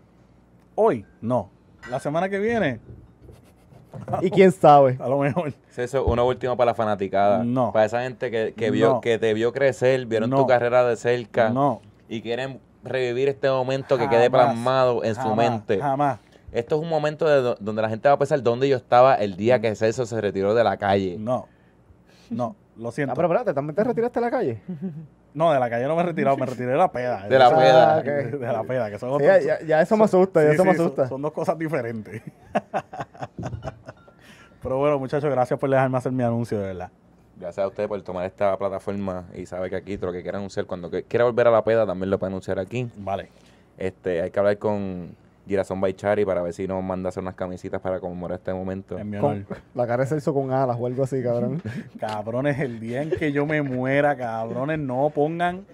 Hoy, 0.75 1.05
no. 1.21 1.49
La 1.89 1.99
semana 1.99 2.27
que 2.29 2.39
viene, 2.39 2.79
Y 4.21 4.29
quién 4.31 4.51
sabe. 4.51 4.97
a 5.01 5.07
lo 5.07 5.19
mejor. 5.19 5.53
Celso, 5.69 6.03
una 6.05 6.23
última 6.23 6.55
para 6.57 6.71
la 6.71 6.75
fanaticada. 6.75 7.43
No. 7.43 7.71
Para 7.71 7.85
esa 7.85 8.01
gente 8.01 8.29
que, 8.31 8.53
que 8.53 8.71
vio, 8.71 8.93
No. 8.95 9.01
que 9.01 9.17
te 9.19 9.33
vio 9.33 9.53
crecer, 9.53 10.05
vieron 10.07 10.31
No. 10.31 10.37
tu 10.37 10.47
carrera 10.47 10.83
de 10.83 10.95
cerca 10.95 11.49
No. 11.49 11.81
y 12.09 12.21
quieren 12.21 12.59
revivir 12.83 13.29
este 13.29 13.49
momento 13.49 13.97
que 13.97 14.09
quede 14.09 14.29
plasmado 14.29 15.03
en 15.03 15.15
su 15.15 15.35
mente. 15.35 15.79
Jamás. 15.79 16.19
Esto 16.55 16.75
es 16.77 16.81
un 16.81 16.89
momento 16.89 17.27
de 17.27 17.41
do- 17.41 17.57
donde 17.59 17.81
la 17.81 17.89
gente 17.89 18.07
va 18.07 18.15
a 18.15 18.17
pensar 18.17 18.41
dónde 18.41 18.67
yo 18.69 18.77
estaba 18.77 19.15
el 19.15 19.35
día 19.35 19.59
que 19.59 19.75
Celso 19.75 20.05
se 20.05 20.19
retiró 20.21 20.53
de 20.55 20.63
la 20.63 20.77
calle. 20.77 21.17
No. 21.19 21.47
No. 22.29 22.55
Lo 22.77 22.91
siento. 22.91 23.11
Ah, 23.11 23.15
pero 23.15 23.27
espérate, 23.27 23.53
¿también 23.53 23.75
te 23.75 23.83
retiraste 23.83 24.19
a 24.19 24.21
la 24.21 24.31
calle? 24.31 24.61
No, 25.33 25.51
de 25.51 25.59
la 25.59 25.69
calle 25.69 25.85
no 25.85 25.95
me 25.95 26.01
he 26.01 26.05
retirado, 26.05 26.37
me 26.37 26.45
retiré 26.45 26.71
de 26.71 26.77
la 26.77 26.91
peda. 26.91 27.27
De 27.27 27.37
la 27.39 27.49
peda. 27.49 27.95
Ah, 27.95 27.99
ok. 27.99 28.05
De 28.05 28.47
la 28.47 28.63
peda, 28.63 28.89
que 28.89 28.99
son 28.99 29.19
Sí, 29.19 29.25
otros- 29.27 29.67
ya, 29.67 29.81
eso 29.81 29.97
me 29.97 30.03
asusta, 30.05 30.41
ya 30.43 30.49
Sí, 30.49 30.55
eso 30.55 30.65
me 30.65 30.73
sí, 30.75 30.81
asusta. 30.81 31.07
Son, 31.09 31.21
dos 31.21 31.31
cosas 31.33 31.57
diferentes. 31.57 32.21
Pero 34.61 34.77
bueno, 34.79 34.97
muchachos, 34.97 35.29
gracias 35.29 35.59
por 35.59 35.69
dejarme 35.69 35.97
hacer 35.97 36.11
mi 36.11 36.23
anuncio, 36.23 36.59
de 36.59 36.67
verdad. 36.67 36.89
Gracias 37.37 37.63
a 37.63 37.67
ustedes 37.67 37.87
por 37.89 38.01
tomar 38.01 38.25
esta 38.25 38.57
plataforma 38.57 39.25
y 39.35 39.45
saber 39.45 39.69
que 39.69 39.75
aquí 39.75 39.97
todo 39.97 40.07
lo 40.07 40.13
que 40.13 40.21
quieran 40.21 40.39
anunciar, 40.39 40.65
cuando 40.65 40.89
quiera 40.89 41.25
volver 41.25 41.47
a 41.47 41.51
la 41.51 41.63
peda, 41.63 41.85
también 41.85 42.09
lo 42.09 42.17
puede 42.17 42.31
anunciar 42.31 42.59
aquí. 42.59 42.89
Vale. 42.97 43.29
Este, 43.77 44.21
hay 44.21 44.31
que 44.31 44.39
hablar 44.39 44.57
con 44.57 45.15
Girasón 45.47 45.79
Baichari 45.81 46.25
para 46.25 46.41
ver 46.41 46.53
si 46.53 46.67
nos 46.67 46.83
manda 46.83 47.07
a 47.07 47.09
hacer 47.09 47.21
unas 47.21 47.35
camisitas 47.35 47.79
para 47.81 47.99
conmemorar 47.99 48.37
este 48.39 48.53
momento. 48.53 48.97
En 48.97 49.09
mi 49.09 49.17
Con- 49.19 49.31
honor. 49.45 49.57
la 49.73 49.85
cara 49.87 50.03
de 50.03 50.09
Celso 50.09 50.33
con 50.33 50.51
alas 50.51 50.77
o 50.79 50.85
algo 50.87 51.03
así, 51.03 51.21
cabrón. 51.21 51.61
Cabrones, 51.99 52.59
el 52.59 52.79
día 52.79 53.01
en 53.03 53.11
que 53.11 53.31
yo 53.31 53.45
me 53.45 53.61
muera, 53.61 54.15
cabrones, 54.17 54.79
no 54.79 55.09
pongan. 55.13 55.65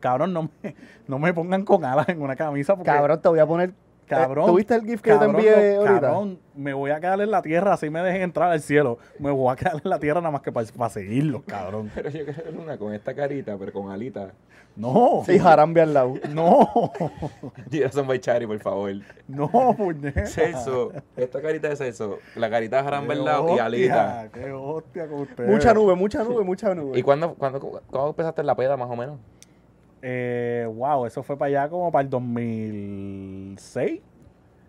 Cabrón, 0.00 0.32
no 0.32 0.48
me, 0.62 0.74
no 1.06 1.18
me 1.18 1.32
pongan 1.34 1.64
con 1.64 1.84
alas 1.84 2.08
en 2.08 2.22
una 2.22 2.34
camisa. 2.36 2.74
Porque, 2.74 2.90
cabrón, 2.90 3.20
te 3.20 3.28
voy 3.28 3.38
a 3.38 3.46
poner. 3.46 3.72
Cabrón. 4.10 4.46
¿Tuviste 4.46 4.74
el 4.74 4.82
GIF 4.82 5.00
que 5.00 5.10
yo 5.10 5.18
te 5.18 5.24
envié 5.24 5.74
no, 5.74 5.80
ahorita? 5.82 6.00
Cabrón, 6.00 6.38
me 6.54 6.74
voy 6.74 6.90
a 6.90 7.00
quedar 7.00 7.20
en 7.20 7.30
la 7.30 7.42
tierra, 7.42 7.74
así 7.74 7.88
me 7.90 8.00
dejen 8.02 8.22
entrar 8.22 8.50
al 8.50 8.60
cielo. 8.60 8.98
Me 9.18 9.30
voy 9.30 9.52
a 9.52 9.56
quedar 9.56 9.80
en 9.82 9.88
la 9.88 9.98
tierra 9.98 10.20
nada 10.20 10.32
más 10.32 10.42
que 10.42 10.52
para 10.52 10.90
seguirlos, 10.90 11.42
cabrón. 11.46 11.90
Pero 11.94 12.10
yo 12.10 12.24
quiero 12.24 12.42
ver 12.44 12.56
una 12.56 12.76
con 12.76 12.92
esta 12.92 13.14
carita, 13.14 13.56
pero 13.56 13.72
con 13.72 13.90
alita. 13.90 14.32
No, 14.76 15.22
Sí, 15.26 15.38
jarambe 15.38 15.80
al 15.80 15.94
lado. 15.94 16.14
no, 16.30 16.92
Girasón 17.70 18.06
Baichari, 18.06 18.46
por 18.46 18.58
favor. 18.60 18.92
no, 19.28 19.48
puñeta. 19.76 20.26
Celso, 20.26 20.92
esta 21.16 21.40
carita 21.40 21.68
de 21.68 21.76
Celso, 21.76 22.18
la 22.36 22.48
carita 22.50 22.78
de 22.78 22.82
Jarambe 22.82 23.14
al 23.14 23.24
lado 23.24 23.56
y 23.56 23.58
alita. 23.58 24.28
Qué 24.32 24.52
hostia 24.52 25.06
con 25.06 25.20
ustedes. 25.20 25.50
Mucha 25.50 25.74
nube, 25.74 25.94
mucha 25.94 26.24
nube, 26.24 26.44
mucha 26.44 26.74
nube. 26.74 26.98
¿Y 26.98 27.02
cuándo, 27.02 27.34
cuándo, 27.34 27.60
cuándo 27.60 28.08
empezaste 28.08 28.40
en 28.40 28.46
la 28.46 28.54
peda, 28.54 28.76
más 28.76 28.90
o 28.90 28.96
menos? 28.96 29.18
Eh, 30.02 30.66
wow, 30.74 31.06
eso 31.06 31.22
fue 31.22 31.36
para 31.36 31.48
allá 31.62 31.68
como 31.70 31.90
para 31.92 32.02
el 32.02 32.10
2006. 32.10 34.00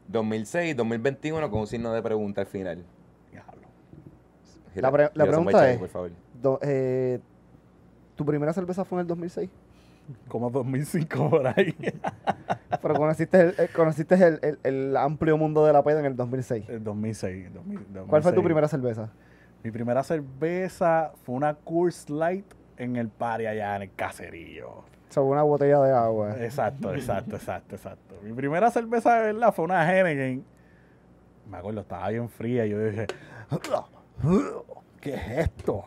2006, 0.08 0.76
2021, 0.76 1.50
con 1.50 1.62
un 1.62 1.68
signo 1.68 1.94
de 1.94 2.02
pregunta 2.02 2.42
al 2.42 2.48
final. 2.48 2.84
Diablo. 3.32 3.68
La 4.76 4.92
pre- 4.92 5.10
la 5.14 5.26
pregunta 5.26 5.72
es- 5.72 5.78
por 5.80 5.88
favor. 5.90 6.12
Do- 6.42 6.60
eh, 6.62 7.20
¿Tu 8.16 8.26
primera 8.26 8.52
cerveza 8.54 8.84
fue 8.86 8.98
en 8.98 9.02
el 9.02 9.08
2006? 9.08 9.50
Como 10.28 10.50
2005 10.50 11.30
por 11.30 11.48
ahí. 11.48 11.74
Pero 12.82 12.96
conociste 12.96 13.40
el, 13.40 13.50
eh, 13.58 13.70
conociste 13.74 14.16
el, 14.16 14.40
el- 14.42 14.60
el 14.64 14.98
amplio 14.98 15.38
mundo 15.38 15.66
de 15.66 15.72
la 15.74 15.82
peda 15.84 16.00
en 16.00 16.06
el 16.06 16.16
2006. 16.16 16.68
El 16.68 16.84
2006, 16.84 17.54
2000, 17.54 17.80
¿Cuál 18.08 18.22
fue 18.22 18.32
tu 18.34 18.42
2006. 18.42 18.44
primera 18.44 18.68
cerveza? 18.68 19.10
Mi 19.64 19.72
primera 19.72 20.04
cerveza 20.04 21.14
fue 21.24 21.36
una 21.36 21.54
Coors 21.54 22.10
Light 22.10 22.46
en 22.78 22.96
el 22.98 23.08
party 23.10 23.46
allá 23.46 23.76
en 23.78 23.84
el 23.84 23.94
caserío. 23.94 24.84
Sobre 25.12 25.32
una 25.32 25.43
botella 25.43 25.80
de 25.82 25.91
agua. 25.91 26.36
Exacto, 26.41 26.93
exacto, 26.95 27.36
exacto, 27.36 27.76
exacto. 27.76 28.16
Mi 28.24 28.32
primera 28.32 28.72
cerveza 28.72 29.16
de 29.16 29.34
verdad 29.34 29.53
fue 29.53 29.66
una 29.66 29.84
Henneken. 29.91 30.43
Me 31.49 31.57
acuerdo, 31.57 31.82
estaba 31.82 32.07
bien 32.09 32.30
fría 32.30 32.66
y 32.66 32.70
yo 32.70 32.80
dije, 32.80 33.07
¿qué 35.01 35.14
es 35.14 35.38
esto? 35.38 35.84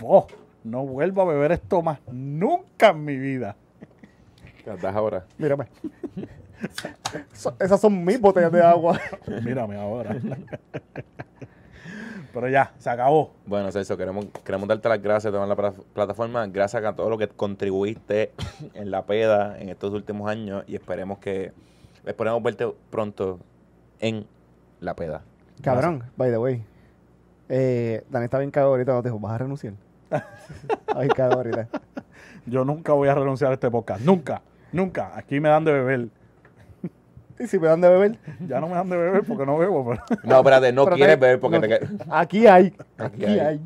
Fo, 0.00 0.26
no 0.64 0.84
vuelvo 0.84 1.22
a 1.22 1.26
beber 1.26 1.52
esto 1.52 1.82
más 1.82 2.00
nunca 2.10 2.88
en 2.88 3.04
mi 3.04 3.16
vida. 3.16 3.54
¿Qué 4.64 4.70
das 4.70 4.96
ahora? 4.96 5.24
Mírame. 5.38 5.68
Esas 7.60 7.80
son 7.80 8.04
mis 8.04 8.20
botellas 8.20 8.50
de 8.50 8.60
agua. 8.60 9.00
Mírame 9.44 9.76
ahora. 9.76 10.16
Pero 12.32 12.48
ya, 12.48 12.72
se 12.78 12.90
acabó. 12.90 13.32
Bueno, 13.46 13.70
Celso, 13.72 13.96
queremos, 13.96 14.26
queremos 14.44 14.68
darte 14.68 14.88
las 14.88 15.00
gracias 15.02 15.32
de 15.32 15.36
tomar 15.38 15.48
la 15.48 15.56
pla- 15.56 15.72
plataforma. 15.94 16.46
Gracias 16.46 16.84
a 16.84 16.94
todo 16.94 17.08
lo 17.10 17.16
que 17.18 17.28
contribuiste 17.28 18.32
en 18.74 18.90
la 18.90 19.04
peda 19.06 19.58
en 19.58 19.68
estos 19.70 19.92
últimos 19.92 20.30
años 20.30 20.64
y 20.66 20.74
esperemos 20.74 21.18
que 21.18 21.52
esperemos 22.04 22.42
verte 22.42 22.66
pronto 22.90 23.38
en 24.00 24.26
la 24.80 24.94
peda. 24.94 25.22
Cabrón, 25.62 26.04
by 26.16 26.30
the 26.30 26.38
way. 26.38 26.64
Eh, 27.48 28.04
Dani 28.10 28.24
está 28.26 28.38
bien 28.38 28.50
cagado 28.50 28.72
ahorita, 28.72 28.92
no 28.92 29.02
te 29.02 29.08
dijo, 29.08 29.18
¿vas 29.18 29.32
a 29.32 29.38
renunciar? 29.38 29.72
Ay, 30.94 31.08
cagado 31.08 31.36
ahorita. 31.36 31.68
Yo 32.46 32.64
nunca 32.64 32.92
voy 32.92 33.08
a 33.08 33.14
renunciar 33.14 33.50
a 33.50 33.54
este 33.54 33.70
podcast. 33.70 34.02
Nunca, 34.02 34.42
nunca. 34.72 35.16
Aquí 35.16 35.40
me 35.40 35.48
dan 35.48 35.64
de 35.64 35.72
beber. 35.72 36.08
Y 37.38 37.46
si 37.46 37.58
me 37.58 37.68
dan 37.68 37.80
de 37.80 37.88
beber, 37.88 38.18
Ya 38.46 38.60
no 38.60 38.68
me 38.68 38.74
dan 38.74 38.88
de 38.88 38.96
beber 38.96 39.22
porque 39.24 39.46
no 39.46 39.56
bebo, 39.58 39.88
pero 39.90 40.02
No, 40.24 40.38
espérate, 40.38 40.72
no 40.72 40.84
Pero 40.84 40.96
quieres 40.96 41.16
te- 41.16 41.20
beber 41.20 41.40
porque 41.40 41.56
no- 41.56 41.62
te 41.62 41.68
quedas. 41.68 41.90
aquí 42.10 42.46
hay. 42.46 42.66
Aquí 42.96 43.24
Aquí 43.24 43.24
hay. 43.24 43.38
hay. 43.40 43.60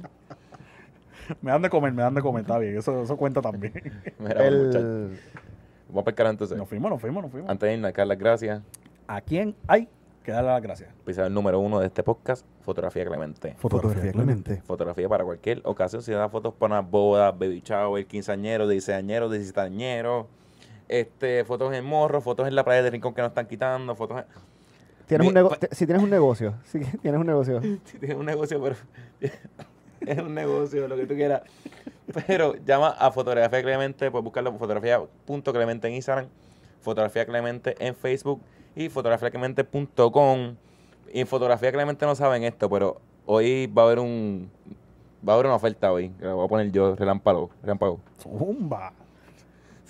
me 1.40 1.50
dan 1.50 1.62
de 1.62 1.70
comer, 1.70 1.92
me 1.92 2.02
dan 2.02 2.14
de 2.14 2.20
comer. 2.22 2.42
Está 2.42 2.58
bien, 2.58 2.76
eso, 2.76 3.02
eso 3.02 3.16
cuenta 3.16 3.40
también. 3.40 3.72
Mira, 4.18 4.46
El, 4.46 5.18
vamos 5.88 6.02
a 6.02 6.04
pescar 6.04 6.26
entonces. 6.26 6.56
Nos 6.58 6.68
fuimos, 6.68 6.90
nos 6.90 7.00
fuimos, 7.00 7.22
nos 7.22 7.32
fuimos. 7.32 7.50
Antes 7.50 7.66
de 7.68 7.74
irnos, 7.74 7.86
hay 7.88 7.92
que 7.92 8.00
dar 8.00 8.08
las 8.08 8.18
gracias. 8.18 8.62
¿A 9.06 9.20
quién 9.20 9.54
hay 9.66 9.88
que 10.24 10.32
darle 10.32 10.50
las 10.50 10.62
gracias? 10.62 10.90
Episodio 11.02 11.30
número 11.30 11.58
uno 11.60 11.80
de 11.80 11.86
este 11.86 12.02
podcast, 12.02 12.44
Fotografía 12.62 13.04
Clemente. 13.06 13.54
Fotografía 13.58 14.12
Clemente. 14.12 14.62
Fotografía 14.66 15.08
para 15.08 15.24
cualquier 15.24 15.60
ocasión, 15.64 16.02
si 16.02 16.12
da 16.12 16.28
fotos 16.28 16.54
para 16.54 16.74
una 16.74 16.80
boda, 16.82 17.30
baby 17.32 17.62
shower, 17.64 18.06
quinceañero, 18.06 18.68
dieciañero, 18.68 19.28
diecitañero, 19.30 20.28
este, 21.00 21.44
fotos 21.44 21.72
en 21.74 21.84
morro, 21.84 22.20
fotos 22.20 22.46
en 22.48 22.54
la 22.54 22.64
playa 22.64 22.82
de 22.82 22.90
Rincón 22.90 23.14
que 23.14 23.22
nos 23.22 23.30
están 23.30 23.46
quitando, 23.46 23.94
fotos 23.94 24.18
en... 24.18 24.24
Tienes 25.06 25.26
un 25.26 25.34
nego- 25.34 25.56
si 25.70 25.86
tienes 25.86 26.02
un 26.02 26.10
negocio, 26.10 26.54
si 26.64 26.78
tienes 26.98 27.20
un 27.20 27.26
negocio, 27.26 27.60
Si 27.84 27.98
tienes 27.98 28.16
un 28.16 28.26
negocio, 28.26 28.62
pero 28.62 28.76
es 30.00 30.18
un 30.18 30.34
negocio, 30.34 30.88
lo 30.88 30.96
que 30.96 31.06
tú 31.06 31.14
quieras. 31.14 31.42
Pero 32.26 32.54
llama 32.64 32.88
a 32.90 33.10
Fotografía 33.10 33.62
Clemente, 33.62 34.10
puedes 34.10 34.24
buscarlo 34.24 34.52
fotografía.clemente 34.52 35.88
en 35.88 35.94
Instagram, 35.94 36.26
Fotografía 36.80 37.24
Clemente 37.26 37.74
en 37.78 37.94
Facebook 37.94 38.40
y 38.76 38.88
fotografiaclemente.com. 38.88 40.56
Y 41.14 41.20
en 41.20 41.26
Fotografía 41.26 41.72
Clemente 41.72 42.04
no 42.06 42.14
saben 42.14 42.42
esto, 42.44 42.68
pero 42.70 43.00
hoy 43.26 43.66
va 43.66 43.82
a 43.82 43.84
haber 43.86 43.98
un 43.98 44.50
va 45.26 45.32
a 45.32 45.34
haber 45.34 45.46
una 45.46 45.54
oferta 45.54 45.92
hoy, 45.92 46.08
que 46.10 46.24
la 46.24 46.34
voy 46.34 46.44
a 46.44 46.48
poner 46.48 46.72
yo, 46.72 46.96
relámpago, 46.96 47.50
relámpago. 47.62 48.00
Zumba. 48.20 48.92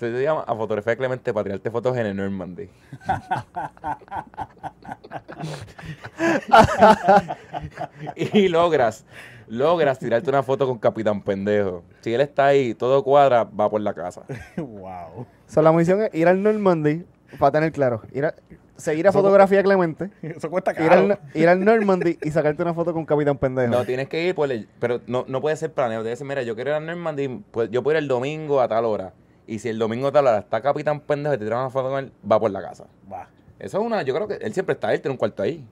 Se 0.03 0.11
te 0.11 0.21
llama 0.21 0.41
a 0.45 0.53
Fotografía 0.53 0.97
Clemente 0.97 1.33
para 1.33 1.45
tirarte 1.45 1.71
fotos 1.71 1.95
en 1.95 2.05
el 2.07 2.17
Normandy. 2.17 2.69
y 8.15 8.49
logras, 8.49 9.05
logras 9.47 9.97
tirarte 9.99 10.29
una 10.29 10.43
foto 10.43 10.67
con 10.67 10.77
Capitán 10.77 11.21
Pendejo. 11.21 11.83
Si 12.01 12.13
él 12.13 12.19
está 12.19 12.47
ahí, 12.47 12.73
todo 12.73 13.01
cuadra, 13.01 13.45
va 13.45 13.69
por 13.69 13.79
la 13.79 13.93
casa. 13.93 14.23
wow. 14.57 15.25
so, 15.47 15.61
la 15.61 15.71
misión 15.71 16.01
es 16.01 16.13
ir 16.13 16.27
al 16.27 16.43
Normandy, 16.43 17.05
para 17.39 17.53
tener 17.53 17.71
claro, 17.71 18.01
ir 18.11 18.25
a, 18.25 18.35
seguir 18.75 19.07
a 19.07 19.11
Eso- 19.11 19.19
Fotografía 19.19 19.63
Clemente, 19.63 20.09
Eso 20.21 20.49
cuesta 20.49 20.71
ir 20.71 20.89
caro. 20.89 21.01
al, 21.13 21.19
ir 21.33 21.47
al 21.47 21.63
Normandy 21.63 22.17
y 22.21 22.29
sacarte 22.31 22.61
una 22.61 22.73
foto 22.73 22.93
con 22.93 23.05
Capitán 23.05 23.37
Pendejo. 23.37 23.71
No, 23.71 23.85
tienes 23.85 24.09
que 24.09 24.21
ir 24.27 24.35
por 24.35 24.51
el, 24.51 24.67
pero 24.79 24.99
no, 25.07 25.23
no 25.29 25.39
puede 25.39 25.55
ser 25.55 25.71
planeado. 25.71 26.03
Debe 26.03 26.17
ser, 26.17 26.27
mira, 26.27 26.43
yo 26.43 26.55
quiero 26.55 26.71
ir 26.71 26.75
a 26.75 26.79
Normandy, 26.81 27.41
pues 27.51 27.71
yo 27.71 27.81
puedo 27.83 27.97
ir 27.97 28.03
el 28.03 28.09
domingo 28.09 28.59
a 28.59 28.67
tal 28.67 28.83
hora. 28.83 29.13
Y 29.47 29.59
si 29.59 29.69
el 29.69 29.77
domingo 29.77 30.11
tal 30.11 30.27
hora 30.27 30.39
está 30.39 30.61
Capitán 30.61 30.99
Pendejo 31.01 31.35
y 31.35 31.37
te 31.37 31.43
tiran 31.45 31.59
una 31.61 31.69
foto 31.69 31.89
con 31.89 31.99
él, 32.05 32.11
va 32.29 32.39
por 32.39 32.49
la 32.51 32.61
casa. 32.61 32.85
Va. 33.11 33.27
Eso 33.59 33.79
es 33.79 33.85
una, 33.85 34.01
yo 34.03 34.13
creo 34.13 34.27
que 34.27 34.35
él 34.35 34.53
siempre 34.53 34.73
está 34.73 34.87
ahí, 34.89 34.95
él 34.95 35.01
tiene 35.01 35.13
un 35.13 35.17
cuarto 35.17 35.43
ahí. 35.43 35.65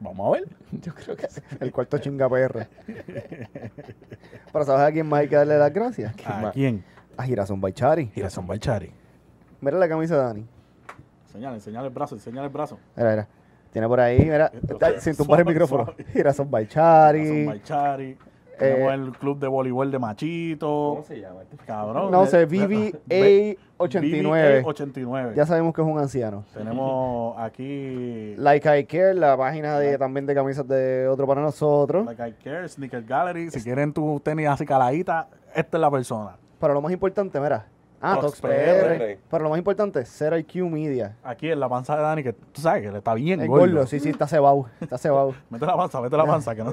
Vamos 0.00 0.28
a 0.28 0.40
ver. 0.40 0.48
Yo 0.82 0.92
creo 0.92 1.16
que 1.16 1.28
sí. 1.28 1.40
El 1.60 1.70
cuarto 1.70 1.96
chinga 1.98 2.28
PR. 2.28 2.66
Pero 4.52 4.64
¿sabes 4.64 4.88
a 4.88 4.92
quién 4.92 5.06
más 5.06 5.20
hay 5.20 5.28
que 5.28 5.36
darle 5.36 5.56
las 5.56 5.72
gracias? 5.72 6.12
¿A 6.26 6.38
más? 6.40 6.52
quién? 6.52 6.84
A 7.16 7.22
Girasón 7.22 7.60
Baichari. 7.60 8.06
Girasón 8.08 8.46
Balchari. 8.46 8.92
Mira 9.60 9.78
la 9.78 9.88
camisa 9.88 10.16
de 10.16 10.22
Dani. 10.22 10.46
Enseñale, 11.26 11.54
enseñale 11.56 11.86
el 11.86 11.94
brazo, 11.94 12.16
enseñale 12.16 12.46
el 12.48 12.52
brazo. 12.52 12.78
Mira, 12.96 13.10
mira. 13.10 13.28
Tiene 13.72 13.86
por 13.88 14.00
ahí, 14.00 14.18
mira, 14.18 14.50
está- 14.68 15.00
sin 15.00 15.16
tumbar 15.16 15.40
el 15.40 15.46
micrófono. 15.46 15.94
Girasón 16.12 16.12
Girasón 16.12 16.50
Baichari. 16.50 18.18
Eh, 18.54 18.58
Tenemos 18.58 18.92
el 18.92 19.12
club 19.12 19.38
de 19.38 19.48
voleibol 19.48 19.90
de 19.90 19.98
Machito. 19.98 21.02
se 21.06 21.20
llama? 21.20 21.40
Cabrón. 21.66 22.10
No 22.10 22.26
sé, 22.26 22.46
de- 22.46 23.56
VBA89. 23.78 24.62
BBA89. 24.62 25.34
Ya 25.34 25.46
sabemos 25.46 25.74
que 25.74 25.80
es 25.82 25.86
un 25.86 25.98
anciano. 25.98 26.44
Tenemos 26.54 27.34
aquí 27.38 28.34
Like 28.36 28.78
I 28.80 28.84
Care, 28.84 29.14
la 29.14 29.36
página 29.36 29.78
de 29.78 29.98
también 29.98 30.26
de 30.26 30.34
camisas 30.34 30.66
de 30.68 31.08
otro 31.08 31.26
para 31.26 31.40
nosotros. 31.40 32.04
Like 32.06 32.28
I 32.28 32.32
Care, 32.44 32.68
Sneaker 32.68 33.02
Gallery. 33.04 33.50
Si 33.50 33.62
quieren 33.62 33.92
tu 33.92 34.20
tenis 34.20 34.48
así 34.48 34.64
caladita, 34.66 35.28
esta 35.54 35.76
es 35.76 35.80
la 35.80 35.90
persona. 35.90 36.36
Pero 36.60 36.74
lo 36.74 36.80
más 36.80 36.92
importante, 36.92 37.40
mira. 37.40 37.66
Ah, 38.02 38.14
Tox 38.20 38.40
Tox 38.40 38.40
PR. 38.40 38.98
PR. 38.98 39.18
Pero 39.30 39.44
lo 39.44 39.50
más 39.50 39.58
importante, 39.58 40.04
Zero 40.04 40.36
IQ 40.36 40.56
Media. 40.68 41.16
Aquí 41.22 41.48
en 41.50 41.60
la 41.60 41.68
panza 41.68 41.96
de 41.96 42.02
Dani, 42.02 42.22
que 42.24 42.32
tú 42.32 42.60
sabes 42.60 42.82
que 42.82 42.90
le 42.90 42.98
está 42.98 43.14
bien 43.14 43.40
El 43.40 43.48
gordo. 43.48 43.60
gordo, 43.74 43.86
sí, 43.86 44.00
sí, 44.00 44.08
está 44.10 44.26
cebado. 44.26 44.66
Está 44.80 44.98
cebado. 44.98 45.34
Mete 45.50 45.64
la 45.66 45.76
panza, 45.76 46.00
mete 46.00 46.16
la 46.16 46.26
panza, 46.26 46.54
que 46.54 46.64
no. 46.64 46.72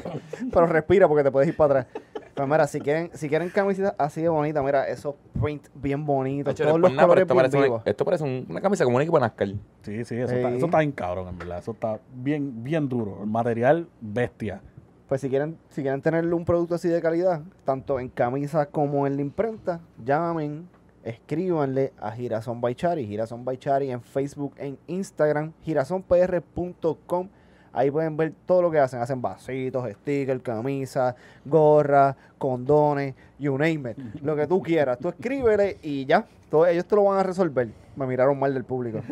Pero 0.52 0.66
respira 0.66 1.06
porque 1.06 1.22
te 1.24 1.30
puedes 1.30 1.48
ir 1.48 1.56
para 1.56 1.80
atrás. 1.80 2.02
Pues 2.34 2.48
mira, 2.48 2.66
si 2.66 2.80
quieren, 2.80 3.10
si 3.12 3.28
quieren 3.28 3.50
camisetas 3.50 3.94
así 3.98 4.22
de 4.22 4.28
bonitas, 4.30 4.64
mira, 4.64 4.88
esos 4.88 5.14
print 5.38 5.66
bien 5.74 6.06
bonitos, 6.06 6.52
Hacho, 6.54 6.64
todos 6.64 6.80
los 6.80 6.90
nada, 6.92 7.06
pero 7.08 7.08
colores 7.08 7.22
esto 7.26 7.34
bien 7.34 7.42
parece, 7.42 7.56
una, 7.58 7.64
vivos. 7.66 7.82
esto 7.84 8.04
parece 8.06 8.24
un- 8.24 8.46
una 8.48 8.60
camisa 8.62 8.84
como 8.84 8.96
un 8.96 9.02
equipo 9.02 9.18
de 9.18 9.20
NASCAR. 9.22 9.48
Sí, 9.82 10.04
sí, 10.04 10.14
eso, 10.16 10.32
Está, 10.34 10.48
Sí. 10.50 10.56
eso 10.56 10.66
está 10.66 10.78
bien 10.78 10.92
cabrón, 10.92 11.28
en 11.28 11.38
verdad. 11.38 11.58
Eso 11.58 11.72
está 11.72 11.98
bien, 12.14 12.62
bien 12.64 12.88
duro. 12.88 13.18
El 13.22 13.26
material 13.28 13.88
bestia. 14.00 14.62
Pues 15.10 15.22
si 15.22 15.28
quieren, 15.28 15.58
si 15.70 15.82
quieren 15.82 16.00
tener 16.00 16.24
un 16.32 16.44
producto 16.44 16.76
así 16.76 16.86
de 16.86 17.02
calidad, 17.02 17.42
tanto 17.64 17.98
en 17.98 18.08
camisas 18.08 18.68
como 18.68 19.08
en 19.08 19.16
la 19.16 19.22
imprenta, 19.22 19.80
llamen 20.04 20.68
escríbanle 21.02 21.92
a 21.98 22.12
Girasón 22.12 22.60
Baichari, 22.60 23.08
Girasón 23.08 23.44
Baichari 23.44 23.90
en 23.90 24.02
Facebook, 24.02 24.54
en 24.56 24.78
Instagram, 24.86 25.52
girasonpr.com. 25.64 27.28
Ahí 27.72 27.90
pueden 27.90 28.16
ver 28.16 28.34
todo 28.46 28.62
lo 28.62 28.70
que 28.70 28.78
hacen. 28.78 29.00
Hacen 29.00 29.20
vasitos, 29.20 29.90
stickers, 29.94 30.42
camisas, 30.42 31.16
gorras, 31.44 32.14
condones, 32.38 33.16
you 33.36 33.58
name 33.58 33.90
it. 33.90 33.98
Lo 34.22 34.36
que 34.36 34.46
tú 34.46 34.62
quieras. 34.62 34.96
Tú 35.00 35.08
escríbele 35.08 35.78
y 35.82 36.06
ya. 36.06 36.24
Todo, 36.48 36.68
ellos 36.68 36.84
te 36.84 36.94
lo 36.94 37.04
van 37.04 37.18
a 37.18 37.24
resolver. 37.24 37.68
Me 37.96 38.06
miraron 38.06 38.38
mal 38.38 38.54
del 38.54 38.62
público. 38.62 39.00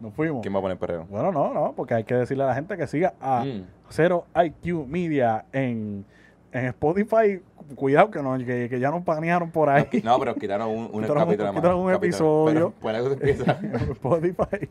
Nos 0.00 0.14
fuimos. 0.14 0.40
¿Quién 0.42 0.54
va 0.54 0.58
a 0.58 0.62
poner 0.62 0.78
perreo? 0.78 1.06
Bueno, 1.10 1.30
no, 1.30 1.52
no, 1.52 1.72
porque 1.76 1.94
hay 1.94 2.04
que 2.04 2.14
decirle 2.14 2.44
a 2.44 2.46
la 2.48 2.54
gente 2.54 2.76
que 2.76 2.86
siga 2.86 3.14
a 3.20 3.44
Mm. 3.44 3.64
Cero 3.90 4.24
IQ 4.34 4.86
Media 4.88 5.44
en, 5.52 6.04
en 6.52 6.64
Spotify. 6.66 7.40
Cuidado 7.76 8.10
que, 8.10 8.20
no, 8.22 8.36
que, 8.38 8.68
que 8.68 8.80
ya 8.80 8.90
nos 8.90 9.04
panearon 9.04 9.50
por 9.50 9.68
ahí. 9.68 9.86
No, 10.02 10.18
pero 10.18 10.34
quitaron 10.34 10.68
un, 10.70 10.78
un 10.92 11.02
Quitaron 11.02 11.18
un- 11.18 11.24
capítulo 11.24 11.52
más. 11.52 11.54
quitaron 11.62 11.80
un 11.80 11.86
capítulo. 11.92 12.06
episodio. 12.48 12.52
Pero 12.54 12.72
por 12.80 12.94
eso 12.94 13.12
empieza. 13.12 13.58
Spotify, 13.92 14.68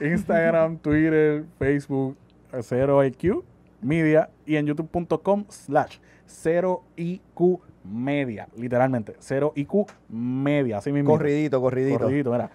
Instagram, 0.00 0.76
Twitter, 0.78 1.44
Facebook, 1.58 2.16
Cero 2.62 3.04
IQ 3.04 3.44
Media 3.80 4.28
y 4.44 4.56
en 4.56 4.66
youtube.com 4.66 5.44
slash 5.48 5.98
Cero 6.26 6.82
IQ 6.96 7.60
Media. 7.84 8.46
Literalmente, 8.56 9.14
Cero 9.20 9.52
IQ 9.56 9.86
Media. 10.10 10.78
Así 10.78 10.92
mismo. 10.92 11.10
corridito, 11.12 11.60
corridito. 11.60 11.98
Corridito, 11.98 12.30
mira. 12.32 12.50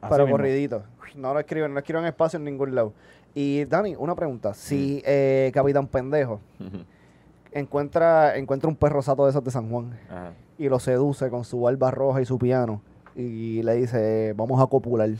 Así 0.00 0.10
pero 0.10 0.24
mismo. 0.24 0.36
corridito. 0.38 0.82
No 1.14 1.32
lo 1.32 1.40
escriben, 1.40 1.72
no 1.72 1.78
escriban 1.78 2.04
espacio 2.04 2.38
en 2.38 2.44
ningún 2.44 2.74
lado. 2.74 2.92
Y 3.34 3.64
Dani, 3.64 3.94
una 3.96 4.14
pregunta. 4.14 4.54
Si 4.54 5.02
eh, 5.06 5.50
Capitán 5.54 5.86
Pendejo 5.86 6.40
encuentra, 7.52 8.36
encuentra 8.36 8.68
un 8.68 8.76
perro 8.76 9.00
sato 9.02 9.24
de 9.24 9.30
esos 9.30 9.44
de 9.44 9.50
San 9.50 9.70
Juan 9.70 9.98
Ajá. 10.10 10.32
y 10.58 10.68
lo 10.68 10.78
seduce 10.78 11.30
con 11.30 11.44
su 11.44 11.60
barba 11.60 11.90
roja 11.90 12.20
y 12.20 12.26
su 12.26 12.38
piano 12.38 12.82
y 13.14 13.62
le 13.62 13.76
dice, 13.76 14.34
vamos 14.36 14.60
a 14.62 14.66
copular. 14.66 15.08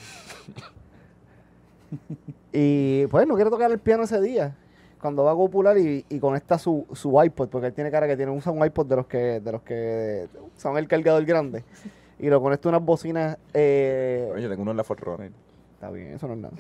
y 2.52 3.06
pues 3.06 3.26
no 3.26 3.34
quiere 3.34 3.50
tocar 3.50 3.70
el 3.70 3.78
piano 3.78 4.04
ese 4.04 4.20
día. 4.20 4.54
Cuando 5.00 5.24
va 5.24 5.32
a 5.32 5.34
copular 5.34 5.76
y, 5.78 6.04
y 6.08 6.18
conecta 6.18 6.58
su, 6.58 6.86
su 6.92 7.22
iPod, 7.22 7.48
porque 7.48 7.68
él 7.68 7.72
tiene 7.72 7.90
cara 7.90 8.06
que 8.06 8.16
tiene, 8.16 8.32
usa 8.32 8.50
un 8.52 8.64
iPod 8.64 8.86
de 8.86 8.96
los 8.96 9.06
que, 9.06 9.40
de 9.40 9.52
los 9.52 9.62
que 9.62 10.28
son 10.56 10.76
el 10.78 10.88
cargador 10.88 11.24
grande. 11.24 11.64
Y 12.18 12.28
lo 12.30 12.40
conecta 12.40 12.68
a 12.68 12.70
unas 12.70 12.82
bocinas 12.84 13.36
eh, 13.52 14.30
Oye, 14.34 14.48
tengo 14.48 14.62
uno 14.62 14.70
en 14.70 14.76
la 14.78 14.84
Forerunner. 14.84 15.32
Está 15.74 15.90
bien, 15.90 16.08
eso 16.14 16.26
no 16.26 16.34
es 16.34 16.38
nada. 16.40 16.54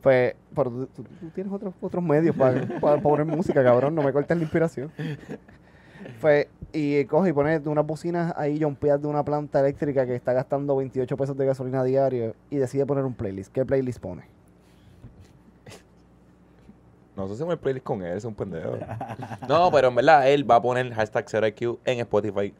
Pues, 0.00 0.34
pero 0.54 0.70
tú, 0.70 0.86
tú- 0.86 1.02
tú 1.04 1.30
tienes 1.34 1.52
otros, 1.52 1.74
otros 1.80 2.02
medios 2.02 2.34
para 2.36 3.00
poner 3.00 3.24
música, 3.26 3.62
cabrón. 3.62 3.94
No 3.94 4.02
me 4.02 4.12
cortes 4.12 4.36
la 4.36 4.42
inspiración. 4.42 4.90
Pues, 6.20 6.46
y 6.72 7.04
coge 7.04 7.30
y 7.30 7.32
pone 7.32 7.58
unas 7.66 7.86
bocinas 7.86 8.32
ahí 8.36 8.60
jumpeadas 8.60 9.02
de 9.02 9.08
una 9.08 9.24
planta 9.24 9.60
eléctrica 9.60 10.06
que 10.06 10.14
está 10.14 10.32
gastando 10.32 10.74
28 10.76 11.16
pesos 11.16 11.36
de 11.36 11.46
gasolina 11.46 11.84
diario 11.84 12.34
y 12.50 12.56
decide 12.56 12.86
poner 12.86 13.04
un 13.04 13.14
playlist. 13.14 13.52
¿Qué 13.52 13.64
playlist 13.64 14.00
pone? 14.00 14.22
Nosotros 17.16 17.38
hacemos 17.38 17.52
el 17.54 17.58
playlist 17.60 17.84
con 17.84 18.02
él, 18.02 18.16
es 18.16 18.24
un 18.24 18.34
pendejo. 18.34 18.72
no, 19.48 19.70
pero 19.70 19.88
en 19.88 19.94
verdad 19.94 20.28
él 20.30 20.50
va 20.50 20.56
a 20.56 20.62
poner 20.62 20.92
hashtag 20.94 21.26
0IQ 21.26 21.78
en 21.84 22.00
Spotify. 22.00 22.54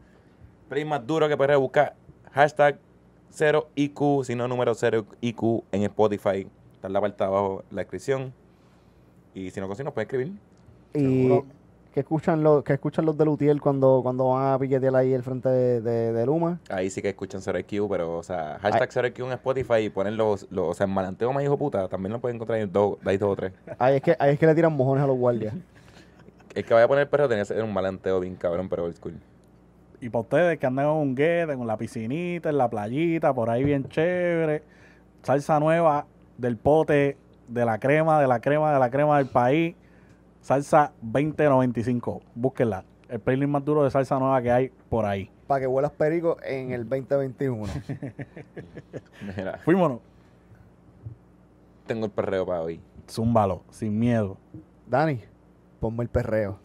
Playlist 0.73 0.89
más 0.89 1.07
duro 1.07 1.29
que 1.29 1.37
puedes 1.37 1.59
buscar. 1.59 1.95
Hashtag 2.33 2.79
0IQ, 3.31 4.25
si 4.25 4.35
no 4.35 4.49
número 4.49 4.75
0IQ 4.75 5.65
en 5.71 5.83
Spotify. 5.83 6.49
Está 6.73 6.87
en 6.87 6.95
la 6.95 7.01
parte 7.03 7.23
de 7.23 7.29
abajo 7.29 7.63
la 7.71 7.83
descripción. 7.83 8.33
Y 9.35 9.51
si 9.51 9.61
no 9.61 9.67
consiguen, 9.67 9.85
nos 9.85 9.95
pueden 9.95 10.07
escribir. 10.07 10.33
Y 10.95 11.29
que 11.93 12.01
escuchan, 12.01 12.43
los 12.43 12.65
que 12.65 12.73
escuchan 12.73 13.05
los 13.05 13.19
de 13.19 13.27
Lutiel 13.27 13.61
cuando, 13.61 14.01
cuando 14.03 14.31
van 14.31 14.55
a 14.55 14.59
piquetear 14.59 14.97
ahí 14.97 15.13
el 15.13 15.23
frente 15.23 15.51
de, 15.51 15.83
de, 15.83 16.13
de 16.15 16.25
Luma. 16.25 16.59
Ahí 16.71 16.89
sí 16.89 17.03
que 17.03 17.11
escuchan 17.11 17.43
0IQ, 17.43 17.87
pero, 17.91 18.17
o 18.17 18.23
sea, 18.23 18.59
hashtag 18.63 18.89
0IQ 18.89 19.27
en 19.27 19.33
Spotify 19.33 19.75
y 19.81 19.91
ponen 19.91 20.17
los, 20.17 20.51
los 20.51 20.69
o 20.69 20.75
sea, 20.75 20.87
en 20.87 20.95
malanteo 20.95 21.35
más 21.35 21.45
hijo 21.45 21.59
puta, 21.59 21.87
también 21.89 22.15
lo 22.15 22.19
pueden 22.19 22.37
encontrar 22.37 22.61
en 22.61 22.73
dos, 22.73 22.99
de 23.03 23.11
ahí 23.11 23.19
dos 23.19 23.29
o 23.33 23.37
tres. 23.37 23.53
Ahí 23.79 23.97
es 23.97 24.03
que, 24.03 24.17
ahí 24.19 24.33
es 24.33 24.39
que 24.39 24.47
le 24.47 24.55
tiran 24.55 24.75
mojones 24.75 25.05
a 25.05 25.07
los 25.07 25.19
guardias. 25.19 25.55
El 26.55 26.65
que 26.65 26.73
vaya 26.73 26.85
a 26.85 26.89
poner 26.89 27.03
el 27.03 27.09
perro 27.09 27.29
tiene 27.29 27.43
que 27.43 27.47
ser 27.47 27.63
un 27.63 27.73
malanteo 27.73 28.21
bien 28.21 28.37
cabrón, 28.37 28.69
pero 28.71 28.85
old 28.85 28.95
school. 28.95 29.15
Y 30.03 30.11
para 30.11 30.23
ustedes 30.23 30.59
que 30.59 30.67
andan 30.67 30.87
en 30.87 30.91
un 30.91 31.15
guete, 31.15 31.57
con 31.57 31.65
la 31.65 31.77
piscinita, 31.77 32.51
en 32.51 32.59
la 32.59 32.69
playita, 32.69 33.33
por 33.33 33.49
ahí 33.49 33.63
bien 33.63 33.85
chévere. 33.89 34.65
Salsa 35.23 35.61
nueva 35.61 36.07
del 36.37 36.57
pote, 36.57 37.17
de 37.47 37.65
la 37.65 37.79
crema, 37.79 38.21
de 38.21 38.27
la 38.27 38.41
crema, 38.41 38.73
de 38.73 38.81
la 38.81 38.91
crema 38.91 39.19
del 39.19 39.29
país. 39.29 39.77
Salsa 40.41 40.93
2095. 41.03 42.21
Búsquenla. 42.35 42.85
El 43.09 43.21
playlist 43.21 43.49
más 43.49 43.65
duro 43.65 43.85
de 43.85 43.93
salsa 43.93 44.19
nueva 44.19 44.43
que 44.43 44.51
hay 44.51 44.73
por 44.89 45.05
ahí. 45.05 45.31
Para 45.47 45.61
que 45.61 45.67
vuelas 45.69 45.93
perico 45.93 46.37
en 46.43 46.73
el 46.73 46.89
2021. 46.89 47.63
Mira, 49.37 49.59
Fuímonos. 49.65 50.01
tengo 51.87 52.07
el 52.07 52.11
perreo 52.11 52.45
para 52.45 52.63
hoy. 52.63 52.81
Zúmbalo, 53.09 53.63
sin 53.71 53.97
miedo. 53.97 54.37
Dani, 54.89 55.21
ponme 55.79 56.03
el 56.03 56.09
perreo. 56.09 56.59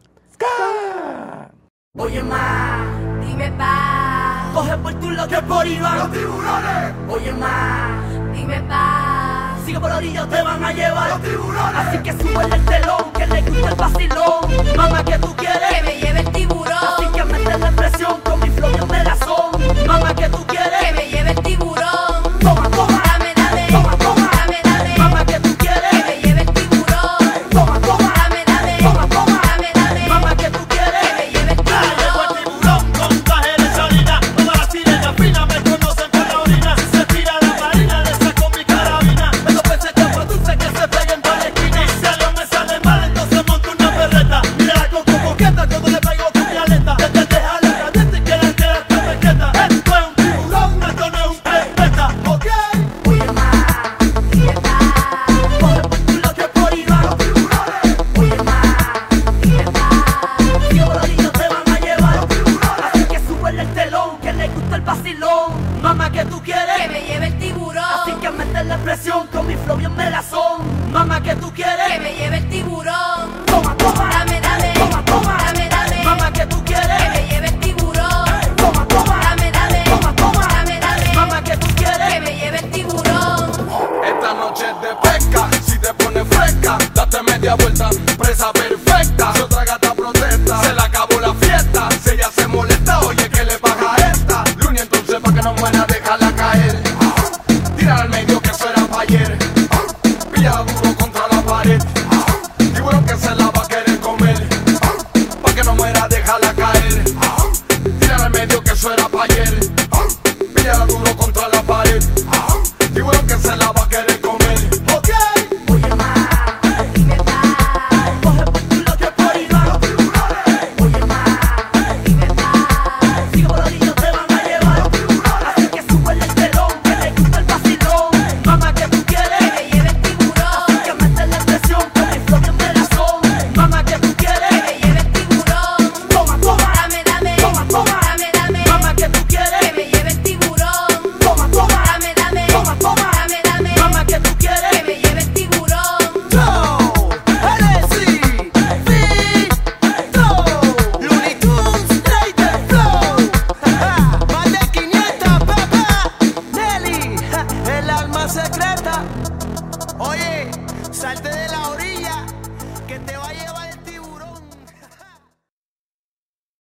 Oye 2.00 2.22
ma, 2.22 2.86
dime 3.22 3.52
pa, 3.58 4.52
coge 4.54 4.78
por 4.78 4.94
tu 5.00 5.10
lado 5.10 5.28
que 5.28 5.42
por 5.42 5.66
ahí 5.66 5.80
van 5.80 5.98
los 5.98 6.12
tiburones. 6.12 6.94
Oye 7.10 7.34
ma, 7.34 7.90
Dime 8.34 8.62
pa, 8.70 9.56
sigue 9.66 9.80
por 9.80 9.90
la 9.90 9.98
orilla 9.98 10.28
te 10.28 10.44
van 10.44 10.64
a 10.64 10.72
llevar 10.72 11.10
los 11.10 11.22
tiburones. 11.24 11.76
Así 11.76 11.98
que 11.98 12.12
sube 12.12 12.44
el 12.44 12.66
telón, 12.66 13.12
que 13.14 13.26
le 13.26 13.42
gusta 13.42 13.70
el 13.70 13.76
vacilón. 13.76 14.78
Mamá 14.78 15.04
que 15.04 15.18
tú 15.18 15.36
que 15.36 15.46
quieres, 15.48 15.84
me 15.84 16.00
lleve 16.00 16.20
el 16.20 16.32
tiburón, 16.32 16.72
así 16.72 17.06
que 17.16 17.24
mete 17.24 17.58
la 17.58 17.72
presión 17.72 18.22
con 18.22 18.40
mi 18.42 18.50
flow 18.52 18.88
de 18.88 19.04
razón. 19.04 19.88
Mamá 19.88 20.14
que 20.14 20.30
tú 20.30 20.46
que 20.46 20.56
quieres, 20.56 20.96
me 20.96 21.10
lleve 21.10 21.32
el 21.32 21.42
tiburón. 21.42 21.87